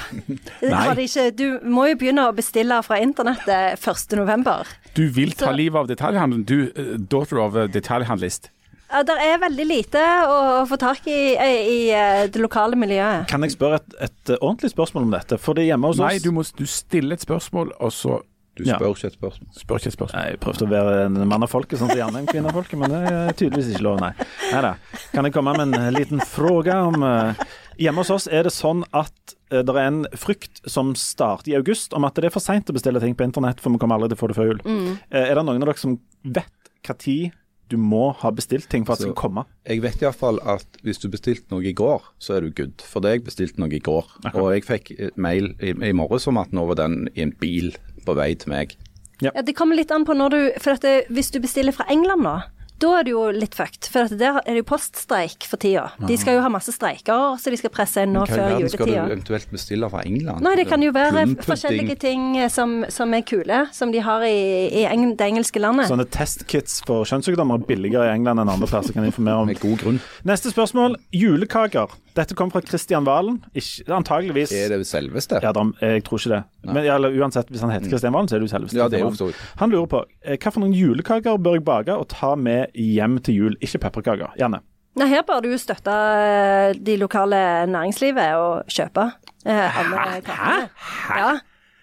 Har 0.71 0.95
de 0.97 1.05
ikke, 1.07 1.27
du 1.35 1.45
må 1.67 1.87
jo 1.91 1.97
begynne 2.01 2.27
å 2.29 2.35
bestille 2.37 2.77
fra 2.85 2.99
internettet 3.01 3.77
1.11. 3.81 4.73
Du 4.97 5.05
vil 5.09 5.31
ta 5.33 5.49
Så- 5.51 5.57
livet 5.57 5.79
av 5.83 5.87
detaljhandelen. 5.91 6.45
Du, 6.45 6.71
eh, 6.75 6.97
daughter 6.97 7.39
of 7.41 7.53
detaljhandlist. 7.73 8.49
Ja, 8.91 9.03
det 9.07 9.13
er 9.23 9.37
veldig 9.39 9.65
lite 9.69 9.99
å, 10.27 10.33
å 10.61 10.63
få 10.67 10.75
tak 10.79 11.05
i 11.07 11.13
i, 11.31 11.51
i 11.63 11.77
eh, 11.95 12.25
det 12.27 12.41
lokale 12.43 12.75
miljøet. 12.75 13.23
Kan 13.31 13.45
jeg 13.45 13.53
spørre 13.53 13.79
et, 13.79 13.93
et 14.03 14.33
eh, 14.33 14.41
ordentlig 14.41 14.73
spørsmål 14.73 15.05
om 15.07 15.13
dette? 15.15 15.37
For 15.39 15.55
det 15.55 15.63
er 15.63 15.69
hjemme 15.73 15.87
hos 15.93 15.99
oss 16.01 16.03
Nei, 16.09 16.19
du, 16.19 16.31
må, 16.35 16.43
du 16.43 16.65
stiller 16.67 17.15
et 17.15 17.23
spørsmål, 17.23 17.71
og 17.79 17.93
så 17.95 18.19
Du 18.55 18.63
Ja. 18.63 18.75
spør 18.77 18.91
ikke 18.95 19.07
et 19.07 19.15
spørsmål. 19.15 19.47
spør 19.55 19.79
ikke 19.79 19.87
et 19.87 19.95
spørsmål. 19.95 20.19
Nei, 20.19 20.29
Jeg 20.31 20.39
prøvde 20.39 20.65
å 20.65 20.69
være 20.69 21.05
en 21.05 21.27
mann 21.27 21.43
av 21.43 21.49
folket, 21.49 21.79
sånn 21.79 21.89
som 21.89 21.97
gjerne 21.97 22.19
en 22.19 22.27
kvinne 22.27 22.47
av 22.47 22.53
folket, 22.53 22.77
men 22.79 22.89
det 22.89 23.11
er 23.11 23.33
tydeligvis 23.33 23.71
ikke 23.71 23.83
lov, 23.83 23.99
nei. 24.01 24.11
Neida. 24.51 24.75
Kan 25.13 25.23
jeg 25.23 25.33
komme 25.33 25.55
med 25.55 25.75
en 25.75 25.93
liten 25.93 26.19
fråga 26.19 26.85
om 26.87 27.01
uh, 27.01 27.33
Hjemme 27.79 28.03
hos 28.03 28.11
oss 28.11 28.27
er 28.27 28.43
det 28.43 28.51
sånn 28.51 28.83
at 28.93 29.35
uh, 29.51 29.63
det 29.63 29.69
er 29.73 29.87
en 29.87 30.05
frykt 30.13 30.61
som 30.69 30.93
starter 30.93 31.53
i 31.53 31.55
august, 31.55 31.93
om 31.93 32.03
at 32.03 32.13
det 32.15 32.25
er 32.25 32.29
for 32.29 32.43
seint 32.43 32.69
å 32.69 32.73
bestille 32.73 32.99
ting 32.99 33.15
på 33.15 33.23
internett, 33.23 33.61
for 33.61 33.71
vi 33.71 33.79
kommer 33.81 33.95
aldri 33.95 34.11
til 34.11 34.19
å 34.19 34.21
få 34.21 34.27
det 34.27 34.35
før 34.35 34.51
jul. 34.51 34.59
Eh, 35.09 35.29
er 35.31 35.35
det 35.35 35.45
noen 35.45 35.63
av 35.63 35.71
dere 35.71 35.79
som 35.79 35.99
vet 36.23 36.51
når 36.81 37.31
du 37.71 37.77
må 37.77 38.11
ha 38.19 38.31
bestilt 38.35 38.67
ting 38.67 38.83
for 38.83 38.97
at 38.97 38.99
det 38.99 39.07
skal 39.07 39.15
komme. 39.15 39.45
Jeg 39.63 39.79
vet 39.83 40.01
iallfall 40.03 40.41
at 40.43 40.81
hvis 40.83 40.99
du 40.99 41.07
bestilte 41.07 41.53
noe 41.53 41.63
i 41.63 41.71
går, 41.77 42.03
så 42.19 42.35
er 42.35 42.43
du 42.43 42.51
good. 42.51 42.83
For 42.83 43.03
det 43.03 43.13
jeg 43.13 43.23
bestilte 43.29 43.63
noe 43.63 43.71
i 43.71 43.79
går. 43.79 44.09
Og 44.33 44.49
jeg 44.51 44.65
fikk 44.67 44.91
mail 45.15 45.53
i, 45.63 45.71
i 45.71 45.93
morges 45.95 46.27
om 46.27 46.41
at 46.41 46.51
nå 46.51 46.65
var 46.67 46.81
den 46.81 47.05
i 47.15 47.23
en 47.23 47.31
bil 47.39 47.71
på 48.05 48.15
vei 48.17 48.33
til 48.35 48.53
meg. 48.53 48.77
Ja, 49.21 49.33
det 49.45 49.53
kommer 49.57 49.77
litt 49.77 49.91
an 49.93 50.05
på 50.07 50.15
når 50.17 50.33
du 50.33 50.39
For 50.57 50.73
at 50.73 50.81
det, 50.81 50.95
hvis 51.13 51.29
du 51.29 51.37
bestiller 51.43 51.75
fra 51.75 51.85
England 51.93 52.25
nå, 52.25 52.39
da 52.81 52.91
er 52.97 53.05
det 53.05 53.11
jo 53.13 53.23
litt 53.35 53.53
fucked. 53.53 53.87
For 53.93 54.07
at 54.07 54.13
der 54.17 54.39
er 54.41 54.55
det 54.55 54.63
jo 54.63 54.67
poststreik 54.71 55.45
for 55.45 55.61
tida. 55.61 55.83
De 56.07 56.15
skal 56.17 56.37
jo 56.37 56.41
ha 56.41 56.49
masse 56.49 56.73
streiker, 56.73 57.35
så 57.37 57.53
de 57.53 57.59
skal 57.59 57.73
presse 57.73 58.01
inn 58.01 58.13
nå 58.15 58.23
Hva 58.25 58.47
i 58.55 58.63
Hva 58.63 58.71
skal 58.73 58.89
du 58.89 58.95
eventuelt 58.97 59.53
bestille 59.53 59.89
fra 59.91 60.01
England? 60.07 60.41
Nei, 60.45 60.55
det 60.57 60.65
kan 60.69 60.81
jo 60.81 60.93
være 60.95 61.27
forskjellige 61.45 61.99
ting 62.01 62.39
eh, 62.41 62.49
som, 62.49 62.79
som 62.89 63.13
er 63.13 63.21
kule, 63.27 63.63
som 63.75 63.93
de 63.93 64.01
har 64.01 64.25
i, 64.25 64.33
i 64.81 64.85
eng 64.89 65.11
det 65.19 65.29
engelske 65.29 65.61
landet. 65.61 65.91
Sånne 65.91 66.07
testkits 66.09 66.79
for 66.87 67.05
kjønnssykdommer 67.09 67.61
er 67.61 67.67
billigere 67.69 68.09
i 68.09 68.15
England 68.15 68.41
enn 68.41 68.53
andre 68.55 68.69
plasser, 68.71 68.95
kan 68.95 69.05
jeg 69.05 69.13
informere 69.13 69.45
om. 69.45 69.51
Med 69.51 69.61
god 69.61 69.77
grunn. 69.83 70.01
Neste 70.25 70.53
spørsmål. 70.53 70.97
Julekaker. 71.13 71.93
Dette 72.17 72.35
kom 72.35 72.49
fra 72.51 72.59
Kristian 72.65 73.05
Valen. 73.07 73.37
Ikke, 73.55 73.85
antageligvis 73.95 74.51
Er 74.55 74.73
det 74.73 74.87
selveste? 74.89 75.39
Ja, 75.43 75.53
da, 75.55 75.63
jeg 75.79 76.03
tror 76.07 76.19
ikke 76.19 76.33
det. 76.33 76.41
Men 76.67 76.81
eller, 76.83 77.15
uansett, 77.21 77.47
hvis 77.51 77.63
han 77.63 77.71
heter 77.71 77.91
Kristian 77.91 78.15
Valen, 78.15 78.27
så 78.27 78.35
er 78.35 78.43
det 78.43 78.49
jo 78.49 78.53
selveste. 78.55 78.79
Ja, 78.79 78.89
det 78.91 78.99
er 78.99 79.05
jo. 79.07 79.29
Han 79.61 79.71
lurer 79.71 79.87
på 79.91 80.01
hvilke 80.27 80.51
for 80.51 80.63
noen 80.63 80.75
julekaker 80.75 81.39
bør 81.39 81.55
jeg 81.59 81.65
bake 81.67 81.95
og 81.95 82.09
ta 82.11 82.33
med 82.35 82.75
hjem 82.75 83.19
til 83.23 83.39
jul? 83.39 83.55
Ikke 83.63 83.79
pepperkaker. 83.87 84.35
Gjerne. 84.39 84.59
Nei, 84.99 85.07
her 85.07 85.23
bør 85.23 85.39
du 85.45 85.53
jo 85.53 85.59
støtte 85.61 85.93
eh, 85.95 86.73
de 86.75 86.97
lokale 86.99 87.37
næringslivet 87.71 88.33
og 88.35 88.73
kjøpe 88.75 89.07
eh, 89.47 89.79
alle 89.79 90.19
kakene. 90.27 90.67
Ja. 91.15 91.31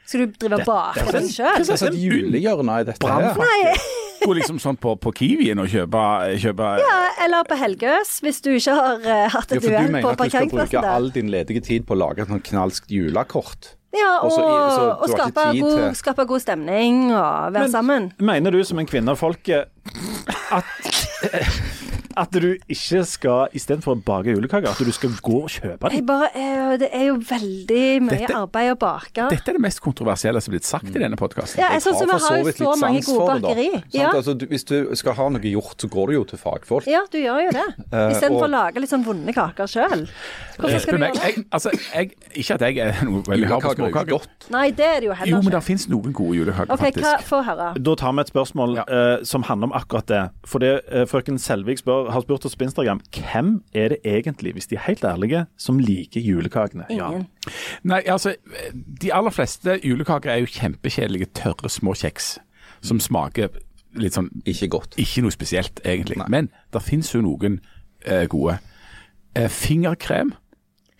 Skal 0.09 0.27
du 0.27 0.37
drive 0.41 0.61
og 0.61 0.69
bake 0.69 1.07
den 1.17 1.31
sjøl? 1.33 1.57
Hva 1.65 1.79
slags 1.81 1.97
julehjørne 2.01 2.81
er 2.83 2.91
dette 2.93 3.17
her? 3.17 3.89
Gå 4.25 4.35
liksom 4.35 4.59
sånn 4.61 4.77
på, 4.81 4.97
på 5.01 5.13
Kiwien 5.15 5.59
og 5.63 5.69
kjøpe, 5.71 6.03
kjøpe 6.43 6.69
ja, 6.83 6.97
eller 7.25 7.45
på 7.49 7.57
Helgøs, 7.61 8.17
hvis 8.25 8.41
du 8.45 8.51
ikke 8.57 8.75
har 8.75 8.99
uh, 9.05 9.29
hatt 9.35 9.53
Ja, 9.55 9.57
et 9.61 9.63
for 9.63 9.71
du 9.71 9.93
mener 9.95 10.09
at 10.11 10.19
du 10.19 10.31
skal 10.33 10.49
bruke 10.53 10.75
der. 10.75 10.89
all 10.91 11.11
din 11.15 11.31
ledige 11.33 11.63
tid 11.65 11.87
på 11.89 11.95
å 11.95 12.01
lage 12.03 12.25
et 12.27 12.33
sånt 12.33 12.45
knalskt 12.51 12.91
julekort? 12.93 13.75
Ja, 13.97 14.19
Og 14.21 14.35
og, 14.37 15.07
skape, 15.09 15.45
god, 15.61 15.79
til- 15.79 15.95
skape 15.97 16.27
god 16.29 16.43
stemning 16.45 17.07
og 17.13 17.55
være 17.55 17.63
Men- 17.63 17.73
sammen. 17.73 18.13
Mener 18.21 18.51
du 18.53 18.63
som 18.65 18.79
en 18.79 18.87
kvinne 18.91 19.15
av 19.15 19.17
folket 19.17 19.71
at 20.53 20.65
at 22.19 22.33
du 22.35 22.49
ikke 22.69 23.03
skal, 23.07 23.49
istedenfor 23.57 23.95
å 23.97 24.01
bake 24.05 24.33
julekaker, 24.35 24.69
at 24.73 24.79
du 24.85 24.91
skal 24.95 25.11
gå 25.23 25.37
og 25.45 25.51
kjøpe 25.53 25.91
Jeg 25.93 26.01
dem? 26.03 26.07
bare, 26.09 26.29
er, 26.35 26.77
det 26.83 26.89
er 26.93 27.05
jo 27.09 27.17
veldig 27.29 27.83
mye 28.07 28.19
Dette- 28.25 28.37
arbeid 28.39 28.73
å 28.73 28.79
bake. 28.79 29.29
Dette 29.33 29.53
er 29.53 29.59
det 29.59 29.63
mest 29.65 29.81
kontroversielle 29.85 30.41
som 30.43 30.53
er 30.53 30.59
blitt 30.59 30.69
sagt 30.69 30.89
i 30.91 30.99
denne 31.03 31.17
podkasten. 31.21 31.61
Ja, 31.63 31.71
jeg 31.77 31.83
synes 31.87 32.03
vi 32.03 32.09
har 32.11 32.39
jo 32.43 32.53
så 32.59 32.75
mange 32.81 33.03
gode 33.07 33.39
bakeri. 33.43 33.69
Ja. 33.95 34.11
Altså, 34.15 34.35
du, 34.35 34.47
hvis 34.51 34.65
du 34.69 34.77
skal 34.99 35.15
ha 35.19 35.29
noe 35.35 35.41
gjort, 35.53 35.77
så 35.81 35.89
går 35.93 36.07
du 36.07 36.13
jo 36.19 36.25
til 36.33 36.39
fagfolk. 36.43 36.87
Ja, 36.91 37.01
du 37.13 37.19
gjør 37.19 37.43
jo 37.47 37.55
det. 37.57 37.67
Istedenfor 38.13 38.43
og- 38.45 38.49
å 38.49 38.53
lage 38.53 38.81
litt 38.83 38.91
sånn 38.93 39.05
vonde 39.07 39.33
kaker 39.37 39.71
sjøl. 39.71 40.07
Hvordan 40.59 40.81
skal 40.83 40.99
du 40.99 41.03
meg, 41.05 41.15
gjøre 41.15 41.23
det? 41.23 41.35
jeg, 41.37 41.47
altså, 41.55 41.71
jeg, 41.95 42.13
ikke 42.43 42.55
at 42.59 42.67
jeg 42.67 42.79
er 42.83 43.03
noe 43.09 43.23
veldig 43.29 43.49
hard 43.53 43.63
på 43.63 43.71
er 43.73 43.79
småkaker. 43.83 44.27
Nei, 44.55 44.67
det 44.75 44.87
er 44.89 45.01
det 45.01 45.09
jo 45.11 45.15
heller 45.15 45.29
ikke. 45.29 45.37
Jo, 45.39 45.43
men 45.47 45.55
det 45.55 45.63
finnes 45.69 45.89
noen 45.93 46.13
gode 46.17 46.39
julekaker, 46.41 46.73
OK, 46.75 46.81
hva, 46.83 46.91
faktisk. 46.91 47.29
få 47.29 47.43
høre. 47.47 47.69
Da 47.89 47.95
tar 48.01 48.13
vi 48.17 48.25
et 48.25 48.33
spørsmål 48.33 48.77
Ja. 48.79 48.85
uh, 48.89 49.25
som 49.29 49.43
handler 49.47 49.71
om 49.71 49.75
akkurat 49.79 50.07
det. 50.11 50.23
For 50.49 50.59
det 50.63 50.73
uh, 50.91 51.05
frøken 51.09 51.39
Selvik 51.39 51.79
spør, 51.81 52.08
har 52.13 52.25
spurt 52.25 52.45
oss 52.49 52.57
på 52.57 52.67
Instagram 52.67 53.01
hvem 53.15 53.55
er 53.77 53.95
det 53.95 53.99
egentlig, 54.05 54.55
hvis 54.57 54.69
de 54.71 54.77
er 54.79 54.87
helt 54.87 55.05
ærlige, 55.05 55.45
som 55.61 55.79
liker 55.83 56.21
julekakene? 56.25 56.87
Ingen. 56.91 57.27
Nei, 57.83 58.03
altså, 58.07 58.35
de 58.75 59.13
aller 59.15 59.35
fleste 59.35 59.79
julekaker 59.85 60.33
er 60.33 60.43
jo 60.43 60.53
kjempekjedelige, 60.53 61.33
tørre 61.39 61.71
små 61.73 61.95
kjeks 61.99 62.37
som 62.85 63.01
smaker 63.03 63.51
litt 63.99 64.15
sånn 64.15 64.29
Ikke 64.47 64.69
godt. 64.71 64.97
Ikke 65.01 65.25
noe 65.25 65.35
spesielt, 65.35 65.81
egentlig. 65.85 66.21
Men 66.31 66.51
det 66.75 66.85
finnes 66.85 67.11
jo 67.15 67.23
noen 67.25 67.59
eh, 68.05 68.27
gode. 68.31 68.59
Eh, 69.35 69.49
fingerkrem. 69.51 70.35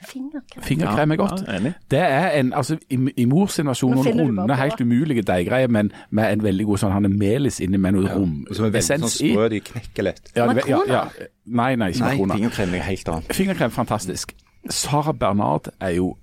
Fingerkrem. 0.07 0.63
Fingerkrem 0.63 1.11
er 1.11 1.17
godt. 1.17 1.41
Ja, 1.47 1.57
enig. 1.59 1.73
Det 1.91 1.99
er 1.99 2.29
en, 2.39 2.53
altså 2.55 2.77
i, 2.91 2.99
i 3.17 3.25
mors 3.27 3.59
versjon 3.59 3.97
noen 3.97 4.21
runde, 4.39 4.57
helt 4.57 4.81
umulige 4.81 5.23
deiggreier, 5.27 5.69
men 5.69 5.91
med 6.11 6.33
en 6.33 6.43
veldig 6.43 6.67
god 6.69 6.79
sånn 6.79 6.93
han 6.93 7.05
er 7.09 7.15
melis 7.19 7.59
inni 7.61 7.81
med 7.83 7.97
noe 7.97 8.13
rom. 8.15 8.37
Som 8.53 8.69
er 8.69 8.71
veldig 8.77 9.01
sånn 9.03 9.11
sprø, 9.11 9.49
de 9.51 9.61
knekker 9.61 10.07
lett. 10.07 10.31
Ja, 10.37 10.47
ja, 10.67 10.79
ja. 10.87 11.03
Nei, 11.47 11.75
nei, 11.77 11.91
ikke 11.91 12.05
makroner. 12.05 12.35
fingerkrem 12.39 12.75
er 12.79 12.87
helt 12.87 13.09
annet. 13.09 13.35
Fingerkrem, 13.35 13.71
fantastisk. 13.75 14.35
Sara 14.71 15.13
Bernard 15.13 15.73
er 15.81 15.97
jo 15.99 16.15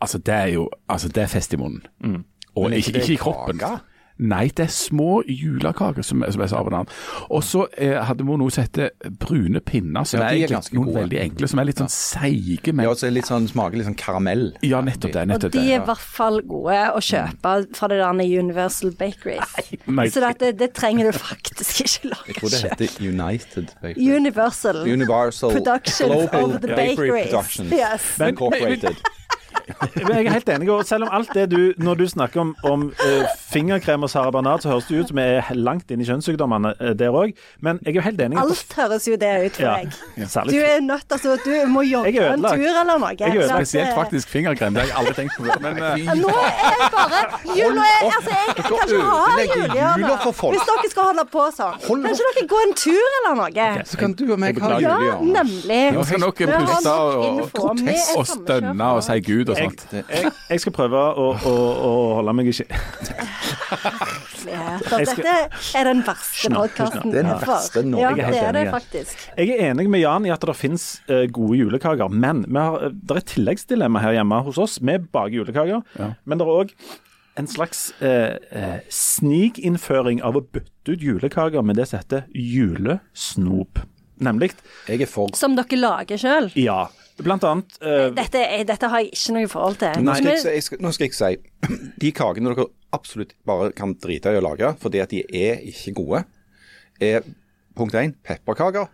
Altså, 0.00 0.18
det 0.18 0.34
er 0.34 0.46
jo 0.52 0.68
Altså, 0.88 1.08
det 1.08 1.22
er 1.22 1.26
fest 1.26 1.52
i 1.54 1.56
munnen. 1.56 1.82
Og 2.54 2.66
Mm. 2.68 2.72
Er 2.72 2.76
ikke, 2.76 2.88
ikke 2.88 2.98
ikke 3.00 3.12
i 3.12 3.16
kroppen. 3.16 3.58
kake? 3.58 3.78
Nei, 4.18 4.48
det 4.54 4.66
er 4.66 4.70
små 4.70 5.22
julekaker 5.26 6.02
som, 6.04 6.22
som 6.30 6.42
sa 6.48 6.60
på 6.60 6.68
Bernard. 6.70 6.90
Og 7.32 7.42
så 7.42 7.64
eh, 7.76 7.96
hadde 8.04 8.24
vi 8.28 8.36
noe 8.38 8.50
som 8.54 8.62
heter 8.66 8.90
brune 9.18 9.60
pinner, 9.64 10.04
som 10.04 10.20
Ja, 10.20 10.26
er 10.28 10.36
er 10.36 10.46
egentlig 10.52 10.76
noen 10.78 10.90
gode. 10.90 11.00
veldig 11.00 11.18
enkle, 11.22 11.48
som 11.48 11.58
er 11.62 11.64
litt 11.70 11.80
sånn 11.82 11.90
seige, 11.90 12.72
men 12.74 12.84
Ja, 12.86 12.92
så 12.94 13.10
litt 13.10 13.26
sånn, 13.26 13.48
smaker 13.50 13.76
litt 13.80 13.88
sånn 13.88 13.96
karamell. 13.98 14.52
Ja, 14.62 14.80
nettopp 14.84 15.12
det. 15.16 15.24
Og 15.32 15.46
de 15.56 15.58
er 15.64 15.80
i 15.80 15.84
hvert 15.86 15.98
fall 16.18 16.40
gode 16.42 16.78
å 16.92 17.00
kjøpe 17.02 17.54
fra 17.74 17.88
det 17.88 17.98
der 18.02 18.38
Universal 18.42 18.92
Bakeries. 19.00 19.56
Nei. 19.86 20.06
Så 20.12 20.20
det, 20.38 20.52
det 20.60 20.72
trenger 20.74 21.10
du 21.10 21.18
faktisk 21.18 21.80
ikke 21.86 22.12
Jeg 22.28 22.36
tror 22.36 22.50
det 22.52 22.60
sjøl. 22.60 22.70
heter 22.70 23.08
United 23.08 23.72
Bakery. 23.82 24.10
Universal 24.16 24.82
Universal 24.86 25.52
Productions 25.56 26.08
Global 26.12 26.54
of 26.54 26.60
the 26.60 26.68
Bakery 26.68 27.10
Bakeries. 27.26 27.72
Yes. 27.72 28.06
Incorporated. 28.20 28.96
Men 29.02 29.21
jeg 29.96 30.26
er 30.26 30.30
helt 30.32 30.48
enig, 30.48 30.68
og 30.72 30.84
selv 30.88 31.06
om 31.06 31.10
alt 31.12 31.30
det 31.34 31.46
du 31.50 31.72
Når 31.78 31.94
du 32.00 32.06
snakker 32.08 32.40
om, 32.40 32.54
om 32.64 32.82
uh, 32.90 33.24
fingerkrem 33.52 34.02
og 34.02 34.10
Sara 34.10 34.30
Bernard, 34.30 34.60
så 34.64 34.68
høres 34.72 34.84
det 34.88 35.00
ut 35.00 35.08
som 35.12 35.16
vi 35.20 35.22
er 35.38 35.50
langt 35.54 35.90
inn 35.90 36.00
i 36.02 36.06
kjønnssykdommene 36.08 36.74
uh, 36.80 36.92
der 36.98 37.14
òg. 37.14 37.32
Men 37.60 37.78
jeg 37.82 37.92
er 37.94 38.00
jo 38.00 38.04
helt 38.06 38.20
enig. 38.20 38.38
Alt 38.42 38.74
høres 38.78 39.08
jo 39.08 39.16
det 39.20 39.32
ut 39.46 39.56
for 39.58 39.62
Ja, 39.62 39.74
deg. 39.82 39.98
ja, 40.18 40.44
Du 40.48 40.56
er 40.58 40.80
nødt 40.84 41.12
altså, 41.12 41.36
Du 41.44 41.52
må 41.72 41.82
jogge 41.86 42.26
en 42.32 42.42
tur 42.42 42.66
eller 42.82 42.98
noe. 42.98 43.12
Jeg 43.18 43.28
er 43.28 43.38
ødelagt. 43.42 43.68
Spesielt 43.68 43.88
eh, 43.88 43.94
faktisk 43.94 44.28
fingerkrem. 44.28 44.74
Det 44.74 44.82
har 44.82 44.88
jeg 44.90 44.98
aldri 45.02 45.14
tenkt 45.20 45.36
på. 45.38 45.46
Men 45.62 45.78
uh... 45.82 46.12
Nå 46.22 46.32
er 46.32 46.52
jeg 46.62 46.90
bare 46.96 47.20
jul, 47.58 47.74
nå 47.76 47.82
er, 47.86 47.98
altså, 48.08 48.32
jeg, 48.32 48.56
jeg 48.56 48.64
kan 48.64 48.76
ikke 48.82 49.02
ha 49.02 49.46
julehjørne. 49.46 50.06
jula. 50.06 50.16
Hvis 50.52 50.66
dere 50.70 50.90
skal 50.92 51.08
holde 51.10 51.26
på 51.32 51.46
sånn. 51.56 51.78
Kan 51.86 52.06
ikke 52.12 52.30
dere 52.36 52.46
gå 52.54 52.62
en 52.66 52.74
tur 52.82 53.16
eller 53.18 53.38
noe? 53.42 53.66
Så 53.92 54.00
kan 54.00 54.16
du 54.18 54.24
og 54.32 54.38
meg 54.42 54.60
ha 54.62 54.72
Ja, 54.82 54.96
nemlig. 55.20 55.80
nå 55.96 56.04
skal 56.08 56.24
dere 56.26 56.32
Vi 56.42 56.66
puste 56.66 56.92
og, 56.92 57.52
og, 57.62 58.16
og 58.16 58.26
stønne 58.26 58.88
og 58.96 59.02
si 59.06 59.18
Gud 59.26 59.51
og 59.52 59.60
sånt. 59.60 59.84
jeg, 59.92 60.32
jeg 60.50 60.62
skal 60.64 60.74
prøve 60.76 61.02
å, 61.22 61.26
å, 61.36 61.52
å 61.88 61.92
holde 62.18 62.34
meg 62.38 62.50
i 62.50 62.54
skje... 62.56 62.66
Dette 64.42 65.36
er 65.78 65.86
den 65.88 66.02
verste 66.06 66.50
podkasten 66.52 67.14
jeg 67.14 67.26
har 67.28 67.86
nå. 67.86 68.00
Ja, 68.00 68.10
Jeg 68.16 68.26
er 68.26 68.32
det 68.32 68.42
er 68.42 68.56
det 68.58 68.64
faktisk. 68.74 69.22
Jeg 69.38 69.54
er 69.54 69.70
enig 69.70 69.86
med 69.92 70.02
Jan 70.02 70.26
i 70.26 70.32
at 70.34 70.42
det 70.48 70.56
finnes 70.58 70.88
eh, 71.06 71.24
gode 71.32 71.60
julekaker, 71.60 72.10
men 72.12 72.44
vi 72.48 72.58
har, 72.58 72.90
det 72.92 73.16
er 73.16 73.22
et 73.22 73.30
tilleggsdilemma 73.36 74.02
her 74.02 74.18
hjemme 74.18 74.42
hos 74.48 74.58
oss. 74.62 74.80
Vi 74.82 74.98
baker 75.12 75.38
julekaker, 75.42 75.86
men 75.98 76.40
det 76.42 76.46
er 76.48 76.54
òg 76.64 76.74
en 77.40 77.48
slags 77.48 77.86
eh, 78.04 78.36
eh, 78.52 78.80
snikinnføring 78.92 80.20
av 80.24 80.36
å 80.36 80.44
bytte 80.44 80.96
ut 80.96 81.04
julekaker 81.06 81.64
med 81.64 81.78
det 81.80 81.88
som 81.88 82.02
heter 82.02 82.26
julesnop. 82.36 83.80
Nemlig 84.22 84.52
Jeg 84.86 85.02
er 85.02 85.10
for 85.10 85.32
Som 85.34 85.56
dere 85.58 85.78
lager 85.80 86.20
sjøl. 86.20 86.50
Ja. 86.60 86.84
Blant 87.22 87.44
annet 87.44 87.76
uh, 87.82 88.08
Dette, 88.16 88.40
dette 88.66 88.88
har 88.90 89.02
jeg 89.04 89.12
ikke 89.14 89.34
noe 89.36 89.48
forhold 89.52 89.76
til. 89.82 90.02
Nå 90.04 90.14
skal, 90.18 90.30
jeg, 90.32 90.40
si- 90.42 90.54
jeg 90.56 90.62
skal, 90.66 90.80
nå 90.82 90.92
skal 90.96 91.06
jeg 91.06 91.14
si 91.18 91.76
De 92.02 92.10
kakene 92.16 92.52
dere 92.54 92.66
absolutt 92.92 93.32
bare 93.48 93.70
kan 93.72 93.94
drite 94.02 94.32
i 94.34 94.40
å 94.40 94.42
lage 94.44 94.74
fordi 94.82 95.00
at 95.00 95.10
de 95.14 95.22
er 95.32 95.62
ikke 95.70 95.94
gode, 95.96 96.24
er 97.00 97.22
punkt 97.78 97.94
én 97.96 98.12
pepperkaker. 98.26 98.90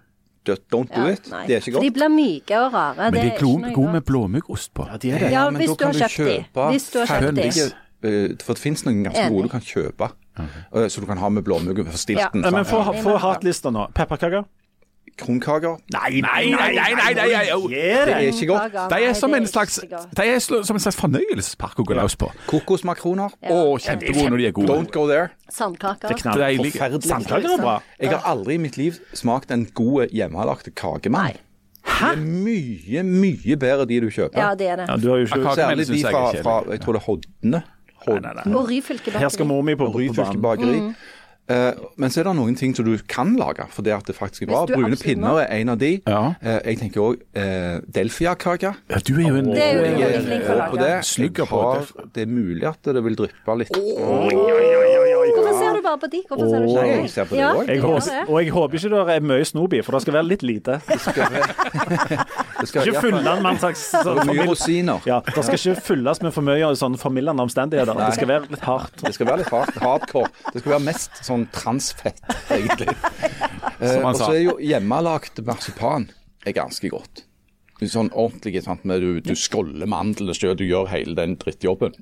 Don't 0.48 0.62
don't 0.72 0.88
do 0.94 1.02
Ja, 1.02 1.12
it. 1.16 1.26
nei. 1.28 1.42
Det 1.48 1.56
er 1.56 1.60
ikke 1.64 1.74
For 1.76 1.84
de 1.84 1.90
blir 1.92 2.08
myke 2.08 2.56
og 2.62 2.72
rare. 2.72 3.10
Men 3.10 3.18
de 3.18 3.32
er 3.34 3.40
gode 3.42 3.60
med 3.66 3.74
godt. 3.74 4.04
blåmuggost 4.08 4.70
på. 4.72 4.86
de 5.02 5.10
er 5.12 5.18
det. 5.26 5.32
Ja, 5.34 5.42
men 5.50 5.58
hvis 5.60 5.68
da 5.68 5.74
du 5.74 5.82
kan 5.82 5.92
de. 5.98 6.08
kjøpe 6.14 6.68
Hvis 6.72 6.86
du 6.94 6.98
har 7.02 7.10
kjøpt 7.24 7.36
de. 7.42 7.66
eh, 8.08 8.36
For 8.46 8.54
det 8.54 8.62
finnes 8.62 8.84
noen 8.86 9.02
ganske 9.08 9.26
gode 9.34 9.48
du 9.48 9.52
kan 9.56 9.60
kjøpe, 9.66 10.08
eh, 10.38 10.86
så 10.88 11.00
du 11.02 11.06
kan 11.10 11.18
ha 11.20 11.28
med 11.28 11.44
blåmugg 11.44 11.82
og 11.82 11.90
stilten. 11.98 12.40
Ja. 12.44 12.48
Eh, 12.48 12.54
Men 12.54 12.64
få, 12.64 12.80
få 13.02 13.18
hatlista 13.20 13.70
nå. 13.74 13.88
Pepperkaker? 13.98 14.46
Kronkaker. 15.18 15.78
Nei, 15.94 16.20
nei, 16.24 16.50
nei, 16.52 16.68
nei, 16.76 16.92
nei, 16.94 17.14
nei, 17.14 17.26
nei. 17.32 17.46
Det 17.72 18.14
er 18.14 18.28
ikke 18.28 18.48
godt. 18.52 18.76
De 18.92 19.00
er 19.08 19.16
som 19.18 19.34
det 19.34 19.40
en 19.42 19.48
slags, 19.50 19.80
de 19.82 20.26
er 20.26 20.38
som 20.40 20.78
en 20.78 20.84
slags 20.84 20.98
fornøyelsespark 21.00 21.82
å 21.82 21.86
gå 21.88 21.96
løs 21.98 22.16
på. 22.20 22.30
Kokosmakroner. 22.50 23.34
Å, 23.50 23.58
kjempegode 23.82 24.30
når 24.34 24.42
de 24.44 24.48
er 24.50 24.54
gode. 24.56 24.70
Don't 24.72 24.94
go 24.94 25.06
there. 25.10 25.32
Sandkaker. 25.50 26.14
Det 26.14 26.22
er. 26.22 26.40
Deilig. 26.44 26.72
Forferdelig. 26.76 27.10
Sandkaker 27.10 27.56
er 27.56 27.62
bra. 27.64 27.76
Jeg 27.98 28.14
har 28.14 28.30
aldri 28.30 28.58
i 28.58 28.62
mitt 28.62 28.78
liv 28.80 28.98
smakt 29.16 29.52
en 29.54 29.66
god 29.74 30.14
hjemmelagd 30.14 30.70
kakemann. 30.78 31.38
Hæ? 31.88 32.12
Det 32.14 32.20
er 32.20 32.22
mye, 32.22 33.02
mye 33.02 33.56
bedre 33.56 33.86
de 33.88 34.00
du 34.04 34.10
kjøper. 34.12 34.38
Ja, 34.38 34.54
det 34.58 34.68
er 34.68 34.82
det. 34.82 34.88
Ja, 34.90 34.96
du 35.00 35.08
har 35.10 35.20
jo 35.22 35.28
ikke 35.28 35.54
Særlig 35.56 35.86
de 35.88 36.00
fra, 36.04 36.24
fra 36.44 36.56
jeg 36.74 36.82
tror 36.84 36.98
det 36.98 37.00
er 37.00 37.06
Hodne. 37.06 37.62
Hodne. 38.06 38.34
Og 38.54 38.68
Ryfylke 38.68 39.10
Her 39.18 39.28
skal 39.32 39.48
mor 39.48 39.62
mi 39.66 39.74
på, 39.74 39.88
på 39.88 39.98
Ryfylke 39.98 40.38
banen. 40.42 40.92
Eh, 41.48 41.72
men 41.96 42.12
så 42.12 42.20
er 42.20 42.28
det 42.28 42.34
noen 42.36 42.56
ting 42.58 42.74
som 42.76 42.84
du 42.84 42.94
kan 43.08 43.32
lage, 43.40 43.64
for 43.72 43.86
det 43.86 43.94
at 43.96 44.08
det 44.08 44.16
faktisk 44.18 44.44
er 44.44 44.50
bra. 44.52 44.64
Brune 44.68 44.98
pinner 45.00 45.40
er 45.44 45.48
en 45.62 45.72
av 45.72 45.78
de. 45.80 45.94
Ja. 46.04 46.22
Eh, 46.42 46.58
jeg 46.72 46.80
tenker 46.82 47.04
òg 47.04 47.22
uh, 47.38 47.78
delfiakake. 47.98 48.74
Ja, 48.92 49.00
du 49.00 49.14
er 49.16 49.28
jo 49.30 49.38
en 49.40 49.52
Det 49.54 49.64
er 49.64 49.78
jo 49.78 49.86
Jeg 49.88 50.42
på 50.68 50.80
det. 50.80 50.90
Jeg 50.92 51.48
har, 51.48 51.80
det. 51.80 52.08
det 52.14 52.26
er 52.26 52.32
mulig 52.32 52.68
at 52.68 52.92
det 52.92 53.04
vil 53.04 53.16
dryppe 53.16 53.58
litt. 53.62 53.78
Oi, 53.78 54.34
oi, 54.34 54.68
du 54.84 55.17
bare 55.88 56.00
på 56.04 56.10
de. 56.12 56.20
Hvorfor 56.28 56.52
ser 56.52 56.64
du 56.64 56.68
ikke 56.68 56.84
jeg 57.18 57.28
på 57.30 57.34
det 57.34 57.40
Ja, 57.40 57.48
også. 57.54 57.66
Jeg 57.72 57.82
håper, 57.82 58.32
og 58.32 58.42
jeg 58.44 58.54
håper 58.54 58.78
ikke 58.78 58.92
det 58.94 59.16
er 59.16 59.26
mye 59.32 59.48
snop 59.48 59.76
for 59.84 59.96
det 59.98 60.02
skal 60.04 60.16
være 60.18 60.28
litt 60.28 60.44
lite. 60.46 60.78
Det 62.58 62.66
skal 62.66 62.88
Ikke 62.88 63.00
fylle 63.04 63.20
den 63.22 63.42
med 63.44 63.52
en 63.52 63.58
slags 63.62 63.82
sånn 63.92 64.18
mye 64.26 64.46
rosiner. 64.48 65.04
ja, 65.06 65.20
Det 65.26 65.44
skal 65.46 65.58
ikke 65.60 65.84
fylles 65.88 66.20
med 66.24 66.34
for 66.34 66.46
mye 66.46 66.64
av 66.66 66.74
sånne 66.80 66.98
formildende 66.98 67.44
omstendigheter. 67.46 67.94
Det 68.00 68.16
skal 68.16 68.30
være 68.32 68.50
litt 68.50 68.64
hardt. 68.66 68.96
Det 69.04 69.12
skal 69.14 69.28
være 69.30 69.44
litt 69.44 69.52
hardt, 69.54 69.78
hardcore. 69.84 70.30
Det 70.52 70.62
skal 70.64 70.74
være 70.74 70.84
mest 70.88 71.20
sånn 71.26 71.46
transfett, 71.54 72.22
egentlig. 72.50 72.94
Eh, 73.78 73.92
Som 73.94 74.08
han 74.08 74.16
og 74.16 74.18
så 74.18 74.32
er 74.34 74.40
jo 74.42 74.52
hjemmelagd 74.58 75.38
marsipan 75.46 76.08
er 76.42 76.54
ganske 76.56 76.88
godt. 76.90 77.20
Sånn 77.86 78.08
ordentlig, 78.10 78.64
sant, 78.64 78.82
med 78.82 79.04
du, 79.04 79.20
du 79.22 79.36
skåller 79.38 79.86
mandlene 79.86 80.34
sjøl, 80.34 80.56
du 80.58 80.64
gjør 80.66 80.88
hele 80.90 81.14
den 81.14 81.36
drittjobben. 81.38 81.94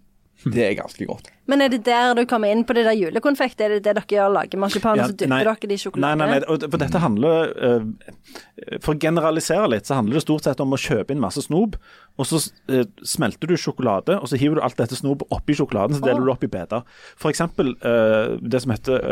Det 0.46 0.62
er 0.62 0.74
ganske 0.78 1.06
godt. 1.08 1.26
Men 1.50 1.62
er 1.64 1.70
det 1.72 1.80
der 1.86 2.12
du 2.14 2.22
kommer 2.28 2.52
inn 2.54 2.62
på 2.66 2.74
det 2.76 2.84
der 2.86 2.94
julekonfekt? 2.94 3.60
Er 3.62 3.74
det 3.74 3.80
det 3.82 3.94
dere 3.96 4.06
gjør, 4.10 4.32
lager 4.34 4.60
marsipan, 4.62 4.98
Ja, 4.98 5.06
og 5.06 5.12
så 5.12 5.18
dypper 5.18 5.48
dere 5.48 5.70
det 5.70 5.74
i 5.74 5.80
sjokolade? 5.82 6.18
Nei, 6.18 6.28
nei, 6.30 6.38
nei, 6.42 6.68
for 6.70 6.82
dette 6.82 7.00
handler 7.02 7.50
eh, 7.68 8.76
For 8.84 8.94
å 8.94 9.00
generalisere 9.02 9.70
litt, 9.72 9.88
så 9.88 9.98
handler 9.98 10.18
det 10.18 10.24
stort 10.26 10.46
sett 10.46 10.62
om 10.62 10.74
å 10.74 10.80
kjøpe 10.80 11.14
inn 11.14 11.22
masse 11.22 11.42
snop, 11.42 11.78
og 12.16 12.28
så 12.30 12.40
eh, 12.70 12.86
smelter 13.02 13.50
du 13.50 13.56
sjokolade, 13.58 14.18
og 14.20 14.30
så 14.30 14.38
hiver 14.40 14.60
du 14.60 14.64
alt 14.66 14.78
dette 14.78 14.98
snopet 14.98 15.34
oppi 15.34 15.56
sjokoladen, 15.58 15.98
så 15.98 16.04
deler 16.04 16.22
du 16.22 16.28
det 16.30 16.34
opp 16.36 16.46
i 16.46 16.52
biter. 16.52 16.86
For 17.18 17.34
eksempel 17.34 17.74
eh, 17.80 18.36
det 18.42 18.62
som 18.62 18.74
heter 18.74 19.02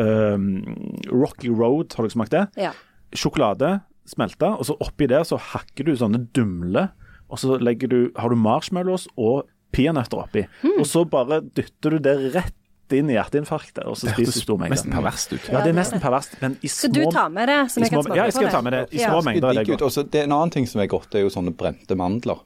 Rocky 1.10 1.50
Road, 1.50 1.94
har 1.96 2.06
dere 2.06 2.14
smakt 2.14 2.34
det? 2.34 2.46
Ja. 2.60 2.74
Sjokolade 3.14 3.80
smelta, 4.08 4.54
og 4.58 4.68
så 4.68 4.76
oppi 4.84 5.08
der 5.10 5.24
så 5.26 5.38
hakker 5.40 5.88
du 5.88 5.96
sånne 5.98 6.26
dumler, 6.36 6.92
og 7.32 7.40
så 7.40 7.56
legger 7.58 7.90
du, 7.90 7.98
har 8.20 8.30
du 8.30 8.38
marshmallows 8.38 9.08
og 9.16 9.48
peanøtter 9.74 10.20
oppi. 10.24 10.44
Mm. 10.62 10.76
Og 10.80 10.86
så 10.86 11.02
bare 11.10 11.40
dytter 11.54 11.96
du 11.96 11.98
det 12.04 12.14
rett 12.34 12.54
inn 12.94 13.08
i 13.10 13.14
hjerteinfarktet, 13.16 13.82
og 13.88 13.96
så 13.96 14.06
Det 14.06 14.14
spiser 14.14 14.38
du 14.38 14.44
stor 14.44 14.58
mengde. 14.60 14.76
nesten 14.76 14.92
perverst 14.92 15.32
ut. 15.32 15.46
Ja, 15.50 15.62
det 15.64 15.70
er 15.72 15.78
nesten 15.80 16.00
perverst, 16.02 16.34
men 16.42 16.56
i 16.62 16.68
små 16.68 16.76
Skal 16.84 16.92
du 16.94 17.04
ta 17.10 17.28
med 17.32 17.48
det, 17.48 17.56
så 17.72 17.80
jeg 17.80 17.90
kan 17.90 17.96
små, 17.98 18.02
smake 18.06 18.16
ja, 18.20 18.24
jeg 18.28 18.34
skal 18.36 18.50
ta 18.52 18.60
med 18.62 18.72
det. 18.76 18.82
I 18.92 18.98
små 19.00 19.18
Ja. 19.18 19.22
mengder 19.28 19.48
er 19.48 19.52
det 19.54 19.62
er 19.64 19.70
godt. 19.72 19.82
Også, 19.88 20.04
det 20.10 20.20
er 20.20 20.24
En 20.28 20.32
annen 20.36 20.50
ting 20.52 20.66
som 20.68 20.80
er 20.84 20.86
godt, 20.86 21.08
det 21.10 21.18
er 21.18 21.24
jo 21.24 21.30
sånne 21.32 21.54
brente 21.56 21.96
mandler. 21.96 22.38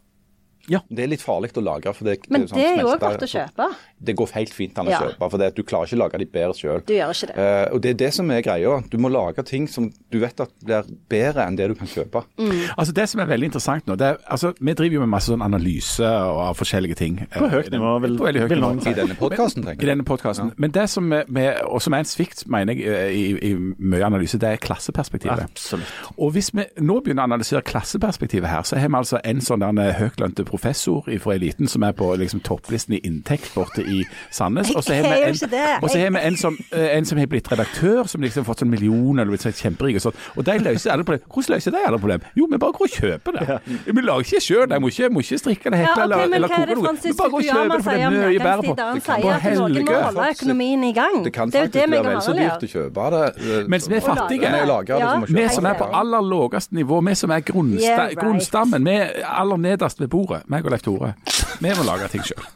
Ja. 0.68 0.80
Det 0.90 1.04
er 1.04 1.08
litt 1.08 1.22
farlig 1.24 1.52
å 1.56 1.62
lagre. 1.64 1.94
For 1.94 2.04
det, 2.04 2.18
Men 2.28 2.42
det 2.46 2.52
det 2.54 2.64
er 2.66 2.80
jo 2.82 2.88
òg 2.92 3.00
godt 3.00 3.22
å 3.24 3.28
kjøpe. 3.30 3.68
Det 4.04 4.14
går 4.16 4.32
helt 4.34 4.52
fint 4.54 4.78
an 4.78 4.86
å 4.86 4.90
Ja. 4.90 4.98
kjøpe, 5.00 5.30
for 5.30 5.38
det, 5.38 5.54
du 5.56 5.62
klarer 5.62 5.86
ikke 5.88 5.96
å 5.96 6.02
lage 6.04 6.18
de 6.18 6.26
bedre 6.26 6.54
sjøl. 6.54 6.82
Det. 6.86 7.00
Uh, 7.38 7.74
og 7.74 7.80
det 7.82 7.90
er 7.90 7.94
det 8.04 8.12
som 8.14 8.30
er 8.30 8.42
greia. 8.42 8.82
Du 8.90 8.98
må 8.98 9.08
lage 9.10 9.42
ting 9.44 9.66
som 9.66 9.90
du 10.12 10.18
vet 10.20 10.38
at 10.40 10.50
blir 10.64 10.84
bedre 11.08 11.46
enn 11.46 11.56
det 11.56 11.68
du 11.68 11.74
kan 11.74 11.88
kjøpe. 11.88 12.22
Mm. 12.38 12.68
Altså 12.76 12.92
Det 12.94 13.08
som 13.08 13.20
er 13.20 13.26
veldig 13.26 13.44
interessant 13.50 13.86
nå, 13.86 13.96
det 13.96 14.06
er, 14.12 14.18
altså 14.30 14.52
Vi 14.60 14.74
driver 14.74 14.94
jo 14.94 15.00
med 15.00 15.08
masse 15.08 15.30
sånn 15.32 15.42
analyse 15.44 16.04
og 16.04 16.40
av 16.50 16.56
forskjellige 16.58 16.96
ting. 16.96 17.16
På 17.32 17.48
høyt 17.48 17.70
nivå, 17.72 18.00
vil- 18.02 18.18
På 18.18 18.24
veldig 18.28 18.40
høyt 18.42 18.48
vil 18.50 18.58
nivå. 18.60 18.68
noen 18.74 18.82
si. 18.82 18.90
I 18.90 18.94
denne 18.94 19.16
podkasten, 19.16 19.64
tenker 19.64 19.80
jeg. 19.86 19.96
denne 19.96 20.04
podkasten. 20.04 20.52
Men 20.58 20.70
det 20.70 20.88
som 20.90 21.12
er, 21.12 21.64
og 21.66 21.80
som 21.82 21.94
er 21.94 21.98
en 21.98 22.04
svikt, 22.04 22.46
mener 22.46 22.74
jeg, 22.74 23.14
i, 23.14 23.24
i, 23.32 23.52
i 23.52 23.54
mye 23.78 24.04
analyse, 24.04 24.38
det 24.38 24.48
er 24.52 24.56
klasseperspektivet. 24.58 25.44
Absolutt. 25.48 25.86
Og 26.18 26.32
hvis 26.32 26.50
vi 26.54 26.64
nå 26.80 27.00
begynner 27.02 27.22
å 27.24 27.32
analysere 27.32 27.62
klasseperspektivet 27.62 28.46
her, 28.48 28.62
så 28.62 28.76
har 28.78 28.88
vi 28.88 28.94
altså 28.94 29.20
en 29.24 29.40
sånn 29.40 29.60
høytlønte 29.78 30.44
professor 30.44 30.57
fra 30.59 31.34
eliten 31.34 31.68
som 31.68 31.82
er 31.86 31.92
på 31.96 32.11
liksom, 32.20 32.40
topplisten 32.46 32.94
i 32.98 33.00
inntekt 33.06 33.50
borte 33.54 33.82
i 33.82 34.02
Sandnes. 34.30 34.70
Og 34.74 34.84
så 34.84 34.94
har 34.98 35.02
vi 35.02 35.22
en, 35.28 35.36
og 35.82 35.90
så 35.90 35.98
har 36.02 36.11
vi 36.14 36.22
en 36.28 36.36
som, 36.36 36.56
eh, 36.72 36.96
en 36.98 37.04
som 37.09 37.18
har 37.18 37.26
blitt 37.26 37.50
redaktør, 37.52 38.06
som 38.09 38.20
liksom 38.22 38.44
har 38.44 38.48
fått 38.52 38.62
sånn 38.64 38.70
millioner 38.72 39.22
eller 39.22 39.34
blitt 39.36 39.46
sånn 39.46 39.56
kjemperik 39.56 39.96
og 40.00 40.06
sånn. 40.09 40.18
Og 40.36 40.44
de 40.44 40.59
løser 40.64 40.92
alle 40.94 41.04
problemer. 41.04 41.26
Hvordan 41.32 41.54
løser 41.56 41.70
de 41.76 41.82
alle 41.86 41.98
problemer? 41.98 42.30
Jo, 42.36 42.46
vi 42.50 42.59
bare 42.59 42.72
går 42.72 42.86
og 42.88 42.96
kjøper 42.98 43.38
det. 43.38 43.59
Vi 43.94 44.00
lager 44.04 44.24
ikke 44.28 44.42
sjøl, 44.44 44.66
de 44.68 44.80
må 44.80 44.88
ikke, 44.92 45.11
må 45.14 45.20
ikke 45.24 45.38
strikke 45.42 45.70
det, 45.72 45.78
Ja, 45.78 45.86
hekle 45.94 46.04
ok, 46.04 46.22
eller, 46.22 46.34
eller 46.38 46.48
er 46.48 46.56
koke 46.59 46.74
noe. 46.74 46.94
Vi 47.02 47.12
bare 47.18 47.30
går 47.30 47.38
og 47.38 47.48
kjøper 47.48 47.74
det, 47.76 47.84
for 47.84 47.90
det 47.90 48.02
er 48.02 48.11
mye 48.11 48.38
bedre 48.38 48.62
på. 48.62 48.74
Han 48.78 49.00
kan 49.00 49.00
sier 49.00 49.14
at 49.14 49.44
noen 49.59 49.72
må 49.72 49.78
helge. 49.78 50.02
holde 50.09 50.28
økonomien 50.34 50.84
i 50.84 50.92
gang. 50.92 51.16
Det 51.24 51.32
kan 51.32 51.52
faktisk 51.52 51.72
det 51.72 51.90
være 51.90 52.04
vel 52.09 52.22
så 52.22 52.32
dyrt 52.38 52.62
å 52.62 52.70
kjøpe 52.74 53.11
det. 53.14 53.24
eh, 53.59 53.68
Mens 53.68 53.88
vi 53.88 53.94
er 53.96 54.00
fattige. 54.00 54.52
Ja. 54.88 55.14
Vi 55.28 55.48
som 55.48 55.66
er 55.66 55.74
på 55.78 55.88
aller 55.92 56.22
laveste 56.22 56.74
nivå, 56.74 57.00
vi 57.04 57.14
som 57.14 57.30
er 57.30 57.40
grunnstammen, 57.40 58.84
vi 58.84 58.90
er 58.90 59.24
aller 59.28 59.56
nederst 59.56 60.00
ved 60.00 60.09
bordet, 60.09 60.38
meg 60.47 60.64
og 60.66 60.70
Leif 60.74 60.82
Tore, 60.86 61.12
vi 61.61 61.72
må 61.78 61.84
lage 61.89 62.09
ting 62.12 62.22
sjøl. 62.26 62.45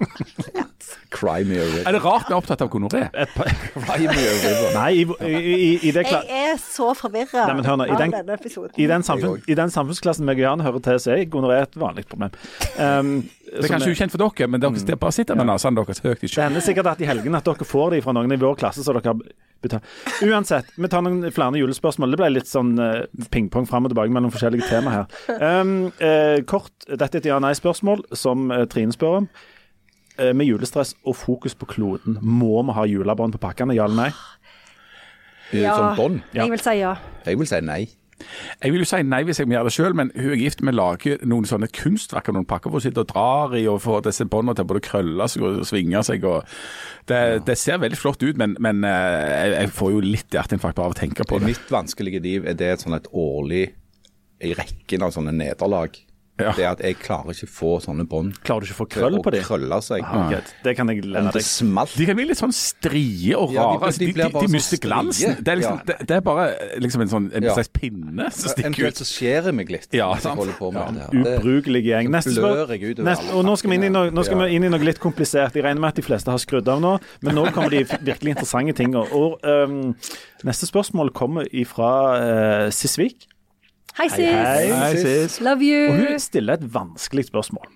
Cry 1.13 1.43
me 1.45 1.59
a 1.61 1.65
river. 1.65 1.83
Er 1.89 1.93
det 1.97 2.01
rart 2.05 2.25
vi 2.29 2.33
er 2.33 2.39
opptatt 2.39 2.63
av 2.65 2.71
gonoré? 2.73 3.03
Cry 3.75 3.99
me 4.09 4.23
a 4.25 4.33
river. 4.39 4.71
Nei, 4.77 4.91
i, 5.03 5.05
i, 5.29 5.89
i, 5.89 5.93
det 5.95 6.05
Jeg 6.09 6.25
er 6.53 6.57
så 6.61 6.93
forvirra 6.97 7.45
av 7.47 7.63
den- 7.63 8.15
denne 8.17 8.37
episoden. 8.39 8.73
i 8.81 8.87
den, 8.89 9.05
samfunn, 9.07 9.43
I 9.49 9.57
den 9.59 9.71
samfunnsklassen 9.73 10.25
meg 10.29 10.41
og 10.41 10.47
Jan 10.47 10.65
hører 10.65 10.83
til, 10.85 11.01
så 11.05 11.15
er 11.17 11.25
gonoré 11.33 11.61
et 11.67 11.77
vanlig 11.81 12.07
problem. 12.09 12.33
Um, 12.79 13.13
Det 13.53 13.67
er 13.67 13.73
kanskje 13.75 13.93
ukjent 13.93 14.13
for 14.15 14.23
dere, 14.23 14.49
men 14.49 14.63
dere 14.63 14.73
mm. 14.73 14.99
bare 15.01 15.13
sitter 15.13 15.37
med 15.37 15.49
nesen 15.51 15.77
deres 15.77 16.01
høyt 16.01 16.23
i 16.23 16.25
Det 16.25 16.31
sjø. 16.33 16.43
hender 16.47 16.65
sikkert 16.65 16.89
at 16.95 17.03
i 17.05 17.09
helgene 17.09 17.41
at 17.43 17.49
dere 17.49 17.67
får 17.69 17.95
de 17.95 18.03
fra 18.05 18.15
noen 18.17 18.33
i 18.33 18.39
vår 18.41 18.57
klasse, 18.63 18.85
så 18.85 18.95
dere 18.97 19.13
har 19.13 19.21
betalt. 19.63 19.89
Uansett, 20.25 20.73
vi 20.77 20.91
tar 20.93 21.05
noen 21.05 21.29
flere 21.35 21.61
julespørsmål. 21.61 22.15
Det 22.15 22.21
ble 22.23 22.31
litt 22.33 22.51
sånn 22.51 22.73
uh, 22.81 23.05
pingpong 23.35 23.69
fram 23.69 23.87
og 23.87 23.93
tilbake 23.93 24.15
mellom 24.15 24.33
forskjellige 24.33 24.71
tema 24.71 24.97
her. 24.97 25.17
Um, 25.37 25.93
uh, 26.01 26.41
kort, 26.49 26.73
dette 26.89 27.19
er 27.19 27.21
et 27.21 27.31
ja-nei-spørsmål 27.31 28.07
som 28.17 28.49
uh, 28.55 28.65
Trine 28.73 28.97
spør 28.97 29.23
om. 29.23 29.31
Uh, 30.19 30.33
med 30.37 30.49
julestress 30.49 30.97
og 31.05 31.17
fokus 31.21 31.57
på 31.59 31.69
kloden, 31.77 32.19
må 32.25 32.65
vi 32.69 32.79
ha 32.79 32.89
julebånd 32.89 33.37
på 33.37 33.45
pakkene, 33.45 33.77
ja 33.77 33.89
eller 33.89 34.07
nei? 34.07 34.13
Ja. 35.53 35.77
Sånn? 35.99 36.23
Ja. 36.33 36.47
Jeg 36.47 36.55
vil 36.55 36.65
si 36.65 36.79
ja. 36.81 36.95
Jeg 37.27 37.41
vil 37.41 37.49
si 37.49 37.61
nei. 37.65 37.83
Jeg 38.63 38.75
vil 38.75 38.85
jo 38.85 38.89
si 38.89 39.03
nei 39.07 39.23
hvis 39.27 39.41
jeg 39.43 39.49
må 39.49 39.57
gjøre 39.57 39.71
det 39.71 39.75
sjøl, 39.77 39.97
men 39.99 40.13
hun 40.17 40.31
er 40.35 40.41
gift 40.41 40.63
med 40.67 40.77
lager 40.79 41.23
noen 41.29 41.49
sånne 41.49 41.69
kunstverk 41.75 42.31
av 42.31 42.39
noen 42.39 42.49
pakker 42.49 42.73
hvor 42.73 42.83
hun 42.83 42.87
sitter 42.87 43.05
og 43.05 43.13
drar 43.13 43.57
i 43.59 43.65
og 43.71 43.83
får 43.85 44.07
disse 44.09 44.27
båndene 44.31 44.59
til 44.59 44.69
både 44.71 44.85
krølle 44.85 45.29
seg 45.31 45.47
og 45.49 45.63
svinge 45.69 46.05
seg. 46.07 46.25
og 46.29 46.47
Det, 47.11 47.21
det 47.49 47.59
ser 47.61 47.83
veldig 47.83 47.99
flott 47.99 48.23
ut, 48.23 48.39
men, 48.41 48.57
men 48.63 48.87
eh, 48.89 49.29
jeg, 49.33 49.55
jeg 49.59 49.75
får 49.81 49.93
jo 49.97 50.07
litt 50.07 50.39
hjerteinfarkt 50.39 50.79
bare 50.79 50.93
av 50.93 50.97
å 50.97 51.01
tenke 51.03 51.27
på 51.29 51.39
I 51.39 51.45
det. 51.45 51.53
mitt 51.53 51.73
vanskelige 51.73 52.23
liv 52.25 52.49
er 52.49 52.59
det 52.59 52.73
et 52.77 52.85
sånn 52.85 52.99
et 52.99 53.11
årlig 53.13 53.67
i 54.43 54.55
rekken 54.59 55.05
av 55.07 55.13
sånne 55.15 55.35
nederlag. 55.35 55.95
Ja. 56.43 56.53
Det 56.57 56.67
at 56.69 56.81
jeg 56.85 56.99
klarer 57.03 57.33
ikke 57.37 57.49
få 57.49 57.73
sånne 57.85 58.07
bånd 58.09 58.37
Klarer 58.43 58.65
du 58.65 58.67
ikke 58.67 58.77
å 58.77 58.81
få 58.83 58.89
krøll 58.91 59.19
på 59.23 59.33
dem? 59.35 59.45
krølle 59.47 59.79
seg. 59.85 60.03
Ok, 60.03 60.53
det 60.65 60.77
kan 60.77 60.89
jeg 60.93 61.05
lære 61.05 61.33
deg. 61.37 61.43
smalt 61.47 61.95
De 61.97 62.07
kan 62.09 62.19
bli 62.19 62.27
litt 62.29 62.41
sånn 62.41 62.55
strie 62.57 63.37
og 63.39 63.53
Ja, 63.53 63.63
de- 63.63 63.79
rare. 63.79 63.87
altså, 63.89 63.99
de 63.99 64.07
de, 64.13 64.23
de, 64.23 64.41
de 64.47 64.53
mister 64.53 64.83
glansen. 64.83 65.37
Det 65.43 65.49
er, 65.55 65.57
liksom, 65.63 65.81
det, 65.87 65.97
det 66.09 66.17
er 66.17 66.21
bare 66.27 66.47
liksom 66.83 67.05
en, 67.07 67.13
sånn, 67.15 67.31
en 67.35 67.49
slags 67.53 67.73
pinne 67.73 68.29
som 68.33 68.51
stikker 68.53 68.69
Eventuelt 68.73 68.97
ut. 68.97 69.03
så 69.03 69.09
skjer 69.09 69.49
jeg 69.51 69.55
meg 69.55 69.71
litt. 69.71 69.89
Ja. 69.93 70.11
Ubrukelig 71.13 71.83
gjeng. 71.87 72.11
Neste 72.13 72.35
neste, 73.03 73.33
og 73.35 73.45
nå 73.47 73.57
skal, 73.59 73.71
vi 73.73 73.79
inn 73.81 73.89
i 73.89 73.93
noe, 73.93 74.11
nå 74.15 74.25
skal 74.27 74.41
vi 74.43 74.57
inn 74.57 74.67
i 74.67 74.71
noe 74.73 74.83
litt 74.85 75.01
komplisert. 75.03 75.55
Jeg 75.57 75.65
regner 75.67 75.81
med 75.83 75.93
at 75.95 76.01
de 76.01 76.05
fleste 76.07 76.33
har 76.33 76.41
skrudd 76.43 76.69
av 76.73 76.81
nå, 76.83 76.97
men 77.23 77.39
nå 77.39 77.47
kommer 77.55 77.73
de 77.75 77.85
virkelig 77.85 78.35
interessante 78.37 78.77
ting. 78.83 78.97
Og, 78.97 79.39
ehm, 79.47 79.95
Neste 80.43 80.67
spørsmål 80.67 81.13
kommer 81.15 81.47
ifra 81.55 81.89
uh, 82.19 82.71
Sisvik. 82.75 83.29
Hei, 83.99 84.09
sis. 84.09 84.19
hei. 84.25 84.69
Hei, 84.73 84.93
sis. 84.97 85.41
Love 85.45 85.65
you. 85.67 85.89
Og 85.93 85.99
hun 86.13 86.19
stiller 86.23 86.55
et 86.61 86.69
vanskelig 86.75 87.27
spørsmål. 87.29 87.67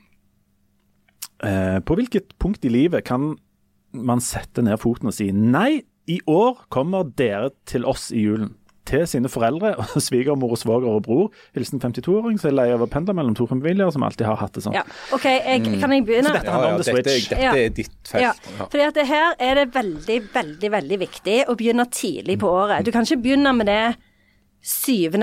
Eh, 1.45 1.79
på 1.85 1.95
hvilket 1.99 2.33
punkt 2.41 2.65
i 2.65 2.71
livet 2.73 3.05
kan 3.05 3.35
man 3.93 4.21
sette 4.25 4.63
ned 4.65 4.79
foten 4.81 5.11
og 5.11 5.17
si 5.17 5.31
nei, 5.33 5.83
i 6.09 6.21
år 6.31 6.63
kommer 6.73 7.05
dere 7.19 7.51
til 7.69 7.85
oss 7.89 8.11
i 8.15 8.23
julen. 8.29 8.55
Til 8.87 9.03
sine 9.11 9.27
foreldre, 9.29 9.73
og 9.83 9.97
svigermor 10.07 10.53
og 10.55 10.59
svoger 10.61 10.87
og 10.95 11.01
bror. 11.03 11.33
Hilsen 11.57 11.81
52-åring 11.83 12.37
som 12.39 12.53
er 12.53 12.55
lei 12.55 12.67
av 12.71 12.85
å 12.85 12.87
pendle 12.87 13.17
mellom 13.19 13.35
to 13.35 13.43
familier, 13.51 13.91
som 13.91 14.05
alltid 14.07 14.29
har 14.29 14.39
hatt 14.39 14.55
det 14.55 14.63
sånn. 14.63 14.77
Ja. 14.79 14.85
OK, 15.17 15.25
jeg, 15.27 15.65
kan 15.83 15.91
jeg 15.93 16.05
begynne? 16.07 16.31
Så 16.31 16.37
dette 16.39 16.47
Ja, 16.47 16.55
handler 16.55 16.71
ja, 16.71 16.77
om 16.77 16.85
The 16.87 16.95
dette, 16.95 17.11
Switch. 17.17 17.29
dette 17.33 17.43
Ja. 17.43 17.55
er 17.59 17.75
ditt 17.75 17.97
felt. 18.07 18.23
Ja, 18.23 18.33
fordi 18.71 18.85
at 18.87 18.95
det 18.95 19.07
her 19.11 19.35
er 19.43 19.59
det 19.59 19.67
veldig, 19.75 20.19
veldig 20.37 20.71
veldig 20.79 20.99
viktig 21.03 21.39
å 21.51 21.57
begynne 21.59 21.89
tidlig 21.91 22.39
på 22.45 22.53
året. 22.63 22.85
Du 22.87 22.93
kan 22.95 23.03
ikke 23.03 23.19
begynne 23.27 23.53
med 23.59 23.67
det 23.67 23.83
7. 24.67 25.15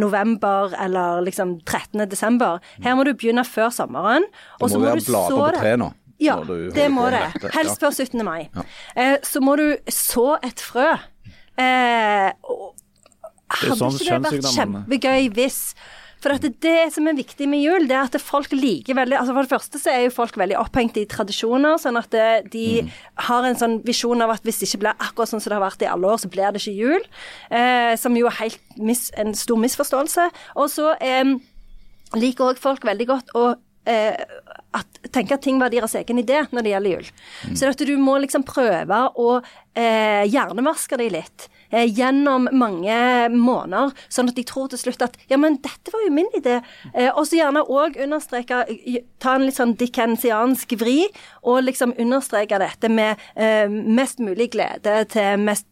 november 0.00 0.72
eller 0.80 1.20
liksom 1.26 1.58
13. 1.68 2.06
desember. 2.08 2.60
Her 2.80 2.96
må 2.96 3.04
du 3.04 3.12
begynne 3.12 3.44
før 3.44 3.68
sommeren. 3.74 4.24
Og 4.60 4.70
så 4.72 4.80
må 4.80 4.94
du 4.96 5.04
så 5.04 5.26
på 5.28 5.50
det- 5.60 5.78
nå. 5.78 5.92
Ja, 6.18 6.38
det 6.40 6.86
må 6.90 7.10
det. 7.12 7.20
dette. 7.34 7.52
Helst 7.52 7.80
før 7.80 7.92
17. 7.92 8.24
mai. 8.24 8.48
Eh, 8.96 9.18
så 9.22 9.40
må 9.44 9.56
du 9.60 9.76
så 9.92 10.38
et 10.42 10.62
frø. 10.64 10.94
Eh, 11.58 12.32
og 12.48 12.72
er 13.52 13.68
hadde 13.68 13.76
sånn 13.78 13.98
ikke 14.00 14.22
det 14.22 14.32
vært 14.32 14.56
kjempegøy 14.56 15.28
hvis 15.36 15.60
for 16.26 16.34
det, 16.42 16.56
det 16.64 16.90
som 16.90 17.06
er 17.06 17.14
viktig 17.14 17.46
med 17.46 17.60
jul, 17.62 17.84
det 17.86 17.94
er 17.94 18.08
at 18.08 18.16
folk 18.20 18.50
liker 18.50 18.96
veldig 18.98 19.14
altså 19.20 19.34
For 19.36 19.46
det 19.46 19.52
første 19.52 19.78
så 19.78 19.92
er 19.92 20.00
jo 20.06 20.14
folk 20.16 20.34
veldig 20.40 20.56
opphengt 20.58 20.98
i 20.98 21.04
tradisjoner, 21.06 21.78
sånn 21.78 21.98
at 22.00 22.14
eh, 22.18 22.40
de 22.50 22.64
Mm. 22.82 22.88
har 23.28 23.44
en 23.46 23.56
sånn 23.56 23.76
visjon 23.86 24.22
av 24.22 24.32
at 24.34 24.42
hvis 24.42 24.58
det 24.58 24.66
ikke 24.68 24.80
blir 24.82 24.96
akkurat 24.98 25.30
sånn 25.30 25.40
som 25.40 25.50
det 25.52 25.58
har 25.60 25.64
vært 25.70 25.84
i 25.86 25.90
alle 25.90 26.10
år, 26.10 26.18
så 26.18 26.28
blir 26.28 26.50
det 26.50 26.60
ikke 26.60 26.74
jul. 26.74 27.04
Eh, 27.50 27.94
som 27.96 28.16
jo 28.18 28.26
er 28.26 28.36
helt 28.40 28.60
mis, 28.76 29.10
en 29.16 29.32
stor 29.34 29.56
misforståelse. 29.62 30.26
Og 30.56 30.68
så 30.72 30.96
eh, 31.00 31.36
liker 32.18 32.50
òg 32.50 32.58
folk 32.58 32.84
veldig 32.84 33.06
godt 33.06 33.32
å 33.38 33.44
eh, 33.86 34.18
at, 34.74 34.98
tenke 35.14 35.38
at 35.38 35.44
ting 35.46 35.60
var 35.62 35.70
deres 35.70 35.94
egen 35.94 36.18
idé 36.18 36.42
når 36.50 36.66
det 36.66 36.72
gjelder 36.74 36.96
jul. 36.96 37.10
Så 37.54 37.70
at 37.70 37.86
du 37.86 37.94
må 38.02 38.18
liksom 38.18 38.44
prøve 38.46 39.04
å 39.14 39.28
eh, 39.78 40.26
hjernevaske 40.26 40.98
deg 41.00 41.14
litt. 41.14 41.46
Eh, 41.70 41.86
gjennom 41.90 42.48
mange 42.52 42.96
måneder, 43.32 43.94
sånn 44.12 44.30
at 44.30 44.38
de 44.38 44.44
tror 44.46 44.70
til 44.70 44.80
slutt 44.80 45.04
at 45.06 45.16
ja, 45.30 45.38
men 45.40 45.58
dette 45.64 45.92
var 45.94 46.04
jo 46.06 46.14
min 46.14 46.30
idé. 46.38 46.60
Eh, 46.94 47.10
og 47.10 47.26
så 47.26 47.40
gjerne 47.40 47.64
òg 47.66 47.98
understreke 48.06 48.64
eh, 48.70 49.02
Ta 49.22 49.32
en 49.34 49.46
litt 49.46 49.56
sånn 49.56 49.74
dickensiansk 49.80 50.76
vri, 50.78 51.06
og 51.48 51.64
liksom 51.64 51.94
understreke 51.98 52.60
dette 52.60 52.90
med 52.92 53.22
eh, 53.34 53.66
mest 53.70 54.20
mulig 54.22 54.50
glede 54.52 55.00
til 55.10 55.40
mest 55.42 55.66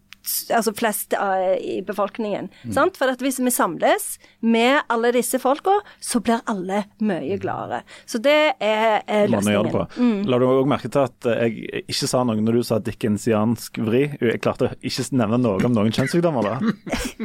altså 0.55 0.72
flest 0.77 1.14
uh, 1.18 1.55
i 1.61 1.81
befolkningen. 1.87 2.49
Mm. 2.64 2.72
Sant? 2.77 2.99
For 3.01 3.12
at 3.12 3.22
hvis 3.25 3.41
vi 3.43 3.53
samles 3.55 4.18
med 4.45 4.81
alle 4.93 5.12
disse 5.16 5.39
folka, 5.43 5.77
så 6.01 6.20
blir 6.25 6.43
alle 6.51 6.85
mye 7.05 7.39
gladere. 7.43 7.83
Så 8.07 8.20
det 8.22 8.37
er, 8.59 9.03
er 9.07 9.29
løsningen. 9.33 9.61
å 9.61 9.64
det 9.66 9.75
på. 9.75 9.85
løsningen. 9.85 10.25
La 10.31 10.41
du 10.41 10.47
òg 10.49 10.68
merke 10.70 10.91
til 10.93 11.05
at 11.05 11.29
eh, 11.31 11.45
jeg 11.45 11.85
ikke 11.95 12.09
sa 12.11 12.22
noe 12.27 12.41
når 12.45 12.59
du 12.61 12.62
sa 12.66 12.81
dickensiansk 12.85 13.81
vri? 13.85 14.05
Jeg 14.20 14.41
klarte 14.45 14.72
ikke 14.81 15.07
nevne 15.16 15.39
noe 15.41 15.61
om 15.64 15.75
noen 15.77 15.93
kjønnssykdommer, 15.95 16.49
da. 16.49 16.55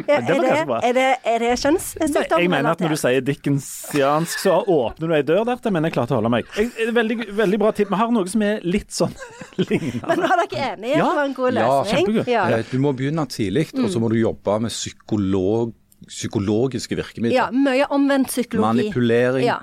Ja, 0.10 0.20
det 0.28 0.36
var 0.36 0.43
er, 0.43 0.47
ganske 0.50 0.68
bra. 0.70 0.80
det, 0.84 0.89
er 0.89 0.97
det, 1.00 1.08
er 1.34 1.45
det 1.45 1.54
kjønnssykdom? 1.64 2.43
jeg 2.43 2.52
mener 2.52 2.72
at 2.74 2.84
når 2.84 2.95
du 2.95 3.00
sier 3.00 3.24
dickensiansk, 3.26 4.41
så 4.43 4.60
åpner 4.66 5.12
du 5.12 5.16
ei 5.18 5.24
dør 5.28 5.45
der 5.50 5.62
til, 5.64 5.74
men 5.76 5.88
jeg 5.88 5.95
klarte 5.95 6.16
å 6.16 6.20
holde 6.20 6.32
meg. 6.34 6.47
Jeg, 6.58 6.91
veldig, 6.95 7.18
veldig 7.39 7.60
bra 7.62 7.72
tipp. 7.76 7.91
Vi 7.93 8.00
har 8.00 8.12
noe 8.14 8.30
som 8.32 8.43
er 8.45 8.64
litt 8.68 8.91
sånn 8.95 9.14
lignende. 9.70 10.04
Men 10.10 10.24
var 10.26 10.43
dere 10.43 10.72
enige? 10.74 10.95
Ja, 10.95 11.08
det 11.10 11.20
var 11.20 11.26
en 11.30 11.38
god 11.38 11.50
ja, 11.50 11.54
løsning? 11.60 12.06
kjempegod. 12.10 12.32
Ja. 12.34 12.45
Eh, 12.58 12.66
Du 12.70 12.78
må 12.84 12.89
begynne 12.98 13.26
tidlig, 13.30 13.68
og 13.84 13.90
så 13.90 14.00
må 14.00 14.10
du 14.10 14.16
jobbe 14.20 14.60
med 14.62 14.70
psykolog, 14.70 15.74
psykologiske 16.08 16.96
virkemidler. 16.96 17.36
ja, 17.36 17.50
mye 17.52 17.86
omvendt 17.92 18.28
psykologi. 18.32 18.66
Manipulering, 18.66 19.46
Ja. 19.46 19.58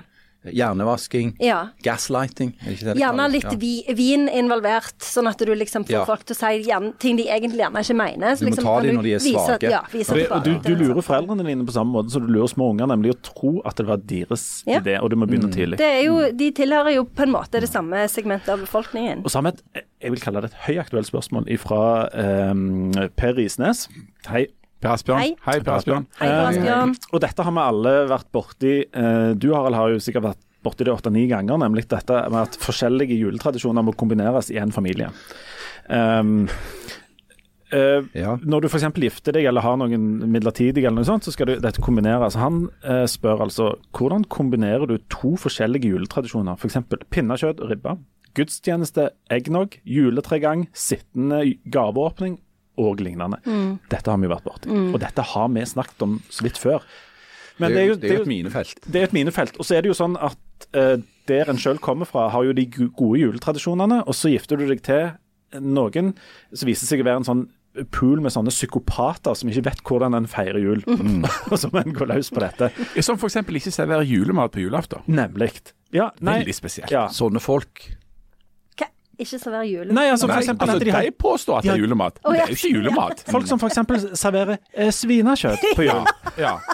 Hjernevasking, 0.53 1.35
Ja. 1.39 1.69
gaslighting. 1.83 2.53
Er 2.65 2.71
ikke 2.71 2.85
det 2.85 2.93
det 2.95 3.01
Gjerne 3.03 3.17
kalles? 3.17 3.33
litt 3.33 3.43
Ja. 3.43 3.57
vi, 3.57 3.83
vin 3.93 4.27
involvert, 4.29 4.97
sånn 4.99 5.27
at 5.29 5.37
du 5.37 5.45
liksom 5.55 5.83
får 5.85 5.89
Ja. 5.91 6.05
folk 6.05 6.23
til 6.25 6.35
å 6.35 6.39
si 6.39 6.63
gjerne, 6.69 6.97
ting 6.99 7.15
de 7.17 7.25
egentlig 7.25 7.59
gjerne 7.59 7.79
ikke 7.83 7.95
mener. 7.95 8.35
Så 8.35 8.39
Du 8.39 8.45
må 8.45 8.49
liksom 8.51 8.63
ta 8.63 8.79
dem 8.81 8.95
når 8.95 9.03
de 9.03 9.13
er 9.13 9.19
vise- 9.19 9.47
svake. 9.47 9.69
Ja, 9.69 9.81
vise 9.91 10.13
Det, 10.13 10.31
og 10.31 10.43
du, 10.43 10.53
du 10.59 10.75
lurer 10.75 11.01
foreldrene 11.01 11.45
dine 11.45 11.65
på 11.65 11.71
samme 11.71 11.91
måte 11.93 12.09
som 12.11 12.25
du 12.25 12.33
lurer 12.33 12.47
små 12.47 12.69
unger, 12.71 12.87
nemlig 12.87 13.13
å 13.15 13.21
tro 13.21 13.61
at 13.65 13.75
det 13.75 13.85
var 13.85 13.97
deres 13.97 14.63
Ja. 14.65 14.79
idé, 14.79 15.01
og 15.01 15.09
du 15.09 15.15
må 15.15 15.27
Mm. 15.27 15.29
begynne 15.29 15.53
tidlig. 15.53 15.77
Det 15.77 15.85
er 15.85 16.03
jo, 16.05 16.31
de 16.31 16.51
tilhører 16.51 16.93
jo 16.95 17.03
på 17.05 17.23
en 17.23 17.31
måte 17.33 17.51
det 17.59 17.69
samme 17.69 18.07
segmentet 18.09 18.49
av 18.49 18.59
befolkningen. 18.59 19.23
Og 19.25 19.31
sammen, 19.31 19.53
et, 19.53 19.83
jeg 20.01 20.11
vil 20.11 20.19
kalle 20.19 20.41
det 20.41 20.51
et 20.53 20.57
høyaktuelt 20.75 21.05
spørsmål 21.09 21.59
fra 21.59 22.09
Per 23.15 23.33
Risnes. 23.33 23.87
Hei. 24.27 24.47
Per 24.83 24.93
Asbjørn. 24.93 25.21
Hei. 25.23 25.31
Hei, 25.47 25.59
Per 25.65 25.73
Asbjørn. 25.79 26.05
Hei, 26.19 26.27
Per 26.29 26.49
Asbjørn. 26.51 26.91
Eh, 26.93 27.11
og 27.13 27.23
dette 27.23 27.45
har 27.47 27.55
vi 27.55 27.63
alle 27.63 27.93
vært 28.11 28.27
borti. 28.35 28.73
Eh, 28.85 29.29
du 29.33 29.49
Harald 29.55 29.77
har 29.77 29.93
jo 29.93 30.01
sikkert 30.03 30.27
vært 30.29 30.43
borti 30.65 30.85
det 30.85 30.93
åtte-ni 30.93 31.27
ganger, 31.31 31.59
nemlig 31.61 31.87
dette 31.89 32.23
med 32.33 32.41
at 32.43 32.57
forskjellige 32.61 33.17
juletradisjoner 33.17 33.85
må 33.85 33.95
kombineres 33.97 34.51
i 34.53 34.59
en 34.61 34.73
familie. 34.75 35.09
Um, 35.89 36.47
eh, 37.71 38.03
Ja. 38.13 38.37
Når 38.43 38.61
du 38.61 38.67
f.eks. 38.69 38.85
gifter 39.01 39.37
deg 39.37 39.47
eller 39.49 39.65
har 39.65 39.77
noen 39.79 40.07
midlertidige, 40.31 40.85
eller 40.85 41.01
noe 41.01 41.09
sånt, 41.09 41.25
så 41.25 41.33
skal 41.33 41.49
du, 41.51 41.55
dette 41.63 41.81
kombineres. 41.83 42.37
Han 42.39 42.67
eh, 42.83 43.05
spør 43.09 43.47
altså 43.47 43.73
hvordan 43.97 44.27
kombinerer 44.29 44.87
du 44.87 44.97
to 45.09 45.35
forskjellige 45.41 45.89
juletradisjoner, 45.89 46.57
f.eks. 46.59 46.77
pinnekjøtt 47.09 47.63
og 47.63 47.73
ribbe, 47.73 47.97
gudstjeneste, 48.37 49.09
eggnog, 49.33 49.79
juletregang, 49.87 50.67
sittende 50.77 51.41
gaveåpning 51.73 52.37
og 52.77 53.01
lignende. 53.03 53.39
Dette 53.89 54.11
har 54.13 54.21
vi 54.21 54.29
vært 54.31 54.45
borti, 54.47 54.69
og 54.93 54.99
dette 55.03 55.25
har 55.33 55.51
vi 55.53 55.65
snakket 55.65 56.07
om 56.07 56.17
så 56.29 56.45
vidt 56.47 56.57
før. 56.61 56.85
Men 57.57 57.73
Det 57.73 57.81
er 57.81 57.87
jo, 57.89 57.95
det 57.97 58.09
er 58.11 58.17
jo 58.19 58.25
et 58.27 58.29
minefelt. 58.29 58.81
det 58.85 58.99
er 59.01 59.07
et 59.07 59.13
minefelt. 59.17 59.55
Og 59.57 59.65
så 59.65 59.77
er 59.77 59.81
det 59.81 59.89
jo 59.89 59.97
sånn 59.97 60.13
at 60.21 60.67
eh, 60.77 60.97
der 61.27 61.49
en 61.49 61.57
sjøl 61.57 61.79
kommer 61.81 62.05
fra, 62.05 62.27
har 62.29 62.45
jo 62.45 62.53
de 62.53 62.67
gode 62.69 63.17
juletradisjonene, 63.23 64.03
og 64.05 64.13
så 64.13 64.29
gifter 64.29 64.59
du 64.61 64.67
deg 64.69 64.83
til 64.85 65.09
noen 65.63 66.11
som 66.53 66.67
viser 66.69 66.85
seg 66.89 67.01
å 67.01 67.07
være 67.07 67.23
en 67.23 67.27
sånn 67.27 67.45
pool 67.93 68.21
med 68.21 68.33
sånne 68.33 68.49
psykopater 68.53 69.35
som 69.37 69.49
ikke 69.51 69.65
vet 69.67 69.81
hvordan 69.85 70.17
en 70.17 70.27
feirer 70.29 70.61
jul. 70.61 70.81
og 71.51 71.57
så 71.57 71.69
må 71.73 71.81
en 71.83 71.93
gå 71.97 72.07
løs 72.09 72.29
på 72.33 72.41
dette. 72.41 72.71
Som 73.05 73.17
f.eks. 73.21 73.37
ikke 73.41 73.73
serverer 73.73 74.05
julemat 74.07 74.53
på 74.53 74.63
julaften. 74.63 75.01
Nemlig. 75.09 75.51
Ja, 75.93 76.11
nei, 76.21 76.39
Veldig 76.43 76.55
spesielt. 76.57 76.93
Ja. 76.93 77.07
Sånne 77.13 77.41
folk. 77.41 77.85
Ikke 79.19 79.39
serverer 79.39 79.63
julemat? 79.65 79.93
Nei, 79.97 80.09
altså 80.11 80.27
for 80.27 80.33
Nei, 80.35 80.41
eksempel 80.43 80.69
altså, 80.69 80.85
de 80.85 80.91
har 80.91 81.01
de 81.07 81.11
påstår 81.11 81.57
at 81.57 81.63
det 81.63 81.71
er 81.71 81.79
julemat, 81.81 82.19
men 82.23 82.33
det 82.33 82.37
ja. 82.39 82.43
er 82.43 82.47
jo 82.47 82.57
ikke 82.59 82.73
julemat. 82.75 83.23
folk 83.33 83.47
som 83.47 83.59
f.eks. 83.59 83.79
serverer 84.19 84.57
eh, 84.73 84.91
svinekjøtt 84.93 85.65
på 85.75 85.87
jul. 85.87 86.05
Ja. 86.37 86.57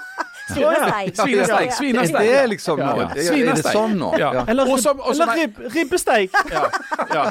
Svinesteik. 0.54 1.16
Svinesteik. 1.16 1.68
Er 1.70 1.76
Svinesteik. 1.78 2.30
det 2.30 2.50
liksom 2.50 2.80
Ja. 2.80 2.86
nå? 2.86 3.00
Er- 3.00 3.50
Er 3.50 3.56
det 3.56 3.64
sånn 3.66 3.96
nå? 3.98 4.10
Ja. 4.20 4.34
Ja. 4.34 4.46
Eller, 4.48 4.68
Og 4.72 4.80
som- 4.80 4.98
rib, 4.98 5.06
og 5.08 5.16
som 5.16 5.30
eller 5.30 5.44
er- 5.44 5.48
rib, 5.48 5.74
ribbesteik. 5.76 6.32
Ja, 6.52 6.64
ja. 7.14 7.24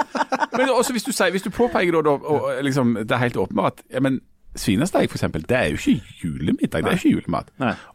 Men 0.57 0.69
også 0.71 0.93
hvis 0.93 1.05
du, 1.05 1.13
hvis 1.31 1.43
du 1.43 1.51
påpeker 1.51 1.93
da, 2.03 2.11
og, 2.11 2.63
liksom, 2.65 2.95
det 2.95 3.11
er 3.11 3.17
helt 3.19 3.37
åpenbart 3.37 3.83
ja, 3.93 4.01
men 4.01 4.21
svinesteik 4.57 5.11
for 5.11 5.17
eksempel, 5.19 5.43
det 5.49 5.57
er 5.57 5.65
jo 5.65 5.77
ikke 5.77 6.03
julemiddag, 6.25 6.83
det 6.85 6.87
er 6.87 6.97
ikke 6.97 7.11
julemat. 7.11 7.49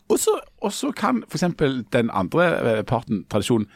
Og 0.09 0.19
så, 0.19 0.39
kan 0.91 1.23
eksempel 1.35 1.83
den 1.93 2.09
andre 2.13 2.77
eh, 2.77 2.83
parten, 2.83 3.25
tradisjonen, 3.29 3.67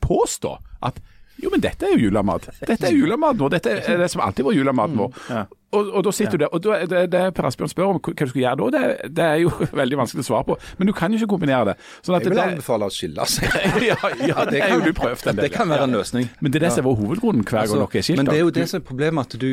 påstå 0.00 0.56
at 0.82 1.00
jo, 1.42 1.50
men 1.52 1.60
dette 1.60 1.86
er 1.86 1.94
jo 1.96 2.06
julemat. 2.08 2.48
Dette 2.64 2.88
er 2.88 2.96
julemat 2.96 3.36
nå. 3.36 3.48
Dette 3.52 3.76
er 3.76 4.00
det 4.00 4.08
som 4.12 4.22
alltid 4.24 4.46
var 4.46 4.54
julematen 4.56 4.96
vår. 5.00 5.22
Ja. 5.28 5.46
Og, 5.76 5.88
og 5.98 6.04
da 6.06 6.12
sitter 6.14 6.38
du 6.38 6.44
der, 6.44 6.52
og 6.54 6.62
da, 6.64 6.76
det, 6.88 7.00
det 7.12 7.22
Per 7.36 7.48
Asbjørn 7.48 7.70
spør 7.72 7.88
om 7.90 7.98
hva 7.98 8.12
du 8.16 8.30
skal 8.30 8.40
gjøre 8.40 8.56
da, 8.60 8.68
det, 8.76 9.10
det 9.18 9.24
er 9.26 9.40
jo 9.42 9.50
veldig 9.82 9.98
vanskelig 10.00 10.24
å 10.24 10.28
svare 10.30 10.46
på. 10.48 10.56
Men 10.78 10.90
du 10.90 10.94
kan 10.96 11.12
jo 11.12 11.20
ikke 11.20 11.28
kombinere 11.34 11.72
det. 11.72 11.74
Sånn 12.06 12.16
at 12.16 12.24
Jeg 12.24 12.32
vil 12.32 12.40
det, 12.40 12.46
anbefale 12.54 12.88
å 12.88 12.94
skille 12.94 13.26
seg. 13.32 13.58
ja, 13.90 13.98
ja, 14.22 14.46
det 14.52 14.62
kan 14.62 14.76
jo 14.78 14.80
du 14.86 14.96
prøvd 14.96 15.32
en 15.32 15.40
del. 15.40 15.48
Det 15.48 15.52
kan 15.56 15.68
være 15.72 15.88
en 15.90 15.98
løsning. 15.98 16.30
Men 16.40 16.54
det 16.54 16.62
er 16.62 16.68
det 16.68 16.72
som 16.78 16.88
er 16.88 16.98
hovedgrunnen 17.02 17.44
hver 17.44 17.58
gang 17.58 17.66
Altså, 17.66 17.82
noe 17.82 18.00
er 18.00 18.08
skilt. 18.08 18.22
men 18.22 18.30
det 18.30 18.38
er 18.38 18.44
jo 18.44 18.54
det 18.56 18.66
som 18.70 18.80
er 18.80 18.86
problemet, 18.86 19.26
at 19.26 19.40
du 19.42 19.50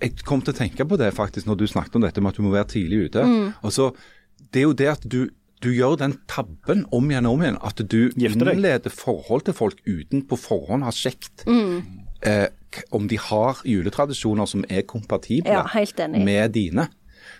Jeg 0.00 0.26
kom 0.26 0.42
til 0.44 0.54
å 0.54 0.58
tenke 0.58 0.88
på 0.88 0.98
det 1.00 1.12
faktisk 1.14 1.48
når 1.50 1.60
du 1.60 1.66
snakket 1.70 2.00
om 2.00 2.08
dette 2.08 2.24
med 2.24 2.34
at 2.34 2.40
du 2.40 2.46
må 2.46 2.54
være 2.54 2.70
tidlig 2.74 3.08
ute. 3.10 3.24
Mm. 3.28 3.48
Og 3.62 3.74
så, 3.74 3.92
Det 4.50 4.64
er 4.64 4.68
jo 4.68 4.76
det 4.80 4.90
at 4.96 5.06
du, 5.06 5.20
du 5.64 5.70
gjør 5.72 5.96
den 6.00 6.14
tabben 6.30 6.84
om 6.94 7.08
igjen 7.10 7.26
og 7.26 7.38
om 7.38 7.42
igjen. 7.46 7.58
At 7.64 7.80
du 7.88 8.10
innleder 8.20 8.92
forhold 8.92 9.46
til 9.48 9.56
folk 9.56 9.80
uten 9.88 10.22
på 10.28 10.36
forhånd 10.38 10.84
å 10.84 10.90
ha 10.90 10.94
sjekket 10.94 11.46
Mm. 11.48 11.82
eh, 12.22 12.48
om 12.92 13.08
de 13.08 13.16
har 13.20 13.60
juletradisjoner 13.64 14.46
som 14.50 14.64
er 14.68 14.82
kompatible 14.82 15.50
Ja, 15.52 15.64
helt 15.74 15.96
enig. 16.00 16.24
med 16.24 16.52
dine. 16.52 16.88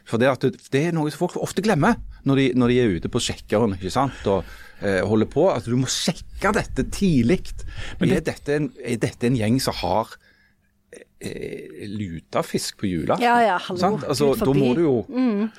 For 0.05 0.18
det, 0.20 0.29
at 0.29 0.41
det, 0.45 0.59
det 0.72 0.83
er 0.89 0.93
noe 0.97 1.11
som 1.11 1.18
folk 1.27 1.37
ofte 1.41 1.62
glemmer 1.64 1.97
når 2.25 2.37
de, 2.37 2.45
når 2.57 2.68
de 2.72 2.79
er 2.81 2.93
ute 2.99 3.09
på 3.12 3.20
sjekkeren 3.20 3.75
ikke 3.77 3.91
sant? 3.93 4.27
og 4.27 4.45
eh, 4.83 5.01
holder 5.05 5.27
på. 5.33 5.49
At 5.53 5.64
du 5.68 5.77
må 5.77 5.87
sjekke 5.89 6.53
dette 6.57 6.85
tidlig. 6.93 7.43
Er, 8.01 8.20
dette 8.20 8.55
en- 8.57 8.72
er 8.85 8.97
dette 9.01 9.27
en 9.29 9.37
gjeng 9.37 9.61
som 9.61 9.75
har 9.81 10.09
eh, 10.12 10.24
lutefisk 11.95 12.79
på 12.81 12.89
julaften? 12.91 13.25
Ja, 13.25 13.37
ja, 13.43 13.59
hallo, 13.59 13.99
Altså, 14.09 14.33
da 14.39 14.53
må 14.55 14.72
du 14.77 14.83
jo 14.85 14.95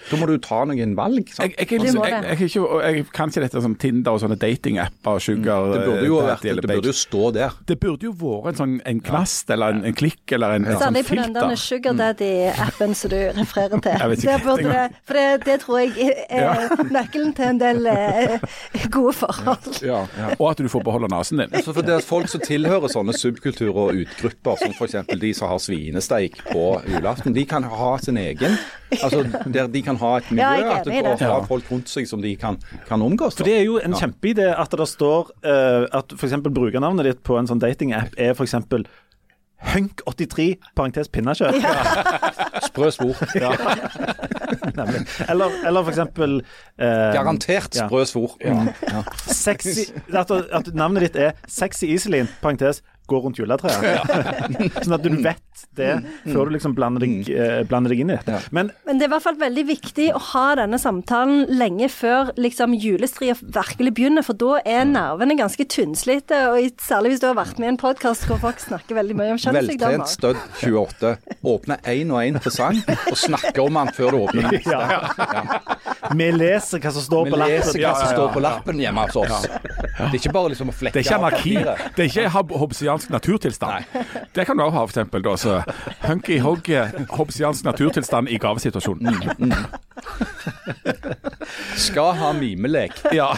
da 0.09 0.19
må 0.19 0.27
du 0.29 0.35
ta 0.43 0.63
noen 0.67 0.95
valg. 0.97 1.29
Sant? 1.33 1.55
Jeg, 1.57 1.67
jeg, 1.71 1.81
Det 1.81 1.93
jeg, 1.93 2.23
jeg, 2.23 2.49
ikke, 2.49 2.81
jeg 2.85 3.05
kan 3.15 3.31
ikke 3.31 3.43
dette 3.45 3.61
som 3.65 3.75
Tinder 3.79 4.15
og 4.15 4.21
sånne 4.23 4.37
datingapper. 4.41 5.19
Sugar, 5.19 5.65
Mm. 5.65 5.71
Det 5.75 5.85
burde 5.85 6.05
jo 6.05 6.17
eh, 6.19 6.25
vært, 6.27 6.43
det 6.45 6.67
burde 6.69 6.89
jo 6.89 6.93
stå 6.95 7.31
der. 7.35 7.53
Det 7.67 7.75
burde 7.79 8.05
jo 8.07 8.11
vært 8.19 8.53
en 8.53 8.57
sånn 8.59 8.73
en 8.85 8.99
knast 9.05 9.49
eller 9.53 9.75
en, 9.75 9.83
en 9.87 9.95
klikk 9.97 10.33
eller 10.35 10.57
en, 10.57 10.65
en 10.65 10.75
sånn 10.75 10.83
Særlig 10.85 11.03
på 11.07 11.17
den. 11.17 11.55
Sugar 11.65 11.95
Daddy-appen 11.99 12.95
som 12.97 13.13
du 13.13 13.17
refererer 13.37 13.81
til. 13.85 13.97
Jeg 14.01 14.11
vet 14.11 14.25
ikke 14.25 14.37
burde 14.45 14.75
for 15.05 15.17
det, 15.19 15.25
det 15.45 15.57
tror 15.63 15.79
jeg 15.79 16.15
er 16.29 16.83
nøkkelen 16.91 17.33
til 17.37 17.49
en 17.53 17.61
del 17.61 17.89
eh, 17.91 18.45
gode 18.93 19.13
forhold. 19.17 19.79
Ja. 19.85 20.03
Og 20.39 20.47
at 20.51 20.61
du 20.61 20.69
får 20.71 20.83
beholde 20.85 21.09
nesen 21.13 21.41
din. 21.43 21.53
Altså, 21.55 21.73
for 21.75 21.85
det 21.85 21.95
er 21.99 22.05
Folk 22.05 22.29
som 22.29 22.41
tilhører 22.43 22.91
sånne 22.91 23.15
subkulturer 23.17 23.79
og 23.89 23.97
utgrupper, 24.03 24.59
som 24.61 24.73
f.eks. 24.75 24.95
de 25.21 25.31
som 25.33 25.49
har 25.49 25.54
svinesteik 25.61 26.37
på 26.49 26.81
julaften, 26.89 27.35
de 27.35 27.45
kan 27.49 27.63
ha 27.63 27.91
sin 28.01 28.17
egen. 28.17 28.57
Altså 28.95 29.23
Der 29.53 29.67
de 29.67 29.81
kan 29.83 29.97
ha 29.99 30.17
et 30.17 30.29
miljø, 30.31 30.43
Ja, 30.43 30.81
i 30.81 31.01
de 31.17 31.47
folk 31.47 31.71
rundt 31.71 31.89
seg 31.91 32.07
som 32.07 32.21
de 32.21 32.35
kan, 32.39 32.57
kan 32.87 33.01
omgås. 33.01 33.35
For 33.35 33.43
Det 33.47 33.57
er 33.59 33.65
jo 33.65 33.79
en 33.83 33.93
kjempeidé 33.97 34.51
at 34.53 34.71
det 34.71 34.87
står 34.87 35.31
uh, 35.45 35.87
at 35.91 36.13
f.eks. 36.15 36.37
brukernavnet 36.45 37.05
ditt 37.09 37.23
på 37.25 37.39
en 37.39 37.49
sånn 37.49 37.59
datingapp 37.63 38.15
er 38.17 38.35
f.eks. 38.37 38.55
Hunk83, 39.65 40.55
parentes 40.75 41.07
pinnekjøtt. 41.09 41.63
Sprø 42.67 42.89
svor. 42.93 43.15
Nemlig. 44.77 45.01
Eller, 45.29 45.55
eller 45.65 45.87
f.eks. 45.87 45.97
eh, 45.97 47.13
Garantert 47.15 47.75
Ja. 47.75 47.87
sprø 47.87 48.03
svor. 48.05 48.35
Ja. 48.43 48.65
Ja. 48.85 49.01
Sexy, 49.31 49.87
at, 50.13 50.31
at 50.31 50.69
navnet 50.75 51.07
ditt 51.07 51.15
er 51.15 51.39
Sexy 51.47 51.89
Iselin, 51.95 52.29
parentes 52.43 52.83
gå 53.07 53.19
rundt 53.23 53.39
juletreet. 53.39 53.81
sånn 54.83 54.95
at 54.97 55.03
du 55.05 55.11
vet 55.23 55.41
det 55.77 55.91
før 56.25 56.49
du 56.49 56.55
liksom 56.55 56.73
blander 56.75 57.03
deg, 57.05 57.29
eh, 57.31 57.61
blander 57.67 57.93
deg 57.93 58.01
inn 58.03 58.11
i 58.11 58.15
dette. 58.17 58.39
Men 58.55 58.71
Men 58.87 58.99
det 58.99 59.05
er 59.05 59.09
i 59.09 59.13
hvert 59.15 59.23
fall 59.25 59.37
veldig 59.39 59.65
viktig 59.69 60.07
å 60.15 60.21
ha 60.31 60.45
denne 60.59 60.79
samtalen 60.81 61.45
lenge 61.55 61.87
før 61.91 62.31
liksom 62.39 62.73
julestria 62.79 63.35
virkelig 63.39 63.93
begynner, 63.95 64.25
for 64.25 64.37
da 64.39 64.59
er 64.67 64.83
nervene 64.89 65.37
ganske 65.39 65.65
tynnslitte. 65.71 66.41
Og 66.51 66.81
særlig 66.83 67.13
hvis 67.15 67.23
du 67.23 67.27
har 67.29 67.37
vært 67.39 67.59
med 67.61 67.69
i 67.69 67.73
en 67.75 67.79
podkast 67.81 68.27
hvor 68.29 68.41
folk 68.43 68.59
snakker 68.63 68.97
veldig 68.99 69.15
mye 69.19 69.35
om 69.35 69.39
Veltrent 69.39 69.71
kjønnssykdommer. 69.71 70.11
stødd 70.11 70.41
28. 70.63 71.13
Åpne 71.55 71.79
én 71.93 72.11
og 72.15 72.19
én 72.23 72.39
presang 72.41 72.81
og 73.11 73.17
snakke 73.19 73.63
om 73.63 73.79
den 73.79 73.93
før 73.95 74.11
du 74.15 74.21
åpner 74.25 74.49
den. 74.49 74.61
ja. 74.73 76.11
vi 76.15 76.29
leser 76.35 76.81
hva 76.83 76.91
som 76.95 77.05
står 77.05 77.25
Vi 77.29 77.31
på 77.35 77.39
lappen. 77.41 77.55
leser 77.55 77.81
hva 77.83 77.93
som 78.01 78.11
står 78.15 78.33
på 78.35 78.43
lappen 78.43 78.81
hjemme 78.83 79.07
hos 79.07 79.19
oss. 79.23 79.47
Det 79.95 80.09
er 80.11 80.19
ikke 80.19 80.33
bare 80.35 80.51
liksom 80.53 80.71
å 80.71 80.75
flekke 80.75 81.05
av 81.15 81.27
papiret. 81.29 81.85
Det 81.95 82.05
er 82.05 82.11
ikke 82.11 82.29
hob- 82.95 83.05
hobbesiansk 83.05 83.09
naturtilstand. 83.09 83.85
Det 84.35 84.45
kan 84.45 84.57
du 84.57 84.63
også 84.63 84.77
ha, 84.77 84.83
for 84.85 84.93
eksempel. 84.93 85.23
Da, 85.23 85.35
så 85.37 85.61
hunky 86.05 86.39
hoggy 86.39 86.79
hobbesiansk 87.09 87.65
naturtilstand 87.65 88.29
i 88.29 88.37
gavesituasjonen. 88.37 89.53
Skal 91.79 92.13
ha 92.19 92.33
mimelek. 92.33 92.99
Ja. 93.15 93.31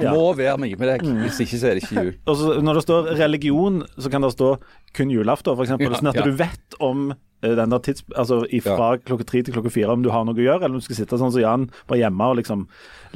Må 0.00 0.32
være 0.34 0.58
mimelek. 0.58 1.04
Hvis 1.24 1.40
ikke 1.44 1.58
så 1.58 1.70
er 1.70 1.78
det 1.78 1.84
ikke 1.84 2.00
jul. 2.00 2.16
Og 2.26 2.40
så 2.40 2.56
når 2.62 2.80
det 2.80 2.86
står 2.86 3.12
religion, 3.20 3.84
så 3.98 4.10
kan 4.10 4.22
det 4.22 4.34
stå 4.34 4.56
kun 4.94 5.10
julaften, 5.10 5.56
f.eks. 5.58 5.74
Ja, 5.74 5.94
sånn 5.98 6.12
at 6.12 6.20
ja. 6.20 6.26
du 6.26 6.36
vet 6.38 6.76
om 6.82 7.08
eh, 7.10 7.54
den 7.58 7.72
der 7.72 7.82
tids... 7.82 8.04
Altså 8.14 8.44
fra 8.62 8.94
klokka 9.02 9.26
tre 9.26 9.42
til 9.42 9.56
klokka 9.56 9.72
fire 9.74 9.94
om 9.94 10.04
du 10.04 10.12
har 10.14 10.26
noe 10.26 10.38
å 10.38 10.44
gjøre, 10.44 10.62
eller 10.62 10.76
om 10.76 10.82
du 10.82 10.86
skal 10.86 11.00
sitte 11.00 11.18
sånn 11.18 11.34
som 11.34 11.42
Jan 11.42 11.66
bare 11.90 12.04
hjemme 12.04 12.30
og 12.30 12.38
liksom 12.38 12.68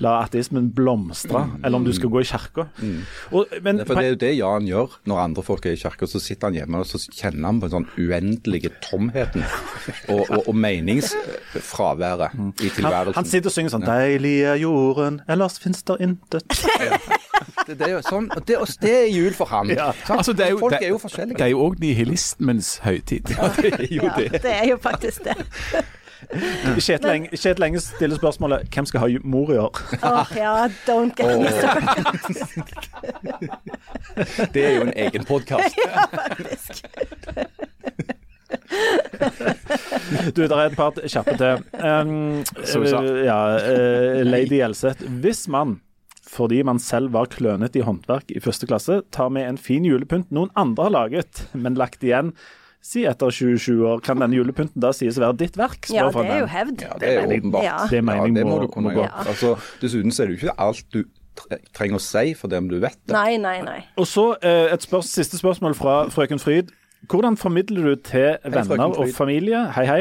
la 0.03 0.19
ateismen 0.25 0.71
blomstre, 0.75 1.45
eller 1.65 1.79
om 1.81 1.85
du 1.87 1.93
skal 1.97 2.11
gå 2.13 2.23
i 2.23 2.29
kirka. 2.29 2.69
Mm. 2.79 3.01
Men 3.63 3.81
det 3.83 3.97
er 3.97 4.09
jo 4.13 4.19
det 4.21 4.33
Jan 4.39 4.67
gjør 4.69 4.99
når 5.11 5.23
andre 5.25 5.45
folk 5.47 5.67
er 5.67 5.77
i 5.77 5.81
kirka. 5.81 6.07
Så 6.09 6.21
sitter 6.23 6.51
han 6.51 6.59
hjemme 6.59 6.83
og 6.83 6.89
så 6.89 7.01
kjenner 7.09 7.51
han 7.51 7.61
på 7.61 7.69
den 7.69 7.77
sånn 7.77 7.89
uendelige 7.99 8.71
tomheten 8.85 9.45
og, 10.09 10.25
og, 10.29 10.49
og 10.49 10.55
meningsfraværet 10.57 12.37
i 12.63 12.71
tilværelsen. 12.77 13.19
han 13.19 13.29
sitter 13.29 13.51
og 13.51 13.57
synger 13.57 13.75
sånn 13.75 13.87
'Deilig 13.89 14.37
er 14.53 14.59
jorden, 14.63 15.21
ellers 15.29 15.59
fins 15.63 15.83
der 15.83 16.01
intet'. 16.05 16.47
det, 17.67 17.79
det 17.79 17.89
er 17.89 17.95
jo 17.97 18.03
sånn, 18.07 18.31
og 18.35 18.45
det, 18.49 18.59
og 18.59 18.69
det 18.83 18.95
er 19.03 19.07
jul 19.13 19.35
for 19.37 19.51
han. 19.53 19.71
Ja. 19.73 19.91
Altså, 20.09 20.33
det 20.33 20.47
er 20.49 20.55
jo, 20.55 20.63
folk 20.63 20.79
er 20.81 20.89
jo 20.93 20.99
forskjellige. 21.03 21.39
Det 21.39 21.47
er 21.47 21.53
jo 21.55 21.63
òg 21.67 21.79
nihilismens 21.83 22.79
høytid. 22.85 23.29
det 23.29 23.73
er 23.73 23.87
jo 23.91 24.03
Ja, 24.09 24.15
det. 24.19 24.43
det 24.43 24.53
er 24.55 24.67
jo 24.71 24.79
faktisk 24.83 25.25
det. 25.25 25.37
Kjetil 26.79 27.11
Eng- 27.11 27.31
Kjetil 27.33 27.81
stiller 27.81 28.17
spørsmålet 28.17 28.69
'Hvem 28.69 28.87
skal 28.87 29.01
ha 29.01 29.09
mor 29.25 29.53
i 29.53 29.57
år?' 29.57 29.81
Åh, 30.03 30.37
ja, 30.37 30.69
don't 30.87 31.15
get 31.17 31.41
me 31.41 31.49
started, 31.49 32.05
Det 34.55 34.65
er 34.65 34.75
jo 34.77 34.83
en 34.83 34.93
egen 34.97 35.25
podkast. 35.25 35.75
faktisk. 36.19 36.85
Du, 40.37 40.43
det 40.45 40.53
er 40.53 40.67
et 40.69 40.77
par 40.77 40.93
kjappe 41.01 41.37
til. 41.41 41.65
Um, 41.81 42.45
ja, 43.25 43.41
uh, 43.57 44.23
Lady 44.27 44.61
Elseth. 44.65 45.05
Hvis 45.23 45.47
man, 45.49 45.81
fordi 46.29 46.63
man 46.63 46.79
selv 46.79 47.13
var 47.13 47.31
klønete 47.33 47.81
i 47.81 47.83
håndverk 47.87 48.31
i 48.35 48.41
første 48.45 48.69
klasse, 48.69 49.03
tar 49.13 49.29
med 49.33 49.49
en 49.49 49.59
fin 49.61 49.85
julepynt 49.85 50.31
noen 50.35 50.53
andre 50.57 50.89
har 50.89 50.97
laget, 50.97 51.47
men 51.55 51.75
lagt 51.79 52.05
igjen 52.05 52.35
Si 52.81 53.03
etter 53.05 53.33
27 53.35 53.83
år, 53.85 54.01
kan 54.01 54.21
denne 54.23 54.39
julepynten 54.39 54.81
da 54.81 54.93
sies 54.97 55.19
å 55.19 55.25
være 55.27 55.37
ditt 55.43 55.57
verk? 55.59 55.89
Ja, 55.93 56.07
det 56.15 56.25
er 56.31 56.41
jo 56.41 56.47
hevd. 56.47 56.83
Ja, 56.87 56.95
det 57.01 57.09
er 57.11 57.27
åpenbart. 57.27 57.65
Ja. 57.67 57.79
Det 57.91 58.01
jeg 58.01 58.35
det 58.35 58.45
må 58.47 58.55
må- 58.55 58.61
du 58.63 58.69
kunne 58.73 58.95
gå. 58.95 59.03
gjøre. 59.03 59.27
Altså, 59.27 59.55
dessuten 59.83 60.13
så 60.15 60.23
er 60.23 60.27
det 60.27 60.39
jo 60.39 60.47
ikke 60.47 60.59
alt 60.59 60.85
du 60.95 61.05
trenger 61.75 61.99
å 61.99 62.03
si 62.03 62.35
for 62.35 62.49
det 62.49 62.59
om 62.59 62.69
du 62.69 62.79
vet 62.81 62.97
det. 63.07 63.13
Nei, 63.15 63.37
nei, 63.37 63.61
nei. 63.63 63.85
Og 63.99 64.07
så 64.07 64.33
eh, 64.43 64.73
et 64.73 64.83
spørs, 64.83 65.11
siste 65.11 65.39
spørsmål 65.39 65.75
fra 65.79 66.09
frøken 66.11 66.41
Fryd. 66.43 66.73
Hvordan 67.07 67.37
formidler 67.39 67.93
du 67.93 67.97
til 68.03 68.37
venner 68.43 68.99
og 68.99 69.13
familie 69.15 69.69
Hei, 69.77 69.85
hei. 69.87 70.01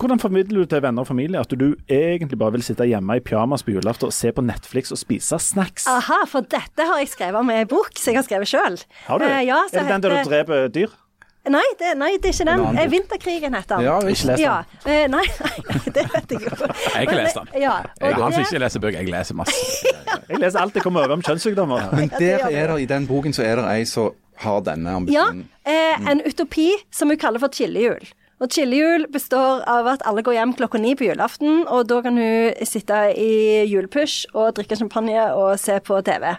Hvordan 0.00 0.18
formidler 0.18 0.64
du 0.64 0.66
til 0.66 0.82
venner 0.82 1.04
og 1.04 1.06
familie 1.06 1.38
at 1.38 1.52
du 1.54 1.76
egentlig 1.86 2.38
bare 2.40 2.56
vil 2.56 2.64
sitte 2.66 2.82
hjemme 2.90 3.14
i 3.14 3.22
pyjamas 3.22 3.62
på 3.62 3.70
julaften 3.76 4.08
og 4.10 4.12
se 4.16 4.32
på 4.34 4.42
Netflix 4.42 4.90
og 4.90 4.98
spise 4.98 5.38
snacks? 5.38 5.86
Aha, 5.86 6.24
for 6.26 6.40
dette 6.42 6.88
har 6.88 6.98
jeg 6.98 7.12
skrevet 7.12 7.46
med 7.46 7.62
i 7.62 7.68
bok, 7.70 7.92
som 7.94 8.10
jeg 8.10 8.18
har 8.18 8.26
skrevet 8.26 8.50
sjøl. 8.50 8.80
Har 9.06 9.22
du? 9.22 9.24
ja, 9.46 9.60
så 9.70 9.78
er 9.78 9.86
det 9.86 9.92
den 9.94 10.02
der 10.02 10.16
du 10.16 10.30
dreper 10.32 10.66
dyr? 10.74 10.96
Nei, 11.44 11.64
det, 11.78 11.90
nei, 12.00 12.10
det 12.22 12.30
er 12.30 12.32
ikke 12.32 12.46
den. 12.48 12.78
Eh. 12.78 12.86
Vinterkrigen 12.88 13.54
heter 13.54 13.76
den. 13.76 13.84
Ja, 13.84 13.98
visst. 14.00 14.24
Ikke 14.24 14.32
lest 14.32 14.40
den. 14.40 14.88
Ja, 14.88 14.94
eh, 14.94 15.04
nei, 15.12 15.24
nei, 15.68 15.80
det 15.92 16.04
vet 16.14 16.32
jeg 16.32 16.40
jo. 16.46 16.52
Jeg 16.54 17.08
har 17.10 17.18
lest 17.18 17.36
den. 17.40 17.50
Ja, 17.60 17.74
Jeg 18.00 18.14
er 18.14 18.22
han 18.22 18.36
som 18.36 18.46
ikke 18.46 18.62
leser 18.64 18.84
bøker, 18.84 18.98
jeg 19.02 19.12
leser 19.12 19.36
masse. 19.36 19.92
Jeg 20.30 20.40
leser 20.40 20.62
alt 20.62 20.72
jeg 20.72 20.80
kommer 20.80 21.04
over 21.04 21.18
om 21.18 21.22
kjønnssykdommer. 21.22 21.90
Men 21.92 22.08
der 22.16 22.46
er 22.48 22.70
det, 22.70 22.76
i 22.80 22.86
den 22.88 23.04
boken 23.04 23.34
så 23.36 23.42
er 23.44 23.58
det 23.60 23.64
ei 23.74 23.82
som 23.84 24.14
har 24.40 24.62
denne 24.64 24.94
Ja, 25.12 25.26
eh, 25.68 26.06
en 26.10 26.22
utopi 26.24 26.70
som 26.94 27.12
hun 27.12 27.20
kaller 27.20 27.42
for 27.42 27.52
chillehjul. 27.52 28.06
Og 28.40 28.50
chillehjul 28.50 29.04
består 29.12 29.60
av 29.68 29.86
at 29.92 30.02
alle 30.08 30.24
går 30.24 30.38
hjem 30.38 30.54
klokka 30.56 30.80
ni 30.80 30.94
på 30.96 31.06
julaften, 31.10 31.66
og 31.68 31.84
da 31.92 32.00
kan 32.06 32.16
hun 32.18 32.66
sitte 32.66 33.02
i 33.20 33.64
julepush 33.68 34.32
og 34.32 34.54
drikke 34.56 34.80
champagne 34.80 35.28
og 35.36 35.58
se 35.60 35.76
på 35.84 36.00
TV. 36.08 36.30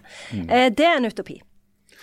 Eh, 0.49 0.71
det 0.73 0.89
er 0.89 0.97
en 0.97 1.05
utopi. 1.07 1.39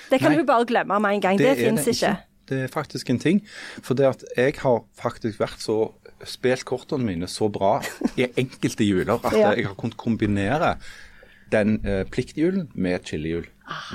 Det 0.09 0.21
kan 0.21 0.31
Nei. 0.31 0.39
hun 0.39 0.47
bare 0.49 0.69
glemme 0.69 0.99
med 1.03 1.19
en 1.19 1.25
gang. 1.25 1.41
Det, 1.41 1.57
det 1.57 1.67
fins 1.67 1.91
ikke. 1.97 2.15
Det 2.53 2.59
er 2.67 2.73
faktisk 2.73 3.11
en 3.13 3.21
ting. 3.23 3.41
For 3.83 3.99
det 3.99 4.11
at 4.11 4.25
jeg 4.37 4.59
har 4.63 4.83
faktisk 5.01 5.41
vært 5.43 5.65
så 5.65 5.79
spilt 6.29 6.63
kortene 6.69 7.07
mine 7.09 7.27
så 7.31 7.49
bra 7.51 7.79
i 8.15 8.29
enkelte 8.39 8.87
juler 8.87 9.17
at 9.17 9.33
Ja. 9.41 9.55
jeg 9.57 9.67
har 9.71 9.75
kunnet 9.79 9.99
kombinere 9.99 10.77
den 11.53 11.81
eh, 11.85 12.05
pliktjulen 12.09 12.69
med 12.75 13.05
chilihjul. 13.09 13.49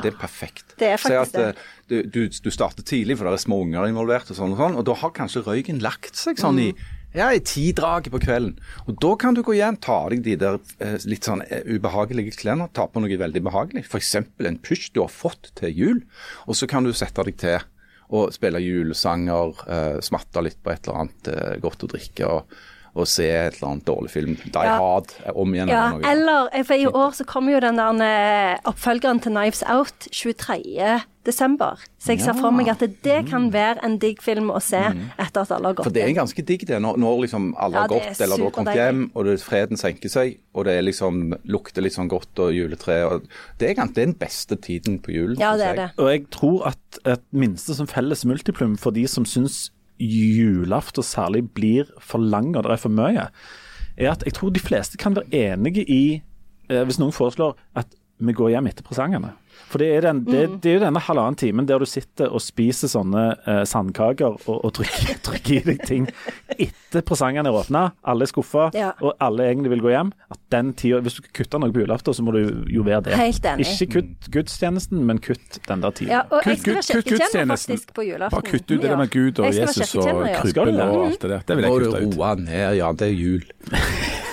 Det 0.04 0.12
er 0.12 0.18
perfekt. 0.20 0.76
Det 0.80 0.92
er 0.94 1.00
faktisk 1.02 1.34
det. 1.38 1.46
at 1.48 1.56
eh, 1.58 1.64
du, 1.90 1.96
du, 2.14 2.20
du 2.30 2.50
starter 2.54 2.86
tidlig, 2.86 3.18
for 3.18 3.28
det 3.30 3.38
er 3.38 3.44
små 3.46 3.62
unger 3.64 3.88
involvert, 3.90 4.30
og 4.30 4.38
sånn 4.38 4.54
og 4.54 4.62
sånn, 4.62 4.78
og 4.78 4.86
da 4.88 4.96
har 5.02 5.14
kanskje 5.16 5.44
røyken 5.48 5.82
lagt 5.84 6.18
seg 6.20 6.40
sånn 6.42 6.62
i 6.62 6.70
ja, 7.18 7.32
i 7.34 7.40
tidraget 7.42 8.12
på 8.14 8.20
kvelden. 8.22 8.58
Og 8.86 8.98
Da 9.02 9.14
kan 9.18 9.34
du 9.34 9.42
gå 9.46 9.56
hjem, 9.58 9.78
ta 9.82 9.96
av 10.04 10.12
deg 10.14 10.22
de 10.26 10.36
der 10.38 10.60
eh, 10.84 10.98
litt 11.10 11.26
sånn 11.26 11.42
eh, 11.48 11.64
ubehagelige 11.66 12.36
klærne, 12.38 12.68
ta 12.78 12.86
på 12.92 13.02
noe 13.02 13.18
veldig 13.18 13.42
behagelig. 13.48 13.86
F.eks. 13.88 14.12
en 14.20 14.60
pysj 14.62 14.92
du 14.94 15.02
har 15.02 15.10
fått 15.14 15.50
til 15.58 15.74
jul. 15.74 16.04
Og 16.46 16.60
så 16.60 16.70
kan 16.70 16.86
du 16.86 16.92
sette 16.94 17.26
deg 17.26 17.40
til 17.42 17.58
og 18.08 18.32
spille 18.36 18.62
julesanger, 18.64 19.62
uh, 19.68 20.00
smatte 20.04 20.44
litt 20.46 20.60
på 20.64 20.72
et 20.72 20.88
eller 20.88 21.04
annet 21.04 21.32
uh, 21.34 21.54
godt 21.64 21.84
å 21.84 21.92
drikke. 21.92 22.32
og 22.32 22.60
og 22.98 23.06
se 23.10 23.28
et 23.30 23.58
eller 23.58 23.74
annet 23.74 23.88
dårlig 23.88 24.12
film. 24.12 24.36
Die 24.42 24.66
Ja. 24.66 24.78
Hard 24.82 25.14
eh, 25.26 25.34
om 25.36 25.54
igjen. 25.54 25.70
Ja, 25.70 25.92
eller 25.94 26.10
eller 26.12 26.50
eh, 26.54 26.64
For 26.66 26.74
i 26.74 26.88
år 26.88 27.12
så 27.14 27.26
kommer 27.26 27.54
jo 27.54 27.60
den 27.60 27.78
der 27.78 28.02
eh, 28.02 28.60
oppfølgeren 28.66 29.22
til 29.22 29.36
Knives 29.36 29.64
Out 29.70 30.10
23. 30.12 31.04
desember. 31.28 31.82
Så 32.02 32.14
jeg 32.16 32.24
ser 32.24 32.38
for 32.40 32.56
meg 32.56 32.70
at 32.72 32.82
det 33.04 33.18
kan 33.30 33.50
være 33.54 33.84
en 33.86 33.98
digg 34.02 34.22
film 34.24 34.50
å 34.56 34.62
se 34.64 34.80
etter 34.80 35.44
at 35.44 35.52
alle 35.54 35.70
har 35.74 35.78
gått 35.78 35.90
For 35.90 35.94
det 35.96 36.06
er 36.08 36.14
ganske 36.18 36.46
digg 36.48 36.66
det, 36.70 36.80
når, 36.84 36.98
når 37.04 37.22
liksom 37.26 37.50
alle 37.60 37.78
Ja, 37.78 37.84
har 37.86 37.92
gått, 37.92 38.22
eller 38.24 38.42
du 38.42 38.46
har 38.48 38.56
kommet 38.56 38.80
hjem, 38.80 39.04
og 39.14 39.28
det, 39.28 39.38
freden 39.46 39.78
senker 39.82 40.10
seg, 40.14 40.38
og 40.58 40.66
det 40.70 40.78
er 40.80 40.88
liksom, 40.88 41.22
lukter 41.52 41.86
litt 41.86 41.98
sånn 41.98 42.10
godt 42.12 42.42
og 42.48 42.54
juletre. 42.56 42.98
Og 43.12 43.28
det, 43.60 43.70
er, 43.72 43.78
gans- 43.78 43.94
det 43.94 44.04
er 44.06 44.12
den 44.14 44.18
beste 44.24 44.58
tiden 44.64 44.98
på 45.04 45.14
julen. 45.16 45.38
Ja, 45.42 45.54
det 45.60 45.68
er 45.74 45.82
det. 45.84 45.90
Og 46.02 46.12
jeg 46.14 46.26
tror 46.34 46.70
at 46.74 47.02
et 47.06 47.26
minste 47.36 47.76
som 47.78 47.88
felles 47.92 48.24
multiplum 48.26 48.78
for 48.82 48.96
de 48.96 49.06
som 49.12 49.28
syns 49.28 49.68
julaften 50.00 51.04
særlig 51.06 51.44
blir 51.58 51.88
for 52.00 52.22
lang 52.22 52.52
og 52.56 52.64
det 52.68 52.76
er 52.76 52.82
for 52.82 52.94
mye, 52.94 53.28
er 53.98 54.12
at 54.14 54.24
jeg 54.28 54.36
tror 54.38 54.52
de 54.54 54.62
fleste 54.62 54.98
kan 55.02 55.16
være 55.18 55.32
enige 55.54 55.84
i, 55.90 56.02
eh, 56.70 56.84
hvis 56.86 57.00
noen 57.02 57.16
foreslår 57.16 57.56
at 57.78 57.96
vi 58.20 58.34
går 58.34 58.52
hjem 58.56 58.68
etter 58.70 58.86
presangene. 58.86 59.34
For 59.68 59.82
det 59.84 59.88
er, 59.98 60.02
den, 60.08 60.24
det, 60.24 60.44
Mm. 60.50 60.60
det 60.64 60.70
er 60.72 60.76
jo 60.78 60.80
denne 60.86 61.00
halvannen 61.04 61.36
timen 61.36 61.66
der 61.68 61.80
du 61.80 61.86
sitter 61.86 62.30
og 62.32 62.40
spiser 62.42 62.88
sånne 62.88 63.24
eh, 63.48 63.64
sandkaker 63.68 64.38
og, 64.48 64.64
og 64.64 64.74
trykker, 64.78 65.18
trykker 65.28 65.54
i 65.58 65.64
deg 65.72 65.82
ting 65.88 66.06
etter 66.58 67.04
presangene 67.06 67.50
er 67.52 67.58
åpna, 67.60 67.82
alle 68.08 68.24
er 68.24 68.32
skuffa, 68.32 68.70
Ja. 68.74 68.94
og 69.04 69.14
alle 69.22 69.44
egentlig 69.50 69.70
vil 69.76 69.82
gå 69.84 69.92
hjem. 69.92 70.12
At 70.32 70.40
den 70.52 70.72
tida, 70.74 71.00
Hvis 71.04 71.18
du 71.18 71.22
skal 71.22 71.34
kutte 71.44 71.60
noe 71.60 71.72
på 71.76 71.84
julaften, 71.84 72.14
så 72.16 72.24
må 72.26 72.32
du 72.34 72.64
jo 72.72 72.84
være 72.88 73.02
det. 73.10 73.18
Helt 73.20 73.46
enig. 73.46 73.68
Ikke 73.76 74.00
kutt 74.02 74.30
gudstjenesten, 74.34 75.04
men 75.06 75.20
kutt 75.20 75.60
den 75.68 75.82
der 75.84 75.92
tida. 75.92 76.12
Ja, 76.12 76.22
og 76.32 76.42
jeg 76.48 76.58
Kutt, 76.64 76.84
skal 76.84 77.02
kutt, 77.02 77.12
kutt 77.12 77.20
gudstjenesten. 77.20 77.82
på 77.94 78.08
julaften. 78.08 78.38
Bare 78.40 78.52
kutt 78.52 78.72
ut 78.72 78.82
det 78.82 78.90
der 78.90 78.98
med 78.98 79.12
Gud 79.12 79.40
og 79.40 79.52
Jeg 79.54 79.68
Jesus 79.68 79.96
og 79.96 80.04
krybbel 80.42 80.82
og 80.82 81.06
alt 81.08 81.22
det 81.22 81.30
der. 81.30 81.44
Det 81.48 81.58
vil 81.58 81.64
jeg 81.68 81.72
kutte 81.74 82.04
ut. 82.08 82.18
roe 82.18 82.36
ned, 82.42 82.76
ja, 82.80 82.92
det 82.92 83.08
er 83.12 83.14
jul. 83.18 83.44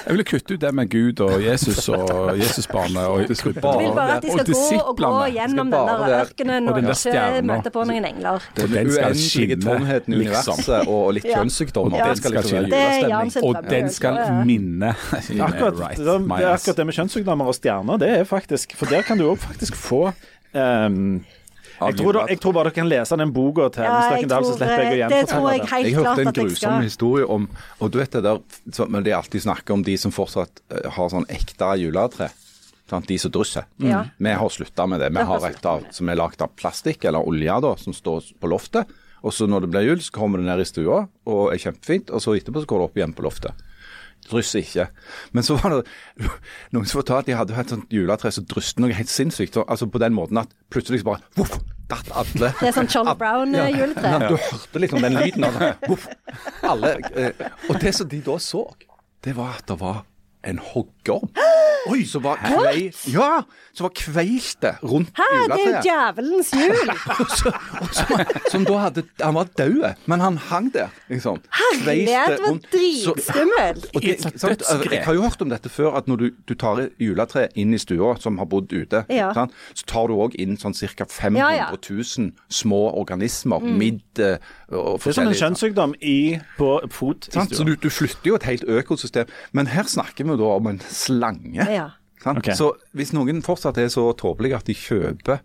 Jeg 0.04 0.12
ville 0.12 0.24
kutte 0.28 0.54
ut 0.54 0.60
det 0.60 0.70
med 0.76 0.90
Gud 0.92 1.20
og 1.24 1.40
Jesus 1.42 1.88
og 1.88 2.10
Jesusbarnet 2.42 3.06
og 3.08 3.24
krybbel. 3.24 3.64
Jeg 3.64 3.86
vil 3.86 3.94
bare 3.96 4.16
at 4.18 4.22
de 4.22 4.28
Og 4.28 4.40
skal 4.40 4.52
gå 4.52 4.82
og 4.90 4.96
gå 4.98 5.04
disiplene. 5.14 5.34
gjennom 5.38 5.70
den 5.70 5.86
der 5.86 6.14
ørkenen 6.20 6.68
og 6.68 6.74
og 6.74 6.82
ikke 6.84 7.42
møte 7.50 7.70
på 7.74 7.84
noen 7.88 8.04
engler. 8.10 8.40
Den, 8.56 8.72
den 8.74 8.90
uendelige 8.92 9.56
tomheten 9.62 10.12
i 10.14 10.18
liksom. 10.18 10.58
universet 10.58 10.88
og 10.88 11.12
litt 11.14 11.24
Ja. 11.30 11.38
kjønnssykdommer. 11.38 11.98
Ja. 11.98 12.06
Den 12.10 12.16
skal 12.16 12.30
liksom 12.32 12.58
være 12.70 13.10
julestemning. 13.10 13.44
Og 13.44 13.70
den 13.70 13.90
skal 13.90 14.18
minne 14.46 14.90
Akkurat, 14.94 15.78
Right, 15.84 15.96
det, 15.98 16.04
det 16.04 16.42
er 16.44 16.52
akkurat 16.54 16.76
det 16.76 16.86
med 16.86 16.94
kjønnssykdommer 16.98 17.46
og 17.46 17.54
stjerner, 17.54 17.98
det 17.98 18.10
er 18.18 18.24
faktisk 18.28 18.74
For 18.76 18.86
der 18.86 19.02
kan 19.06 19.18
du 19.18 19.28
òg 19.30 19.38
faktisk 19.38 19.74
få 19.78 20.02
um, 20.52 21.24
jeg, 21.74 21.96
tror 21.98 22.12
da, 22.14 22.20
jeg 22.30 22.38
tror 22.40 22.52
bare 22.54 22.68
dere 22.70 22.74
kan 22.76 22.86
lese 22.88 23.16
den 23.18 23.32
boka 23.34 23.66
til 23.74 23.82
Ja, 23.82 23.94
jeg 24.06 24.12
Lerkendal, 24.22 24.44
så 24.46 24.52
slipper 24.54 24.78
jeg 24.78 24.86
å 24.86 24.92
det 24.94 24.98
gjenfortelle 25.00 25.50
det. 25.50 25.70
Jeg, 25.72 25.84
Jeg 25.84 25.94
hørte 25.98 26.22
en 26.22 26.36
grusom 26.38 26.76
historie 26.84 27.26
om 27.26 27.48
Og 27.82 27.90
du 27.90 27.98
vet 27.98 28.12
det 28.14 28.22
der 28.22 28.38
så- 28.72 28.86
Men 28.88 29.02
de 29.02 29.12
alltid 29.12 29.42
snakker 29.42 29.74
om 29.74 29.82
de 29.82 29.96
som 29.98 30.12
fortsatt 30.14 30.62
eh, 30.70 30.90
har 30.90 31.08
sånn 31.10 31.26
ekte 31.28 31.72
juletre. 31.82 32.30
Sant? 32.94 33.08
De 33.10 33.18
som 33.20 33.32
drysser. 33.34 33.68
Ja. 33.82 34.04
Vi 34.22 34.34
har 34.40 34.52
slutta 34.54 34.86
med 34.90 35.02
det. 35.02 35.10
Vi 35.14 35.26
har 35.28 35.48
et 35.50 35.66
av 35.66 35.84
som 35.94 36.10
er 36.10 36.20
lagd 36.20 36.42
av 36.44 36.54
plastikk 36.58 37.04
eller 37.10 37.26
olje 37.26 37.60
da, 37.66 37.74
som 37.80 37.96
står 37.96 38.32
på 38.40 38.50
loftet. 38.50 38.90
Og 39.24 39.32
så 39.32 39.46
når 39.48 39.64
det 39.64 39.70
blir 39.72 39.86
jul, 39.88 40.02
så 40.04 40.12
kommer 40.12 40.40
det 40.40 40.46
ned 40.50 40.60
i 40.60 40.66
stua 40.68 41.06
og 41.32 41.44
er 41.52 41.60
kjempefint. 41.62 42.12
Og 42.12 42.20
så 42.22 42.36
etterpå 42.36 42.60
så 42.62 42.68
går 42.70 42.82
det 42.82 42.88
opp 42.90 42.98
igjen 43.00 43.14
på 43.16 43.24
loftet. 43.24 43.62
Drysser 44.24 44.62
ikke. 44.64 44.86
Men 45.36 45.44
så 45.44 45.56
var 45.60 45.74
det 45.74 45.80
noen 46.72 46.86
som 46.88 47.00
fortalte 47.00 47.24
at 47.24 47.28
de 47.28 47.36
hadde 47.36 47.56
hatt 47.56 47.72
sånt 47.72 47.92
juletre 47.92 48.32
som 48.32 48.46
drysset 48.48 48.80
noe 48.84 48.96
helt 48.96 49.12
sinnssykt. 49.12 49.58
Altså 49.64 49.88
på 49.88 50.00
den 50.00 50.16
måten 50.16 50.40
at 50.40 50.52
plutselig 50.72 51.02
så 51.02 51.10
bare 51.10 51.24
voff, 51.36 51.58
datt 51.90 52.08
alle. 52.16 52.52
Det 52.60 52.70
er 52.70 52.76
sånn 52.76 52.88
Charlie 52.92 53.16
Brown-juletre. 53.20 54.14
Ja, 54.14 54.30
du 54.32 54.36
hørte 54.36 54.80
liksom 54.84 55.04
den 55.04 55.18
lyden 55.18 55.48
av 55.48 55.60
voff, 55.88 56.08
alle, 56.64 56.94
eh, 57.12 57.46
Og 57.68 57.80
det 57.80 57.92
som 57.96 58.08
de 58.08 58.20
da 58.24 58.38
så, 58.40 58.64
det 59.24 59.36
var 59.36 59.58
at 59.58 59.68
det 59.68 59.80
var 59.80 60.04
en 60.46 60.58
hogger. 60.72 61.20
Oi, 61.84 62.00
som 62.08 62.22
var, 62.24 62.38
kvei, 62.40 62.86
ja, 63.12 63.42
som 63.76 63.84
var 63.84 63.90
kveilte 63.92 64.70
rundt 64.88 65.10
juletreet. 65.20 65.50
det 65.50 65.58
er 65.60 65.66
jo 65.68 65.82
djevelens 65.84 66.52
jul! 66.56 66.92
som, 67.36 68.22
som 68.54 68.64
da 68.64 68.78
hadde 68.86 69.02
Han 69.20 69.36
var 69.36 69.50
død, 69.58 69.82
men 70.08 70.22
han 70.24 70.38
hang 70.46 70.70
der, 70.72 70.88
liksom. 71.12 71.42
Herlighet, 71.58 72.38
det 72.38 72.38
var. 72.40 72.56
Dritskummelt. 72.72 73.90
dødsgrep. 73.92 74.92
jeg 74.96 75.04
har 75.04 75.18
jo 75.18 75.26
hørt 75.26 75.44
om 75.44 75.52
dette 75.52 75.68
før, 75.68 75.98
at 76.00 76.08
når 76.08 76.16
du, 76.22 76.26
du 76.48 76.54
tar 76.56 76.80
et 76.86 76.96
juletre 77.04 77.50
inn 77.54 77.76
i 77.76 77.80
stua 77.82 78.14
som 78.22 78.40
har 78.40 78.48
bodd 78.48 78.72
ute, 78.72 79.04
Ja. 79.12 79.28
sant, 79.36 79.52
så 79.76 79.84
tar 79.92 80.08
du 80.08 80.16
òg 80.24 80.38
inn 80.40 80.56
sånn 80.56 80.72
ca. 80.72 81.04
500 81.04 81.36
Ja, 81.36 81.50
ja. 81.52 81.68
000 81.76 82.32
små 82.48 82.80
organismer. 82.96 83.60
Midd 83.60 84.24
eh, 84.24 84.38
og 84.72 85.00
Det 85.04 85.12
er 85.12 85.18
som 85.20 85.28
en 85.28 85.36
kjønnssykdom 85.36 85.94
i, 86.00 86.16
på 86.56 86.72
fot 86.96 87.28
i 87.28 87.34
stua. 87.34 87.44
Så 87.52 87.68
du, 87.68 87.74
du 87.76 87.90
flytter 87.92 88.32
jo 88.32 88.40
et 88.40 88.48
helt 88.48 88.64
økosystem. 88.64 89.28
Men 89.52 89.68
her 89.68 89.84
snakker 89.84 90.24
vi 90.24 90.33
da 90.40 90.52
om 90.58 90.70
en 90.74 90.80
slange. 90.90 91.66
Ja. 91.70 91.90
Sant? 92.24 92.40
Ok. 92.40 92.54
Så 92.56 92.72
hvis 92.96 93.12
noen 93.16 93.42
fortsatt 93.44 93.78
er 93.82 93.90
så 93.92 94.06
tåpelige 94.16 94.56
at 94.56 94.68
de 94.68 94.74
kjøper 94.78 95.42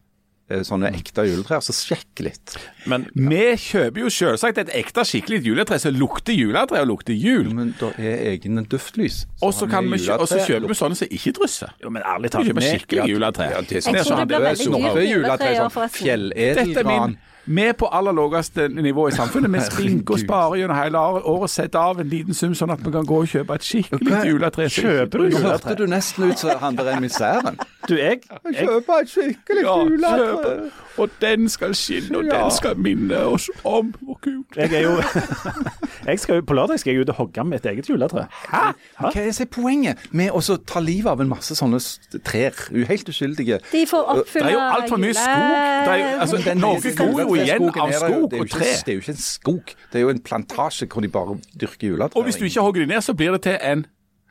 eh, 0.50 0.62
sånne 0.64 0.92
ekte 0.96 1.26
juletrær, 1.28 1.60
så 1.66 1.76
sjekk 1.76 2.24
litt. 2.24 2.56
Men 2.90 3.08
Vi 3.14 3.42
kjøper 3.60 4.06
jo 4.06 4.12
selvsagt 4.14 4.62
et 4.64 4.72
ekte 4.80 5.04
skikkelig 5.08 5.42
juletre 5.50 5.80
som 5.82 5.96
lukter 5.98 6.38
juletre 6.38 6.80
og 6.86 6.92
lukter 6.94 7.18
jul. 7.18 7.52
Men 7.56 7.74
det 7.82 7.92
er 8.00 8.24
egne 8.32 8.64
duftlys. 8.70 9.26
Og 9.44 9.54
så 9.54 9.68
kjøper 9.68 10.70
vi 10.72 10.80
sånne 10.80 11.00
som 11.02 11.12
ikke 11.20 11.36
drysser. 11.42 11.76
Jo, 11.84 11.92
men 11.92 12.06
ærlig 12.08 12.32
Vi 12.38 12.48
kjøper 12.50 12.70
skikkelig 12.70 13.10
juletre. 13.12 13.50
Ja, 13.52 13.62
det 13.62 13.72
er 13.72 13.82
Jeg 13.82 13.88
sånn 13.90 14.00
tror 14.06 14.24
det 14.24 14.30
blir 14.32 14.48
veldig 14.48 14.70
dyrt 14.78 15.10
juletre, 15.10 15.52
ja, 15.52 15.66
sånn 15.66 15.76
forresten. 15.76 16.32
Er 16.36 16.64
fjelledelgran. 16.64 17.20
Vi 17.50 17.64
er 17.66 17.74
på 17.74 17.88
aller 17.98 18.14
laveste 18.14 18.68
nivå 18.70 19.08
i 19.10 19.14
samfunnet. 19.16 19.50
Vi 19.56 19.62
spinker 19.72 20.14
og 20.18 20.22
sparer 20.22 20.60
gjennom 20.62 20.78
hele 20.78 21.02
året, 21.02 21.50
setter 21.50 21.80
av 21.82 22.02
en 22.04 22.12
liten 22.12 22.38
sum 22.38 22.54
sånn 22.58 22.74
at 22.76 22.84
vi 22.86 22.92
kan 22.94 23.08
gå 23.10 23.22
og 23.24 23.32
kjøpe 23.32 23.58
et 23.58 23.66
skikkelig 23.66 24.20
juletre. 24.30 24.68
Kjøper 24.70 25.24
du 25.24 25.30
Nå 25.34 25.42
hørte 25.48 25.74
du 25.80 25.86
nesten 25.90 26.30
ut 26.30 26.44
som 26.44 26.62
han 26.62 26.78
der 26.78 26.92
emissæren. 26.94 27.58
Du, 27.90 27.96
jeg, 27.98 28.22
jeg 28.30 28.68
Kjøper 28.68 29.02
et 29.02 29.10
skikkelig 29.16 29.66
Ja, 29.66 29.76
juletre. 29.82 30.30
kjøpe. 30.30 30.56
Og 31.00 31.10
den 31.22 31.50
skal 31.50 31.76
skinne, 31.76 32.18
og 32.18 32.26
Ja. 32.26 32.44
den 32.44 32.52
skal 32.52 32.78
minne 32.78 33.18
oss 33.32 33.50
om 33.64 33.94
hvor 34.02 34.18
kult 34.22 34.58
Jeg 34.58 34.74
er 34.74 34.82
jo 34.84 34.98
jeg 36.10 36.20
skal, 36.20 36.44
På 36.44 36.54
lørdag 36.54 36.80
skal 36.80 36.94
jeg 36.94 37.02
ut 37.02 37.10
og 37.10 37.16
hogge 37.16 37.44
mitt 37.48 37.66
eget 37.66 37.90
juletre. 37.90 38.26
Hæ? 38.50 38.72
Hva 39.00 39.12
er 39.16 39.32
det 39.32 39.50
poenget 39.50 39.98
med 40.12 40.32
å 40.36 40.42
ta 40.68 40.80
livet 40.84 41.12
av 41.12 41.22
en 41.24 41.30
masse 41.32 41.56
sånne 41.56 41.80
trær? 42.26 42.58
Helt 42.90 43.10
uskyldige. 43.10 43.60
De 43.72 43.86
får 43.88 44.04
Det 44.10 44.24
oppfylle 44.24 44.50
er 44.52 44.58
jo 44.58 44.60
altfor 44.60 44.98
mye 44.98 45.14
skog. 45.14 45.46
Det 45.86 45.94
er 45.94 46.00
jo, 46.00 46.20
altså, 46.20 46.56
Norge 46.56 46.96
går 46.96 47.22
jo 47.22 47.36
igjen 47.36 47.70
av 47.70 47.88
det 47.88 48.02
skog 48.02 48.32
det 48.32 48.42
og 48.42 48.50
tre. 48.50 48.66
Det 48.86 48.94
er 48.94 48.98
jo 48.98 49.00
ikke 49.06 49.16
en 49.16 49.24
skog, 49.24 49.64
det 49.92 50.00
er 50.00 50.04
jo 50.06 50.10
en 50.10 50.20
plantasje 50.20 50.88
hvor 50.88 51.02
de 51.02 51.08
bare 51.08 51.38
dyrker 51.62 51.88
juletre. 51.94 52.18
Og 52.18 52.24
hvis 52.28 52.36
du 52.36 52.46
ikke 52.46 52.62
hogger 52.62 52.86
de 52.86 52.94
ned, 52.94 53.02
så 53.02 53.14
blir 53.14 53.32
det 53.32 53.42
til 53.48 53.58
en 53.64 53.86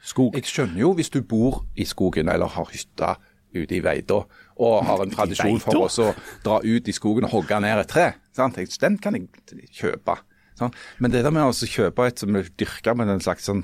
skog. 0.05 0.35
Jeg 0.35 0.45
skjønner 0.45 0.81
jo 0.81 0.93
hvis 0.99 1.11
du 1.11 1.23
bor 1.23 1.65
i 1.77 1.85
skogen 1.85 2.29
eller 2.29 2.47
har 2.47 2.69
hytta 2.73 3.15
ute 3.57 3.77
i 3.79 3.81
Veida 3.81 4.23
og 4.59 4.85
har 4.89 5.03
en 5.05 5.13
tradisjon 5.15 5.61
for 5.63 5.87
å 5.87 6.09
dra 6.45 6.59
ut 6.65 6.89
i 6.91 6.95
skogen 6.95 7.27
og 7.29 7.35
hogge 7.37 7.61
ned 7.63 7.85
et 7.85 7.91
tre. 7.91 8.09
Sant? 8.37 8.59
Den 8.83 8.99
kan 9.03 9.17
jeg 9.17 9.29
kjøpe. 9.75 10.19
Sant? 10.59 10.75
Men 10.99 11.13
det 11.15 11.23
der 11.23 11.35
med 11.35 11.47
å 11.47 11.53
kjøpe 11.55 12.09
et 12.11 12.19
som 12.23 12.35
er 12.39 12.51
dyrka 12.59 12.95
med 12.99 13.11
en 13.13 13.23
slags 13.23 13.47
sånn 13.49 13.63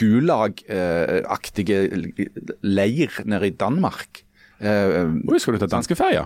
Gulag-aktige 0.00 1.78
leir 2.64 3.20
nede 3.28 3.50
i 3.50 3.56
Danmark 3.58 4.22
eh, 4.60 5.04
Oi, 5.04 5.40
skal 5.42 5.56
du 5.56 5.60
ta 5.60 5.68
danskeferja? 5.76 6.24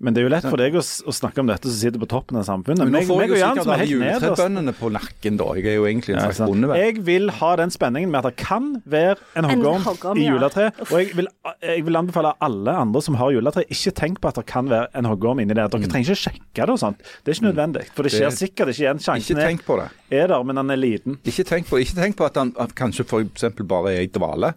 Men 0.00 0.14
det 0.16 0.22
er 0.22 0.24
jo 0.24 0.30
lett 0.32 0.46
for 0.48 0.56
deg 0.56 0.76
å, 0.80 0.80
å 0.80 1.12
snakke 1.12 1.42
om 1.42 1.48
dette 1.50 1.68
som 1.68 1.76
sitter 1.76 2.00
på 2.00 2.06
toppen 2.08 2.38
av 2.40 2.46
samfunnet. 2.48 2.88
Men 2.88 2.94
nå 2.94 3.00
får 3.04 3.18
jeg 3.20 3.30
jo 3.30 3.36
sikkert 3.36 3.66
er 3.66 3.72
alle 3.74 3.88
juletrebøndene 3.90 4.72
på 4.78 4.88
nakken 4.94 5.36
da. 5.36 5.48
Jeg 5.58 5.66
er 5.68 5.76
jo 5.76 5.84
egentlig 5.90 6.14
en 6.14 6.22
slags 6.24 6.40
bonde. 6.48 6.78
Jeg 6.80 7.02
vil 7.04 7.28
ha 7.36 7.50
den 7.60 7.74
spenningen 7.74 8.12
med 8.14 8.22
at 8.22 8.30
det 8.30 8.40
kan 8.40 8.70
være 8.88 9.18
en 9.36 9.50
hoggorm 9.50 10.16
i 10.16 10.24
i 10.24 10.30
ja. 10.30 10.70
Og 10.86 10.94
jeg 10.96 11.12
vil, 11.18 11.28
jeg 11.66 11.84
vil 11.84 12.00
anbefale 12.00 12.32
alle 12.40 12.76
andre 12.80 13.02
som 13.04 13.18
har 13.20 13.34
juletre, 13.36 13.66
ikke 13.68 13.92
tenk 14.00 14.22
på 14.24 14.32
at 14.32 14.40
det 14.40 14.46
kan 14.48 14.72
være 14.72 14.88
en 14.96 15.10
hoggorm 15.10 15.44
inni 15.44 15.52
der. 15.52 15.68
Dere 15.68 15.92
trenger 15.92 16.14
ikke 16.14 16.22
sjekke 16.24 16.64
det 16.64 16.76
og 16.78 16.80
sånt. 16.80 17.04
Det 17.20 17.34
er 17.34 17.38
ikke 17.38 17.48
nødvendig. 17.50 17.84
For 17.92 18.08
det 18.08 18.14
skjer 18.16 18.30
Det- 18.30 18.40
sikkert 18.40 18.72
ikke 18.72 18.86
igjen. 18.86 19.04
Ikke 19.20 19.36
tenk 19.44 19.66
på 19.68 19.76
det. 19.82 19.90
er 20.10 20.26
der, 20.32 20.42
men 20.42 20.56
han 20.56 20.70
er 20.70 20.80
liten. 20.80 21.18
Ikke 21.28 21.44
tenk 21.44 21.68
på, 21.68 21.76
ikke 21.76 22.00
tenk 22.00 22.16
på 22.16 22.24
at 22.24 22.36
han 22.40 22.54
at 22.58 22.74
kanskje 22.74 23.04
f.eks. 23.04 23.44
bare 23.68 23.92
er 23.94 24.00
i 24.00 24.06
dvale. 24.06 24.54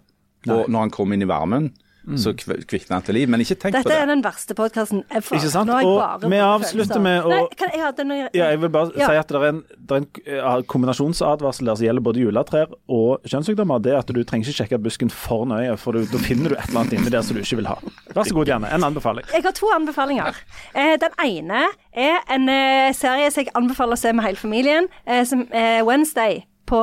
Og 0.48 0.68
når 0.68 0.78
han 0.78 0.90
kommer 0.90 1.14
inn 1.14 1.22
i 1.22 1.28
varmen, 1.28 1.72
så 2.20 2.32
kv- 2.36 2.64
kvikner 2.68 2.98
han 2.98 3.02
til 3.02 3.14
liv. 3.16 3.28
Men 3.28 3.40
ikke 3.40 3.56
tenk 3.58 3.72
Dette 3.74 3.88
på 3.88 3.96
er 3.96 4.06
den 4.06 4.22
verste 4.22 4.54
podkasten 4.54 5.04
ever. 5.10 5.38
Ikke 5.38 5.50
sant? 5.50 5.66
Nå 5.68 5.72
har 5.72 5.80
jeg 5.80 5.88
Og 5.88 6.00
bare 6.00 6.30
vi 6.30 6.36
avslutter 6.44 7.00
med 7.00 7.22
å- 7.24 7.28
Nei, 7.32 7.46
kan 7.56 7.70
jeg, 7.72 7.80
hadde 7.80 8.04
noe- 8.04 8.28
Ja, 8.34 8.50
jeg 8.50 8.60
vil 8.60 8.68
bare 8.68 8.92
Ja. 8.96 9.06
si 9.08 9.12
at 9.16 9.28
det 9.28 9.36
er 9.40 9.48
en, 9.48 9.64
det 9.78 9.90
er 10.26 10.56
en 10.58 10.62
kombinasjonsadvarsel 10.64 11.64
der 11.66 11.74
som 11.76 11.86
gjelder 11.86 12.02
både 12.04 12.20
juletrær 12.24 12.72
og 12.88 13.22
kjønnssykdommer. 13.24 13.82
Det 13.82 13.92
er 13.92 13.98
at 13.98 14.06
du 14.12 14.22
trenger 14.24 14.46
ikke 14.48 14.58
sjekke 14.68 14.82
busken 14.82 15.10
for 15.10 15.44
nøye, 15.46 15.76
for 15.78 15.92
du, 15.92 16.04
da 16.04 16.18
finner 16.18 16.50
du 16.50 16.56
et 16.56 16.68
eller 16.68 16.80
annet 16.84 16.92
inni 16.98 17.10
der 17.10 17.22
som 17.22 17.36
du 17.36 17.42
ikke 17.42 17.56
vil 17.56 17.66
ha. 17.66 17.76
Vær 18.14 18.24
så 18.28 18.34
god, 18.34 18.46
Janne. 18.46 18.70
En 18.72 18.84
anbefaling. 18.84 19.24
Jeg 19.32 19.42
har 19.42 19.52
to 19.52 19.66
anbefalinger. 19.74 20.34
Eh, 20.74 20.96
den 20.96 21.10
ene 21.24 21.64
er 21.94 22.20
en 22.30 22.48
eh, 22.48 22.92
serie 22.92 23.30
som 23.30 23.44
jeg 23.44 23.52
anbefaler 23.54 23.94
å 23.96 23.98
se 23.98 24.12
med 24.12 24.24
hele 24.24 24.36
familien, 24.36 24.88
eh, 25.06 25.24
som 25.24 25.46
er 25.52 25.82
Wednesday 25.84 26.44
på 26.66 26.80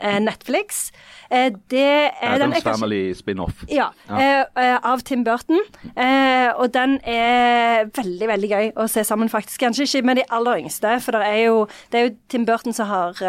eh, 0.00 0.18
Netflix. 0.22 0.90
Eh, 1.30 1.52
det 1.70 1.84
er 2.20 2.38
den 2.40 2.52
Adams 2.52 2.64
Family 2.64 3.00
spin-off. 3.16 3.64
Ja, 3.68 3.90
ja. 4.08 4.44
eh, 4.56 4.76
av 4.82 5.02
Tim 5.04 5.24
Burton. 5.24 5.60
Eh, 5.94 6.48
og 6.56 6.72
den 6.74 6.98
er 7.04 7.90
veldig, 7.96 8.28
veldig 8.30 8.50
gøy 8.52 8.70
å 8.80 8.88
se 8.88 9.04
sammen, 9.04 9.28
faktisk. 9.32 9.60
Kanskje 9.64 9.88
ikke 9.88 10.04
med 10.08 10.20
de 10.22 10.26
aller 10.34 10.62
yngste, 10.64 10.96
for 11.04 11.18
det 11.18 11.26
er 11.26 11.42
jo, 11.48 11.66
det 11.92 12.00
er 12.00 12.08
jo 12.08 12.14
Tim 12.32 12.46
Burton 12.48 12.76
som 12.76 12.88
har 12.88 13.20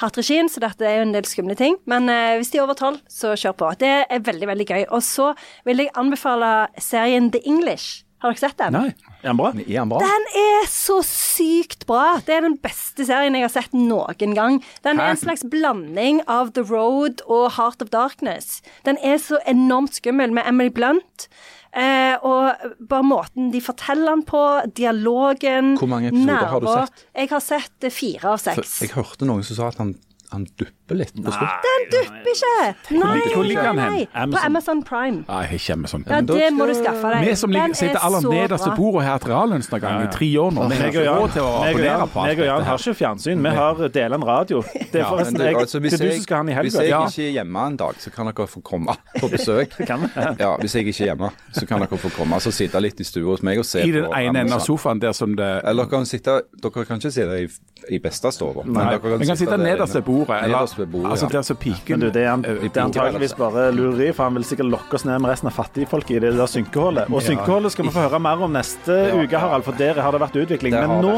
hatt 0.00 0.18
regien, 0.20 0.48
så 0.48 0.62
dette 0.64 0.86
er 0.86 1.00
jo 1.00 1.08
en 1.08 1.14
del 1.16 1.28
skumle 1.28 1.58
ting. 1.58 1.76
Men 1.86 2.08
hvis 2.38 2.52
de 2.52 2.60
er 2.60 2.64
over 2.64 2.78
tolv, 2.78 3.02
så 3.10 3.34
kjør 3.36 3.56
på. 3.60 3.74
Det 3.82 3.94
er 4.08 4.24
veldig, 4.24 4.50
veldig 4.54 4.68
gøy. 4.70 4.82
Og 4.96 5.04
så 5.04 5.32
vil 5.68 5.84
jeg 5.84 5.94
anbefale 5.98 6.68
serien 6.80 7.30
The 7.34 7.42
English. 7.44 8.05
Har 8.24 8.32
dere 8.32 8.40
sett 8.40 8.56
den? 8.56 8.72
Nei, 8.72 8.94
er 9.20 9.28
den 9.28 9.40
bra? 9.40 9.50
Er 9.52 9.66
den, 9.68 9.90
bra? 9.90 9.98
Den 10.00 10.28
er 10.40 10.68
så 10.72 11.02
sykt 11.04 11.84
bra. 11.88 12.16
Det 12.24 12.38
er 12.38 12.46
den 12.46 12.56
beste 12.62 13.04
serien 13.04 13.36
jeg 13.36 13.44
har 13.44 13.52
sett 13.52 13.76
noen 13.76 14.32
gang. 14.36 14.62
Den 14.86 15.02
er 15.02 15.12
en 15.12 15.20
slags 15.20 15.44
blanding 15.52 16.22
av 16.24 16.54
The 16.56 16.64
Road 16.64 17.20
og 17.26 17.50
Heart 17.58 17.84
of 17.84 17.92
Darkness. 17.92 18.62
Den 18.88 18.96
er 19.04 19.20
så 19.20 19.42
enormt 19.44 20.00
skummel 20.00 20.32
med 20.32 20.48
Emily 20.48 20.72
Blunt. 20.72 21.28
Eh, 21.76 22.16
og 22.24 22.56
bare 22.88 23.04
måten 23.04 23.50
de 23.52 23.60
forteller 23.60 24.14
den 24.14 24.22
på, 24.24 24.40
dialogen 24.78 25.74
Hvor 25.76 25.90
mange 25.90 26.08
episoder 26.08 26.48
har 26.48 26.62
du 26.64 26.68
sett? 26.70 27.02
Jeg 27.12 27.28
har 27.34 27.42
sett 27.44 27.84
eh, 27.84 27.92
fire 27.92 28.30
av 28.32 28.40
seks. 28.40 28.78
Jeg 28.86 28.94
hørte 28.94 29.28
noen 29.28 29.44
som 29.44 29.58
sa 29.58 29.68
at 29.74 29.82
han, 29.82 29.92
han 30.36 30.44
dupper 30.60 30.98
litt. 31.00 31.12
på 31.16 31.32
slutten. 31.34 31.64
Den 31.66 31.86
dupper 31.94 32.30
ikke! 32.32 32.54
Nei, 33.00 33.20
hvor 33.34 33.44
ligger 33.48 33.68
den 33.70 33.78
hen? 33.82 33.92
nei. 33.96 34.04
På 34.06 34.20
Amazon. 34.22 34.46
Amazon 34.50 34.82
Prime. 34.86 35.18
Nei, 35.28 35.42
jeg 35.50 35.60
Amazon. 35.76 36.04
Ja, 36.08 36.20
det 36.20 36.50
må 36.56 36.66
du 36.70 36.74
skaffe 36.78 37.10
deg. 37.14 37.24
Vi 37.26 37.34
som 37.42 37.50
ligger, 37.50 37.72
er 37.74 37.78
sitter 37.80 38.00
aller 38.06 38.20
nederste 38.22 38.36
nederst 38.36 38.66
ved 38.68 38.76
bordet 38.76 39.04
her 39.08 39.18
til 39.24 39.32
reallønnsnedgang 39.32 40.04
i 40.04 40.10
tre 40.14 40.28
år 40.44 40.50
nå. 40.56 40.66
Vi 40.70 40.76
har 40.76 40.86
Meg 40.86 40.96
og 40.96 41.02
ikke 41.02 41.16
råd 41.16 41.32
til 41.36 41.42
å 41.42 41.50
meg 41.50 41.56
og 41.56 41.66
abonnere 41.66 41.86
Jan, 41.86 42.08
på 42.14 42.20
alt 42.20 42.28
meg 42.30 42.38
og 42.40 42.46
Jan 42.46 42.56
dette 42.56 42.68
har 42.70 42.76
her. 42.76 42.84
ikke 42.86 42.96
fjernsyn. 43.02 43.42
Vi 43.46 43.54
har 43.56 43.88
delen 43.96 44.24
radio. 44.30 44.62
Det 44.62 44.82
er 44.82 44.96
Men 44.96 45.04
forresten 45.10 45.40
jeg, 45.46 45.56
altså, 45.56 45.80
hvis 45.80 45.92
er 45.92 45.96
du 45.98 46.04
jeg- 46.06 46.14
som 46.16 46.22
skal 46.26 46.36
ha 46.36 46.42
den 46.42 46.50
i 46.52 46.56
Hvis 46.62 46.76
helga. 46.76 46.82
jeg 46.86 46.90
Ja. 46.90 47.00
ikke 47.06 47.26
er 47.26 47.32
hjemme 47.38 47.66
en 47.66 47.76
dag, 47.76 47.94
så 48.04 48.10
kan 48.14 48.26
dere 48.26 48.46
få 48.46 48.60
komme 48.62 48.96
på 49.20 49.28
besøk. 49.30 49.70
Kan 49.86 50.00
vi? 50.00 50.08
Ja, 50.16 50.56
Hvis 50.56 50.74
jeg 50.74 50.86
ikke 50.86 51.02
er 51.02 51.06
hjemme, 51.14 51.30
så 51.52 51.66
kan 51.66 51.80
dere 51.80 51.98
få 51.98 52.10
komme 52.16 52.34
og 52.36 52.42
sitte 52.42 52.80
litt 52.80 53.00
i 53.00 53.04
stua 53.04 53.30
hos 53.32 53.42
meg 53.42 53.58
og 53.58 53.64
se 53.64 53.80
I 53.82 53.90
den 53.90 54.04
på 54.04 54.12
ene 54.14 54.26
enden 54.40 54.52
av 54.52 54.58
Amazon. 54.60 54.76
sofaen 54.78 55.00
der 55.00 55.12
som 55.12 55.34
det 55.36 55.62
Eller 55.64 55.84
dere 55.84 55.90
kan 55.90 56.04
sitte 56.06 56.42
Dere 56.62 56.84
kan 56.84 56.98
ikke 56.98 57.10
sitte 57.12 57.36
i, 57.42 57.48
i 57.94 57.98
beste 57.98 58.30
stua, 58.32 58.64
men 58.64 58.72
Nei, 58.74 58.90
dere 58.98 59.18
kan 59.26 59.36
sitte 59.36 59.50
der 59.50 59.56
nederst 59.64 59.94
ved 59.94 60.02
inne. 60.02 60.25
Bordet. 60.26 60.44
Eller, 60.44 60.56
Nederst 60.56 60.78
ved 60.78 60.90
bordet, 60.92 61.10
altså 61.10 61.26
ja. 61.26 61.32
der 61.36 61.46
som 61.48 61.60
piken 61.62 61.96
Men 61.96 62.00
du, 62.00 62.08
det 62.14 62.22
er, 62.22 62.30
han, 62.30 62.44
eh, 62.44 62.62
det 62.62 62.72
er 62.76 62.84
antageligvis 62.84 63.36
bare 63.38 63.68
lureri, 63.74 64.10
for 64.16 64.28
han 64.28 64.38
vil 64.38 64.48
sikkert 64.48 64.70
lokke 64.72 64.98
oss 64.98 65.06
ned 65.08 65.20
med 65.22 65.32
resten 65.32 65.50
av 65.50 65.56
fattigfolket 65.56 66.16
i 66.18 66.24
det 66.26 66.34
der 66.38 66.50
synkeholdet. 66.50 67.12
Og 67.12 67.22
synkeholdet 67.24 67.74
skal 67.76 67.88
vi 67.88 67.94
få 67.94 68.08
høre 68.08 68.22
mer 68.22 68.42
om 68.46 68.56
neste 68.56 68.98
Ja, 69.06 69.14
uke, 69.16 69.38
Harald, 69.40 69.66
for 69.66 69.78
der 69.78 70.02
har 70.02 70.14
det 70.14 70.22
vært 70.22 70.42
utvikling. 70.46 70.76
Det 70.76 70.88
Men 70.88 71.04
nå. 71.04 71.16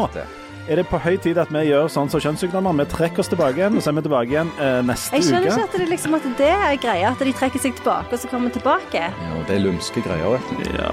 Er 0.69 0.81
det 0.81 0.85
på 0.91 0.99
høy 1.01 1.17
tid 1.25 1.39
at 1.41 1.51
vi 1.53 1.63
gjør 1.71 1.89
sånn 1.93 2.11
som 2.13 2.21
kjønnssykdommer. 2.23 2.75
Vi 2.83 2.87
trekker 2.93 3.23
oss 3.23 3.31
tilbake 3.33 3.57
igjen, 3.61 3.77
og 3.79 3.85
så 3.85 3.91
er 3.93 3.97
vi 3.99 4.05
tilbake 4.07 4.35
igjen 4.35 4.51
eh, 4.61 4.81
neste 4.87 5.17
Jeg 5.17 5.27
skjønner 5.29 5.47
uke. 5.47 5.55
ikke 5.55 5.67
at 5.69 5.77
det, 5.79 5.87
liksom, 5.93 6.17
at 6.19 6.27
det 6.41 6.51
er 6.55 6.81
greia, 6.83 7.13
at 7.15 7.25
de 7.25 7.33
trekker 7.41 7.63
seg 7.65 7.77
tilbake 7.79 8.13
og 8.15 8.23
så 8.23 8.31
kommer 8.31 8.51
vi 8.53 8.59
tilbake. 8.59 9.05
Ja, 9.09 9.39
det 9.49 9.57
er 9.57 9.65
lumske 9.65 10.03
greier, 10.05 10.37
vet 10.37 10.51
du. 10.61 10.69
Ja, 10.79 10.91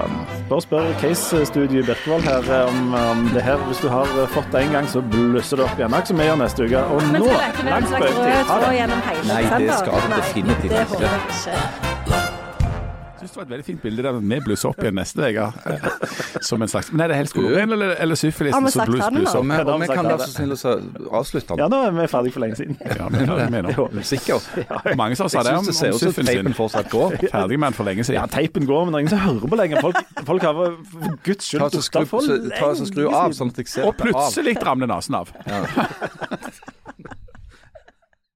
bare 0.50 0.64
spør 0.64 0.88
Case-studio 1.02 1.82
i 1.82 1.86
Birkevold 1.86 2.24
her 2.28 2.48
eh, 2.48 2.70
om, 2.72 2.96
om 3.02 3.26
det 3.34 3.44
her. 3.46 3.60
Hvis 3.68 3.82
du 3.84 3.90
har 3.92 4.08
eh, 4.16 4.30
fått 4.34 4.48
det 4.54 4.64
en 4.64 4.78
gang, 4.78 4.88
så 4.88 5.04
blusser 5.04 5.60
det 5.60 5.68
opp 5.68 5.76
igjen. 5.76 5.92
Akkurat 5.92 6.14
som 6.14 6.22
vi 6.22 6.30
gjør 6.30 6.40
neste 6.44 6.70
uke. 6.70 6.86
Og 6.96 7.04
Men 7.12 7.26
nå, 7.26 7.36
langt 7.36 7.92
på 7.92 8.24
det. 8.24 8.40
Nei, 9.28 9.44
det 9.66 9.78
skal 9.82 10.00
Nei, 10.08 10.16
definitivt 10.16 10.72
det 10.72 10.88
ikke. 10.88 12.35
Synes 13.26 13.34
det 13.36 13.40
var 13.40 13.46
et 13.46 13.52
veldig 13.54 13.66
fint 13.66 13.82
bilde 13.82 14.04
der 14.06 14.16
vi 14.22 14.38
blusser 14.46 14.70
opp 14.70 14.80
igjen 14.82 14.96
neste 14.96 15.26
uke. 15.26 15.46
Som 16.46 16.62
en 16.64 16.70
slags 16.70 16.92
Men 16.92 17.02
er 17.04 17.12
det 17.12 17.18
helst 17.20 17.34
koleren 17.36 17.74
eller, 17.76 17.94
eller 18.02 18.18
syfilis 18.18 18.54
som 18.54 18.64
bluss 18.64 18.78
blusser 18.86 19.40
Og 19.40 19.42
opp? 19.42 19.50
vi, 19.50 19.58
og 19.74 19.80
vi 19.82 19.88
kan 19.90 20.08
være 20.10 20.26
så 20.26 20.32
snill 20.36 20.54
å 20.56 20.74
avslutte 21.20 21.52
den. 21.52 21.62
Ja, 21.64 21.68
nå 21.72 21.80
er 21.88 21.94
vi 21.98 22.06
ferdig 22.12 22.32
for 22.36 22.44
lenge 22.46 22.58
siden. 22.60 22.78
Ja, 22.86 23.08
men 23.12 23.26
hva 23.28 23.48
mener 23.52 23.76
du? 23.76 24.00
Sikkert. 24.06 24.46
Mange 24.98 25.18
som 25.18 25.28
sa 25.32 25.42
det 25.46 25.56
om, 25.58 25.66
syns 25.66 25.82
om 25.82 25.88
ut 25.88 26.00
som 26.00 26.12
syfilis 26.12 26.30
sin. 26.30 26.40
teipen 26.40 26.56
fortsatt 26.56 26.90
går. 26.92 27.18
Ferdig 27.36 27.58
med 27.58 27.66
den 27.72 27.78
for 27.80 27.88
lenge 27.90 28.06
siden. 28.06 28.20
Ja, 28.20 28.26
teipen 28.30 28.68
går, 28.70 28.84
men 28.86 28.94
det 28.94 29.00
er 29.02 29.06
ingen 29.06 29.14
som 29.16 29.24
hører 29.26 29.52
på 29.52 29.60
lenger. 29.62 29.82
Folk, 29.84 30.00
folk 30.30 30.48
har 30.48 30.56
for 30.60 30.78
for 30.94 31.18
guds 31.26 31.50
skyld 31.50 31.66
Ta 31.66 31.70
så 31.70 31.84
lenge 31.98 32.22
siden. 32.30 32.50
ta 32.56 32.70
og 32.72 32.88
skru 32.92 33.04
av, 33.10 33.36
sånn 33.36 33.52
at 33.52 33.62
jeg 33.62 33.72
ser 33.74 33.82
det. 33.82 33.90
Og 33.90 34.00
plutselig 34.00 34.56
ramler 34.62 34.90
nesen 34.94 35.20
av. 35.20 35.34